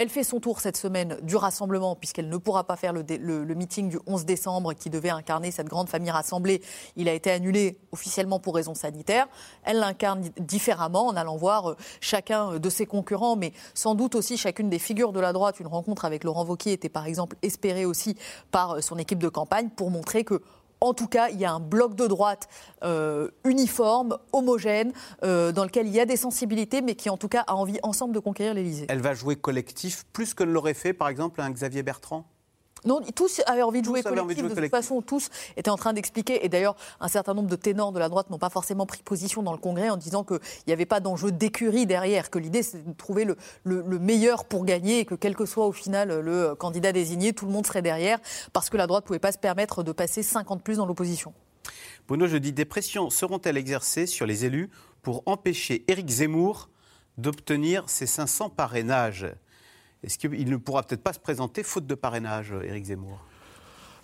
Elle 0.00 0.10
fait 0.10 0.22
son 0.22 0.38
tour 0.38 0.60
cette 0.60 0.76
semaine 0.76 1.18
du 1.22 1.34
rassemblement, 1.34 1.96
puisqu'elle 1.96 2.28
ne 2.28 2.36
pourra 2.36 2.62
pas 2.62 2.76
faire 2.76 2.92
le, 2.92 3.02
le- 3.18 3.54
meeting 3.56 3.88
du 3.88 3.98
11 4.06 4.24
décembre 4.26 4.72
qui 4.72 4.90
devait 4.90 5.10
incarner 5.10 5.50
cette 5.50 5.66
grande 5.66 5.88
famille 5.88 6.12
rassemblée. 6.12 6.62
Il 6.94 7.08
a 7.08 7.12
été 7.12 7.32
annulé 7.32 7.80
officiellement 7.90 8.38
pour 8.38 8.54
raisons 8.54 8.76
sanitaires. 8.76 9.26
Elle 9.64 9.80
l'incarne 9.80 10.20
di- 10.20 10.32
différemment 10.38 11.08
en 11.08 11.16
allant 11.16 11.36
voir 11.36 11.70
euh, 11.70 11.76
chacun 12.00 12.52
euh, 12.52 12.58
de 12.60 12.70
ses 12.70 12.86
concurrents, 12.86 13.34
mais 13.34 13.52
sans 13.74 13.96
doute 13.96 14.14
aussi 14.14 14.36
chacune 14.36 14.70
des 14.70 14.78
figures 14.78 15.12
de 15.12 15.18
la 15.18 15.32
droite. 15.32 15.58
Une 15.58 15.66
rencontre 15.66 16.04
avec 16.04 16.22
Laurent 16.22 16.44
Wauquiez 16.44 16.74
était 16.74 16.88
par 16.88 17.06
exemple 17.06 17.36
espérée 17.42 17.84
aussi 17.84 18.14
par 18.52 18.76
euh, 18.76 18.80
son 18.80 18.98
équipe 18.98 19.18
de 19.18 19.28
campagne 19.28 19.68
pour 19.68 19.90
montrer 19.90 20.22
que 20.22 20.40
en 20.80 20.94
tout 20.94 21.06
cas, 21.06 21.28
il 21.30 21.38
y 21.38 21.44
a 21.44 21.52
un 21.52 21.60
bloc 21.60 21.94
de 21.94 22.06
droite 22.06 22.48
euh, 22.84 23.30
uniforme, 23.44 24.18
homogène, 24.32 24.92
euh, 25.24 25.52
dans 25.52 25.64
lequel 25.64 25.86
il 25.86 25.94
y 25.94 26.00
a 26.00 26.06
des 26.06 26.16
sensibilités, 26.16 26.82
mais 26.82 26.94
qui 26.94 27.10
en 27.10 27.16
tout 27.16 27.28
cas 27.28 27.44
a 27.46 27.54
envie 27.54 27.78
ensemble 27.82 28.14
de 28.14 28.20
conquérir 28.20 28.54
l'Élysée. 28.54 28.86
Elle 28.88 29.00
va 29.00 29.14
jouer 29.14 29.36
collectif 29.36 30.04
plus 30.12 30.34
que 30.34 30.44
ne 30.44 30.52
l'aurait 30.52 30.74
fait, 30.74 30.92
par 30.92 31.08
exemple, 31.08 31.40
un 31.40 31.50
Xavier 31.50 31.82
Bertrand? 31.82 32.24
Non, 32.84 33.00
tous 33.14 33.40
avaient 33.46 33.62
envie 33.62 33.80
de 33.80 33.86
jouer 33.86 34.02
Tous 34.02 34.08
collectif. 34.10 34.24
envie 34.24 34.34
de 34.36 34.48
de 34.48 34.54
jouer 34.54 34.62
toute 34.62 34.70
façon, 34.70 35.02
tous 35.02 35.28
étaient 35.56 35.70
en 35.70 35.76
train 35.76 35.92
d'expliquer. 35.92 36.44
Et 36.44 36.48
d'ailleurs, 36.48 36.76
un 37.00 37.08
certain 37.08 37.34
nombre 37.34 37.48
de 37.48 37.56
ténors 37.56 37.92
de 37.92 37.98
la 37.98 38.08
droite 38.08 38.30
n'ont 38.30 38.38
pas 38.38 38.50
forcément 38.50 38.86
pris 38.86 39.02
position 39.02 39.42
dans 39.42 39.52
le 39.52 39.58
Congrès 39.58 39.90
en 39.90 39.96
disant 39.96 40.24
qu'il 40.24 40.38
n'y 40.66 40.72
avait 40.72 40.86
pas 40.86 41.00
d'enjeu 41.00 41.32
d'écurie 41.32 41.86
derrière, 41.86 42.30
que 42.30 42.38
l'idée 42.38 42.62
c'était 42.62 42.88
de 42.88 42.92
trouver 42.92 43.24
le, 43.24 43.36
le- 43.64 43.82
le 43.86 43.98
meilleur 43.98 44.44
pour 44.44 44.64
gagner 44.64 45.00
et 45.00 45.04
que 45.04 45.14
quel 45.14 45.34
que 45.34 45.46
soit 45.46 45.66
au 45.66 45.72
final 45.72 46.20
le 46.20 46.54
candidat 46.54 46.92
désigné, 46.92 47.32
tout 47.32 47.46
le 47.46 47.52
monde 47.52 47.66
serait 47.66 47.82
derrière 47.82 48.18
parce 48.52 48.70
que 48.70 48.76
la 48.76 48.86
droite 48.86 49.04
ne 49.04 49.06
pouvait 49.08 49.18
pas 49.18 49.32
se 49.32 49.38
permettre 49.38 49.82
de 49.82 49.92
passer 49.92 50.22
50 50.22 50.62
plus 50.62 50.76
dans 50.76 50.86
l'opposition. 50.86 51.32
Bruno, 52.06 52.26
je 52.26 52.36
dis, 52.36 52.52
des 52.52 52.64
pressions 52.64 53.10
seront-elles 53.10 53.56
exercées 53.58 54.06
sur 54.06 54.24
les 54.24 54.44
élus 54.44 54.70
pour 55.02 55.22
empêcher 55.26 55.84
Éric 55.88 56.08
Zemmour 56.08 56.70
d'obtenir 57.18 57.88
ses 57.90 58.06
500 58.06 58.50
parrainages? 58.50 59.26
Est-ce 60.02 60.18
qu'il 60.18 60.48
ne 60.48 60.56
pourra 60.56 60.82
peut-être 60.82 61.02
pas 61.02 61.12
se 61.12 61.18
présenter 61.18 61.62
faute 61.62 61.86
de 61.86 61.94
parrainage, 61.94 62.54
Éric 62.64 62.86
Zemmour? 62.86 63.27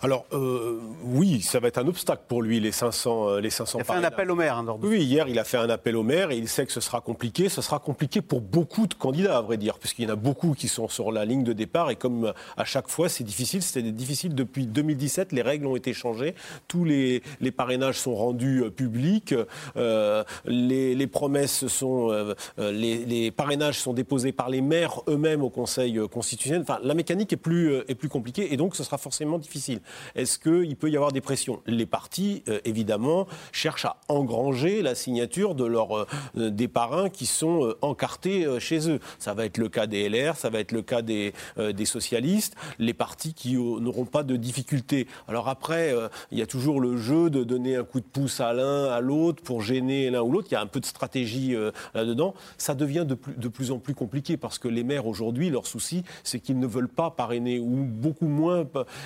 Alors, 0.01 0.25
euh, 0.33 0.79
oui, 1.03 1.41
ça 1.41 1.59
va 1.59 1.67
être 1.67 1.77
un 1.77 1.87
obstacle 1.87 2.23
pour 2.27 2.41
lui, 2.41 2.59
les 2.59 2.71
500, 2.71 3.29
euh, 3.29 3.39
les 3.39 3.49
500 3.49 3.79
Il 3.79 3.81
a 3.81 3.83
fait 3.85 3.93
un 3.93 4.03
appel 4.03 4.29
au 4.29 4.35
maire, 4.35 4.57
hein. 4.57 4.77
Oui, 4.81 5.03
hier, 5.03 5.27
il 5.27 5.39
a 5.39 5.43
fait 5.43 5.57
un 5.57 5.69
appel 5.69 5.95
au 5.95 6.03
maire 6.03 6.31
et 6.31 6.37
il 6.37 6.47
sait 6.47 6.65
que 6.65 6.71
ce 6.71 6.81
sera 6.81 7.01
compliqué. 7.01 7.49
Ce 7.49 7.61
sera 7.61 7.79
compliqué 7.79 8.21
pour 8.21 8.41
beaucoup 8.41 8.87
de 8.87 8.93
candidats, 8.93 9.37
à 9.37 9.41
vrai 9.41 9.57
dire, 9.57 9.79
puisqu'il 9.79 10.05
y 10.05 10.07
en 10.07 10.13
a 10.13 10.15
beaucoup 10.15 10.53
qui 10.53 10.67
sont 10.67 10.87
sur 10.87 11.11
la 11.11 11.25
ligne 11.25 11.43
de 11.43 11.53
départ. 11.53 11.89
Et 11.91 11.95
comme 11.95 12.25
euh, 12.25 12.33
à 12.57 12.65
chaque 12.65 12.89
fois, 12.89 13.09
c'est 13.09 13.23
difficile. 13.23 13.61
C'était 13.61 13.91
difficile 13.91 14.35
depuis 14.35 14.67
2017. 14.67 15.31
Les 15.31 15.41
règles 15.41 15.65
ont 15.65 15.75
été 15.75 15.93
changées. 15.93 16.35
Tous 16.67 16.83
les, 16.83 17.21
les 17.39 17.51
parrainages 17.51 17.99
sont 17.99 18.15
rendus 18.15 18.63
euh, 18.63 18.69
publics. 18.69 19.33
Euh, 19.77 20.23
les, 20.45 20.95
les 20.95 21.07
promesses 21.07 21.67
sont. 21.67 22.11
les, 22.57 23.05
les 23.05 23.31
parrainages 23.31 23.79
sont 23.79 23.93
déposés 23.93 24.31
par 24.31 24.49
les 24.49 24.61
maires 24.61 25.01
eux-mêmes 25.07 25.43
au 25.43 25.49
Conseil 25.49 25.99
constitutionnel. 26.11 26.61
Enfin, 26.61 26.79
la 26.83 26.93
mécanique 26.93 27.31
est 27.33 27.37
plus, 27.37 27.75
est 27.87 27.95
plus 27.95 28.09
compliquée 28.09 28.53
et 28.53 28.57
donc 28.57 28.75
ce 28.75 28.83
sera 28.83 28.97
forcément 28.97 29.37
difficile. 29.37 29.79
Est-ce 30.15 30.39
qu'il 30.39 30.75
peut 30.75 30.89
y 30.89 30.95
avoir 30.95 31.11
des 31.11 31.21
pressions? 31.21 31.61
Les 31.65 31.85
partis, 31.85 32.43
euh, 32.47 32.59
évidemment, 32.65 33.27
cherchent 33.51 33.85
à 33.85 33.97
engranger 34.07 34.81
la 34.81 34.95
signature 34.95 35.55
de 35.55 35.65
euh, 35.65 36.49
des 36.49 36.67
parrains 36.67 37.09
qui 37.09 37.25
sont 37.25 37.65
euh, 37.65 37.77
encartés 37.81 38.47
chez 38.59 38.89
eux. 38.89 38.99
Ça 39.19 39.33
va 39.33 39.45
être 39.45 39.57
le 39.57 39.69
cas 39.69 39.87
des 39.87 40.09
LR, 40.09 40.35
ça 40.35 40.49
va 40.49 40.59
être 40.59 40.71
le 40.71 40.81
cas 40.81 41.01
des, 41.01 41.33
des 41.57 41.85
socialistes, 41.85 42.55
les 42.79 42.93
partis 42.93 43.33
qui 43.33 43.55
n'auront 43.55 44.05
pas 44.05 44.23
de 44.23 44.35
difficultés. 44.35 45.07
Alors 45.27 45.49
après, 45.49 45.93
il 46.31 46.37
y 46.37 46.41
a 46.41 46.47
toujours 46.47 46.79
le 46.79 46.97
jeu 46.97 47.29
de 47.29 47.43
donner 47.43 47.75
un 47.75 47.83
coup 47.83 47.99
de 47.99 48.05
pouce 48.05 48.39
à 48.39 48.53
l'un, 48.53 48.85
à 48.85 48.99
l'autre, 49.01 49.43
pour 49.43 49.61
gêner 49.61 50.09
l'un 50.09 50.21
ou 50.21 50.31
l'autre. 50.31 50.47
Il 50.51 50.53
y 50.53 50.57
a 50.57 50.61
un 50.61 50.67
peu 50.67 50.79
de 50.79 50.85
stratégie 50.85 51.55
là-dedans. 51.93 52.33
Ça 52.57 52.75
devient 52.75 53.05
de 53.07 53.15
plus, 53.15 53.33
de 53.33 53.47
plus 53.47 53.71
en 53.71 53.79
plus 53.79 53.95
compliqué 53.95 54.37
parce 54.37 54.59
que 54.59 54.67
les 54.67 54.83
maires 54.83 55.07
aujourd'hui, 55.07 55.49
leur 55.49 55.67
souci, 55.67 56.03
c'est 56.23 56.39
qu'ils 56.39 56.59
ne 56.59 56.67
veulent 56.67 56.89
pas 56.89 57.11
parrainer 57.11 57.59
ou 57.59 57.83
beaucoup 57.83 58.27
moins, 58.27 58.65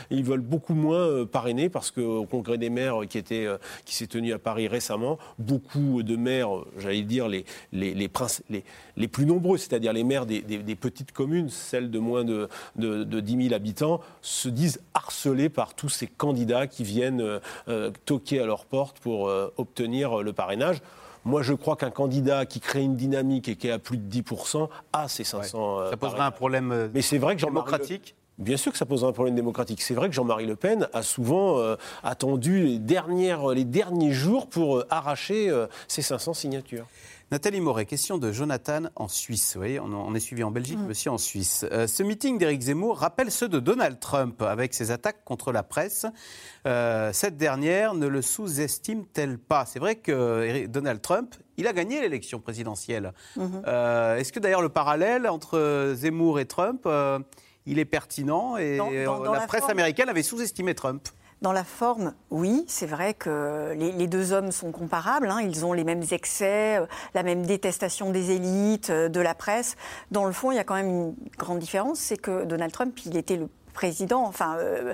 ils 0.10 0.24
veulent 0.24 0.42
beaucoup 0.42 0.69
moins 0.74 0.98
euh, 1.00 1.26
parrainer 1.26 1.70
parce 1.70 1.92
qu'au 1.92 2.26
congrès 2.26 2.58
des 2.58 2.70
maires 2.70 3.00
qui, 3.10 3.18
était, 3.18 3.46
euh, 3.46 3.58
qui 3.86 3.96
s'est 3.96 4.08
tenu 4.08 4.34
à 4.34 4.40
Paris 4.40 4.68
récemment, 4.68 5.18
beaucoup 5.38 6.04
de 6.04 6.16
maires, 6.16 6.56
euh, 6.56 6.66
j'allais 6.78 7.02
dire 7.04 7.28
les, 7.28 7.46
les, 7.72 7.94
les, 7.94 8.08
princes- 8.08 8.44
les, 8.50 8.64
les 8.98 9.08
plus 9.08 9.26
nombreux, 9.26 9.58
c'est-à-dire 9.58 9.94
les 9.94 10.04
maires 10.04 10.26
des, 10.26 10.42
des- 10.42 10.60
des 10.60 10.76
petites 10.76 11.12
communes, 11.12 11.50
celles 11.50 11.90
de 11.92 12.00
moins 12.00 12.24
de, 12.24 12.48
de, 12.76 13.04
de 13.04 13.20
10 13.20 13.44
000 13.50 13.54
habitants, 13.56 14.02
se 14.22 14.50
disent 14.50 14.82
harcelés 14.94 15.50
par 15.50 15.74
tous 15.74 15.90
ces 15.90 16.08
candidats 16.08 16.68
qui 16.68 16.84
viennent 16.84 17.40
euh, 17.68 17.92
toquer 18.06 18.40
à 18.42 18.46
leur 18.46 18.66
porte 18.66 19.00
pour 19.00 19.28
euh, 19.28 19.54
obtenir 19.58 20.18
le 20.24 20.34
parrainage. 20.34 20.78
Moi, 21.26 21.42
je 21.44 21.54
crois 21.54 21.76
qu'un 21.76 21.90
candidat 21.92 22.46
qui 22.46 22.62
crée 22.62 22.82
une 22.82 22.96
dynamique 22.96 23.50
et 23.50 23.56
qui 23.58 23.68
est 23.68 23.72
à 23.72 23.78
plus 23.80 23.98
de 23.98 24.10
10% 24.22 24.70
a 24.94 25.08
ses 25.10 25.26
500 25.26 25.80
euh, 25.82 25.90
Ça 25.92 25.98
poserait 25.98 26.22
un 26.22 26.32
problème 26.32 26.90
Mais 26.94 27.02
c'est 27.02 27.18
vrai 27.18 27.36
que 27.36 27.42
démocratique 27.42 28.16
Bien 28.40 28.58
sûr 28.58 28.72
que 28.72 28.78
ça 28.78 28.86
poserait 28.86 29.10
un 29.10 29.14
problème 29.14 29.36
démocratique. 29.36 29.82
C'est 29.82 29.94
vrai 29.94 30.08
que 30.10 30.16
Jean-Marie 30.16 30.46
Le 30.48 30.56
Pen 30.56 30.88
a 30.94 31.04
souvent 31.04 31.60
euh, 31.60 31.76
attendu 32.04 32.64
les, 32.66 32.80
dernières, 32.80 33.48
les 33.50 33.66
derniers 33.66 34.14
jours 34.14 34.48
pour 34.48 34.78
euh, 34.78 34.88
arracher 34.90 35.50
euh, 35.50 35.68
ses 35.88 36.02
500 36.02 36.34
signatures. 36.34 36.86
Nathalie 37.32 37.62
Moret, 37.62 37.86
question 37.86 38.18
de 38.18 38.32
Jonathan 38.32 38.84
en 38.96 39.08
Suisse. 39.08 39.52
Vous 39.54 39.60
voyez, 39.60 39.80
on, 39.80 39.86
on 39.94 40.16
est 40.16 40.20
suivi 40.20 40.42
en 40.44 40.50
Belgique, 40.50 40.80
mais 40.82 40.92
aussi 40.92 41.10
en 41.10 41.20
Suisse. 41.20 41.64
Euh, 41.72 41.86
ce 41.86 42.02
meeting 42.02 42.40
d'Éric 42.40 42.62
Zemmour 42.62 42.98
rappelle 42.98 43.30
ceux 43.30 43.48
de 43.48 43.60
Donald 43.60 44.00
Trump 44.00 44.42
avec 44.42 44.74
ses 44.74 44.90
attaques 44.90 45.24
contre 45.26 45.52
la 45.52 45.62
presse. 45.62 46.08
Euh, 46.66 47.12
cette 47.14 47.38
dernière 47.38 47.94
ne 47.94 48.08
le 48.08 48.24
sous-estime-t-elle 48.24 49.38
pas? 49.38 49.66
C'est 49.66 49.78
vrai 49.80 49.96
que 49.96 50.44
Eric- 50.44 50.72
Donald 50.72 51.02
Trump, 51.02 51.36
il 51.58 51.68
a 51.68 51.74
gagné 51.74 52.02
l'élection 52.02 52.40
présidentielle. 52.40 53.14
Mhm. 53.36 53.62
Euh, 53.68 54.18
Est-ce 54.18 54.32
que 54.34 54.40
d'ailleurs 54.40 54.62
le 54.64 54.70
parallèle 54.70 55.28
entre 55.28 55.92
Zemmour 55.96 56.40
et 56.40 56.46
Trump, 56.46 56.82
euh, 56.88 57.20
il 57.70 57.80
est 57.80 57.86
pertinent 57.86 58.58
et 58.58 58.78
Dans- 58.78 58.92
dans- 58.92 59.20
dans 59.26 59.34
la, 59.34 59.40
la 59.42 59.48
presse 59.48 59.62
forme. 59.62 59.72
américaine 59.72 60.10
avait 60.10 60.24
sous-estimé 60.24 60.74
Trump 60.76 61.08
Dans 61.42 61.54
la 61.54 61.64
forme, 61.64 62.14
oui, 62.32 62.66
c'est 62.68 62.86
vrai 62.86 63.14
que 63.14 63.74
les, 63.78 63.92
les 63.94 64.08
deux 64.08 64.34
hommes 64.34 64.52
sont 64.52 64.72
comparables. 64.74 65.30
hein. 65.30 65.40
Ils 65.42 65.66
ont 65.66 65.72
les 65.72 65.86
mêmes 65.86 66.04
excès, 66.12 66.78
euh, 66.80 66.86
la 67.14 67.24
même 67.24 67.46
détestation 67.46 68.12
des 68.12 68.32
élites, 68.32 68.90
euh, 68.90 69.08
de 69.08 69.22
la 69.22 69.34
presse. 69.36 69.76
Dans 70.12 70.26
le 70.26 70.34
fond, 70.34 70.52
il 70.52 70.56
y 70.56 70.60
a 70.60 70.66
quand 70.66 70.76
même 70.76 70.90
une 70.90 71.16
grande 71.38 71.60
différence, 71.60 72.00
c'est 72.00 72.18
que 72.18 72.44
Donald 72.44 72.74
Trump, 72.74 72.98
il 73.06 73.16
était 73.16 73.38
le 73.38 73.48
président, 73.74 74.24
enfin 74.26 74.58
euh, 74.60 74.94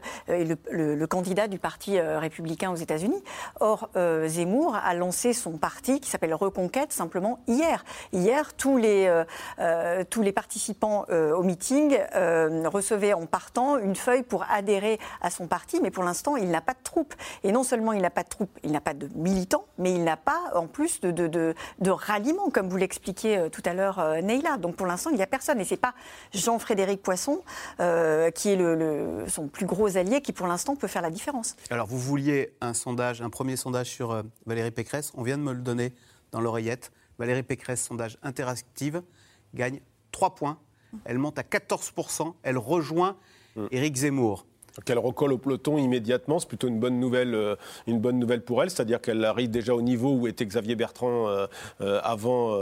le, 0.71 1.05
candidat 1.07 1.47
du 1.47 1.59
parti 1.59 1.97
euh, 1.97 2.19
républicain 2.19 2.71
aux 2.71 2.76
États-Unis. 2.76 3.23
Or, 3.59 3.89
euh, 3.95 4.28
Zemmour 4.28 4.76
a 4.76 4.93
lancé 4.93 5.34
son 5.34 5.57
parti 5.57 5.99
qui 5.99 6.09
s'appelle 6.09 6.34
Reconquête 6.34 6.91
simplement 6.91 7.39
hier. 7.47 7.84
Hier, 8.13 8.53
tous 8.55 8.78
les 8.78 9.23
tous 10.09 10.21
les 10.21 10.32
participants 10.32 11.05
au 11.09 11.43
meeting 11.43 11.97
recevaient 12.65 13.13
en 13.13 13.26
partant 13.26 13.78
une 13.78 13.95
feuille 13.95 14.23
pour 14.23 14.45
adhérer 14.49 14.99
à 15.21 15.30
son 15.30 15.47
parti, 15.47 15.80
mais 15.82 15.91
pour 15.91 16.03
l'instant, 16.03 16.36
il 16.36 16.49
n'a 16.49 16.61
pas 16.61 16.73
de 16.73 16.84
troupes. 16.84 17.13
Et 17.43 17.51
non 17.51 17.63
seulement 17.63 17.93
il 17.93 18.01
n'a 18.01 18.09
pas 18.09 18.23
de 18.23 18.30
troupes, 18.30 18.57
il 18.63 18.71
n'a 18.71 18.82
pas 18.82 18.93
de 18.93 19.09
militants, 19.15 19.65
mais 19.78 19.93
il 19.93 20.03
n'a 20.03 20.17
pas 20.17 20.51
en 20.55 20.67
plus 20.67 20.99
de, 21.01 21.11
de, 21.11 21.28
de, 21.80 21.91
ralliement, 21.91 22.49
comme 22.49 22.69
vous 22.69 22.78
l'expliquiez 22.78 23.49
tout 23.51 23.63
à 23.65 23.73
l'heure, 23.73 24.03
Neila. 24.21 24.57
Donc 24.57 24.76
pour 24.76 24.88
l'instant, 24.88 25.09
il 25.11 25.17
n'y 25.17 25.23
a 25.23 25.28
personne. 25.28 25.59
Et 25.59 25.65
c'est 25.65 25.78
pas 25.78 25.93
Jean-Frédéric 26.34 27.01
Poisson 27.01 27.41
qui 27.78 28.49
est 28.49 28.55
le, 28.55 28.74
le- 28.76 29.26
son 29.28 29.47
plus 29.47 29.65
gros 29.65 29.97
allié 29.97 30.21
qui 30.21 30.32
pour 30.34 30.47
l'instant 30.47 30.76
peut 30.76 30.88
faire 30.88 31.01
la 31.01 31.09
différence. 31.11 31.55
Alors, 31.69 31.88
vous 31.88 31.99
vouliez 31.99 32.53
un 32.61 32.73
sondage, 32.73 33.21
un 33.21 33.30
premier 33.30 33.55
sondage 33.55 33.88
sur 33.89 34.11
euh, 34.11 34.23
Valérie 34.45 34.71
Pécresse. 34.71 35.11
On 35.15 35.23
vient 35.23 35.38
de 35.38 35.43
me 35.43 35.53
le 35.53 35.61
donner 35.61 35.93
dans 36.32 36.41
l'oreillette. 36.41 36.91
Valérie 37.17 37.43
Pécresse, 37.43 37.82
sondage 37.84 38.17
interactive, 38.23 39.01
gagne 39.53 39.80
3 40.11 40.36
points. 40.36 40.57
Elle 41.05 41.17
monte 41.17 41.39
à 41.39 41.43
14%. 41.43 42.34
Elle 42.43 42.57
rejoint 42.57 43.17
Éric 43.71 43.95
Zemmour. 43.95 44.45
Qu'elle 44.84 44.99
recolle 44.99 45.32
au 45.34 45.38
peloton 45.38 45.78
immédiatement, 45.78 46.39
c'est 46.39 46.47
plutôt 46.47 46.67
une 46.67 46.80
bonne 46.80 46.99
nouvelle, 46.99 47.34
euh, 47.34 47.55
une 47.88 47.99
bonne 47.99 48.19
nouvelle 48.19 48.41
pour 48.41 48.61
elle, 48.61 48.69
c'est-à-dire 48.69 48.99
qu'elle 48.99 49.23
arrive 49.23 49.49
déjà 49.49 49.73
au 49.73 49.82
niveau 49.82 50.11
où 50.13 50.28
était 50.28 50.45
Xavier 50.45 50.76
Bertrand 50.76 51.28
euh, 51.28 51.47
euh, 51.82 51.99
avant, 52.03 52.55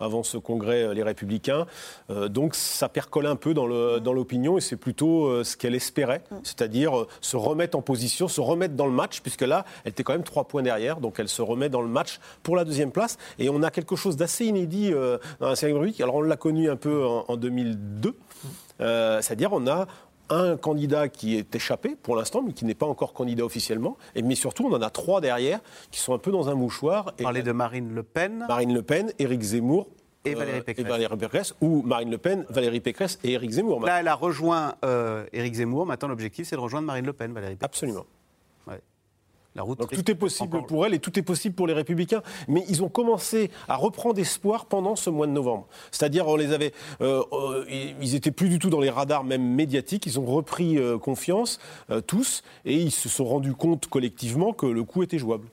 avant 0.00 0.22
ce 0.22 0.38
congrès 0.38 0.94
Les 0.94 1.02
Républicains. 1.02 1.66
Donc 2.28 2.54
ça 2.54 2.88
percole 2.88 3.26
un 3.26 3.36
peu 3.36 3.54
dans 3.54 3.66
l'opinion 3.66 4.56
et 4.56 4.60
c'est 4.60 4.76
plutôt 4.76 5.44
ce 5.44 5.56
qu'elle 5.56 5.74
espérait, 5.74 6.22
c'est-à-dire 6.42 6.98
euh, 6.98 7.08
se 7.20 7.36
remettre 7.36 7.76
en 7.76 7.82
position, 7.82 8.28
se 8.28 8.40
remettre 8.40 8.74
dans 8.74 8.86
le 8.86 8.92
match, 8.92 9.20
puisque 9.20 9.42
là, 9.42 9.64
elle 9.84 9.90
était 9.90 10.02
quand 10.02 10.12
même 10.12 10.22
trois 10.22 10.44
points 10.44 10.62
derrière, 10.62 11.00
donc 11.00 11.18
elle 11.18 11.28
se 11.28 11.42
remet 11.42 11.68
dans 11.68 11.82
le 11.82 11.88
match 11.88 12.20
pour 12.42 12.56
la 12.56 12.64
deuxième 12.64 12.92
place. 12.92 13.18
Et 13.38 13.50
on 13.50 13.62
a 13.62 13.70
quelque 13.70 13.96
chose 13.96 14.16
d'assez 14.16 14.46
inédit 14.46 14.92
dans 15.40 15.48
la 15.48 15.56
série. 15.56 15.94
Alors 16.00 16.16
on 16.16 16.22
l'a 16.22 16.36
connu 16.36 16.70
un 16.70 16.76
peu 16.76 17.04
en, 17.04 17.24
en 17.28 17.36
2002, 17.36 18.14
euh, 18.80 19.20
c'est-à-dire 19.20 19.52
on 19.52 19.66
a 19.66 19.86
un 20.30 20.56
candidat 20.56 21.08
qui 21.08 21.36
est 21.36 21.54
échappé 21.54 21.96
pour 22.02 22.16
l'instant, 22.16 22.42
mais 22.42 22.52
qui 22.52 22.64
n'est 22.64 22.74
pas 22.74 22.86
encore 22.86 23.12
candidat 23.12 23.44
officiellement. 23.44 23.96
Et, 24.14 24.22
mais 24.22 24.34
surtout, 24.34 24.66
on 24.66 24.74
en 24.74 24.82
a 24.82 24.90
trois 24.90 25.20
derrière 25.20 25.60
qui 25.90 26.00
sont 26.00 26.14
un 26.14 26.18
peu 26.18 26.30
dans 26.30 26.48
un 26.48 26.54
mouchoir. 26.54 27.12
Et 27.18 27.22
Parler 27.22 27.42
de 27.42 27.52
Marine 27.52 27.94
Le 27.94 28.02
Pen. 28.02 28.44
Marine 28.48 28.74
Le 28.74 28.82
Pen, 28.82 29.12
Éric 29.18 29.42
Zemmour. 29.42 29.88
Et 30.24 30.34
euh, 30.34 30.38
Valérie 30.38 30.62
Pécresse. 30.62 30.86
Valérie 30.86 31.16
Pécresse, 31.16 31.54
ou 31.60 31.82
Marine 31.82 32.10
Le 32.10 32.18
Pen, 32.18 32.44
Valérie 32.48 32.80
Pécresse 32.80 33.18
et 33.24 33.32
Éric 33.32 33.50
Zemmour. 33.52 33.84
Là, 33.84 34.00
elle 34.00 34.08
a 34.08 34.14
rejoint 34.14 34.74
euh, 34.84 35.24
Éric 35.32 35.54
Zemmour. 35.54 35.86
Maintenant, 35.86 36.08
l'objectif, 36.08 36.48
c'est 36.48 36.56
de 36.56 36.60
rejoindre 36.60 36.86
Marine 36.86 37.06
Le 37.06 37.12
Pen, 37.12 37.32
Valérie 37.32 37.54
Pécresse. 37.54 37.64
Absolument. 37.64 38.04
Ouais. 39.48 39.58
La 39.58 39.62
route 39.62 39.78
Donc 39.78 39.90
tout 39.90 40.10
est 40.10 40.14
possible 40.14 40.64
pour 40.66 40.86
elle 40.86 40.94
et 40.94 40.98
tout 40.98 41.18
est 41.18 41.22
possible 41.22 41.54
pour 41.54 41.66
les 41.66 41.74
Républicains. 41.74 42.22
Mais 42.48 42.64
ils 42.68 42.82
ont 42.82 42.88
commencé 42.88 43.50
à 43.68 43.76
reprendre 43.76 44.18
espoir 44.20 44.66
pendant 44.66 44.96
ce 44.96 45.10
mois 45.10 45.26
de 45.26 45.32
novembre. 45.32 45.66
C'est-à-dire, 45.90 46.28
on 46.28 46.36
les 46.36 46.52
avait, 46.52 46.72
euh, 47.00 47.22
euh, 47.32 47.64
ils 47.68 48.14
étaient 48.14 48.30
plus 48.30 48.48
du 48.48 48.58
tout 48.58 48.70
dans 48.70 48.80
les 48.80 48.90
radars 48.90 49.24
même 49.24 49.42
médiatiques. 49.42 50.06
Ils 50.06 50.20
ont 50.20 50.26
repris 50.26 50.78
euh, 50.78 50.98
confiance 50.98 51.58
tous 52.06 52.42
et 52.64 52.74
ils 52.74 52.90
se 52.90 53.08
sont 53.08 53.24
rendus 53.24 53.54
compte 53.54 53.86
collectivement 53.86 54.52
que 54.52 54.66
le 54.66 54.84
coup 54.84 55.02
était 55.02 55.18
jouable. 55.18 55.48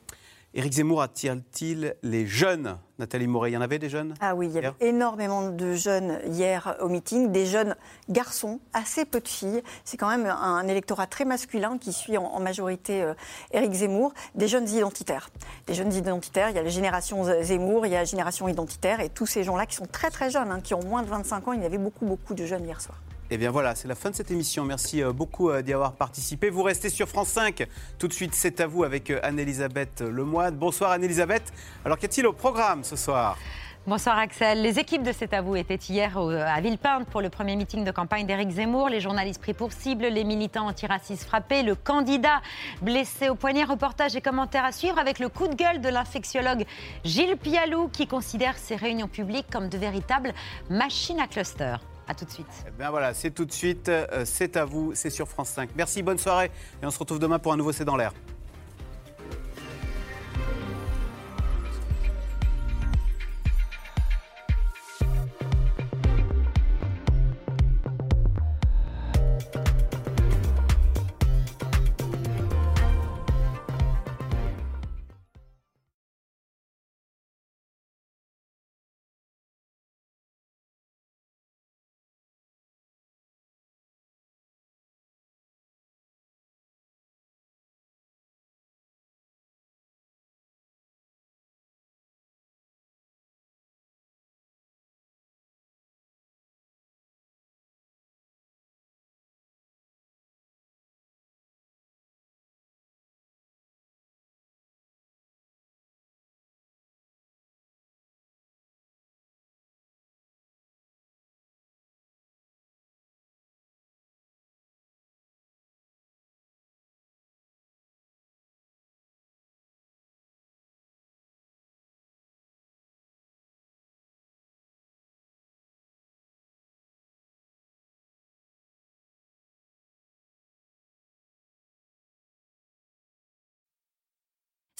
Éric 0.58 0.72
Zemmour 0.72 1.02
attire-t-il 1.02 1.98
les 2.02 2.26
jeunes? 2.26 2.78
Nathalie 2.98 3.28
Moret, 3.28 3.52
il 3.52 3.56
y 3.56 3.58
en 3.58 3.62
avait 3.62 3.78
des 3.78 3.90
jeunes? 3.90 4.14
Ah 4.22 4.36
oui, 4.36 4.48
il 4.48 4.54
y 4.54 4.58
avait 4.58 4.72
énormément 4.80 5.50
de 5.50 5.74
jeunes 5.74 6.18
hier 6.28 6.78
au 6.80 6.88
meeting, 6.88 7.34
des 7.34 7.46
jeunes 7.46 7.76
garçons, 8.08 8.62
assez 8.72 9.04
peu 9.04 9.20
de 9.20 9.28
filles. 9.28 9.62
C'est 9.84 9.98
quand 9.98 10.08
même 10.08 10.26
un 10.26 10.66
électorat 10.70 11.08
très 11.08 11.26
masculin 11.26 11.78
qui 11.78 11.92
suit 11.92 12.18
en, 12.18 12.40
majorité 12.40 13.04
euh, 13.04 13.14
Éric 13.52 13.74
Zemmour, 13.74 14.14
des 14.36 14.48
jeunes 14.48 14.70
identitaires. 14.70 15.30
Des 15.68 15.74
jeunes 15.74 15.92
identitaires, 15.92 16.50
il 16.52 16.56
y 16.56 16.60
a 16.60 16.64
la 16.64 16.70
génération 16.70 17.26
Zemmour, 17.44 17.86
il 17.86 17.92
y 17.92 17.96
a 17.96 18.00
la 18.00 18.06
génération 18.06 18.48
identitaire, 18.48 19.02
et 19.02 19.10
tous 19.10 19.26
ces 19.26 19.44
gens-là 19.44 19.66
qui 19.66 19.76
sont 19.76 19.88
très 19.88 20.10
très 20.10 20.30
jeunes, 20.30 20.52
hein, 20.52 20.62
qui 20.62 20.74
ont 20.74 20.84
moins 20.86 21.04
de 21.04 21.10
25 21.10 21.50
ans, 21.50 21.52
il 21.52 21.64
y 21.64 21.66
avait 21.66 21.78
beaucoup 21.78 22.06
beaucoup 22.06 22.34
de 22.34 22.46
jeunes 22.46 22.64
hier 22.64 22.80
soir. 22.80 22.98
Eh 23.32 23.38
bien 23.38 23.50
voilà, 23.50 23.74
c'est 23.74 23.88
la 23.88 23.96
fin 23.96 24.12
de 24.12 24.16
cette 24.16 24.30
émission. 24.30 24.66
Merci 24.66 25.02
euh, 25.02 25.12
beaucoup 25.12 25.50
euh, 25.50 25.64
d'y 25.64 25.74
avoir 25.74 25.94
participé. 25.94 26.52
Vous 26.52 26.62
restez 26.62 26.90
sur 26.90 27.08
France 27.08 27.30
5. 27.30 27.66
Tout 27.98 28.08
de 28.08 28.14
suite, 28.14 28.36
c'est 28.36 28.60
à 28.60 28.68
vous 28.68 28.84
avec 28.84 29.10
euh, 29.10 29.20
Anne-Elisabeth 29.24 30.02
Lemoine. 30.02 30.56
Bonsoir 30.56 30.92
Anne-Elisabeth. 30.92 31.52
Alors 31.84 31.98
qu'y 31.98 32.06
a-t-il 32.06 32.28
au 32.28 32.34
programme 32.34 32.84
ce 32.84 32.96
soir? 32.96 33.36
Bonsoir 33.88 34.20
Axel. 34.20 34.62
Les 34.62 34.78
équipes 34.78 35.02
de 35.02 35.12
C'est 35.12 35.34
à 35.34 35.42
vous 35.42 35.56
étaient 35.56 35.76
hier 35.76 36.18
à 36.18 36.62
Villepinte 36.62 37.08
pour 37.08 37.22
le 37.22 37.30
premier 37.30 37.56
meeting 37.56 37.84
de 37.84 37.90
campagne 37.90 38.28
d'Éric 38.28 38.52
Zemmour. 38.52 38.90
Les 38.90 39.00
journalistes 39.00 39.42
pris 39.42 39.54
pour 39.54 39.72
cible, 39.74 40.06
les 40.06 40.24
militants 40.24 40.68
antiracistes 40.68 41.24
frappés, 41.24 41.64
le 41.64 41.76
candidat 41.76 42.42
blessé 42.82 43.30
au 43.30 43.36
poignet. 43.36 43.64
Reportage 43.64 44.16
et 44.16 44.22
commentaires 44.22 44.66
à 44.66 44.72
suivre 44.72 45.00
avec 45.00 45.18
le 45.18 45.30
coup 45.30 45.48
de 45.48 45.56
gueule 45.56 45.82
de 45.82 45.90
l'infectiologue 45.90 46.66
Gilles 47.04 47.38
Pialou 47.38 47.88
qui 47.88 48.06
considère 48.08 48.58
ces 48.58 48.76
réunions 48.76 49.08
publiques 49.08 49.48
comme 49.52 49.70
de 49.70 49.78
véritables 49.78 50.34
machines 50.70 51.20
à 51.20 51.28
cluster. 51.28 51.76
A 52.08 52.14
tout 52.14 52.26
de 52.26 52.30
suite. 52.30 52.48
Eh 52.68 52.84
voilà, 52.90 53.14
c'est 53.14 53.32
tout 53.32 53.46
de 53.46 53.52
suite. 53.52 53.90
Euh, 53.90 54.24
c'est 54.26 54.58
à 54.58 54.66
vous, 54.66 54.94
c'est 54.94 55.10
sur 55.10 55.28
France 55.28 55.50
5. 55.50 55.70
Merci, 55.76 56.04
bonne 56.04 56.20
soirée. 56.20 56.52
Et 56.82 56.86
on 56.86 56.92
se 56.92 57.00
retrouve 57.00 57.20
demain 57.20 57.40
pour 57.40 57.54
un 57.54 57.58
nouveau 57.58 57.72
C'est 57.72 57.86
dans 57.86 57.98
l'air. 57.98 58.14